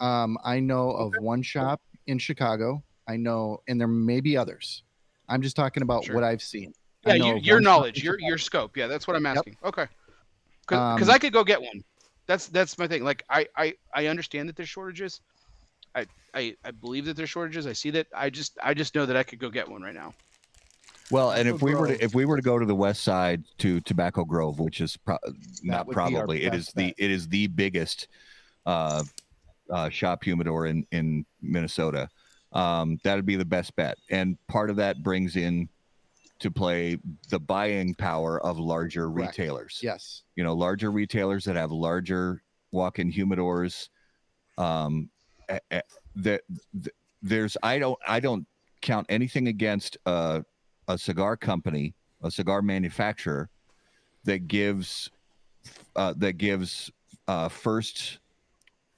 Um, 0.00 0.36
I 0.44 0.58
know 0.58 0.90
of 0.90 1.12
one 1.20 1.42
shop 1.42 1.80
in 2.06 2.18
Chicago. 2.18 2.82
I 3.08 3.16
know, 3.16 3.62
and 3.68 3.80
there 3.80 3.88
may 3.88 4.20
be 4.20 4.36
others. 4.36 4.82
I'm 5.28 5.42
just 5.42 5.56
talking 5.56 5.82
about 5.82 6.04
Sure. 6.04 6.16
what 6.16 6.24
I've 6.24 6.42
seen. 6.42 6.72
Yeah, 7.06 7.14
you, 7.14 7.36
your 7.38 7.60
knowledge, 7.60 8.02
your 8.02 8.18
your 8.20 8.38
scope. 8.38 8.76
Yeah, 8.76 8.86
that's 8.86 9.06
what 9.06 9.16
I'm 9.16 9.26
Yep. 9.26 9.36
asking. 9.36 9.56
Okay, 9.64 9.86
because 10.66 11.08
Um, 11.08 11.10
I 11.10 11.18
could 11.18 11.32
go 11.32 11.44
get 11.44 11.60
one. 11.60 11.82
That's 12.32 12.46
that's 12.46 12.78
my 12.78 12.88
thing. 12.88 13.04
Like 13.04 13.24
I 13.28 13.46
I 13.54 13.74
I 13.94 14.06
understand 14.06 14.48
that 14.48 14.56
there's 14.56 14.70
shortages. 14.70 15.20
I 15.94 16.06
I 16.32 16.56
I 16.64 16.70
believe 16.70 17.04
that 17.04 17.14
there's 17.14 17.28
shortages. 17.28 17.66
I 17.66 17.74
see 17.74 17.90
that. 17.90 18.06
I 18.16 18.30
just 18.30 18.56
I 18.62 18.72
just 18.72 18.94
know 18.94 19.04
that 19.04 19.18
I 19.18 19.22
could 19.22 19.38
go 19.38 19.50
get 19.50 19.68
one 19.68 19.82
right 19.82 19.94
now. 19.94 20.14
Well, 21.10 21.32
and 21.32 21.46
if 21.46 21.60
we 21.60 21.74
were 21.74 21.88
to 21.88 22.02
if 22.02 22.14
we 22.14 22.24
were 22.24 22.36
to 22.36 22.42
go 22.42 22.58
to 22.58 22.64
the 22.64 22.74
west 22.74 23.02
side 23.02 23.44
to 23.58 23.82
Tobacco 23.82 24.24
Grove, 24.24 24.60
which 24.60 24.80
is 24.80 24.96
pro- 24.96 25.18
not 25.62 25.86
would 25.86 25.94
be 25.94 26.00
our 26.00 26.08
probably 26.08 26.42
it 26.44 26.54
is 26.54 26.66
best 26.68 26.76
the 26.76 26.94
it 26.96 27.10
is 27.10 27.28
the 27.28 27.48
biggest 27.48 28.08
uh, 28.64 29.02
uh, 29.68 29.90
shop 29.90 30.24
humidor 30.24 30.64
in 30.64 30.86
in 30.90 31.26
Minnesota. 31.42 32.08
Um, 32.52 32.98
that'd 33.04 33.26
be 33.26 33.36
the 33.36 33.44
best 33.44 33.76
bet, 33.76 33.98
and 34.08 34.38
part 34.46 34.70
of 34.70 34.76
that 34.76 35.02
brings 35.02 35.36
in 35.36 35.68
to 36.42 36.50
play 36.50 36.98
the 37.30 37.38
buying 37.38 37.94
power 37.94 38.44
of 38.44 38.58
larger 38.58 39.08
Correct. 39.08 39.38
retailers. 39.38 39.80
Yes. 39.82 40.24
you 40.36 40.44
know 40.44 40.54
larger 40.54 40.90
retailers 40.90 41.44
that 41.44 41.56
have 41.56 41.70
larger 41.72 42.42
walk-in 42.72 43.10
humidors 43.12 43.88
um 44.58 45.08
that 46.16 46.42
th- 46.82 46.94
there's 47.22 47.56
i 47.62 47.78
don't 47.78 47.98
i 48.06 48.18
don't 48.20 48.46
count 48.80 49.06
anything 49.08 49.48
against 49.48 49.96
a, 50.06 50.44
a 50.88 50.98
cigar 50.98 51.36
company 51.36 51.94
a 52.22 52.30
cigar 52.30 52.62
manufacturer 52.62 53.48
that 54.24 54.48
gives 54.48 55.10
uh, 55.96 56.14
that 56.16 56.38
gives 56.38 56.90
uh, 57.28 57.48
first 57.48 58.18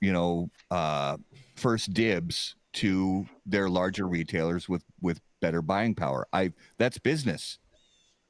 you 0.01 0.13
know 0.13 0.49
uh, 0.71 1.17
first 1.57 1.93
dibs 1.93 2.57
to 2.75 3.25
their 3.47 3.69
larger 3.69 4.07
retailers 4.07 4.69
with 4.69 4.85
with 5.01 5.21
better 5.41 5.63
buying 5.63 5.95
power 5.95 6.27
i 6.33 6.51
that's 6.79 6.99
business 6.99 7.59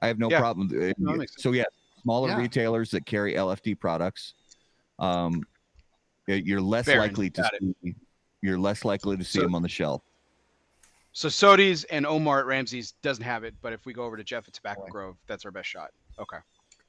i 0.02 0.06
have 0.06 0.18
no 0.18 0.30
Yeah. 0.30 0.38
problem 0.40 0.68
uh, 0.70 0.92
No, 0.98 1.24
so 1.38 1.52
yeah 1.52 1.64
smaller 2.02 2.28
Yeah. 2.28 2.38
retailers 2.38 2.90
that 2.90 3.06
carry 3.06 3.34
lfd 3.34 3.78
products 3.80 4.34
um 4.98 5.42
you're 6.26 6.60
less 6.60 6.86
Baron, 6.86 7.00
likely 7.00 7.30
to 7.30 7.42
got 7.42 7.52
see 7.60 7.94
you're 8.42 8.58
less 8.58 8.84
likely 8.84 9.16
to 9.16 9.24
see 9.24 9.38
So- 9.38 9.42
them 9.44 9.54
on 9.54 9.62
the 9.62 9.68
shelf 9.68 10.02
So 11.12 11.28
Sodi's 11.28 11.84
and 11.84 12.04
Omar 12.06 12.40
at 12.40 12.46
Ramsey's 12.46 12.92
doesn't 13.02 13.22
have 13.24 13.44
it, 13.44 13.54
but 13.62 13.72
if 13.72 13.86
we 13.86 13.92
go 13.92 14.02
over 14.04 14.16
to 14.16 14.24
Jeff 14.24 14.48
at 14.48 14.52
Tobacco 14.54 14.82
Right. 14.82 14.90
Grove, 14.90 15.16
that's 15.28 15.44
our 15.44 15.52
best 15.52 15.68
shot. 15.68 15.90
Okay, 16.18 16.38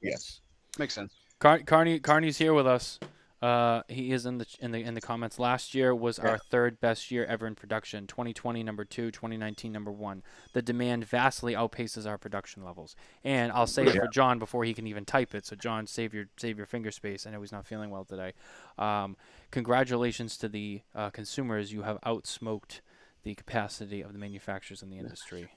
yes 0.02 0.40
makes 0.78 0.92
sense. 0.94 1.14
Car- 1.38 1.60
Carney 1.60 2.00
Carney's 2.00 2.36
here 2.36 2.52
with 2.52 2.66
us. 2.66 2.98
Uh, 3.42 3.82
he 3.88 4.12
is 4.12 4.24
in 4.24 4.38
the 4.38 4.46
in 4.60 4.72
the 4.72 4.82
in 4.82 4.94
the 4.94 5.00
comments. 5.00 5.38
Last 5.38 5.74
year 5.74 5.94
was 5.94 6.18
our 6.18 6.38
third 6.38 6.80
best 6.80 7.10
year 7.10 7.24
ever 7.26 7.46
in 7.46 7.54
production. 7.54 8.06
2020 8.06 8.62
number 8.62 8.84
two, 8.84 9.10
2019 9.10 9.70
number 9.70 9.92
one. 9.92 10.22
The 10.54 10.62
demand 10.62 11.04
vastly 11.04 11.52
outpaces 11.52 12.06
our 12.06 12.16
production 12.16 12.64
levels. 12.64 12.96
And 13.24 13.52
I'll 13.52 13.66
say 13.66 13.84
it 13.84 13.94
for 13.94 14.08
John 14.08 14.38
before 14.38 14.64
he 14.64 14.72
can 14.72 14.86
even 14.86 15.04
type 15.04 15.34
it. 15.34 15.44
So 15.44 15.54
John, 15.54 15.86
save 15.86 16.14
your 16.14 16.26
save 16.38 16.56
your 16.56 16.66
finger 16.66 16.90
space. 16.90 17.26
I 17.26 17.30
know 17.30 17.40
he's 17.40 17.52
not 17.52 17.66
feeling 17.66 17.90
well 17.90 18.04
today. 18.04 18.32
Um, 18.78 19.16
congratulations 19.50 20.38
to 20.38 20.48
the 20.48 20.80
uh, 20.94 21.10
consumers. 21.10 21.72
You 21.72 21.82
have 21.82 22.00
outsmoked 22.06 22.80
the 23.22 23.34
capacity 23.34 24.00
of 24.00 24.14
the 24.14 24.18
manufacturers 24.18 24.82
in 24.82 24.88
the 24.88 24.98
industry. 24.98 25.50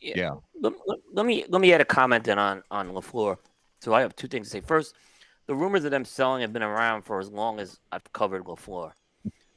yeah 0.00 0.34
let, 0.60 0.72
let, 0.86 0.98
let 1.12 1.26
me 1.26 1.44
let 1.48 1.60
me 1.60 1.72
add 1.72 1.80
a 1.80 1.84
comment 1.84 2.24
then 2.24 2.38
on 2.38 2.62
on 2.70 2.94
La 2.94 3.00
Flor. 3.00 3.40
So 3.80 3.92
I 3.92 4.02
have 4.02 4.14
two 4.14 4.28
things 4.28 4.46
to 4.46 4.50
say. 4.52 4.60
First, 4.60 4.94
the 5.46 5.54
rumors 5.54 5.84
of 5.84 5.90
them 5.90 6.04
selling 6.04 6.42
have 6.42 6.52
been 6.52 6.62
around 6.62 7.02
for 7.02 7.18
as 7.18 7.30
long 7.30 7.60
as 7.60 7.78
I've 7.90 8.12
covered 8.12 8.46
La 8.46 8.54
Flor. 8.54 8.94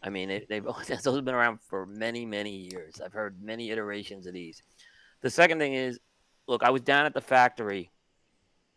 I 0.02 0.10
mean, 0.10 0.30
they, 0.30 0.46
they've 0.48 0.64
those 0.88 1.16
have 1.16 1.26
been 1.26 1.36
around 1.36 1.60
for 1.62 1.86
many, 1.86 2.26
many 2.26 2.70
years. 2.72 3.02
I've 3.04 3.14
heard 3.14 3.42
many 3.42 3.72
iterations 3.72 4.28
of 4.28 4.34
these. 4.34 4.62
The 5.22 5.30
second 5.30 5.60
thing 5.60 5.74
is, 5.74 6.00
look, 6.48 6.64
I 6.64 6.70
was 6.70 6.82
down 6.82 7.06
at 7.06 7.14
the 7.14 7.22
factory 7.22 7.92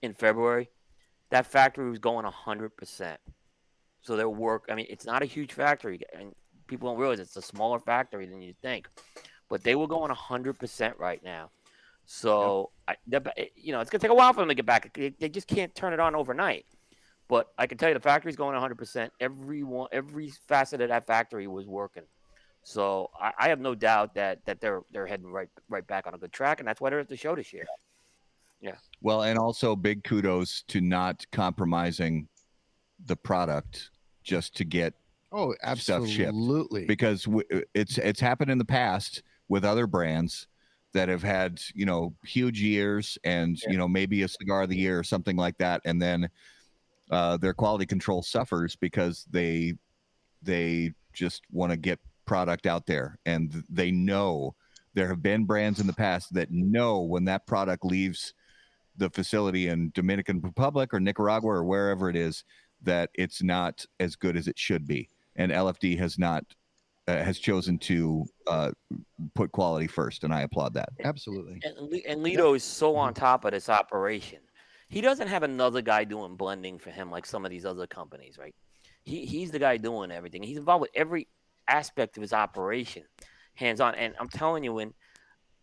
in 0.03 0.15
February. 0.15 0.71
That 1.31 1.47
factory 1.47 1.89
was 1.91 1.99
going 1.99 2.25
hundred 2.25 2.77
percent. 2.77 3.21
So 4.01 4.17
their 4.17 4.31
work, 4.31 4.65
I 4.71 4.75
mean, 4.75 4.87
it's 4.89 5.05
not 5.05 5.23
a 5.23 5.27
huge 5.27 5.53
factory, 5.53 6.01
and 6.19 6.35
people 6.67 6.89
don't 6.89 6.99
realize 6.99 7.21
it's 7.21 7.37
a 7.37 7.43
smaller 7.43 7.79
factory 7.79 8.27
than 8.27 8.41
you 8.41 8.55
think. 8.63 8.89
But 9.51 9.63
they 9.63 9.75
were 9.75 9.89
going 9.89 10.11
hundred 10.11 10.59
percent 10.59 10.95
right 10.99 11.23
now. 11.23 11.51
So 12.07 12.71
I, 12.87 12.97
you 13.55 13.73
know, 13.73 13.81
it's 13.81 13.91
gonna 13.91 14.01
take 14.01 14.11
a 14.11 14.15
while 14.15 14.33
for 14.33 14.41
them 14.41 14.49
to 14.49 14.55
get 14.55 14.65
back. 14.65 14.95
They, 14.95 15.11
they 15.11 15.29
just 15.29 15.47
can't 15.47 15.75
turn 15.75 15.93
it 15.93 16.01
on 16.01 16.15
overnight. 16.15 16.65
But 17.29 17.49
I 17.59 17.67
can 17.67 17.77
tell 17.77 17.89
you, 17.91 17.95
the 17.95 18.01
factory's 18.01 18.37
going 18.37 18.59
100%. 18.59 19.11
Everyone, 19.21 19.89
every 19.93 20.31
facet 20.49 20.81
of 20.81 20.89
that 20.89 21.07
factory 21.07 21.47
was 21.47 21.67
working. 21.67 22.05
So 22.63 23.11
I, 23.21 23.33
I 23.39 23.49
have 23.49 23.61
no 23.61 23.75
doubt 23.75 24.15
that 24.15 24.45
that 24.47 24.61
they're 24.61 24.83
they're 24.93 25.07
heading 25.07 25.31
right 25.31 25.49
right 25.69 25.87
back 25.87 26.07
on 26.07 26.15
a 26.15 26.19
good 26.19 26.33
track, 26.33 26.59
and 26.59 26.69
that's 26.69 26.81
why 26.81 26.91
they're 26.91 26.99
at 27.01 27.09
the 27.09 27.17
show 27.17 27.35
this 27.37 27.53
year. 27.53 27.67
Yeah. 28.61 28.75
Well, 29.01 29.23
and 29.23 29.39
also 29.39 29.77
big 29.77 30.05
kudos 30.05 30.65
to 30.69 30.81
not 30.81 31.25
compromising 31.31 32.29
the 33.07 33.17
product 33.17 33.91
just 34.23 34.57
to 34.57 34.65
get 34.65 34.95
Oh, 35.31 35.55
Stuff 35.77 36.09
shipped. 36.09 36.29
absolutely. 36.29 36.87
because 36.87 37.25
w- 37.25 37.47
it's 37.75 37.99
it's 37.99 38.21
happened 38.21 38.51
in 38.51 38.59
the 38.59 38.65
past 38.65 39.23
with 39.49 39.65
other 39.65 39.87
brands 39.87 40.47
that 40.95 41.09
have 41.11 41.23
had 41.23 41.61
you 41.75 41.85
know 41.87 42.15
huge 42.25 42.61
years 42.61 43.19
and 43.25 43.61
you 43.69 43.77
know 43.77 43.87
maybe 43.87 44.23
a 44.23 44.29
cigar 44.29 44.63
of 44.63 44.71
the 44.71 44.77
year 44.77 44.99
or 44.99 45.05
something 45.05 45.37
like 45.37 45.57
that 45.59 45.83
and 45.85 46.01
then 46.01 46.29
uh, 47.11 47.37
their 47.37 47.55
quality 47.55 47.87
control 47.87 48.23
suffers 48.23 48.77
because 48.77 49.27
they 49.31 49.75
they 50.43 50.93
just 51.13 51.43
want 51.51 51.71
to 51.71 51.77
get 51.77 51.99
product 52.27 52.67
out 52.67 52.87
there 52.87 53.19
and 53.27 53.65
they 53.69 53.91
know 53.91 54.55
there 54.95 55.09
have 55.09 55.23
been 55.23 55.45
brands 55.45 55.81
in 55.81 55.87
the 55.87 55.93
past 55.93 56.33
that 56.35 56.51
know 56.51 57.01
when 57.01 57.25
that 57.25 57.47
product 57.47 57.85
leaves 57.85 58.35
the 58.97 59.11
facility 59.11 59.69
in 59.69 59.91
Dominican 59.95 60.41
Republic 60.41 60.93
or 60.93 61.01
Nicaragua 61.01 61.51
or 61.51 61.65
wherever 61.65 62.11
it 62.11 62.17
is 62.17 62.45
that 62.83 63.11
it's 63.15 63.43
not 63.43 63.85
as 63.99 64.15
good 64.15 64.37
as 64.37 64.47
it 64.47 64.59
should 64.59 64.87
be 64.87 65.09
and 65.37 65.51
LFD 65.51 65.99
has 65.99 66.19
not 66.19 66.45
uh, 67.09 67.25
has 67.25 67.39
chosen 67.39 67.79
to 67.79 68.27
uh, 68.47 68.71
put 69.35 69.51
quality 69.51 69.87
first, 69.87 70.25
and 70.25 70.35
I 70.35 70.43
applaud 70.43 70.75
that. 70.75 70.91
absolutely. 71.05 71.59
And, 71.65 71.75
Le- 71.79 72.07
and 72.07 72.21
Litto 72.23 72.55
is 72.55 72.63
so 72.63 72.97
on 72.97 73.15
top 73.15 73.47
of 73.47 73.53
this 73.53 73.71
operation. 73.71 74.41
He 74.89 75.01
doesn't 75.01 75.29
have 75.29 75.43
another 75.43 75.83
guy 75.83 76.05
doing 76.05 76.37
blending 76.37 76.79
for 76.79 76.91
him 76.91 77.11
like 77.11 77.27
some 77.27 77.45
of 77.45 77.51
these 77.51 77.67
other 77.67 77.87
companies, 77.87 78.39
right? 78.39 78.55
He 79.05 79.27
he's 79.27 79.51
the 79.51 79.59
guy 79.59 79.77
doing 79.77 80.11
everything. 80.11 80.43
He's 80.43 80.57
involved 80.57 80.83
with 80.83 80.91
every 80.95 81.29
aspect 81.69 82.17
of 82.17 82.23
his 82.23 82.33
operation, 82.33 83.05
hands 83.55 83.81
on. 83.81 83.95
And 83.95 84.15
I'm 84.19 84.29
telling 84.29 84.65
you, 84.65 84.73
when 84.73 84.95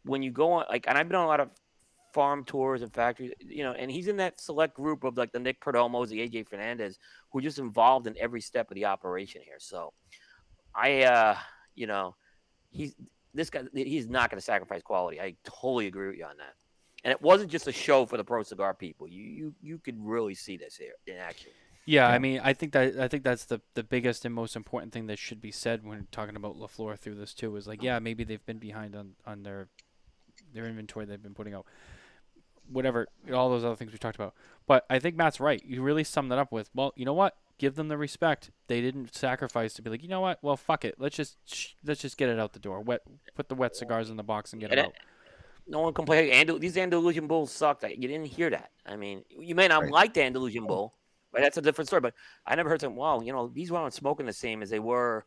when 0.03 0.21
you 0.21 0.31
go 0.31 0.51
on, 0.53 0.65
like, 0.69 0.85
and 0.87 0.97
I've 0.97 1.07
been 1.07 1.17
on 1.17 1.25
a 1.25 1.27
lot 1.27 1.39
of 1.39 1.49
farm 2.13 2.45
tours 2.45 2.81
and 2.81 2.93
factories, 2.93 3.33
you 3.39 3.63
know, 3.63 3.73
and 3.73 3.91
he's 3.91 4.07
in 4.07 4.17
that 4.17 4.39
select 4.39 4.75
group 4.75 5.03
of 5.03 5.17
like 5.17 5.31
the 5.31 5.39
Nick 5.39 5.59
Perdomos, 5.59 6.09
the 6.09 6.19
AJ 6.19 6.47
Fernandez, 6.47 6.97
who 7.31 7.39
are 7.39 7.41
just 7.41 7.59
involved 7.59 8.07
in 8.07 8.15
every 8.19 8.41
step 8.41 8.69
of 8.69 8.75
the 8.75 8.85
operation 8.85 9.41
here. 9.43 9.57
So, 9.59 9.91
I, 10.73 11.03
uh, 11.03 11.37
you 11.73 11.87
know, 11.87 12.15
he's 12.69 12.95
this 13.33 13.49
guy. 13.49 13.63
He's 13.73 14.07
not 14.07 14.29
going 14.29 14.39
to 14.39 14.45
sacrifice 14.45 14.81
quality. 14.81 15.19
I 15.19 15.35
totally 15.43 15.87
agree 15.87 16.07
with 16.07 16.17
you 16.17 16.25
on 16.25 16.37
that. 16.37 16.53
And 17.05 17.11
it 17.11 17.21
wasn't 17.21 17.51
just 17.51 17.67
a 17.67 17.71
show 17.71 18.05
for 18.05 18.17
the 18.17 18.23
pro 18.25 18.43
cigar 18.43 18.73
people. 18.73 19.07
You 19.07 19.23
you 19.23 19.53
you 19.61 19.77
could 19.77 19.95
really 20.03 20.35
see 20.35 20.57
this 20.57 20.75
here 20.75 20.93
in 21.07 21.15
action. 21.17 21.51
Yeah, 21.85 22.07
I 22.07 22.17
mean, 22.17 22.41
I 22.43 22.53
think 22.53 22.73
that 22.73 22.99
I 22.99 23.07
think 23.07 23.23
that's 23.23 23.45
the 23.45 23.61
the 23.75 23.83
biggest 23.83 24.25
and 24.25 24.33
most 24.33 24.55
important 24.55 24.91
thing 24.91 25.05
that 25.07 25.19
should 25.19 25.39
be 25.39 25.51
said 25.51 25.85
when 25.85 26.07
talking 26.11 26.35
about 26.35 26.57
La 26.57 26.65
Flor 26.67 26.97
through 26.97 27.15
this 27.15 27.33
too. 27.35 27.55
Is 27.55 27.67
like, 27.67 27.83
yeah, 27.83 27.99
maybe 27.99 28.23
they've 28.23 28.45
been 28.45 28.57
behind 28.57 28.95
on 28.95 29.11
on 29.25 29.43
their 29.43 29.67
their 30.51 30.65
inventory 30.65 31.05
they've 31.05 31.21
been 31.21 31.35
putting 31.35 31.53
out, 31.53 31.65
whatever, 32.71 33.07
all 33.31 33.49
those 33.49 33.63
other 33.63 33.75
things 33.75 33.91
we 33.91 33.97
talked 33.99 34.15
about. 34.15 34.33
But 34.65 34.85
I 34.89 34.97
think 34.99 35.15
Matt's 35.15 35.39
right. 35.39 35.61
You 35.63 35.81
really 35.83 36.03
summed 36.03 36.31
it 36.31 36.37
up 36.39 36.51
with, 36.51 36.69
well, 36.73 36.91
you 36.95 37.05
know 37.05 37.13
what? 37.13 37.35
Give 37.57 37.75
them 37.75 37.87
the 37.87 37.97
respect. 37.97 38.51
They 38.67 38.81
didn't 38.81 39.13
sacrifice 39.15 39.73
to 39.75 39.81
be 39.81 39.89
like, 39.89 40.01
you 40.03 40.09
know 40.09 40.21
what? 40.21 40.39
Well, 40.41 40.57
fuck 40.57 40.83
it. 40.85 40.95
Let's 40.97 41.15
just 41.15 41.37
sh- 41.45 41.73
let's 41.85 42.01
just 42.01 42.17
get 42.17 42.29
it 42.29 42.39
out 42.39 42.53
the 42.53 42.59
door. 42.59 42.81
Wet, 42.81 43.01
put 43.35 43.47
the 43.49 43.55
wet 43.55 43.75
cigars 43.75 44.09
in 44.09 44.17
the 44.17 44.23
box 44.23 44.51
and 44.53 44.59
get 44.59 44.71
And 44.71 44.79
it 44.79 44.83
it- 44.83 44.85
out. 44.87 44.93
No 45.67 45.79
one 45.81 45.93
complained. 45.93 46.31
Andal- 46.31 46.59
these 46.59 46.77
Andalusian 46.77 47.27
bulls 47.27 47.51
sucked. 47.51 47.83
I- 47.83 47.89
You 47.89 48.07
didn't 48.07 48.27
hear 48.27 48.49
that. 48.51 48.71
I 48.85 48.95
mean, 48.95 49.23
you 49.29 49.55
may 49.55 49.67
not 49.67 49.83
Right. 49.83 49.91
like 49.91 50.13
the 50.13 50.21
Andalusian 50.23 50.67
bull, 50.67 50.93
but 51.31 51.41
that's 51.41 51.57
a 51.57 51.61
different 51.61 51.87
story. 51.87 52.01
But 52.01 52.13
I 52.45 52.55
never 52.55 52.69
heard 52.69 52.81
some. 52.81 52.95
Wow, 52.95 53.21
you 53.21 53.33
know, 53.33 53.47
these 53.47 53.71
weren't 53.71 53.93
smoking 53.93 54.25
the 54.25 54.33
same 54.33 54.61
as 54.61 54.69
they 54.69 54.79
were 54.79 55.25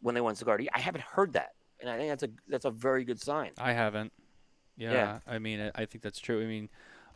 when 0.00 0.14
they 0.14 0.20
went 0.20 0.38
cigar. 0.38 0.58
I 0.72 0.80
haven't 0.80 1.02
heard 1.02 1.32
that, 1.32 1.54
and 1.80 1.90
I 1.90 1.96
think 1.98 2.08
that's 2.10 2.22
a 2.22 2.30
that's 2.48 2.64
a 2.64 2.70
very 2.70 3.04
good 3.04 3.20
sign. 3.20 3.50
I 3.58 3.72
haven't. 3.72 4.12
Yeah, 4.76 4.92
Yeah. 4.92 5.18
I 5.26 5.38
mean, 5.38 5.60
I, 5.60 5.82
I 5.82 5.84
think 5.86 6.02
that's 6.02 6.20
true. 6.20 6.40
I 6.42 6.46
mean, 6.46 6.70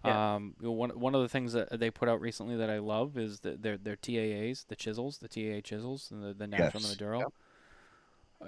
Yeah. 0.05 0.35
um, 0.35 0.55
one 0.61 0.91
one 0.99 1.15
of 1.15 1.23
the 1.23 1.29
things 1.29 1.53
that 1.55 1.79
they 1.79 1.91
put 1.91 2.09
out 2.09 2.21
recently 2.21 2.57
that 2.57 2.69
I 2.71 2.79
love 2.79 3.17
is 3.17 3.41
the, 3.41 3.53
their 3.57 3.79
their 3.79 3.97
TAAs, 3.97 4.67
the 4.67 4.77
chisels, 4.77 5.19
the 5.19 5.29
TAA 5.29 5.61
chisels, 5.63 6.11
and 6.11 6.23
the 6.25 6.35
the 6.35 6.47
natural 6.49 6.83
Yes. 6.83 6.91
and 6.91 6.99
the 7.01 7.05
Maduro. 7.05 7.33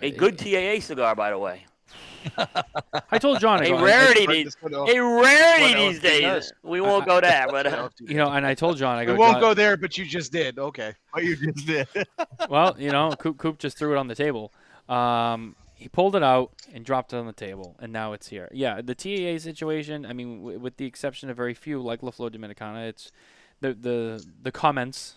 A 0.03 0.13
Uh, 0.13 0.19
good 0.19 0.37
TAA 0.37 0.81
cigar, 0.81 1.15
by 1.15 1.31
the 1.31 1.39
way. 1.39 1.65
I 3.11 3.19
told 3.19 3.41
John, 3.41 3.61
I 3.61 3.67
A 3.67 3.69
go, 3.71 3.77
I- 3.77 3.83
rarity 3.85 4.27
these 4.27 4.45
this 4.47 4.57
would 4.63 4.75
all- 4.75 4.89
a 4.91 4.99
rarity 5.23 5.75
these 5.75 6.01
days. 6.01 6.23
does. 6.23 6.53
We 6.63 6.81
won't 6.81 7.07
go 7.07 7.21
there, 7.21 7.47
but 7.51 7.67
uh, 7.73 7.89
you 8.01 8.17
know, 8.17 8.31
and 8.31 8.45
I 8.47 8.55
told 8.55 8.77
John, 8.79 8.99
I 8.99 9.07
we 9.07 9.13
won't 9.15 9.41
go 9.41 9.55
there, 9.55 9.77
but 9.77 9.97
you 9.97 10.05
just 10.05 10.33
did. 10.33 10.59
Okay. 10.59 10.95
What 11.13 11.25
you 11.25 11.37
just 11.37 11.67
did. 11.67 11.89
well, 12.51 12.75
you 12.79 12.91
know, 12.91 13.13
Coop, 13.19 13.39
Coop 13.39 13.59
just 13.59 13.79
threw 13.79 13.93
it 13.93 13.99
on 13.99 14.09
the 14.09 14.15
table. 14.15 14.53
Um, 14.89 15.55
he 15.75 15.89
pulled 15.89 16.17
it 16.17 16.23
out 16.23 16.53
and 16.73 16.85
dropped 16.85 17.13
it 17.13 17.17
on 17.17 17.27
the 17.27 17.33
table, 17.33 17.77
and 17.79 17.93
now 17.93 18.13
it's 18.13 18.29
here. 18.29 18.49
Yeah, 18.53 18.81
the 18.81 18.95
TAA 18.95 19.39
situation. 19.39 20.07
I 20.07 20.13
mean, 20.13 20.39
w- 20.39 20.59
with 20.59 20.79
the 20.79 20.87
exception 20.87 21.29
of 21.31 21.37
very 21.37 21.55
few, 21.55 21.81
like 21.81 22.03
La 22.03 22.11
Flor 22.11 22.31
Dominicana, 22.31 22.89
it's 22.89 23.13
the 23.61 23.73
the 23.75 24.27
the 24.43 24.53
comments 24.53 25.17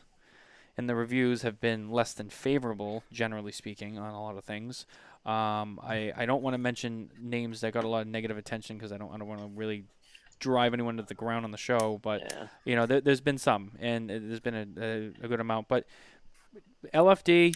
and 0.78 0.88
the 0.90 0.96
reviews 0.96 1.42
have 1.42 1.60
been 1.60 1.92
less 1.92 2.14
than 2.14 2.30
favorable, 2.30 3.04
generally 3.12 3.52
speaking, 3.52 3.98
on 3.98 4.14
a 4.14 4.22
lot 4.22 4.38
of 4.38 4.46
things. 4.46 4.86
Um, 5.30 5.80
I 5.84 6.12
I 6.18 6.26
don't 6.26 6.42
want 6.42 6.56
to 6.56 6.58
mention 6.58 7.12
names 7.20 7.62
that 7.62 7.72
got 7.72 7.84
a 7.84 7.88
lot 7.88 8.02
of 8.02 8.08
negative 8.08 8.38
attention 8.38 8.78
because 8.78 8.92
I 8.92 8.98
don't 8.98 9.14
I 9.14 9.18
don't 9.18 9.28
want 9.28 9.42
to 9.42 9.50
really 9.54 9.84
drive 10.40 10.74
anyone 10.74 10.98
to 10.98 11.04
the 11.04 11.14
ground 11.14 11.46
on 11.46 11.52
the 11.52 11.58
show, 11.58 12.00
but 12.02 12.22
yeah. 12.22 12.48
you 12.66 12.76
know, 12.76 12.88
there, 12.88 13.02
there's 13.02 13.22
been 13.22 13.38
some, 13.38 13.74
and 13.80 14.10
there's 14.10 14.40
been 14.40 14.56
a, 14.56 14.66
a, 14.82 15.26
a 15.26 15.28
good 15.28 15.40
amount. 15.40 15.68
But 15.68 15.86
LFD, 16.94 17.56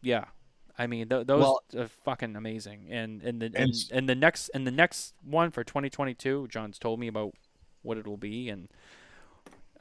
yeah, 0.00 0.26
I 0.78 0.86
mean, 0.86 1.08
th- 1.08 1.26
those 1.26 1.40
Well- 1.40 1.62
are 1.76 1.88
fucking 2.04 2.36
amazing. 2.36 2.86
And 2.88 3.20
and 3.22 3.42
the 3.42 3.46
And 3.46 3.56
and, 3.56 3.74
and 3.90 4.08
the 4.08 4.14
next 4.14 4.48
and 4.50 4.64
the 4.64 4.70
next 4.70 5.14
one 5.24 5.50
for 5.50 5.64
2022, 5.64 6.46
John's 6.48 6.78
told 6.78 7.00
me 7.00 7.08
about 7.08 7.32
what 7.82 7.98
it 7.98 8.06
will 8.06 8.16
be, 8.16 8.48
and 8.48 8.68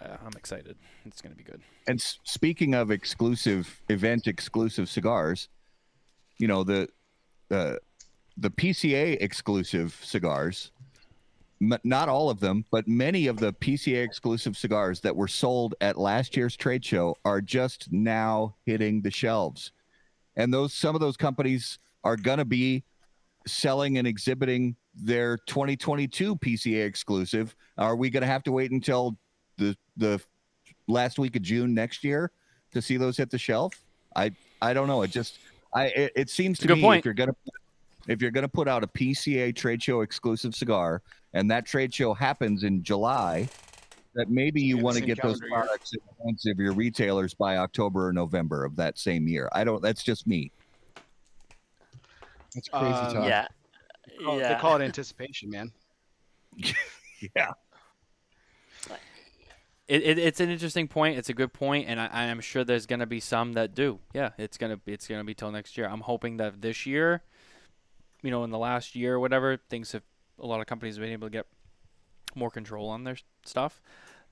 uh, 0.02 0.18
I'm 0.26 0.34
excited. 0.36 0.76
It's 1.06 1.22
gonna 1.22 1.36
be 1.36 1.44
good. 1.44 1.62
And 1.86 2.02
speaking 2.24 2.74
of 2.74 2.90
exclusive 2.90 3.80
event 3.90 4.26
exclusive 4.26 4.90
cigars, 4.90 5.50
you 6.40 6.48
know 6.48 6.64
the 6.64 6.90
the 8.38 8.52
PCA 8.52 9.18
exclusive 9.20 10.00
cigars, 10.04 10.72
m- 11.62 11.80
not 11.84 12.08
all 12.08 12.30
of 12.30 12.40
them, 12.40 12.66
but 12.72 12.88
many 12.88 13.28
of 13.28 13.38
the 13.38 13.52
PCA 13.54 14.04
exclusive 14.04 14.56
cigars 14.56 15.02
that 15.02 15.16
were 15.16 15.28
sold 15.28 15.74
at 15.82 15.98
last 15.98 16.38
year's 16.38 16.56
trade 16.56 16.86
show 16.86 17.18
are 17.26 17.42
just 17.42 17.92
now 17.92 18.56
hitting 18.66 19.02
the 19.02 19.12
shelves. 19.12 19.72
And 20.36 20.54
those 20.54 20.74
some 20.74 20.96
of 20.96 21.02
those 21.02 21.18
companies 21.18 21.80
are 22.04 22.16
going 22.16 22.38
to 22.38 22.46
be 22.46 22.84
selling 23.48 23.98
and 23.98 24.08
exhibiting 24.08 24.76
their 24.94 25.38
2022 25.38 26.36
PCA 26.36 26.86
exclusive. 26.86 27.56
Are 27.78 27.96
we 27.96 28.10
going 28.10 28.22
to 28.22 28.28
have 28.28 28.44
to 28.44 28.52
wait 28.52 28.72
until 28.72 29.18
the 29.58 29.76
the 29.96 30.22
last 30.88 31.18
week 31.18 31.36
of 31.36 31.42
June 31.42 31.74
next 31.74 32.04
year 32.04 32.32
to 32.72 32.82
see 32.82 32.98
those 32.98 33.18
hit 33.18 33.32
the 33.32 33.40
shelf? 33.40 33.74
I 34.16 34.32
I 34.62 34.74
don't 34.74 34.88
know. 34.88 35.02
It 35.02 35.12
just 35.12 35.40
I 35.78 35.86
it, 35.88 36.12
it 36.16 36.30
seems 36.30 36.60
to 36.60 36.76
me 36.76 36.82
point. 36.82 37.00
if 37.00 37.06
you're 37.06 37.14
gonna 37.14 37.36
if 38.08 38.22
you're 38.22 38.32
gonna 38.32 38.48
put 38.48 38.68
out 38.68 38.84
a 38.84 38.88
PCA 38.88 39.56
trade 39.56 39.82
show 39.84 40.02
exclusive 40.02 40.56
cigar 40.56 41.02
and 41.34 41.50
that 41.52 41.66
trade 41.66 41.94
show 41.94 42.14
happens 42.14 42.64
in 42.64 42.84
July, 42.84 43.48
that 44.16 44.30
maybe 44.30 44.62
you 44.62 44.78
Yeah, 44.78 44.84
want 44.84 44.98
to 44.98 45.06
get 45.06 45.22
those 45.22 45.40
calendar 45.40 45.48
year. 45.48 45.56
products 45.66 45.94
in 45.94 46.00
the 46.08 46.24
hands 46.26 46.46
of 46.46 46.58
your 46.60 46.74
retailers 46.74 47.34
by 47.34 47.58
October 47.58 48.08
or 48.08 48.14
November 48.14 48.66
of 48.66 48.76
that 48.78 48.98
same 48.98 49.28
year. 49.28 49.50
I 49.52 49.64
don't. 49.64 49.82
That's 49.82 50.04
just 50.04 50.26
me. 50.28 50.52
That's 52.56 52.70
crazy 52.70 52.86
Um, 52.86 53.14
talk. 53.14 53.28
Yeah. 53.28 53.48
They 54.08 54.24
call, 54.24 54.40
yeah. 54.40 54.54
they 54.54 54.60
call 54.60 54.76
it 54.78 54.82
anticipation, 54.84 55.50
man. 55.50 55.72
Yeah. 57.36 57.52
It, 59.88 60.04
it, 60.04 60.18
it's 60.18 60.40
an 60.40 60.50
interesting 60.50 60.88
point. 60.88 61.18
It's 61.18 61.30
a 61.30 61.34
good 61.34 61.54
point, 61.54 61.88
and 61.88 62.00
I, 62.00 62.10
I'm 62.12 62.42
sure 62.42 62.64
there's 62.64 62.86
gonna 62.86 63.06
be 63.06 63.20
some 63.20 63.54
that 63.54 63.74
do. 63.74 64.00
Yeah, 64.14 64.32
it's 64.38 64.58
gonna 64.58 64.78
be 64.78 64.94
it's 64.94 65.08
gonna 65.08 65.24
be 65.24 65.34
till 65.34 65.52
next 65.52 65.78
year. 65.78 65.88
I'm 65.88 66.02
hoping 66.02 66.38
that 66.38 66.62
this 66.62 66.86
year, 66.86 67.24
you 68.22 68.32
know, 68.32 68.44
in 68.44 68.50
the 68.50 68.58
last 68.58 68.96
year 68.96 69.16
or 69.16 69.20
whatever, 69.20 69.58
things 69.70 69.94
have 69.94 70.04
a 70.40 70.46
lot 70.46 70.60
of 70.60 70.68
companies 70.68 70.96
have 70.96 71.04
been 71.04 71.14
able 71.14 71.28
to 71.28 71.32
get 71.32 71.48
more 72.36 72.52
control 72.52 72.90
on 72.90 73.04
their 73.04 73.18
stuff. 73.46 73.82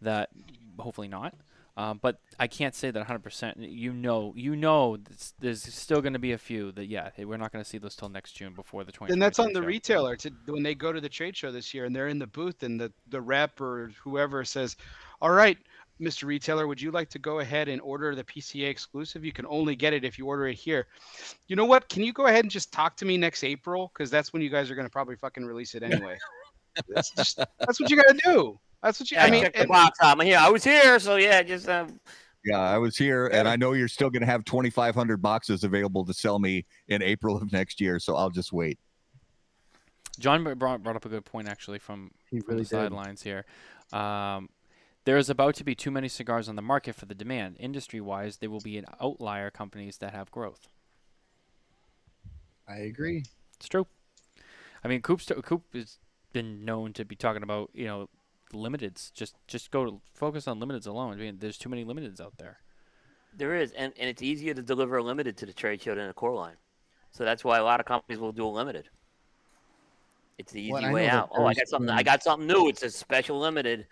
That 0.02 0.30
hopefully 0.78 1.08
not. 1.08 1.34
Um, 1.78 2.00
but 2.02 2.20
I 2.40 2.48
can't 2.48 2.74
say 2.74 2.90
that 2.90 3.08
100%. 3.08 3.56
You 3.58 3.92
know, 3.92 4.34
you 4.36 4.56
know, 4.56 4.98
there's, 5.40 5.62
still 5.62 6.00
going 6.02 6.14
to 6.14 6.20
be 6.20 6.32
a 6.32 6.38
few 6.38 6.72
that 6.74 6.86
yeah, 6.86 7.10
we're 7.18 7.38
not 7.38 7.52
going 7.52 7.64
to 7.64 7.70
see 7.70 7.78
those 7.78 7.96
till 7.96 8.08
next 8.08 8.32
June 8.32 8.54
before 8.54 8.86
the 8.86 8.94
20. 8.94 9.12
And 9.12 9.22
that's 9.22 9.40
on 9.40 9.52
the 9.52 9.62
retailer 9.62 10.16
to 10.18 10.32
when 10.46 10.64
they 10.64 10.74
go 10.74 10.94
to 10.94 11.02
the 11.02 11.10
trade 11.10 11.36
show 11.36 11.52
this 11.52 11.74
year 11.74 11.84
and 11.84 11.94
they're 11.94 12.08
in 12.08 12.20
the 12.20 12.28
booth 12.28 12.64
and 12.64 12.80
the 12.80 12.94
the 13.10 13.20
rep 13.20 13.60
or 13.60 13.92
whoever 14.04 14.46
says, 14.46 14.78
"All 15.22 15.32
right, 15.32 15.58
Mr. 16.00 16.26
Retailer, 16.26 16.68
would 16.68 16.82
you 16.82 16.92
like 16.92 17.10
to 17.10 17.20
go 17.20 17.40
ahead 17.40 17.68
and 17.70 17.82
order 17.82 18.16
the 18.16 18.24
PCA 18.24 18.68
exclusive? 18.68 19.24
You 19.24 19.32
can 19.32 19.46
only 19.48 19.76
get 19.76 19.94
it 19.94 20.04
if 20.04 20.18
you 20.18 20.26
order 20.28 20.48
it 20.48 20.56
here. 20.56 20.88
You 21.48 21.56
know 21.56 21.66
what? 21.66 21.88
Can 21.90 22.04
you 22.04 22.12
go 22.14 22.26
ahead 22.28 22.44
and 22.44 22.52
just 22.52 22.72
talk 22.74 22.98
to 22.98 23.06
me 23.06 23.18
next 23.18 23.44
April 23.44 23.92
because 23.94 24.10
that's 24.10 24.34
when 24.34 24.42
you 24.42 24.50
guys 24.50 24.70
are 24.70 24.76
going 24.76 24.88
to 24.88 24.92
probably 24.92 25.16
fucking 25.16 25.46
release 25.46 25.74
it 25.76 25.84
anyway. 25.84 26.18
that's 26.90 27.12
just 27.12 27.38
that's 27.60 27.80
what 27.80 27.90
you 27.90 27.96
got 27.96 28.08
to 28.08 28.20
do. 28.26 28.60
That's 28.84 29.00
what 29.00 29.10
you. 29.10 29.18
Yeah, 29.18 29.26
I 29.26 29.32
mean, 29.32 29.44
check 29.44 29.54
the 29.54 29.62
and- 29.62 29.70
box 29.70 29.98
out. 30.02 30.20
I'm 30.20 30.26
here. 30.26 30.38
I 30.38 30.50
was 30.50 30.64
here, 30.64 31.00
so 31.00 31.16
yeah, 31.16 31.42
just 31.44 31.70
um, 31.70 32.00
Yeah, 32.44 32.60
I 32.60 32.78
was 32.78 32.98
here, 32.98 33.28
and 33.28 33.48
I 33.48 33.56
know 33.56 33.72
you're 33.74 33.88
still 33.88 34.10
going 34.10 34.20
to 34.22 34.28
have 34.28 34.44
2,500 34.46 35.22
boxes 35.22 35.64
available 35.64 36.06
to 36.06 36.14
sell 36.14 36.38
me 36.40 36.66
in 36.90 37.02
April 37.02 37.38
of 37.38 37.52
next 37.54 37.80
year, 37.80 38.00
so 38.00 38.16
I'll 38.16 38.30
just 38.30 38.52
wait. 38.54 38.78
John 40.20 40.44
brought, 40.44 40.84
brought 40.84 40.96
up 40.96 41.06
a 41.06 41.10
good 41.10 41.26
point 41.26 41.48
actually 41.48 41.80
from, 41.80 42.12
He 42.30 42.40
from 42.40 42.58
the 42.58 42.64
did. 42.64 42.70
sidelines 42.70 43.22
here. 43.22 43.46
Um, 43.92 44.50
there 45.06 45.18
is 45.18 45.30
about 45.30 45.56
to 45.56 45.64
be 45.64 45.76
too 45.76 45.92
many 45.92 46.08
cigars 46.08 46.50
on 46.50 46.56
the 46.56 46.62
market 46.62 46.96
for 46.96 47.06
the 47.06 47.16
demand. 47.16 47.58
Industry 47.60 48.02
wise, 48.02 48.38
there 48.38 48.50
will 48.50 48.62
be 48.62 48.78
an 48.78 48.86
outlier 49.02 49.50
companies 49.52 49.98
that 50.00 50.14
have 50.14 50.32
growth. 50.32 50.68
I 52.68 52.78
agree. 52.78 53.24
It's 53.58 53.68
true. 53.70 53.88
I 54.84 54.88
mean, 54.88 55.02
Coop's 55.02 55.32
Coop 55.44 55.64
has 55.74 56.00
been 56.34 56.66
known 56.66 56.94
to 56.94 57.06
be 57.06 57.16
talking 57.16 57.44
about 57.44 57.70
you 57.74 57.86
know 57.86 58.10
limiteds. 58.54 59.12
Just 59.14 59.36
just 59.48 59.72
go 59.72 59.86
to 59.86 60.02
focus 60.14 60.48
on 60.48 60.60
limiteds 60.60 60.88
alone. 60.88 61.14
I 61.14 61.18
mean, 61.18 61.38
there's 61.40 61.58
too 61.58 61.70
many 61.70 61.86
limiteds 61.86 62.20
out 62.22 62.38
there. 62.38 62.60
there 63.34 63.56
is, 63.56 63.72
and, 63.74 63.94
and 64.00 64.10
it's 64.10 64.22
easier 64.22 64.54
to 64.54 64.62
deliver 64.62 64.98
a 64.98 65.04
limited 65.04 65.38
to 65.38 65.46
the 65.46 65.54
trade 65.54 65.82
show 65.82 65.96
than 65.96 66.10
a 66.10 66.14
core 66.14 66.34
line. 66.36 66.56
So 67.12 67.24
that's 67.24 67.44
why 67.44 67.58
a 67.58 67.64
lot 67.64 67.80
of 67.80 67.86
companies 67.86 68.20
will 68.20 68.32
do 68.32 68.46
a 68.46 68.50
limited. 68.50 68.90
It's 70.38 70.52
the 70.52 70.62
easy 70.62 70.72
Well, 70.72 70.92
way 70.92 71.08
out. 71.08 71.30
Oh, 71.32 71.46
I 71.46 71.54
got 71.54 71.68
something. 71.68 71.90
I 71.90 72.04
got 72.04 72.24
something 72.24 72.48
new. 72.48 72.68
It's 72.70 72.84
a 72.84 72.90
special 72.90 73.40
limited, 73.40 73.88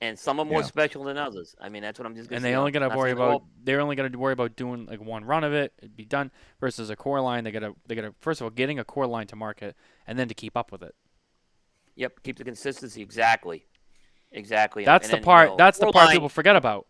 and 0.00 0.18
some 0.18 0.38
are 0.38 0.44
more 0.44 0.60
Yeah. 0.60 0.66
special 0.66 1.04
than 1.04 1.16
others. 1.16 1.54
I 1.60 1.68
mean, 1.68 1.82
that's 1.82 1.98
what 1.98 2.06
I'm 2.06 2.14
just. 2.14 2.28
Gonna 2.28 2.36
and 2.36 2.44
they 2.44 2.54
only 2.54 2.70
got 2.70 2.80
to 2.88 2.88
worry 2.96 3.08
saying 3.10 3.16
they're 3.16 3.24
all- 3.24 3.36
about 3.36 3.48
they're 3.64 3.80
only 3.80 3.96
got 3.96 4.10
to 4.12 4.18
worry 4.18 4.32
about 4.32 4.56
doing 4.56 4.86
like 4.86 5.00
one 5.00 5.24
run 5.24 5.42
of 5.44 5.52
it, 5.52 5.72
it'd 5.78 5.96
be 5.96 6.04
done. 6.04 6.30
Versus 6.60 6.90
a 6.90 6.96
core 6.96 7.20
line, 7.20 7.44
they 7.44 7.50
got 7.50 7.60
to 7.60 7.74
they 7.86 7.94
got 7.94 8.02
to 8.02 8.14
first 8.20 8.40
of 8.40 8.44
all 8.44 8.50
getting 8.50 8.78
a 8.78 8.84
core 8.84 9.06
line 9.06 9.26
to 9.28 9.36
market, 9.36 9.74
and 10.06 10.18
then 10.18 10.28
to 10.28 10.34
keep 10.34 10.56
up 10.56 10.70
with 10.72 10.82
it. 10.82 10.94
Yep, 11.94 12.22
keep 12.22 12.36
the 12.36 12.44
consistency 12.44 13.00
exactly, 13.00 13.66
exactly. 14.32 14.84
That's 14.84 15.06
and 15.06 15.12
the 15.12 15.16
then, 15.16 15.22
you 15.22 15.24
part. 15.24 15.48
know, 15.50 15.56
that's 15.56 15.78
the 15.78 15.86
part 15.90 16.06
line- 16.06 16.12
people 16.16 16.28
forget 16.28 16.56
about. 16.56 16.86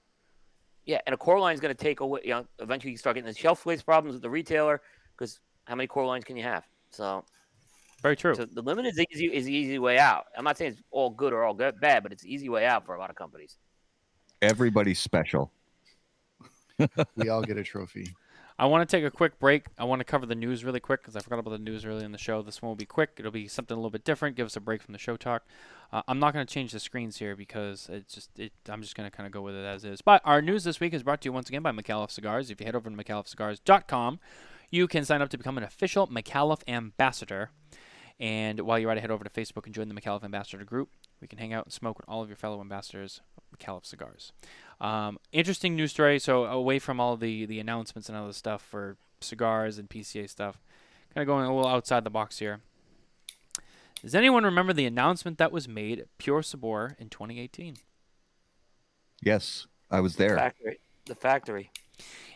Yeah, 0.85 1.01
and 1.07 1.15
a 1.15 1.17
core 1.17 1.39
line 1.41 1.55
is 1.55 1.61
going 1.61 1.75
to 1.75 1.81
take 1.81 2.01
away. 2.01 2.21
You 2.25 2.31
know, 2.31 2.47
eventually 2.61 2.93
you 2.93 2.97
start 2.97 3.15
getting 3.15 3.27
the 3.33 3.37
shelf 3.39 3.61
space 3.61 3.83
problems 3.83 4.15
with 4.15 4.23
the 4.23 4.31
retailer 4.31 4.81
because 5.17 5.41
how 5.65 5.75
many 5.75 5.87
core 5.89 6.07
lines 6.07 6.25
can 6.25 6.37
you 6.37 6.45
have? 6.45 6.65
So, 6.91 7.25
Very 8.03 8.17
true. 8.17 8.35
so 8.35 8.45
the 8.45 8.63
limit 8.63 8.87
is 8.87 8.99
easy 8.99 9.27
is 9.27 9.47
the 9.47 9.53
easy 9.53 9.79
way 9.79 9.99
out. 9.99 10.27
I'm 10.37 10.45
not 10.45 10.59
saying 10.59 10.73
it's 10.73 10.83
all 10.91 11.11
good 11.11 11.33
or 11.33 11.45
all 11.45 11.55
good, 11.55 11.81
bad, 11.81 12.03
but 12.03 12.13
it's 12.13 12.23
the 12.23 12.33
easy 12.33 12.49
way 12.49 12.67
out 12.67 12.85
for 12.85 12.95
a 12.95 12.99
lot 12.99 13.11
of 13.11 13.17
companies. 13.17 13.57
Everybody's 14.43 14.99
special. 14.99 15.51
We 17.17 17.31
all 17.31 17.43
get 17.43 17.57
a 17.57 17.63
trophy. 17.65 18.15
I 18.59 18.67
want 18.67 18.89
to 18.89 18.97
take 18.97 19.05
a 19.05 19.11
quick 19.11 19.39
break. 19.39 19.67
I 19.79 19.85
want 19.85 20.01
to 20.01 20.05
cover 20.05 20.25
the 20.25 20.35
news 20.35 20.65
really 20.65 20.81
quick 20.81 21.03
because 21.03 21.15
I 21.15 21.21
forgot 21.21 21.41
about 21.41 21.51
the 21.51 21.59
news 21.59 21.85
early 21.85 22.05
in 22.05 22.13
the 22.13 22.19
show. 22.19 22.41
This 22.41 22.63
one 22.63 22.69
will 22.69 22.77
be 22.77 22.87
quick. 22.87 23.11
It'll 23.19 23.31
be 23.31 23.49
something 23.49 23.75
a 23.75 23.79
little 23.79 23.91
bit 23.91 24.05
different. 24.05 24.35
Give 24.35 24.47
us 24.47 24.57
a 24.57 24.61
break 24.61 24.83
from 24.83 24.93
the 24.93 24.99
show 24.99 25.17
talk. 25.17 25.45
Uh, 25.93 26.01
I'm 26.09 26.19
not 26.19 26.33
going 26.33 26.47
to 26.47 26.53
change 26.53 26.73
the 26.73 26.81
screens 26.81 27.19
here 27.19 27.37
because 27.37 27.89
it's 27.93 28.15
just 28.15 28.39
it, 28.39 28.53
I'm 28.69 28.81
just 28.81 28.97
going 28.97 29.09
to 29.09 29.15
kind 29.15 29.27
of 29.27 29.33
go 29.33 29.43
with 29.43 29.55
it 29.55 29.65
as 29.65 29.85
is. 29.85 30.01
But 30.01 30.23
our 30.25 30.41
news 30.41 30.65
this 30.65 30.81
week 30.81 30.95
is 30.95 31.03
brought 31.03 31.21
to 31.23 31.27
you 31.27 31.35
once 31.35 31.51
again 31.51 31.63
by 31.63 31.73
McAuliffe 31.73 32.11
Cigars. 32.11 32.51
If 32.51 32.61
you 32.61 32.67
head 32.67 32.75
over 32.75 32.89
to 32.89 32.97
McAuliffeCigars.com, 32.97 34.21
you 34.71 34.89
can 34.89 35.05
sign 35.05 35.21
up 35.21 35.29
to 35.31 35.39
become 35.39 35.59
an 35.59 35.65
official 35.65 36.07
McAuliffe 36.07 36.63
ambassador. 36.67 37.51
And 38.19 38.61
while 38.61 38.79
you're 38.79 38.91
at 38.91 38.97
it, 38.97 39.03
head 39.03 39.11
over 39.11 39.25
to 39.25 39.31
Facebook 39.31 39.67
and 39.67 39.75
join 39.75 39.89
the 39.89 39.95
McAuliffe 39.95 40.25
Ambassador 40.25 40.65
group. 40.65 40.89
We 41.21 41.29
can 41.29 41.39
hang 41.39 41.53
out 41.53 41.67
and 41.67 41.73
smoke 41.73 41.99
with 41.99 42.09
all 42.09 42.23
of 42.23 42.29
your 42.29 42.37
fellow 42.37 42.61
ambassadors 42.61 43.21
of 43.37 43.59
McAuliffe 43.59 43.85
Cigars. 43.85 44.33
Um, 44.81 45.19
interesting 45.33 45.77
news 45.77 45.91
story. 45.91 46.19
So 46.19 46.45
away 46.45 46.79
from 46.79 46.99
all 47.01 47.17
the 47.17 47.47
the 47.47 47.61
announcements 47.61 48.09
and 48.09 48.17
other 48.17 48.33
stuff 48.33 48.63
for 48.63 48.97
cigars 49.21 49.79
and 49.79 49.89
PCA 49.89 50.29
stuff, 50.29 50.59
kind 51.15 51.23
of 51.23 51.27
going 51.27 51.47
a 51.47 51.55
little 51.55 51.71
outside 51.71 52.05
the 52.05 52.11
box 52.11 52.39
here. 52.39 52.61
Does 54.03 54.15
anyone 54.15 54.45
remember 54.45 54.73
the 54.73 54.87
announcement 54.87 55.39
that 55.39 55.53
was 55.53 55.67
made 55.67 55.99
at 55.99 56.19
Puro 56.19 56.43
Sabor 56.43 56.97
in 56.99 57.09
2018? 57.09 57.77
Yes, 59.23 59.67
I 59.91 60.01
was 60.01 60.17
there. 60.17 60.37
Factory, 60.37 60.79
the 61.07 61.15
factory. 61.15 61.71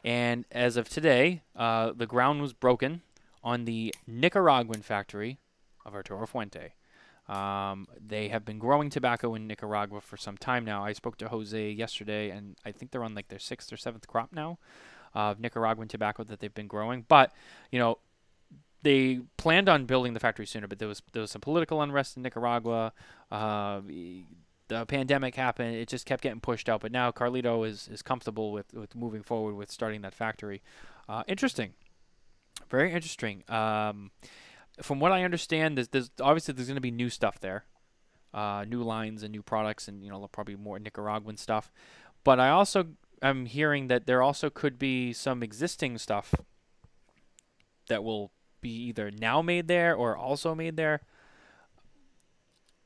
And 0.02 0.47
as 0.51 0.77
of 0.77 0.89
today, 0.89 1.43
uh, 1.55 1.93
the 1.94 2.07
ground 2.07 2.40
was 2.40 2.55
broken 2.55 3.02
on 3.44 3.66
the 3.66 3.94
Nicaraguan 4.07 4.82
factory 4.82 5.39
of 5.85 5.94
Arturo 5.94 6.27
Fuente. 6.27 6.74
Um, 7.28 7.86
they 8.05 8.28
have 8.28 8.44
been 8.44 8.59
growing 8.59 8.90
tobacco 8.90 9.35
in 9.35 9.47
Nicaragua 9.47 10.01
for 10.01 10.16
some 10.16 10.36
time 10.36 10.65
now. 10.65 10.85
I 10.85 10.93
spoke 10.93 11.16
to 11.19 11.28
Jose 11.28 11.70
yesterday, 11.70 12.31
and 12.31 12.57
I 12.65 12.73
think 12.73 12.90
they're 12.90 13.05
on 13.05 13.15
like 13.15 13.28
their 13.28 13.39
sixth 13.39 13.73
or 13.73 13.77
seventh 13.77 14.09
crop 14.09 14.32
now 14.32 14.59
of 15.15 15.39
Nicaraguan 15.40 15.89
tobacco 15.89 16.24
that 16.24 16.40
they've 16.40 16.55
been 16.55 16.66
growing. 16.66 17.05
But 17.07 17.32
you 17.70 17.78
know, 17.78 17.98
they 18.82 19.20
planned 19.36 19.69
on 19.69 19.85
building 19.85 20.15
the 20.15 20.20
factory 20.20 20.47
sooner, 20.47 20.66
but 20.66 20.78
there 20.78 20.89
was 20.89 21.02
there 21.12 21.23
was 21.23 21.31
some 21.31 21.40
political 21.40 21.82
unrest 21.82 22.16
in 22.16 22.23
Nicaragua. 22.23 22.93
Uh, 23.31 23.81
the 24.69 24.86
pandemic 24.86 25.35
happened; 25.35 25.77
it 25.77 25.89
just 25.89 26.07
kept 26.07 26.23
getting 26.23 26.40
pushed 26.40 26.69
out. 26.69 26.81
But 26.81 26.93
now 26.93 27.11
Carlito 27.11 27.66
is, 27.66 27.89
is 27.89 28.02
comfortable 28.02 28.52
with, 28.52 28.73
with 28.73 28.94
moving 28.97 29.23
forward 29.23 29.55
with 29.55 29.70
starting 29.70 30.01
that 30.02 30.15
factory. 30.15 30.62
Uh, 31.09 31.23
interesting, 31.27 31.74
very 32.70 32.93
interesting. 32.93 33.44
Um, 33.48 34.11
from 34.82 35.01
what 35.01 35.12
I 35.12 35.24
understand, 35.24 35.77
there's, 35.77 35.89
there's 35.89 36.11
obviously 36.20 36.55
there's 36.55 36.69
going 36.69 36.77
to 36.77 36.81
be 36.81 36.90
new 36.90 37.11
stuff 37.11 37.40
there, 37.40 37.65
uh, 38.32 38.65
new 38.66 38.82
lines 38.82 39.23
and 39.23 39.32
new 39.32 39.43
products, 39.43 39.89
and 39.89 40.02
you 40.02 40.11
know 40.11 40.27
probably 40.32 40.57
more 40.57 40.78
Nicaraguan 40.78 41.36
stuff. 41.36 41.70
But 42.24 42.40
I 42.40 42.51
also 42.51 42.89
am 43.23 43.47
hearing 43.47 43.89
that 43.89 44.07
there 44.07 44.23
also 44.23 44.51
could 44.51 44.78
be 44.78 45.12
some 45.12 45.43
existing 45.43 45.98
stuff 45.98 46.35
that 47.89 48.05
will 48.05 48.32
be 48.61 48.70
either 48.70 49.11
now 49.11 49.43
made 49.43 49.69
there 49.69 49.94
or 49.94 50.16
also 50.16 50.55
made 50.55 50.77
there. 50.77 51.01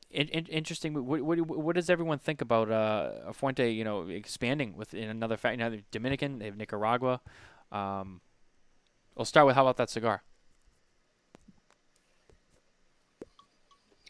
In, 0.09 0.29
in, 0.29 0.45
interesting. 0.45 0.93
What, 0.93 1.21
what 1.21 1.39
what 1.39 1.75
does 1.75 1.89
everyone 1.89 2.19
think 2.19 2.41
about 2.41 2.71
uh, 2.71 3.31
Fuente? 3.33 3.71
You 3.71 3.83
know, 3.83 4.07
expanding 4.07 4.77
within 4.77 5.09
another 5.09 5.35
factory. 5.35 5.57
Now 5.57 5.69
they're 5.69 5.81
Dominican, 5.91 6.39
they 6.39 6.45
have 6.45 6.57
Nicaragua. 6.57 7.21
Um, 7.71 8.21
we'll 9.15 9.25
start 9.25 9.45
with 9.47 9.55
how 9.55 9.63
about 9.63 9.77
that 9.77 9.89
cigar? 9.89 10.23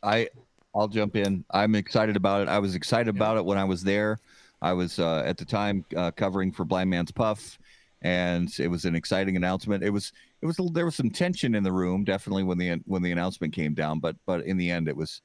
I 0.03 0.29
I'll 0.75 0.87
jump 0.87 1.15
in. 1.15 1.45
I'm 1.51 1.75
excited 1.75 2.17
about 2.17 2.41
it. 2.41 2.49
I 2.49 2.59
was 2.59 2.75
excited 2.75 3.15
about 3.15 3.37
it 3.37 3.45
when 3.45 3.57
I 3.57 3.63
was 3.63 3.83
there. 3.83 4.19
I 4.61 4.73
was 4.73 4.99
uh, 4.99 5.23
at 5.25 5.37
the 5.37 5.45
time 5.45 5.85
uh, 5.95 6.11
covering 6.11 6.51
for 6.51 6.65
Blind 6.65 6.89
Man's 6.89 7.11
Puff, 7.11 7.57
and 8.01 8.53
it 8.59 8.67
was 8.67 8.85
an 8.85 8.95
exciting 8.95 9.35
announcement. 9.37 9.83
It 9.83 9.89
was 9.89 10.11
it 10.41 10.45
was 10.45 10.59
there 10.73 10.85
was 10.85 10.95
some 10.95 11.09
tension 11.09 11.55
in 11.55 11.63
the 11.63 11.71
room 11.71 12.03
definitely 12.03 12.43
when 12.43 12.57
the 12.57 12.81
when 12.85 13.01
the 13.01 13.11
announcement 13.11 13.53
came 13.53 13.73
down, 13.73 13.99
but 13.99 14.15
but 14.25 14.43
in 14.45 14.57
the 14.57 14.69
end 14.69 14.87
it 14.87 14.97
was, 14.97 15.21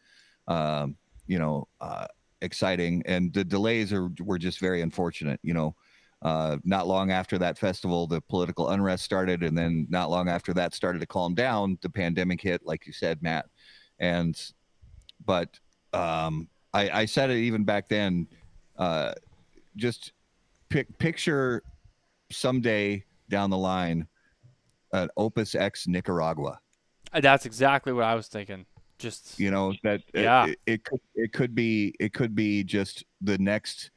um, 0.47 0.97
you 1.27 1.39
know, 1.39 1.67
uh, 1.81 2.07
exciting. 2.43 3.03
And 3.07 3.33
the 3.33 3.45
delays 3.45 3.93
are 3.93 4.09
were 4.21 4.39
just 4.39 4.61
very 4.61 4.83
unfortunate. 4.83 5.41
You 5.43 5.55
know, 5.55 5.75
uh, 6.23 6.59
not 6.65 6.87
long 6.87 7.11
after 7.11 7.39
that 7.39 7.59
festival, 7.59 8.07
the 8.07 8.21
political 8.21 8.69
unrest 8.71 9.05
started, 9.05 9.43
and 9.43 9.59
then 9.59 9.87
not 9.91 10.11
long 10.11 10.29
after 10.29 10.55
that 10.55 10.75
started 10.75 11.01
to 11.01 11.07
calm 11.07 11.35
down, 11.35 11.79
the 11.83 11.91
pandemic 11.91 12.41
hit, 12.41 12.61
like 12.65 12.87
you 12.87 12.93
said, 12.93 13.23
Matt, 13.23 13.47
and 13.99 14.53
but 15.25 15.59
um, 15.93 16.49
I, 16.73 16.91
I 16.91 17.05
said 17.05 17.31
it 17.31 17.39
even 17.39 17.65
back 17.65 17.89
then. 17.89 18.27
Uh, 18.77 19.13
just 19.77 20.13
pic- 20.69 20.99
picture 20.99 21.63
someday 22.31 23.05
down 23.29 23.51
the 23.51 23.59
line 23.59 24.07
an 24.93 25.09
Opus 25.17 25.55
X 25.55 25.87
Nicaragua. 25.87 26.59
Uh, 27.13 27.21
That's 27.21 27.47
exactly 27.47 27.93
what 27.93 28.05
I 28.05 28.15
was 28.15 28.29
thinking. 28.29 28.67
Just 28.99 29.39
You 29.39 29.51
know 29.51 29.73
that 29.83 30.01
it- 30.13 30.23
Yeah. 30.25 30.47
it, 30.47 30.59
it 30.67 30.85
could 30.85 31.01
it 31.15 31.33
could 31.33 31.55
be 31.55 31.95
it 32.01 32.13
could 32.13 32.35
be 32.35 32.65
just 32.65 33.05
the 33.21 33.39
next 33.39 33.91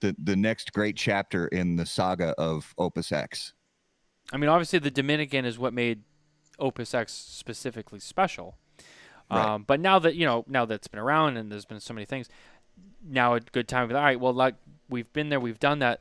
the 0.00 0.14
the 0.22 0.36
next 0.36 0.72
great 0.72 0.96
chapter 0.96 1.46
in 1.48 1.76
the 1.76 1.84
saga 1.84 2.28
of 2.38 2.72
Opus 2.78 3.12
X. 3.12 3.52
I 4.32 4.36
mean, 4.36 4.48
obviously, 4.48 4.78
the 4.78 4.90
Dominican 4.90 5.44
is 5.44 5.58
what 5.58 5.74
made 5.74 6.04
Opus 6.58 6.94
X 6.94 7.12
specifically 7.12 7.98
special. 8.00 8.56
Right. 9.30 9.46
Um, 9.46 9.64
but 9.66 9.80
now 9.80 9.98
that 10.00 10.14
you 10.16 10.26
know, 10.26 10.44
now 10.48 10.64
that 10.64 10.74
it's 10.74 10.88
been 10.88 11.00
around 11.00 11.36
and 11.36 11.50
there's 11.50 11.64
been 11.64 11.80
so 11.80 11.94
many 11.94 12.04
things, 12.04 12.28
now 13.06 13.34
a 13.34 13.40
good 13.40 13.68
time. 13.68 13.90
All 13.90 14.00
right, 14.00 14.18
well, 14.18 14.32
like 14.32 14.56
we've 14.88 15.12
been 15.12 15.28
there, 15.28 15.40
we've 15.40 15.60
done 15.60 15.78
that. 15.80 16.00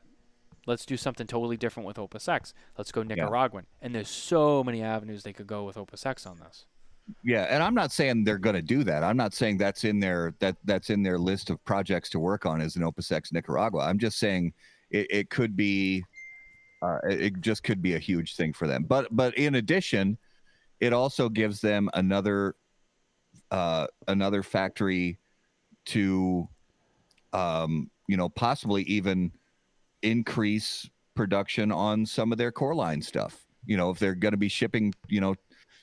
Let's 0.66 0.86
do 0.86 0.98
something 0.98 1.26
totally 1.26 1.58
different 1.58 1.88
with 1.88 1.98
Opus 1.98 2.28
X. 2.28 2.54
Let's 2.78 2.92
go 2.92 3.02
Nicaraguan. 3.02 3.66
And 3.82 3.96
there's 3.96 4.10
so 4.10 4.64
many 4.64 4.84
avenues 4.84 5.24
they 5.24 5.34
could 5.34 5.48
go 5.48 5.64
with 5.64 5.78
Opus 5.78 6.06
X 6.06 6.28
on 6.28 6.38
this. 6.40 6.66
Yeah, 7.24 7.44
and 7.50 7.64
I'm 7.64 7.74
not 7.74 7.92
saying 7.92 8.24
they're 8.24 8.38
going 8.38 8.56
to 8.56 8.62
do 8.62 8.84
that. 8.84 9.04
I'm 9.04 9.18
not 9.18 9.34
saying 9.34 9.58
that's 9.58 9.84
in 9.84 10.00
their 10.00 10.36
that 10.40 10.58
that's 10.66 10.90
in 10.90 11.02
their 11.02 11.18
list 11.18 11.50
of 11.50 11.64
projects 11.66 12.10
to 12.12 12.20
work 12.20 12.46
on 12.46 12.62
as 12.62 12.76
an 12.76 12.84
Opus 12.84 13.12
X 13.12 13.32
Nicaragua. 13.32 13.82
I'm 13.82 13.98
just 13.98 14.20
saying 14.20 14.54
it, 14.92 15.08
it 15.10 15.30
could 15.30 15.56
be 15.56 16.04
uh, 16.82 17.00
it 17.10 17.42
just 17.42 17.64
could 17.64 17.82
be 17.82 17.96
a 17.96 18.00
huge 18.00 18.36
thing 18.36 18.54
for 18.54 18.68
them. 18.68 18.84
But 18.84 19.08
but 19.12 19.36
in 19.38 19.56
addition, 19.56 20.18
it 20.80 20.94
also 20.94 21.30
gives 21.30 21.62
them 21.62 21.90
another 21.94 22.56
uh, 23.52 23.88
another 24.08 24.44
factory 24.44 25.20
to 25.86 26.48
um, 27.34 27.90
you 28.08 28.18
know 28.18 28.30
possibly 28.30 28.84
even 28.84 29.32
increase 30.02 30.90
production 31.16 31.72
on 31.72 32.06
some 32.06 32.32
of 32.32 32.38
their 32.38 32.52
core 32.52 32.76
line 32.76 33.02
stuff. 33.02 33.46
You 33.66 33.78
know, 33.78 33.90
if 33.90 34.00
they're 34.00 34.16
going 34.16 34.32
to 34.32 34.38
be 34.38 34.48
shipping, 34.48 34.94
you 35.10 35.20
know, 35.20 35.36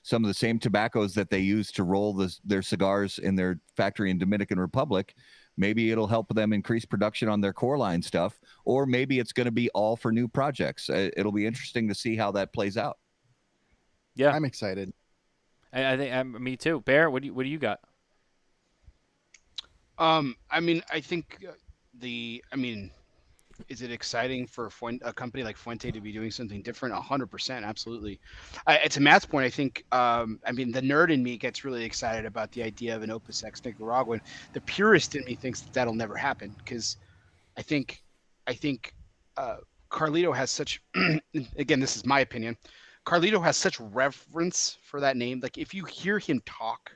some 0.02 0.24
of 0.24 0.28
the 0.28 0.34
same 0.34 0.58
tobaccos 0.58 1.14
that 1.14 1.30
they 1.30 1.40
use 1.40 1.70
to 1.72 1.82
roll 1.82 2.14
this, 2.14 2.40
their 2.44 2.62
cigars 2.62 3.18
in 3.18 3.36
their 3.36 3.60
factory 3.76 4.10
in 4.10 4.18
Dominican 4.18 4.58
Republic, 4.58 5.14
maybe 5.56 5.90
it'll 5.90 6.06
help 6.06 6.34
them 6.34 6.52
increase 6.52 6.84
production 6.84 7.28
on 7.28 7.40
their 7.40 7.52
core 7.52 7.76
line 7.76 8.00
stuff, 8.00 8.38
or 8.64 8.86
maybe 8.86 9.18
it's 9.18 9.32
going 9.32 9.46
to 9.46 9.52
be 9.52 9.68
all 9.70 9.96
for 9.96 10.12
new 10.12 10.28
projects. 10.28 10.88
Uh, 10.88 11.10
It'll 11.16 11.32
be 11.32 11.46
interesting 11.46 11.88
to 11.88 11.94
see 11.94 12.16
how 12.16 12.30
that 12.32 12.52
plays 12.52 12.76
out. 12.76 12.98
Yeah, 14.14 14.30
I'm 14.30 14.44
excited. 14.44 14.92
I, 15.76 15.92
I 15.92 15.96
think 15.96 16.14
um, 16.14 16.42
me 16.42 16.56
too. 16.56 16.80
Bear, 16.80 17.10
what 17.10 17.22
do 17.22 17.26
you 17.26 17.34
what 17.34 17.42
do 17.42 17.50
you 17.50 17.58
got? 17.58 17.80
Um, 19.98 20.36
I 20.50 20.60
mean, 20.60 20.82
I 20.90 21.00
think 21.00 21.38
uh, 21.46 21.52
the, 21.98 22.44
I 22.52 22.56
mean, 22.56 22.90
is 23.70 23.80
it 23.80 23.90
exciting 23.90 24.46
for 24.46 24.70
a 25.02 25.12
company 25.14 25.42
like 25.42 25.56
Fuente 25.56 25.90
to 25.90 26.00
be 26.00 26.12
doing 26.12 26.30
something 26.30 26.60
different? 26.60 26.94
Hundred 26.94 27.28
percent, 27.28 27.64
absolutely. 27.64 28.20
I, 28.66 28.78
to 28.78 29.00
Matt's 29.00 29.24
point, 29.24 29.46
I 29.46 29.50
think, 29.50 29.84
um, 29.92 30.38
I 30.46 30.52
mean, 30.52 30.70
the 30.70 30.82
nerd 30.82 31.10
in 31.10 31.22
me 31.22 31.38
gets 31.38 31.64
really 31.64 31.82
excited 31.82 32.26
about 32.26 32.52
the 32.52 32.62
idea 32.62 32.94
of 32.94 33.02
an 33.02 33.10
Opus 33.10 33.42
X 33.42 33.64
Nicaraguan. 33.64 34.20
The 34.52 34.60
purist 34.62 35.14
in 35.14 35.24
me 35.24 35.34
thinks 35.34 35.60
that 35.62 35.72
that'll 35.72 35.94
never 35.94 36.16
happen 36.16 36.54
because 36.58 36.98
I 37.56 37.62
think, 37.62 38.02
I 38.46 38.52
think, 38.52 38.92
uh, 39.38 39.56
Carlito 39.90 40.36
has 40.36 40.50
such, 40.50 40.82
again, 41.56 41.80
this 41.80 41.96
is 41.96 42.04
my 42.04 42.20
opinion. 42.20 42.58
Carlito 43.06 43.42
has 43.42 43.56
such 43.56 43.78
reverence 43.80 44.78
for 44.82 45.00
that 45.00 45.16
name. 45.16 45.40
Like 45.40 45.56
if 45.58 45.72
you 45.72 45.84
hear 45.84 46.18
him 46.18 46.42
talk 46.44 46.90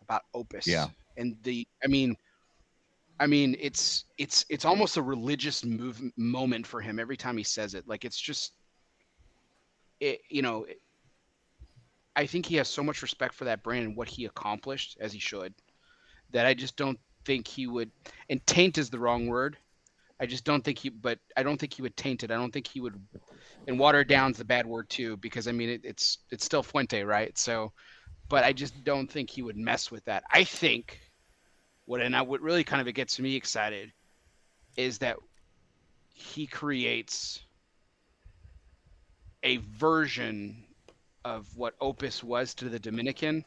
about 0.00 0.22
Opus, 0.32 0.66
Yeah. 0.66 0.86
and 1.16 1.36
the, 1.42 1.66
I 1.84 1.88
mean, 1.88 2.16
I 3.20 3.26
mean, 3.26 3.56
it's 3.58 4.04
it's 4.16 4.46
it's 4.48 4.64
almost 4.64 4.96
a 4.96 5.02
religious 5.02 5.64
move 5.64 6.00
moment 6.16 6.64
for 6.64 6.80
him 6.80 7.00
every 7.00 7.16
time 7.16 7.36
he 7.36 7.42
says 7.42 7.74
it. 7.74 7.88
Like 7.88 8.04
it's 8.04 8.20
just, 8.20 8.52
it 9.98 10.20
you 10.30 10.40
know, 10.42 10.64
it- 10.64 10.80
I 12.14 12.26
think 12.26 12.46
he 12.46 12.56
has 12.56 12.68
so 12.68 12.82
much 12.82 13.02
respect 13.02 13.34
for 13.34 13.44
that 13.44 13.62
brand 13.62 13.86
and 13.86 13.96
what 13.96 14.08
he 14.08 14.24
accomplished, 14.24 14.96
as 15.00 15.12
he 15.12 15.20
should, 15.20 15.54
that 16.30 16.46
I 16.46 16.54
just 16.54 16.76
don't 16.76 16.98
think 17.24 17.46
he 17.46 17.68
would. 17.68 17.92
And 18.28 18.44
taint 18.46 18.76
is 18.76 18.90
the 18.90 18.98
wrong 18.98 19.26
word. 19.28 19.56
I 20.20 20.26
just 20.26 20.44
don't 20.44 20.64
think 20.64 20.78
he, 20.78 20.88
but 20.88 21.18
I 21.36 21.42
don't 21.42 21.58
think 21.58 21.74
he 21.74 21.82
would 21.82 21.96
taint 21.96 22.24
it. 22.24 22.30
I 22.30 22.34
don't 22.34 22.52
think 22.52 22.66
he 22.66 22.80
would, 22.80 23.00
and 23.66 23.78
water 23.78 24.02
down's 24.04 24.38
the 24.38 24.44
bad 24.44 24.66
word 24.66 24.88
too, 24.88 25.16
because 25.18 25.46
I 25.46 25.52
mean 25.52 25.68
it, 25.68 25.80
it's 25.84 26.18
it's 26.30 26.44
still 26.44 26.62
Fuente, 26.62 27.02
right? 27.02 27.36
So, 27.38 27.72
but 28.28 28.44
I 28.44 28.52
just 28.52 28.82
don't 28.84 29.10
think 29.10 29.30
he 29.30 29.42
would 29.42 29.56
mess 29.56 29.90
with 29.90 30.04
that. 30.06 30.24
I 30.30 30.44
think 30.44 30.98
what 31.84 32.00
and 32.00 32.16
I, 32.16 32.22
what 32.22 32.40
really 32.40 32.64
kind 32.64 32.86
of 32.86 32.92
gets 32.94 33.18
me 33.20 33.36
excited 33.36 33.92
is 34.76 34.98
that 34.98 35.16
he 36.12 36.46
creates 36.46 37.40
a 39.42 39.58
version 39.58 40.64
of 41.24 41.46
what 41.56 41.74
Opus 41.80 42.24
was 42.24 42.54
to 42.54 42.68
the 42.68 42.78
Dominican 42.78 43.44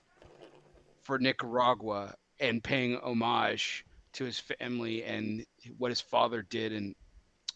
for 1.04 1.20
Nicaragua 1.20 2.16
and 2.40 2.64
paying 2.64 2.98
homage 2.98 3.86
to 4.14 4.24
his 4.24 4.40
family 4.40 5.04
and 5.04 5.46
what 5.78 5.90
his 5.90 6.02
father 6.02 6.42
did 6.44 6.72
and 6.74 6.96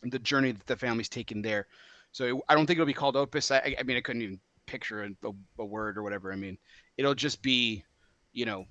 the 0.03 0.19
journey 0.19 0.51
that 0.51 0.65
the 0.67 0.75
family's 0.75 1.09
taken 1.09 1.41
there. 1.41 1.67
So 2.11 2.43
I 2.47 2.55
don't 2.55 2.65
think 2.65 2.77
it'll 2.77 2.85
be 2.85 2.93
called 2.93 3.15
Opus. 3.15 3.51
I, 3.51 3.75
I 3.79 3.83
mean, 3.83 3.97
I 3.97 4.01
couldn't 4.01 4.21
even 4.21 4.39
picture 4.67 5.03
a, 5.03 5.27
a, 5.27 5.31
a 5.59 5.65
word 5.65 5.97
or 5.97 6.03
whatever. 6.03 6.31
I 6.31 6.35
mean, 6.35 6.57
it'll 6.97 7.15
just 7.15 7.41
be, 7.41 7.83
you 8.33 8.45
know, 8.45 8.65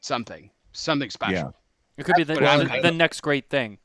something, 0.00 0.50
something 0.72 1.10
special. 1.10 1.34
Yeah. 1.34 1.50
It 1.96 2.04
could 2.04 2.16
be 2.16 2.24
the, 2.24 2.34
what 2.34 2.68
the, 2.68 2.80
the 2.82 2.90
next 2.90 3.20
great 3.20 3.48
thing. 3.50 3.78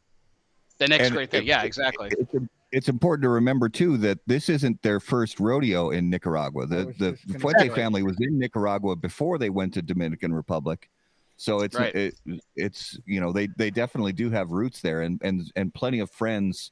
The 0.78 0.88
next 0.88 1.06
And 1.08 1.16
great 1.16 1.32
thing. 1.32 1.44
it- 1.44 1.48
Yeah, 1.48 1.64
it- 1.64 1.68
exactly. 1.68 2.10
It's, 2.12 2.34
it's 2.72 2.90
important 2.90 3.24
to 3.24 3.30
remember 3.30 3.70
too 3.70 3.98
that 4.00 4.20
this 4.28 4.50
isn't 4.50 4.82
their 4.82 5.00
first 5.00 5.40
rodeo 5.40 5.92
in 5.92 6.10
Nicaragua. 6.10 6.66
The 6.66 6.88
was 6.88 6.98
the 6.98 7.40
Fuente 7.40 7.70
family 7.70 8.04
was 8.04 8.18
in 8.20 8.38
Nicaragua 8.38 8.98
before 8.98 9.38
they 9.38 9.50
went 9.50 9.74
to 9.76 9.82
Dominican 9.82 10.34
Republic. 10.34 10.90
So 11.38 11.62
it's 11.62 11.76
Right. 11.76 11.94
it, 11.96 12.16
it's 12.56 12.98
you 13.06 13.20
know 13.20 13.32
they 13.34 13.48
they 13.58 13.70
definitely 13.70 14.14
do 14.14 14.30
have 14.30 14.52
roots 14.52 14.82
there 14.82 15.02
and 15.02 15.20
and 15.24 15.52
and 15.56 15.74
plenty 15.74 16.00
of 16.00 16.10
friends 16.12 16.72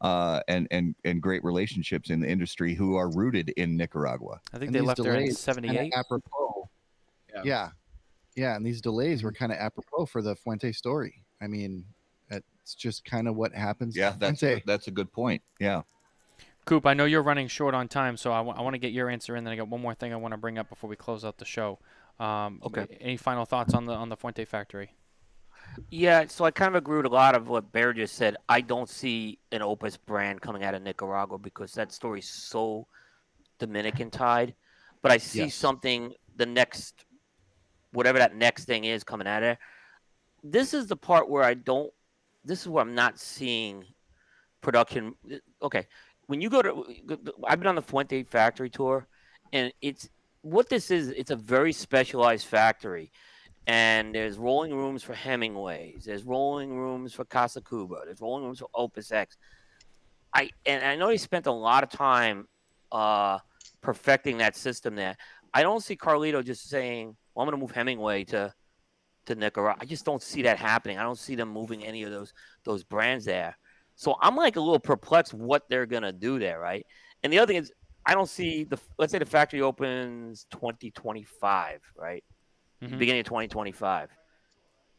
uh 0.00 0.40
and 0.48 0.68
and 0.70 0.94
and 1.04 1.20
great 1.22 1.42
relationships 1.44 2.10
in 2.10 2.20
the 2.20 2.28
industry 2.28 2.74
who 2.74 2.96
are 2.96 3.10
rooted 3.10 3.50
in 3.50 3.76
Nicaragua. 3.76 4.40
I 4.52 4.58
think 4.58 4.68
And 4.68 4.74
they 4.74 4.80
left 4.80 5.02
there 5.02 5.14
in 5.14 5.20
delays 5.20 5.38
'78. 5.38 5.92
Apropos. 5.94 6.68
Yeah. 7.34 7.42
Yeah. 7.44 7.68
yeah. 8.36 8.56
and 8.56 8.64
these 8.64 8.80
delays 8.80 9.22
were 9.22 9.32
kind 9.32 9.50
of 9.52 9.58
apropos 9.58 10.06
for 10.06 10.22
the 10.22 10.36
Fuente 10.36 10.72
story. 10.72 11.22
I 11.40 11.46
mean, 11.46 11.84
it's 12.30 12.74
just 12.74 13.04
kind 13.04 13.28
of 13.28 13.36
what 13.36 13.54
happens. 13.54 13.94
Yeah, 13.94 14.14
that's 14.18 14.40
Fuente. 14.40 14.62
that's 14.64 14.88
a 14.88 14.90
good 14.90 15.12
point. 15.12 15.42
Yeah. 15.60 15.82
Coop, 16.64 16.86
I 16.86 16.94
know 16.94 17.04
you're 17.04 17.22
running 17.22 17.46
short 17.46 17.74
on 17.74 17.88
time, 17.88 18.16
so 18.16 18.32
I 18.32 18.40
want 18.40 18.72
to 18.72 18.78
get 18.78 18.92
your 18.92 19.10
answer 19.10 19.36
in. 19.36 19.44
Then 19.44 19.52
I 19.52 19.56
got 19.56 19.68
one 19.68 19.82
more 19.82 19.94
thing 19.94 20.14
I 20.14 20.16
want 20.16 20.32
to 20.32 20.38
bring 20.38 20.56
up 20.56 20.70
before 20.70 20.88
we 20.88 20.96
close 20.96 21.22
out 21.22 21.36
the 21.36 21.44
show. 21.44 21.78
Um, 22.18 22.60
Okay. 22.64 22.86
Any 23.00 23.16
final 23.16 23.44
thoughts 23.44 23.74
on 23.74 23.86
the 23.86 23.92
on 23.94 24.08
the 24.08 24.16
Fuente 24.16 24.44
factory? 24.44 24.90
Yeah, 25.90 26.26
so 26.28 26.44
I 26.44 26.50
kind 26.50 26.68
of 26.68 26.74
agree 26.76 26.98
with 26.98 27.06
a 27.06 27.14
lot 27.14 27.34
of 27.34 27.48
what 27.48 27.72
Bear 27.72 27.92
just 27.92 28.14
said. 28.14 28.36
I 28.48 28.60
don't 28.60 28.88
see 28.88 29.38
an 29.50 29.62
Opus 29.62 29.96
brand 29.96 30.40
coming 30.40 30.62
out 30.62 30.74
of 30.74 30.82
Nicaragua 30.82 31.38
because 31.38 31.72
that 31.72 31.92
story's 31.92 32.28
so 32.28 32.86
Dominican 33.58 34.10
tied. 34.10 34.54
But 35.02 35.12
I 35.12 35.18
see 35.18 35.40
Yes. 35.40 35.54
something 35.54 36.14
the 36.36 36.46
next, 36.46 37.04
whatever 37.92 38.18
that 38.18 38.34
next 38.34 38.64
thing 38.64 38.84
is 38.84 39.04
coming 39.04 39.26
out 39.26 39.42
of 39.42 39.42
there. 39.42 39.58
This 40.42 40.74
is 40.74 40.86
the 40.86 40.96
part 40.96 41.28
where 41.28 41.42
I 41.42 41.54
don't. 41.54 41.92
This 42.44 42.60
is 42.62 42.68
where 42.68 42.82
I'm 42.82 42.94
not 42.94 43.18
seeing 43.18 43.84
production. 44.60 45.14
Okay, 45.62 45.86
when 46.26 46.40
you 46.40 46.50
go 46.50 46.62
to, 46.62 46.84
I've 47.46 47.58
been 47.58 47.68
on 47.68 47.74
the 47.74 47.82
Fuente 47.82 48.22
factory 48.24 48.70
tour, 48.70 49.06
and 49.52 49.72
it's 49.80 50.08
what 50.44 50.68
this 50.68 50.90
is. 50.90 51.08
It's 51.08 51.30
a 51.30 51.36
very 51.36 51.72
specialized 51.72 52.46
factory 52.46 53.10
and 53.66 54.14
there's 54.14 54.38
rolling 54.38 54.74
rooms 54.74 55.02
for 55.02 55.14
Hemingways. 55.14 56.04
There's 56.04 56.24
rolling 56.24 56.76
rooms 56.76 57.14
for 57.14 57.24
Casa 57.24 57.62
Cuba. 57.62 58.02
There's 58.04 58.20
rolling 58.20 58.44
rooms 58.44 58.58
for 58.58 58.68
Opus 58.74 59.10
X. 59.10 59.36
I 60.34 60.50
and 60.66 60.84
I 60.84 60.96
know 60.96 61.08
he 61.08 61.16
spent 61.16 61.46
a 61.46 61.52
lot 61.52 61.82
of 61.82 61.90
time 61.90 62.46
uh, 62.92 63.38
perfecting 63.80 64.38
that 64.38 64.56
system 64.56 64.94
there. 64.94 65.16
I 65.54 65.62
don't 65.62 65.82
see 65.82 65.96
Carlito 65.96 66.44
just 66.44 66.68
saying, 66.68 67.16
"Well, 67.34 67.42
I'm 67.42 67.48
going 67.48 67.58
to 67.58 67.64
move 67.64 67.70
Hemingway 67.70 68.24
to 68.24 68.52
to 69.26 69.34
Nicaragua." 69.34 69.80
I 69.80 69.86
just 69.86 70.04
don't 70.04 70.22
see 70.22 70.42
that 70.42 70.58
happening. 70.58 70.98
I 70.98 71.02
don't 71.02 71.18
see 71.18 71.34
them 71.34 71.48
moving 71.48 71.84
any 71.84 72.02
of 72.02 72.10
those 72.10 72.34
those 72.64 72.84
brands 72.84 73.24
there. 73.24 73.56
So 73.96 74.16
I'm 74.20 74.36
like 74.36 74.56
a 74.56 74.60
little 74.60 74.80
perplexed 74.80 75.32
what 75.32 75.68
they're 75.68 75.86
going 75.86 76.02
to 76.02 76.12
do 76.12 76.38
there, 76.38 76.58
right? 76.58 76.84
And 77.22 77.32
the 77.32 77.38
other 77.38 77.52
thing 77.52 77.62
is, 77.62 77.72
I 78.06 78.14
don't 78.14 78.28
see 78.28 78.64
the 78.64 78.78
let's 78.98 79.12
say 79.12 79.18
the 79.18 79.24
factory 79.26 79.60
opens 79.62 80.46
2025, 80.50 81.80
right? 81.96 82.24
Mhm. 82.82 82.98
beginning 82.98 83.20
of 83.20 83.26
2025. 83.26 84.10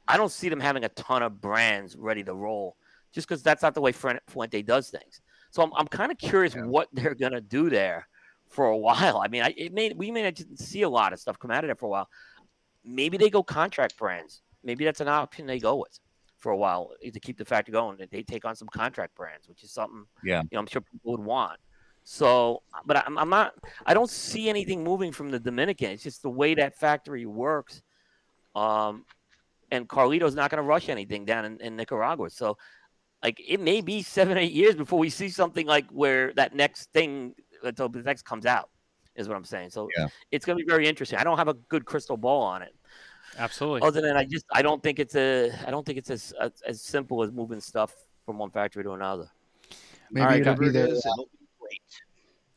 I 0.08 0.18
don't 0.18 0.32
see 0.32 0.50
them 0.50 0.60
having 0.60 0.84
a 0.86 0.90
ton 0.90 1.22
of 1.24 1.40
brands 1.42 1.96
ready 1.96 2.24
to 2.24 2.34
roll 2.34 2.78
just 3.12 3.28
because 3.28 3.44
that's 3.44 3.62
not 3.62 3.74
the 3.74 3.82
way 3.82 3.92
Fuente 3.92 4.62
does 4.62 4.90
things. 4.90 5.22
So 5.52 5.62
I'm, 5.64 5.72
I'm 5.76 5.88
kind 5.88 6.12
of 6.12 6.18
curious 6.18 6.54
what 6.56 6.88
they're 6.94 7.16
going 7.16 7.32
to 7.34 7.42
do 7.42 7.70
there 7.70 8.08
for 8.50 8.68
a 8.68 8.78
while. 8.88 9.20
I 9.24 9.28
mean, 9.28 9.44
I, 9.44 9.54
it 9.58 9.74
may, 9.74 9.94
we 9.94 10.12
may 10.12 10.24
not 10.24 10.36
just 10.36 10.58
see 10.60 10.82
a 10.84 10.90
lot 10.90 11.14
of 11.14 11.20
stuff 11.20 11.38
come 11.40 11.52
out 11.52 11.64
of 11.64 11.68
there 11.68 11.76
for 11.76 11.86
a 11.88 11.90
while. 11.90 12.10
Maybe 12.84 13.18
they 13.18 13.30
go 13.30 13.42
contract 13.44 13.98
brands. 13.98 14.42
Maybe 14.64 14.86
that's 14.86 15.02
an 15.02 15.08
option 15.08 15.46
they 15.46 15.60
go 15.60 15.76
with 15.76 16.00
for 16.38 16.52
a 16.52 16.58
while 16.58 16.92
to 17.04 17.20
keep 17.20 17.38
the 17.38 17.46
factory 17.46 17.72
going. 17.72 17.98
They 18.12 18.24
take 18.24 18.46
on 18.46 18.56
some 18.56 18.68
contract 18.68 19.16
brands, 19.16 19.48
which 19.48 19.64
is 19.64 19.72
something 19.72 20.06
Yeah. 20.24 20.42
you 20.44 20.50
know, 20.54 20.60
I'm 20.60 20.68
sure 20.68 20.82
people 20.82 21.12
would 21.12 21.22
want. 21.26 21.60
So, 22.08 22.62
but 22.86 23.04
I'm, 23.06 23.18
I'm 23.18 23.30
not. 23.30 23.56
I 23.86 23.96
don't 23.96 24.10
see 24.10 24.48
anything 24.48 24.84
moving 24.84 25.12
from 25.12 25.32
the 25.32 25.40
Dominican. 25.40 25.90
It's 25.90 26.04
just 26.04 26.22
the 26.22 26.30
way 26.30 26.54
that 26.54 26.76
factory 26.78 27.26
works. 27.26 27.82
Um, 28.56 29.06
and 29.72 29.90
Carlito's 29.90 30.36
not 30.36 30.52
going 30.52 30.62
to 30.62 30.68
rush 30.68 30.88
anything 30.88 31.26
down 31.26 31.46
in, 31.46 31.60
in 31.62 31.76
Nicaragua. 31.76 32.30
So, 32.30 32.58
like, 33.24 33.42
it 33.46 33.60
may 33.60 33.82
be 33.82 34.04
seven, 34.04 34.38
eight 34.38 34.52
years 34.52 34.76
before 34.76 35.00
we 35.00 35.10
see 35.10 35.30
something 35.30 35.66
like 35.66 35.90
where 35.90 36.32
that 36.34 36.54
next 36.56 36.94
thing 36.94 37.34
until 37.64 37.90
the 37.90 38.04
next 38.04 38.22
comes 38.22 38.46
out. 38.46 38.70
Is 39.16 39.28
what 39.28 39.36
I'm 39.36 39.46
saying. 39.46 39.70
So 39.72 39.90
Yeah. 39.98 40.08
it's 40.30 40.46
going 40.46 40.60
to 40.60 40.64
be 40.64 40.70
very 40.70 40.88
interesting. 40.88 41.18
I 41.18 41.24
don't 41.24 41.38
have 41.38 41.48
a 41.48 41.54
good 41.54 41.86
crystal 41.86 42.18
ball 42.18 42.44
on 42.44 42.62
it. 42.62 42.76
Absolutely. 43.38 43.82
Other 43.88 44.02
than 44.02 44.16
I 44.16 44.26
just 44.26 44.46
I 44.52 44.62
don't 44.62 44.84
think 44.84 45.00
it's 45.00 45.16
a 45.16 45.52
I 45.66 45.72
don't 45.72 45.86
think 45.86 45.98
it's 45.98 46.10
as 46.10 46.34
as, 46.40 46.52
as 46.68 46.82
simple 46.82 47.24
as 47.24 47.32
moving 47.32 47.62
stuff 47.62 47.94
from 48.26 48.38
one 48.38 48.52
factory 48.52 48.84
to 48.84 48.92
another. 48.92 49.30
Maybe 50.12 50.22
All 50.22 50.28
right, 50.28 50.42
it'll 50.42 50.54
guys. 50.56 50.60
be 50.60 50.70
their, 50.70 50.88
It 51.70 51.74
is, 51.74 52.02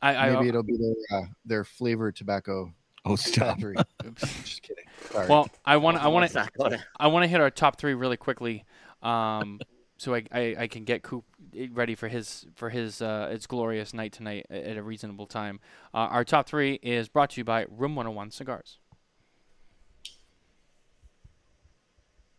great. 0.00 0.16
I, 0.16 0.28
I, 0.28 0.30
maybe 0.34 0.48
it'll 0.48 0.62
be 0.62 0.76
their 0.76 1.18
uh, 1.18 1.24
their 1.44 1.64
flavored 1.64 2.16
tobacco 2.16 2.72
Oh, 3.04 3.16
stop. 3.16 3.56
factory. 3.56 3.76
Just 4.16 4.62
kidding. 4.62 4.84
Sorry. 5.10 5.28
well, 5.28 5.48
I 5.64 5.76
want 5.78 5.98
I 5.98 6.08
want 6.08 6.30
to 6.30 6.84
I 6.98 7.06
want 7.08 7.24
to 7.24 7.28
hit 7.28 7.40
our 7.40 7.50
top 7.50 7.78
three 7.78 7.94
really 7.94 8.16
quickly. 8.16 8.64
Um, 9.02 9.60
so 9.96 10.14
I, 10.14 10.24
I, 10.30 10.56
I 10.60 10.66
can 10.68 10.84
get 10.84 11.02
Coop 11.02 11.24
eh, 11.56 11.68
ready 11.72 11.94
for 11.94 12.08
his 12.08 12.46
for 12.54 12.70
his 12.70 13.00
uh, 13.00 13.30
its 13.32 13.46
glorious 13.46 13.94
night 13.94 14.12
tonight 14.12 14.46
at 14.50 14.76
a 14.76 14.82
reasonable 14.82 15.26
time. 15.26 15.60
Uh, 15.94 16.08
our 16.10 16.24
top 16.24 16.48
three 16.48 16.74
is 16.82 17.08
brought 17.08 17.30
to 17.30 17.40
you 17.40 17.44
by 17.44 17.66
Room 17.70 17.94
101 17.94 18.30
Cigars. 18.30 18.78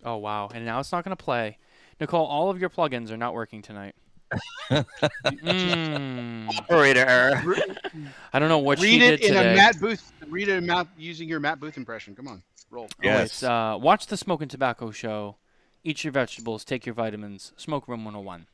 Oh 0.04 0.18
wow! 0.18 0.50
And 0.54 0.66
now 0.66 0.80
it's 0.80 0.92
not 0.92 1.04
going 1.04 1.16
to 1.16 1.22
play. 1.22 1.58
Nicole, 2.00 2.26
all 2.26 2.50
of 2.50 2.62
your 2.62 2.70
plugins 2.70 3.12
are 3.12 3.18
not 3.18 3.34
working 3.34 3.62
tonight. 3.62 3.96
Mm, 4.72 6.50
Operator. 6.60 7.42
I 8.34 8.40
don't 8.40 8.50
know 8.50 8.60
what 8.60 8.80
she 8.80 8.86
Read 8.86 9.02
it 9.02 9.22
in 9.22 9.28
today. 9.34 9.54
a 9.54 9.56
Matt 9.56 9.80
Booth. 9.80 10.12
Read 10.28 10.48
it 10.48 10.58
in 10.58 10.66
Matt 10.66 10.88
using 10.98 11.28
your 11.28 11.40
Matt 11.40 11.60
Booth 11.60 11.78
impression. 11.78 12.16
Come 12.16 12.28
on, 12.28 12.44
roll. 12.70 12.88
Oh, 12.92 12.96
Yes. 13.04 13.26
it's, 13.28 13.44
uh, 13.44 13.78
watch 13.80 14.08
the 14.08 14.18
Smokin 14.18 14.48
Tabacco 14.50 14.94
Show. 14.94 15.38
Eat 15.84 16.04
your 16.04 16.12
vegetables. 16.14 16.64
Take 16.66 16.86
your 16.86 16.94
vitamins. 16.96 17.54
Smoke 17.58 17.88
Room 17.88 18.04
101. 18.06 18.48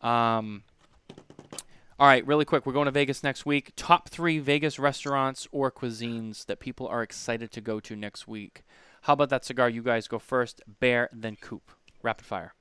Um, 0.00 0.64
all 1.98 2.06
right, 2.06 2.26
really 2.26 2.44
quick. 2.44 2.66
We're 2.66 2.72
going 2.72 2.86
to 2.86 2.90
Vegas 2.92 3.22
next 3.22 3.46
week. 3.46 3.72
Top 3.76 4.08
three 4.08 4.38
Vegas 4.38 4.78
restaurants 4.78 5.48
or 5.52 5.70
cuisines 5.70 6.46
that 6.46 6.58
people 6.60 6.86
are 6.88 7.02
excited 7.02 7.50
to 7.52 7.60
go 7.60 7.80
to 7.80 7.96
next 7.96 8.26
week. 8.28 8.62
How 9.02 9.12
about 9.14 9.30
that 9.30 9.44
cigar? 9.44 9.68
You 9.70 9.82
guys 9.82 10.08
go 10.08 10.18
first. 10.18 10.60
Bear, 10.80 11.08
then 11.12 11.36
Coop. 11.40 11.70
Rapid 12.02 12.26
fire. 12.26 12.54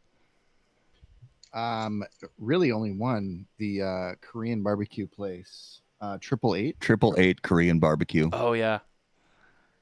Um, 1.53 2.03
really 2.37 2.71
only 2.71 2.91
one, 2.91 3.45
the 3.57 3.81
uh, 3.81 4.11
Korean 4.21 4.63
barbecue 4.63 5.07
place, 5.07 5.81
uh, 6.01 6.17
Triple 6.21 6.55
Eight. 6.55 6.79
Triple 6.79 7.15
eight 7.17 7.41
Korean 7.41 7.79
barbecue. 7.79 8.29
Oh 8.33 8.53
yeah, 8.53 8.79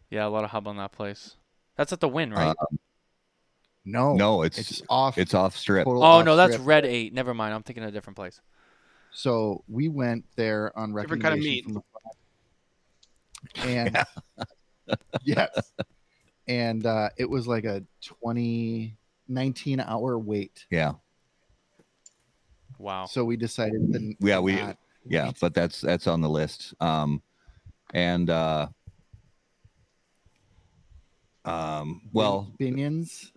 yeah. 0.10 0.26
A 0.26 0.30
lot 0.30 0.44
of 0.44 0.52
hub 0.52 0.68
on 0.68 0.78
that 0.78 0.92
place. 0.92 1.36
That's 1.76 1.92
at 1.92 2.00
the 2.00 2.08
Wynn, 2.08 2.32
right? 2.32 2.56
Uh, 2.60 2.66
No, 3.84 4.14
no, 4.16 4.42
it's 4.44 4.58
it's 4.58 4.72
it's, 4.72 4.82
off. 4.90 5.18
off 5.34 5.56
strip. 5.58 5.86
total 5.86 6.04
oh 6.04 6.22
no, 6.22 6.36
that's 6.36 6.54
off-strip. 6.54 6.68
Red 6.68 6.86
Eight. 6.86 7.14
Never 7.14 7.34
mind. 7.34 7.54
I'm 7.54 7.64
thinking 7.64 7.84
of 7.84 7.90
a 7.90 7.92
different 7.92 8.16
place. 8.18 8.40
So 9.12 9.64
we 9.68 9.88
went 9.90 10.26
there 10.36 10.78
on 10.78 10.94
Different 10.94 11.22
kind 11.24 11.34
of 11.34 11.40
recommendation 11.40 11.74
meat. 11.76 11.84
from 11.84 11.84
the 13.56 13.70
and 14.88 14.98
yes, 15.24 15.72
and 16.48 16.86
uh, 16.86 17.10
it 17.18 17.30
was 17.30 17.48
like 17.48 17.64
a 17.66 17.84
20, 18.04 18.96
19 19.28 19.80
hour 19.80 20.18
wait. 20.20 20.66
Yeah, 20.70 20.94
Wow. 22.80 23.06
So 23.06 23.24
we 23.26 23.38
decided 23.38 23.92
to 23.94 24.16
Yeah, 24.20 24.40
we- 24.40 24.56
not 24.56 24.78
yeah, 25.08 25.32
but 25.40 25.54
that's 25.54 25.82
that's 25.82 26.08
on 26.08 26.22
the 26.22 26.30
list. 26.30 26.74
Um, 26.80 27.22
and 27.94 28.30
uh, 28.30 28.68
um, 31.46 32.02
well, 32.12 32.52
Binions. 32.60 33.32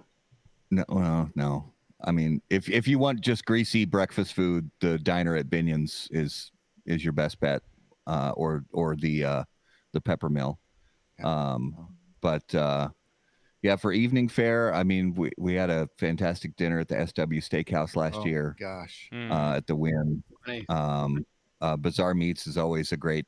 no, 0.70 0.84
no, 0.88 1.30
no. 1.34 1.72
I 2.04 2.12
mean, 2.12 2.40
if 2.48 2.68
if 2.70 2.88
you 2.88 2.98
want 2.98 3.20
just 3.20 3.44
greasy 3.44 3.84
breakfast 3.84 4.32
food, 4.34 4.70
the 4.80 4.98
diner 4.98 5.36
at 5.36 5.50
Binion's 5.50 6.08
is 6.10 6.52
is 6.86 7.04
your 7.04 7.12
best 7.12 7.38
bet, 7.40 7.62
uh, 8.06 8.32
or 8.34 8.64
or 8.72 8.96
the 8.96 9.24
uh, 9.24 9.44
the 9.92 10.00
Pepper 10.00 10.28
Mill. 10.30 10.58
Um, 11.22 11.76
but 12.20 12.54
uh, 12.54 12.88
yeah, 13.62 13.76
for 13.76 13.92
evening 13.92 14.28
fare, 14.28 14.72
I 14.72 14.82
mean, 14.84 15.14
we 15.14 15.30
we 15.38 15.54
had 15.54 15.70
a 15.70 15.88
fantastic 15.98 16.56
dinner 16.56 16.78
at 16.78 16.88
the 16.88 17.06
SW 17.06 17.40
Steakhouse 17.42 17.96
last 17.96 18.16
Oh, 18.16 18.26
year 18.26 18.56
Gosh. 18.58 19.08
Mm. 19.12 19.30
uh, 19.30 19.56
at 19.56 19.66
the 19.66 19.74
Wynn. 19.76 20.22
Funny. 20.44 20.64
Um, 20.68 21.26
uh, 21.60 21.76
Bazaar 21.76 22.14
Meats 22.14 22.46
is 22.46 22.56
always 22.56 22.92
a 22.92 22.96
great 22.96 23.26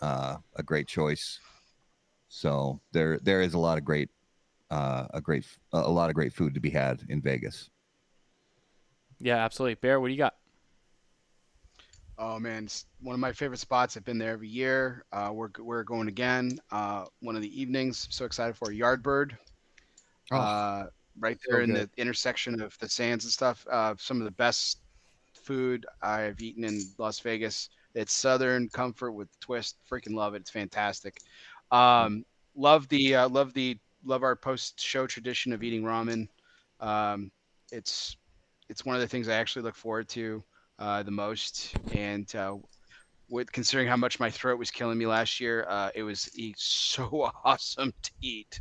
uh, 0.00 0.36
a 0.56 0.62
great 0.62 0.86
choice. 0.86 1.40
So 2.28 2.80
there 2.92 3.18
there 3.22 3.42
is 3.42 3.54
a 3.54 3.58
lot 3.58 3.76
of 3.78 3.84
great 3.84 4.10
uh, 4.70 5.06
a 5.12 5.20
great 5.20 5.44
a 5.72 5.90
lot 5.90 6.08
of 6.10 6.14
great 6.14 6.32
food 6.32 6.54
to 6.54 6.60
be 6.60 6.70
had 6.70 7.02
in 7.08 7.20
Vegas. 7.20 7.68
Yeah, 9.18 9.44
absolutely. 9.44 9.74
Bear, 9.74 10.00
what 10.00 10.08
do 10.08 10.12
you 10.12 10.18
got? 10.18 10.34
Oh 12.18 12.38
man, 12.38 12.64
it's 12.64 12.86
one 13.00 13.14
of 13.14 13.20
my 13.20 13.32
favorite 13.32 13.58
spots. 13.58 13.96
I've 13.96 14.04
been 14.04 14.18
there 14.18 14.32
every 14.32 14.48
year. 14.48 15.04
Uh, 15.12 15.30
we're 15.32 15.48
we're 15.58 15.82
going 15.82 16.08
again. 16.08 16.58
Uh, 16.70 17.04
one 17.20 17.34
of 17.36 17.42
the 17.42 17.60
evenings. 17.60 18.06
So 18.10 18.24
excited 18.24 18.56
for 18.56 18.68
Yardbird. 18.68 19.32
Oh, 20.30 20.38
uh, 20.38 20.84
right 21.18 21.38
so 21.40 21.46
there 21.50 21.62
in 21.62 21.72
the 21.72 21.88
intersection 21.96 22.60
of 22.60 22.76
the 22.78 22.88
sands 22.88 23.24
and 23.24 23.32
stuff. 23.32 23.66
Uh, 23.70 23.94
some 23.98 24.18
of 24.18 24.24
the 24.24 24.30
best 24.32 24.80
food 25.34 25.86
I've 26.02 26.40
eaten 26.40 26.64
in 26.64 26.80
Las 26.98 27.20
Vegas. 27.20 27.68
It's 27.94 28.12
Southern 28.12 28.68
comfort 28.70 29.12
with 29.12 29.28
twist. 29.40 29.78
Freaking 29.90 30.14
love 30.14 30.34
it. 30.34 30.42
It's 30.42 30.50
fantastic. 30.50 31.18
Um, 31.70 32.24
love 32.54 32.88
the 32.88 33.16
uh, 33.16 33.28
love 33.28 33.52
the 33.54 33.78
love 34.04 34.22
our 34.22 34.36
post 34.36 34.80
show 34.80 35.06
tradition 35.06 35.52
of 35.52 35.62
eating 35.62 35.82
ramen. 35.82 36.28
Um, 36.80 37.30
it's 37.70 38.16
it's 38.68 38.84
one 38.84 38.94
of 38.96 39.02
the 39.02 39.08
things 39.08 39.28
I 39.28 39.34
actually 39.34 39.62
look 39.62 39.76
forward 39.76 40.08
to 40.10 40.42
uh, 40.78 41.02
the 41.02 41.10
most. 41.10 41.74
And 41.92 42.34
uh, 42.34 42.56
with 43.28 43.50
considering 43.52 43.88
how 43.88 43.96
much 43.96 44.20
my 44.20 44.30
throat 44.30 44.58
was 44.58 44.70
killing 44.70 44.98
me 44.98 45.06
last 45.06 45.40
year, 45.40 45.66
uh, 45.68 45.90
it 45.94 46.02
was 46.02 46.30
so 46.56 47.30
awesome 47.44 47.92
to 48.02 48.10
eat. 48.22 48.60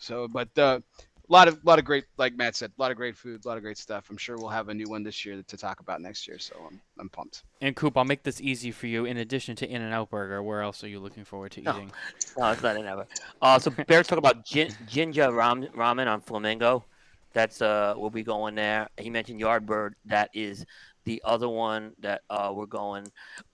So, 0.00 0.26
but 0.26 0.48
uh, 0.58 0.80
a 1.28 1.32
lot 1.32 1.46
of 1.46 1.64
lot 1.64 1.78
of 1.78 1.84
great, 1.84 2.04
like 2.16 2.34
Matt 2.34 2.56
said, 2.56 2.72
a 2.76 2.82
lot 2.82 2.90
of 2.90 2.96
great 2.96 3.16
food, 3.16 3.44
a 3.44 3.48
lot 3.48 3.56
of 3.56 3.62
great 3.62 3.78
stuff. 3.78 4.10
I'm 4.10 4.16
sure 4.16 4.36
we'll 4.36 4.48
have 4.48 4.68
a 4.68 4.74
new 4.74 4.88
one 4.88 5.04
this 5.04 5.24
year 5.24 5.40
to 5.46 5.56
talk 5.56 5.78
about 5.78 6.00
next 6.00 6.26
year. 6.26 6.38
So 6.40 6.56
I'm 6.66 6.80
I'm 6.98 7.08
pumped. 7.08 7.44
And 7.60 7.76
Coop, 7.76 7.96
I'll 7.96 8.04
make 8.04 8.24
this 8.24 8.40
easy 8.40 8.72
for 8.72 8.88
you. 8.88 9.04
In 9.04 9.18
addition 9.18 9.54
to 9.56 9.68
In 9.68 9.80
and 9.80 9.94
Out 9.94 10.10
Burger, 10.10 10.42
where 10.42 10.62
else 10.62 10.82
are 10.82 10.88
you 10.88 10.98
looking 10.98 11.24
forward 11.24 11.52
to 11.52 11.60
eating? 11.60 11.92
No, 12.36 12.50
it's 12.50 12.62
not 12.62 12.76
an 12.76 12.86
ever. 12.86 13.06
Uh, 13.40 13.58
so 13.58 13.70
Bear's 13.86 14.08
talking 14.08 14.18
about 14.18 14.44
gin, 14.44 14.74
ginger 14.88 15.32
ram, 15.32 15.66
ramen 15.76 16.08
on 16.08 16.20
Flamingo. 16.20 16.84
That's 17.32 17.62
uh, 17.62 17.94
we'll 17.96 18.10
be 18.10 18.24
going 18.24 18.56
there. 18.56 18.88
He 18.98 19.08
mentioned 19.08 19.40
Yardbird. 19.40 19.92
That 20.06 20.30
is 20.34 20.66
the 21.04 21.22
other 21.24 21.48
one 21.48 21.92
that 22.00 22.22
uh, 22.28 22.52
we're 22.54 22.66
going. 22.66 23.06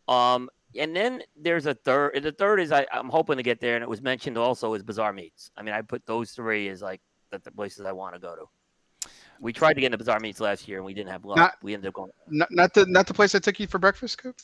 Um, 0.08 0.48
and 0.78 0.94
then 0.94 1.22
there's 1.36 1.66
a 1.66 1.74
third. 1.74 2.22
The 2.22 2.32
third 2.32 2.60
is 2.60 2.72
I, 2.72 2.86
I'm 2.92 3.08
hoping 3.08 3.36
to 3.36 3.42
get 3.42 3.60
there, 3.60 3.74
and 3.74 3.82
it 3.82 3.88
was 3.88 4.02
mentioned 4.02 4.36
also 4.38 4.74
is 4.74 4.82
Bazaar 4.82 5.12
Meats. 5.12 5.50
I 5.56 5.62
mean, 5.62 5.74
I 5.74 5.82
put 5.82 6.04
those 6.06 6.32
three 6.32 6.68
as 6.68 6.82
like 6.82 7.00
the, 7.30 7.38
the 7.38 7.50
places 7.50 7.86
I 7.86 7.92
want 7.92 8.14
to 8.14 8.20
go 8.20 8.34
to. 8.36 9.10
We 9.40 9.52
tried 9.52 9.74
to 9.74 9.80
get 9.80 9.86
into 9.86 9.98
Bazaar 9.98 10.20
Meats 10.20 10.40
last 10.40 10.66
year, 10.66 10.78
and 10.78 10.86
we 10.86 10.94
didn't 10.94 11.10
have 11.10 11.24
luck. 11.24 11.36
Not- 11.36 11.54
we 11.62 11.74
ended 11.74 11.88
up 11.88 11.94
going. 11.94 12.10
Not 12.28 12.48
not 12.50 12.74
the 12.74 12.86
not 12.86 13.06
the 13.06 13.14
place 13.14 13.34
I 13.34 13.38
took 13.38 13.58
you 13.60 13.66
for 13.66 13.78
breakfast, 13.78 14.18
Coop. 14.18 14.36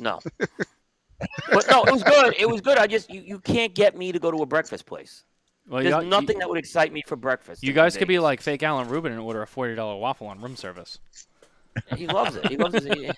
No. 0.00 0.20
but 0.38 1.66
no, 1.70 1.84
it 1.84 1.92
was 1.92 2.02
good. 2.04 2.34
It 2.38 2.48
was 2.48 2.60
good. 2.60 2.78
I 2.78 2.86
just 2.86 3.10
you, 3.10 3.20
you 3.20 3.38
can't 3.40 3.74
get 3.74 3.96
me 3.96 4.12
to 4.12 4.18
go 4.18 4.30
to 4.30 4.38
a 4.42 4.46
breakfast 4.46 4.86
place. 4.86 5.24
Well, 5.68 5.82
There's 5.82 5.92
got- 5.92 6.04
you- 6.04 6.10
nothing 6.10 6.38
that 6.38 6.48
would 6.48 6.58
excite 6.58 6.92
me 6.92 7.02
for 7.06 7.16
breakfast. 7.16 7.62
You 7.62 7.72
guys 7.72 7.96
could 7.96 8.08
be 8.08 8.18
like 8.18 8.40
fake 8.40 8.62
Alan 8.62 8.88
Rubin 8.88 9.12
and 9.12 9.20
order 9.20 9.42
a 9.42 9.46
forty 9.46 9.74
dollar 9.74 9.96
waffle 9.96 10.28
on 10.28 10.40
room 10.40 10.56
service. 10.56 10.98
He 11.96 12.06
loves 12.06 12.36
it. 12.36 12.46
He 12.46 12.56
loves 12.56 12.74
it. 12.74 13.16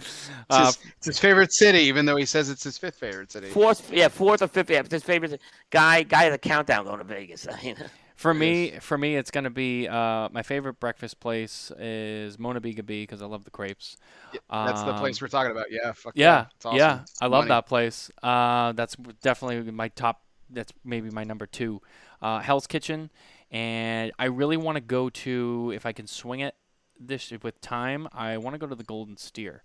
It's, 0.00 0.46
uh, 0.50 0.66
his, 0.66 0.78
it's 0.98 1.06
his 1.06 1.18
favorite 1.18 1.52
city, 1.52 1.80
even 1.80 2.06
though 2.06 2.16
he 2.16 2.24
says 2.24 2.50
it's 2.50 2.62
his 2.64 2.78
fifth 2.78 2.96
favorite 2.96 3.32
city. 3.32 3.48
Fourth, 3.48 3.90
yeah, 3.92 4.08
fourth 4.08 4.42
or 4.42 4.48
fifth. 4.48 4.70
Yeah, 4.70 4.80
it's 4.80 4.92
his 4.92 5.02
favorite 5.02 5.40
guy. 5.70 6.04
Guy 6.04 6.24
has 6.24 6.34
a 6.34 6.38
countdown 6.38 6.84
going 6.84 6.98
to 6.98 7.04
Vegas. 7.04 7.46
I 7.52 7.60
mean, 7.62 7.76
for 8.14 8.32
me, 8.32 8.72
for 8.80 8.96
me, 8.98 9.16
it's 9.16 9.30
gonna 9.30 9.50
be 9.50 9.88
uh, 9.88 10.28
my 10.30 10.42
favorite 10.42 10.80
breakfast 10.80 11.20
place 11.20 11.70
is 11.78 12.38
Mon 12.38 12.56
Ami 12.56 12.74
Gabi 12.74 13.02
because 13.02 13.22
I 13.22 13.26
love 13.26 13.44
the 13.44 13.50
crepes. 13.50 13.96
That's 14.32 14.82
the 14.82 14.92
Um, 14.92 14.98
place 14.98 15.20
we're 15.20 15.28
talking 15.28 15.50
about. 15.52 15.66
Yeah, 15.70 15.92
fuck 15.92 16.12
Yeah, 16.16 16.46
It's 16.56 16.66
awesome. 16.66 16.78
yeah, 16.78 17.00
I 17.20 17.26
love 17.26 17.48
that 17.48 17.66
place. 17.66 18.10
Uh, 18.22 18.72
that's 18.72 18.96
definitely 19.22 19.70
my 19.72 19.88
top. 19.88 20.22
That's 20.50 20.72
maybe 20.84 21.10
my 21.10 21.24
number 21.24 21.46
two. 21.46 21.80
Uh, 22.22 22.40
Hell's 22.40 22.66
Kitchen, 22.66 23.10
and 23.50 24.10
I 24.18 24.24
really 24.26 24.56
want 24.56 24.76
to 24.76 24.80
go 24.80 25.10
to 25.10 25.72
if 25.74 25.86
I 25.86 25.92
can 25.92 26.06
swing 26.06 26.40
it 26.40 26.54
this 27.00 27.32
with 27.42 27.60
time. 27.60 28.08
I 28.12 28.36
want 28.38 28.54
to 28.54 28.58
go 28.58 28.66
to 28.66 28.74
the 28.74 28.84
Golden 28.84 29.16
Steer. 29.16 29.62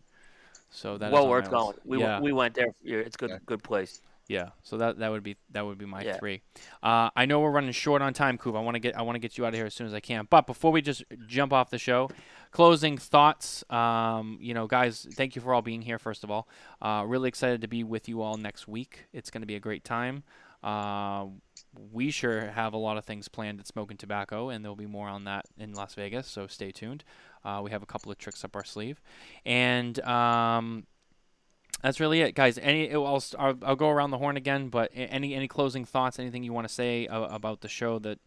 So 0.69 0.97
that 0.97 1.07
is 1.07 1.13
well 1.13 1.25
on 1.25 1.29
worth 1.29 1.49
going. 1.51 1.77
We 1.85 1.99
yeah, 1.99 2.19
we 2.19 2.31
went 2.33 2.55
there. 2.55 2.73
It's 2.83 3.15
good. 3.15 3.29
Yeah. 3.29 3.37
Good 3.45 3.61
place. 3.63 4.01
yeah. 4.27 4.49
So 4.63 4.77
that 4.77 4.97
that 4.99 5.11
would 5.11 5.21
be 5.21 5.35
that 5.51 5.63
would 5.65 5.77
be 5.77 5.85
my 5.85 6.01
Yeah. 6.01 6.17
three. 6.17 6.41
Uh, 6.81 7.09
I 7.15 7.25
know 7.25 7.41
we're 7.41 7.51
running 7.51 7.71
short 7.73 8.01
on 8.01 8.13
time, 8.13 8.37
Coop. 8.39 8.55
I 8.55 8.59
want 8.59 8.73
to 8.75 8.79
get 8.79 8.97
I 8.97 9.03
want 9.03 9.15
to 9.15 9.19
get 9.19 9.37
you 9.37 9.45
out 9.45 9.49
of 9.49 9.53
here 9.55 9.65
as 9.67 9.73
soon 9.75 9.85
as 9.85 9.93
I 9.93 9.99
can. 9.99 10.27
But 10.29 10.47
before 10.47 10.71
we 10.71 10.81
just 10.81 11.03
jump 11.27 11.53
off 11.53 11.69
the 11.69 11.77
show, 11.77 12.09
closing 12.51 12.97
thoughts. 12.97 13.63
Um, 13.69 14.39
you 14.41 14.53
know, 14.55 14.65
guys, 14.65 15.05
thank 15.13 15.35
you 15.35 15.41
for 15.43 15.53
all 15.53 15.61
being 15.61 15.83
here. 15.83 15.99
First 15.99 16.23
of 16.23 16.31
all, 16.31 16.47
uh, 16.81 17.03
really 17.05 17.27
excited 17.29 17.61
to 17.61 17.67
be 17.67 17.83
with 17.83 18.09
you 18.09 18.21
all 18.23 18.37
next 18.37 18.67
week. 18.67 19.05
It's 19.13 19.29
going 19.29 19.41
to 19.41 19.47
be 19.47 19.55
a 19.55 19.59
great 19.59 19.83
time. 19.83 20.23
Uh, 20.63 21.25
we 21.91 22.11
sure 22.11 22.51
have 22.51 22.73
a 22.73 22.77
lot 22.77 22.97
of 22.97 23.05
things 23.05 23.27
planned 23.27 23.59
at 23.59 23.67
Smokin 23.67 23.97
Tabacco, 23.97 24.53
and 24.53 24.63
there'll 24.63 24.75
be 24.75 24.85
more 24.85 25.07
on 25.07 25.25
that 25.25 25.45
in 25.57 25.73
Las 25.73 25.95
Vegas. 25.95 26.27
So 26.27 26.47
stay 26.47 26.71
tuned. 26.71 27.03
Uh, 27.43 27.61
we 27.63 27.71
have 27.71 27.83
a 27.83 27.85
couple 27.85 28.11
of 28.11 28.17
tricks 28.17 28.43
up 28.45 28.55
our 28.55 28.63
sleeve, 28.63 29.01
and 29.45 29.99
um, 30.01 30.85
that's 31.81 31.99
really 31.99 32.21
it, 32.21 32.35
guys. 32.35 32.57
Any, 32.57 32.93
I'll, 32.93 33.23
I'll, 33.37 33.57
I'll 33.63 33.75
go 33.75 33.89
around 33.89 34.11
the 34.11 34.17
horn 34.17 34.37
again, 34.37 34.69
but 34.69 34.91
any 34.93 35.33
any 35.35 35.47
closing 35.47 35.83
thoughts? 35.83 36.19
Anything 36.19 36.43
you 36.43 36.53
want 36.53 36.67
to 36.67 36.73
say 36.73 37.07
uh, 37.07 37.23
about 37.23 37.61
the 37.61 37.67
show 37.67 37.99
that 37.99 38.19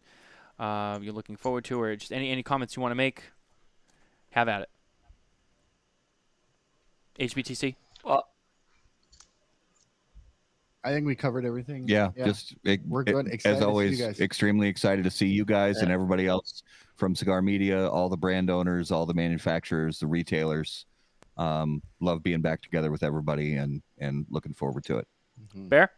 uh, 0.59 0.99
you're 1.01 1.13
looking 1.13 1.37
forward 1.37 1.65
to, 1.65 1.81
or 1.81 1.95
just 1.95 2.11
any 2.11 2.29
any 2.29 2.43
comments 2.43 2.75
you 2.75 2.81
want 2.81 2.91
to 2.91 2.95
make? 2.95 3.23
Have 4.31 4.47
at 4.47 4.61
it. 4.61 4.69
HBTC. 7.19 7.75
Well, 8.03 8.27
I 10.87 10.93
think 10.93 11.05
we 11.05 11.15
covered 11.15 11.45
everything. 11.45 11.85
Yeah, 11.85 12.11
just 12.17 12.55
it, 12.63 12.79
We're 12.87 13.03
good. 13.03 13.27
Excited 13.27 13.41
to 13.41 13.49
as 13.49 13.57
see 13.57 13.61
you 13.61 13.67
always. 13.67 14.01
guys. 14.01 14.19
Extremely 14.21 14.69
excited 14.69 15.03
to 15.03 15.11
see 15.11 15.27
you 15.27 15.43
guys 15.43 15.79
and 15.79 15.91
everybody 15.91 16.27
else 16.27 16.63
from 16.95 17.13
Cigar 17.13 17.41
Media, 17.41 17.89
all 17.89 18.07
the 18.07 18.15
brand 18.15 18.49
owners, 18.49 18.89
all 18.89 19.05
the 19.05 19.13
manufacturers, 19.13 19.99
the 19.99 20.07
retailers. 20.07 20.85
Um, 21.35 21.83
love 21.99 22.23
being 22.23 22.41
back 22.41 22.61
together 22.61 22.89
with 22.89 23.03
everybody 23.03 23.55
and 23.57 23.81
and 23.97 24.25
looking 24.29 24.53
forward 24.53 24.85
to 24.85 24.99
it. 24.99 25.07
Bear. 25.53 25.91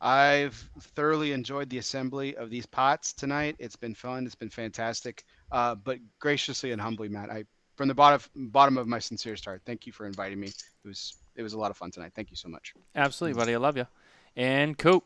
I've 0.00 0.54
thoroughly 0.94 1.32
enjoyed 1.32 1.68
the 1.68 1.78
assembly 1.78 2.36
of 2.36 2.48
these 2.48 2.66
pots 2.66 3.12
tonight. 3.12 3.56
It's 3.58 3.76
been 3.76 3.94
fun. 3.94 4.24
It's 4.24 4.36
been 4.36 4.50
fantastic. 4.50 5.24
Uh, 5.50 5.74
but 5.74 5.98
graciously 6.20 6.70
and 6.70 6.80
humbly, 6.80 7.08
Matt, 7.08 7.30
I 7.30 7.44
from 7.74 7.88
the 7.88 7.94
bottom 7.94 8.20
bottom 8.36 8.78
of 8.78 8.86
my 8.86 9.00
sincere 9.00 9.34
heart, 9.44 9.62
thank 9.66 9.84
you 9.84 9.92
for 9.92 10.06
inviting 10.06 10.38
me. 10.38 10.46
It 10.46 10.88
was 10.88 11.16
it 11.36 11.42
was 11.42 11.52
a 11.52 11.58
lot 11.58 11.70
of 11.70 11.76
fun 11.76 11.90
tonight. 11.90 12.12
Thank 12.14 12.30
you 12.30 12.36
so 12.36 12.48
much. 12.48 12.74
Absolutely, 12.94 13.38
buddy. 13.38 13.54
I 13.54 13.58
love 13.58 13.76
you. 13.76 13.86
And 14.36 14.76
Coop. 14.76 15.04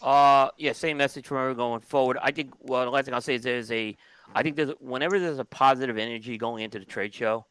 Uh, 0.00 0.48
yeah, 0.58 0.72
same 0.72 0.96
message 0.96 1.26
from 1.26 1.38
her 1.38 1.54
going 1.54 1.80
forward. 1.80 2.18
I 2.22 2.30
think. 2.30 2.52
Well, 2.60 2.84
the 2.84 2.90
last 2.90 3.04
thing 3.06 3.14
I'll 3.14 3.20
say 3.20 3.34
is 3.34 3.42
there's 3.42 3.72
a. 3.72 3.96
I 4.34 4.42
think 4.42 4.56
there's 4.56 4.70
whenever 4.80 5.18
there's 5.18 5.38
a 5.38 5.44
positive 5.44 5.98
energy 5.98 6.38
going 6.38 6.62
into 6.62 6.78
the 6.78 6.84
trade 6.84 7.14
show, 7.14 7.46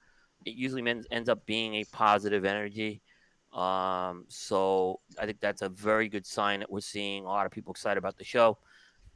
it 0.45 0.55
usually 0.55 0.81
men- 0.81 1.03
ends 1.11 1.29
up 1.29 1.45
being 1.45 1.75
a 1.75 1.83
positive 1.85 2.45
energy. 2.45 3.01
Um, 3.53 4.25
so 4.27 4.99
I 5.19 5.25
think 5.25 5.39
that's 5.39 5.61
a 5.61 5.69
very 5.69 6.09
good 6.09 6.25
sign 6.25 6.59
that 6.59 6.71
we're 6.71 6.79
seeing 6.81 7.25
a 7.25 7.27
lot 7.27 7.45
of 7.45 7.51
people 7.51 7.71
excited 7.71 7.97
about 7.97 8.17
the 8.17 8.23
show, 8.23 8.57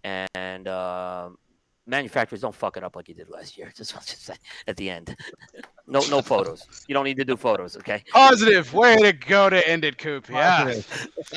and 0.03 0.67
um, 0.67 1.38
manufacturers 1.85 2.41
don't 2.41 2.55
fuck 2.55 2.77
it 2.77 2.83
up 2.83 2.95
like 2.95 3.07
you 3.07 3.15
did 3.15 3.29
last 3.29 3.57
year. 3.57 3.71
Just, 3.77 3.95
I'll 3.95 4.01
just 4.01 4.25
say 4.25 4.35
at 4.67 4.77
the 4.77 4.89
end, 4.89 5.15
no 5.91 5.99
no 6.09 6.22
photos. 6.22 6.65
You 6.88 6.93
don't 6.95 7.03
need 7.03 7.18
to 7.18 7.26
do 7.26 7.35
photos, 7.38 7.76
okay? 7.77 8.03
Positive 8.11 8.73
way 8.73 8.97
to 8.97 9.13
go 9.13 9.49
to 9.49 9.68
end 9.69 9.84
it, 9.85 9.97
Coop. 9.97 10.27
Yeah. 10.30 10.73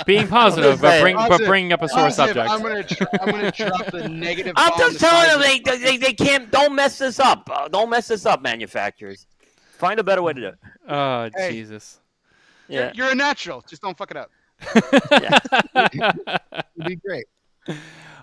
Being 0.06 0.28
positive, 0.28 0.80
but, 0.80 0.90
saying. 0.90 1.02
bring, 1.02 1.16
but 1.16 1.40
bringing 1.44 1.72
up 1.72 1.82
a 1.82 1.88
sore 1.88 2.04
Positive. 2.04 2.36
subject. 2.36 2.50
I'm 2.50 2.62
gonna 2.62 2.82
tr- 2.84 3.04
I'm 3.20 3.30
gonna 3.30 3.50
drop 3.50 3.86
the 3.90 4.08
negative. 4.08 4.54
I'm 4.56 4.72
just 4.78 4.94
the 4.94 4.98
telling 5.00 5.28
them 5.28 5.40
of 5.40 5.64
they, 5.64 5.76
they 5.78 5.96
they 5.98 6.12
can't. 6.14 6.50
Don't 6.50 6.74
mess 6.74 6.98
this 6.98 7.18
up. 7.20 7.50
Uh, 7.52 7.68
don't 7.68 7.90
mess 7.90 8.08
this 8.08 8.24
up, 8.24 8.40
manufacturers. 8.42 9.26
Find 9.76 9.98
a 10.00 10.04
better 10.04 10.22
way 10.22 10.32
to 10.32 10.40
do 10.40 10.46
it. 10.46 10.58
oh, 10.88 11.28
Hey. 11.36 11.50
Jesus. 11.50 12.00
You're, 12.68 12.84
Yeah. 12.84 12.92
you're 12.94 13.10
a 13.10 13.14
natural. 13.14 13.62
Just 13.68 13.82
don't 13.82 13.98
fuck 13.98 14.12
it 14.12 14.16
up. 14.16 14.30
It'd 15.94 16.86
be 16.86 16.96
great. 16.96 17.26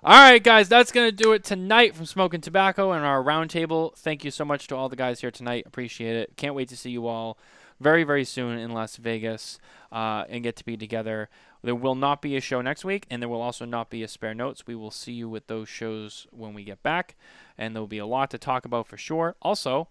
All 0.04 0.18
right, 0.18 0.44
guys, 0.44 0.68
that's 0.68 0.92
going 0.92 1.08
to 1.08 1.16
do 1.16 1.32
it 1.34 1.44
tonight 1.44 1.96
from 1.96 2.08
Smokin 2.08 2.42
Tabacco 2.42 2.96
and 2.96 3.06
our 3.06 3.24
roundtable. 3.24 3.96
Thank 3.96 4.26
you 4.26 4.32
so 4.32 4.44
much 4.44 4.66
to 4.68 4.76
all 4.76 4.90
the 4.90 4.96
guys 4.96 5.22
here 5.22 5.30
tonight. 5.30 5.66
Appreciate 5.68 6.16
it. 6.16 6.36
Can't 6.38 6.56
wait 6.56 6.70
to 6.70 6.76
see 6.76 6.90
you 6.90 7.06
all 7.06 7.38
very, 7.80 8.04
very 8.04 8.26
soon 8.26 8.58
in 8.58 8.72
Las 8.72 8.96
Vegas 8.96 9.60
uh, 9.92 10.26
and 10.28 10.42
get 10.42 10.56
to 10.56 10.66
be 10.66 10.76
together. 10.76 11.30
There 11.62 11.76
will 11.76 11.94
not 11.94 12.20
be 12.20 12.36
a 12.36 12.42
show 12.42 12.62
next 12.62 12.84
week, 12.84 13.06
and 13.12 13.22
there 13.22 13.30
will 13.30 13.44
also 13.44 13.64
not 13.64 13.92
be 13.92 14.02
a 14.02 14.08
spare 14.08 14.34
notes. 14.34 14.66
We 14.66 14.74
will 14.74 14.90
see 14.90 15.12
you 15.12 15.30
with 15.30 15.46
those 15.46 15.70
shows 15.70 16.26
when 16.32 16.56
we 16.56 16.64
get 16.64 16.82
back, 16.82 17.16
and 17.56 17.76
there 17.76 17.82
will 17.82 17.88
be 17.88 18.00
a 18.00 18.06
lot 18.08 18.32
to 18.32 18.40
talk 18.40 18.66
about 18.66 18.88
for 18.88 18.98
sure. 18.98 19.36
Also, 19.40 19.88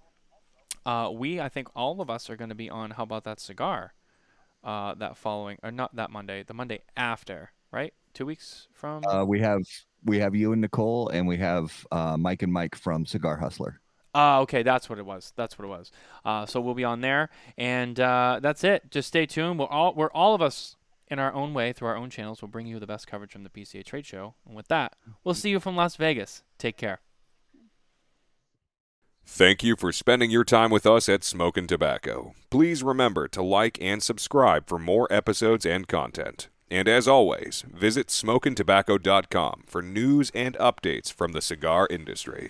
uh, 0.85 1.09
we, 1.13 1.41
I 1.41 1.49
think 1.49 1.69
all 1.77 2.01
of 2.01 2.11
us 2.11 2.29
are 2.29 2.35
going 2.37 2.49
to 2.49 2.57
be 2.57 2.69
on 2.69 2.91
How 2.93 3.05
About 3.05 3.23
That 3.23 3.39
Cigar 3.39 3.93
uh, 4.65 4.93
that 4.97 5.17
following, 5.17 5.59
or 5.63 5.71
not 5.71 5.95
that 5.95 6.11
Monday, 6.11 6.43
the 6.43 6.55
Monday 6.55 6.81
after, 6.97 7.53
right? 7.71 7.95
Two 8.13 8.27
weeks 8.27 8.67
from. 8.73 9.05
Uh, 9.05 9.25
we 9.25 9.39
have 9.39 9.63
we 10.05 10.19
have 10.19 10.35
you 10.35 10.53
and 10.53 10.61
Nicole, 10.61 11.09
and 11.09 11.27
we 11.27 11.37
have 11.39 11.87
uh, 11.91 12.17
Mike 12.17 12.43
and 12.43 12.53
Mike 12.53 12.75
from 12.75 13.07
Cigar 13.07 13.37
Hustler. 13.37 13.81
Uh, 14.15 14.41
okay, 14.41 14.63
that's 14.63 14.89
what 14.89 14.99
it 14.99 15.07
was. 15.07 15.33
That's 15.37 15.59
what 15.59 15.65
it 15.65 15.69
was. 15.69 15.93
Uh, 16.25 16.45
so 16.47 16.61
we'll 16.61 16.75
be 16.75 16.85
on 16.85 17.01
there, 17.01 17.31
and 17.57 17.99
uh, 18.01 18.41
that's 18.43 18.65
it. 18.65 18.91
Just 18.91 19.09
stay 19.09 19.27
tuned. 19.27 19.59
We're 19.59 19.67
all 19.67 19.95
we're 19.95 20.11
all 20.11 20.35
of 20.35 20.43
us 20.43 20.77
in 21.11 21.19
our 21.19 21.33
own 21.33 21.53
way 21.55 21.73
through 21.73 21.89
our 21.89 21.97
own 21.97 22.11
channels. 22.11 22.41
We'll 22.41 22.51
bring 22.51 22.67
you 22.67 22.79
the 22.79 22.87
best 22.87 23.07
coverage 23.07 23.33
from 23.33 23.43
the 23.43 23.51
PCA 23.51 23.85
trade 23.85 24.07
show. 24.07 24.35
And 24.47 24.55
with 24.57 24.69
that, 24.69 24.95
we'll 25.25 25.35
see 25.35 25.51
you 25.51 25.61
from 25.61 25.77
Las 25.77 25.97
Vegas. 25.97 26.43
Take 26.59 26.77
care. 26.77 27.01
Thank 29.27 29.63
you 29.63 29.77
for 29.77 29.93
spending 29.93 30.31
your 30.31 30.45
time 30.45 30.71
with 30.71 30.87
us 30.87 31.09
at 31.09 31.23
Smokin' 31.23 31.67
Tabacco. 31.67 32.33
Please 32.51 32.83
remember 32.83 33.29
to 33.29 33.43
like 33.43 33.79
and 33.81 34.03
subscribe 34.03 34.67
for 34.69 34.79
more 34.79 35.07
episodes 35.13 35.65
and 35.65 35.87
content. 35.87 36.49
And 36.71 36.89
as 36.89 37.07
always, 37.07 37.65
visit 37.69 38.07
SmokinTabacco.com 38.07 39.65
for 39.67 39.83
news 39.83 40.31
and 40.35 40.57
updates 40.59 41.13
from 41.13 41.33
the 41.33 41.43
cigar 41.43 41.87
industry. 41.91 42.49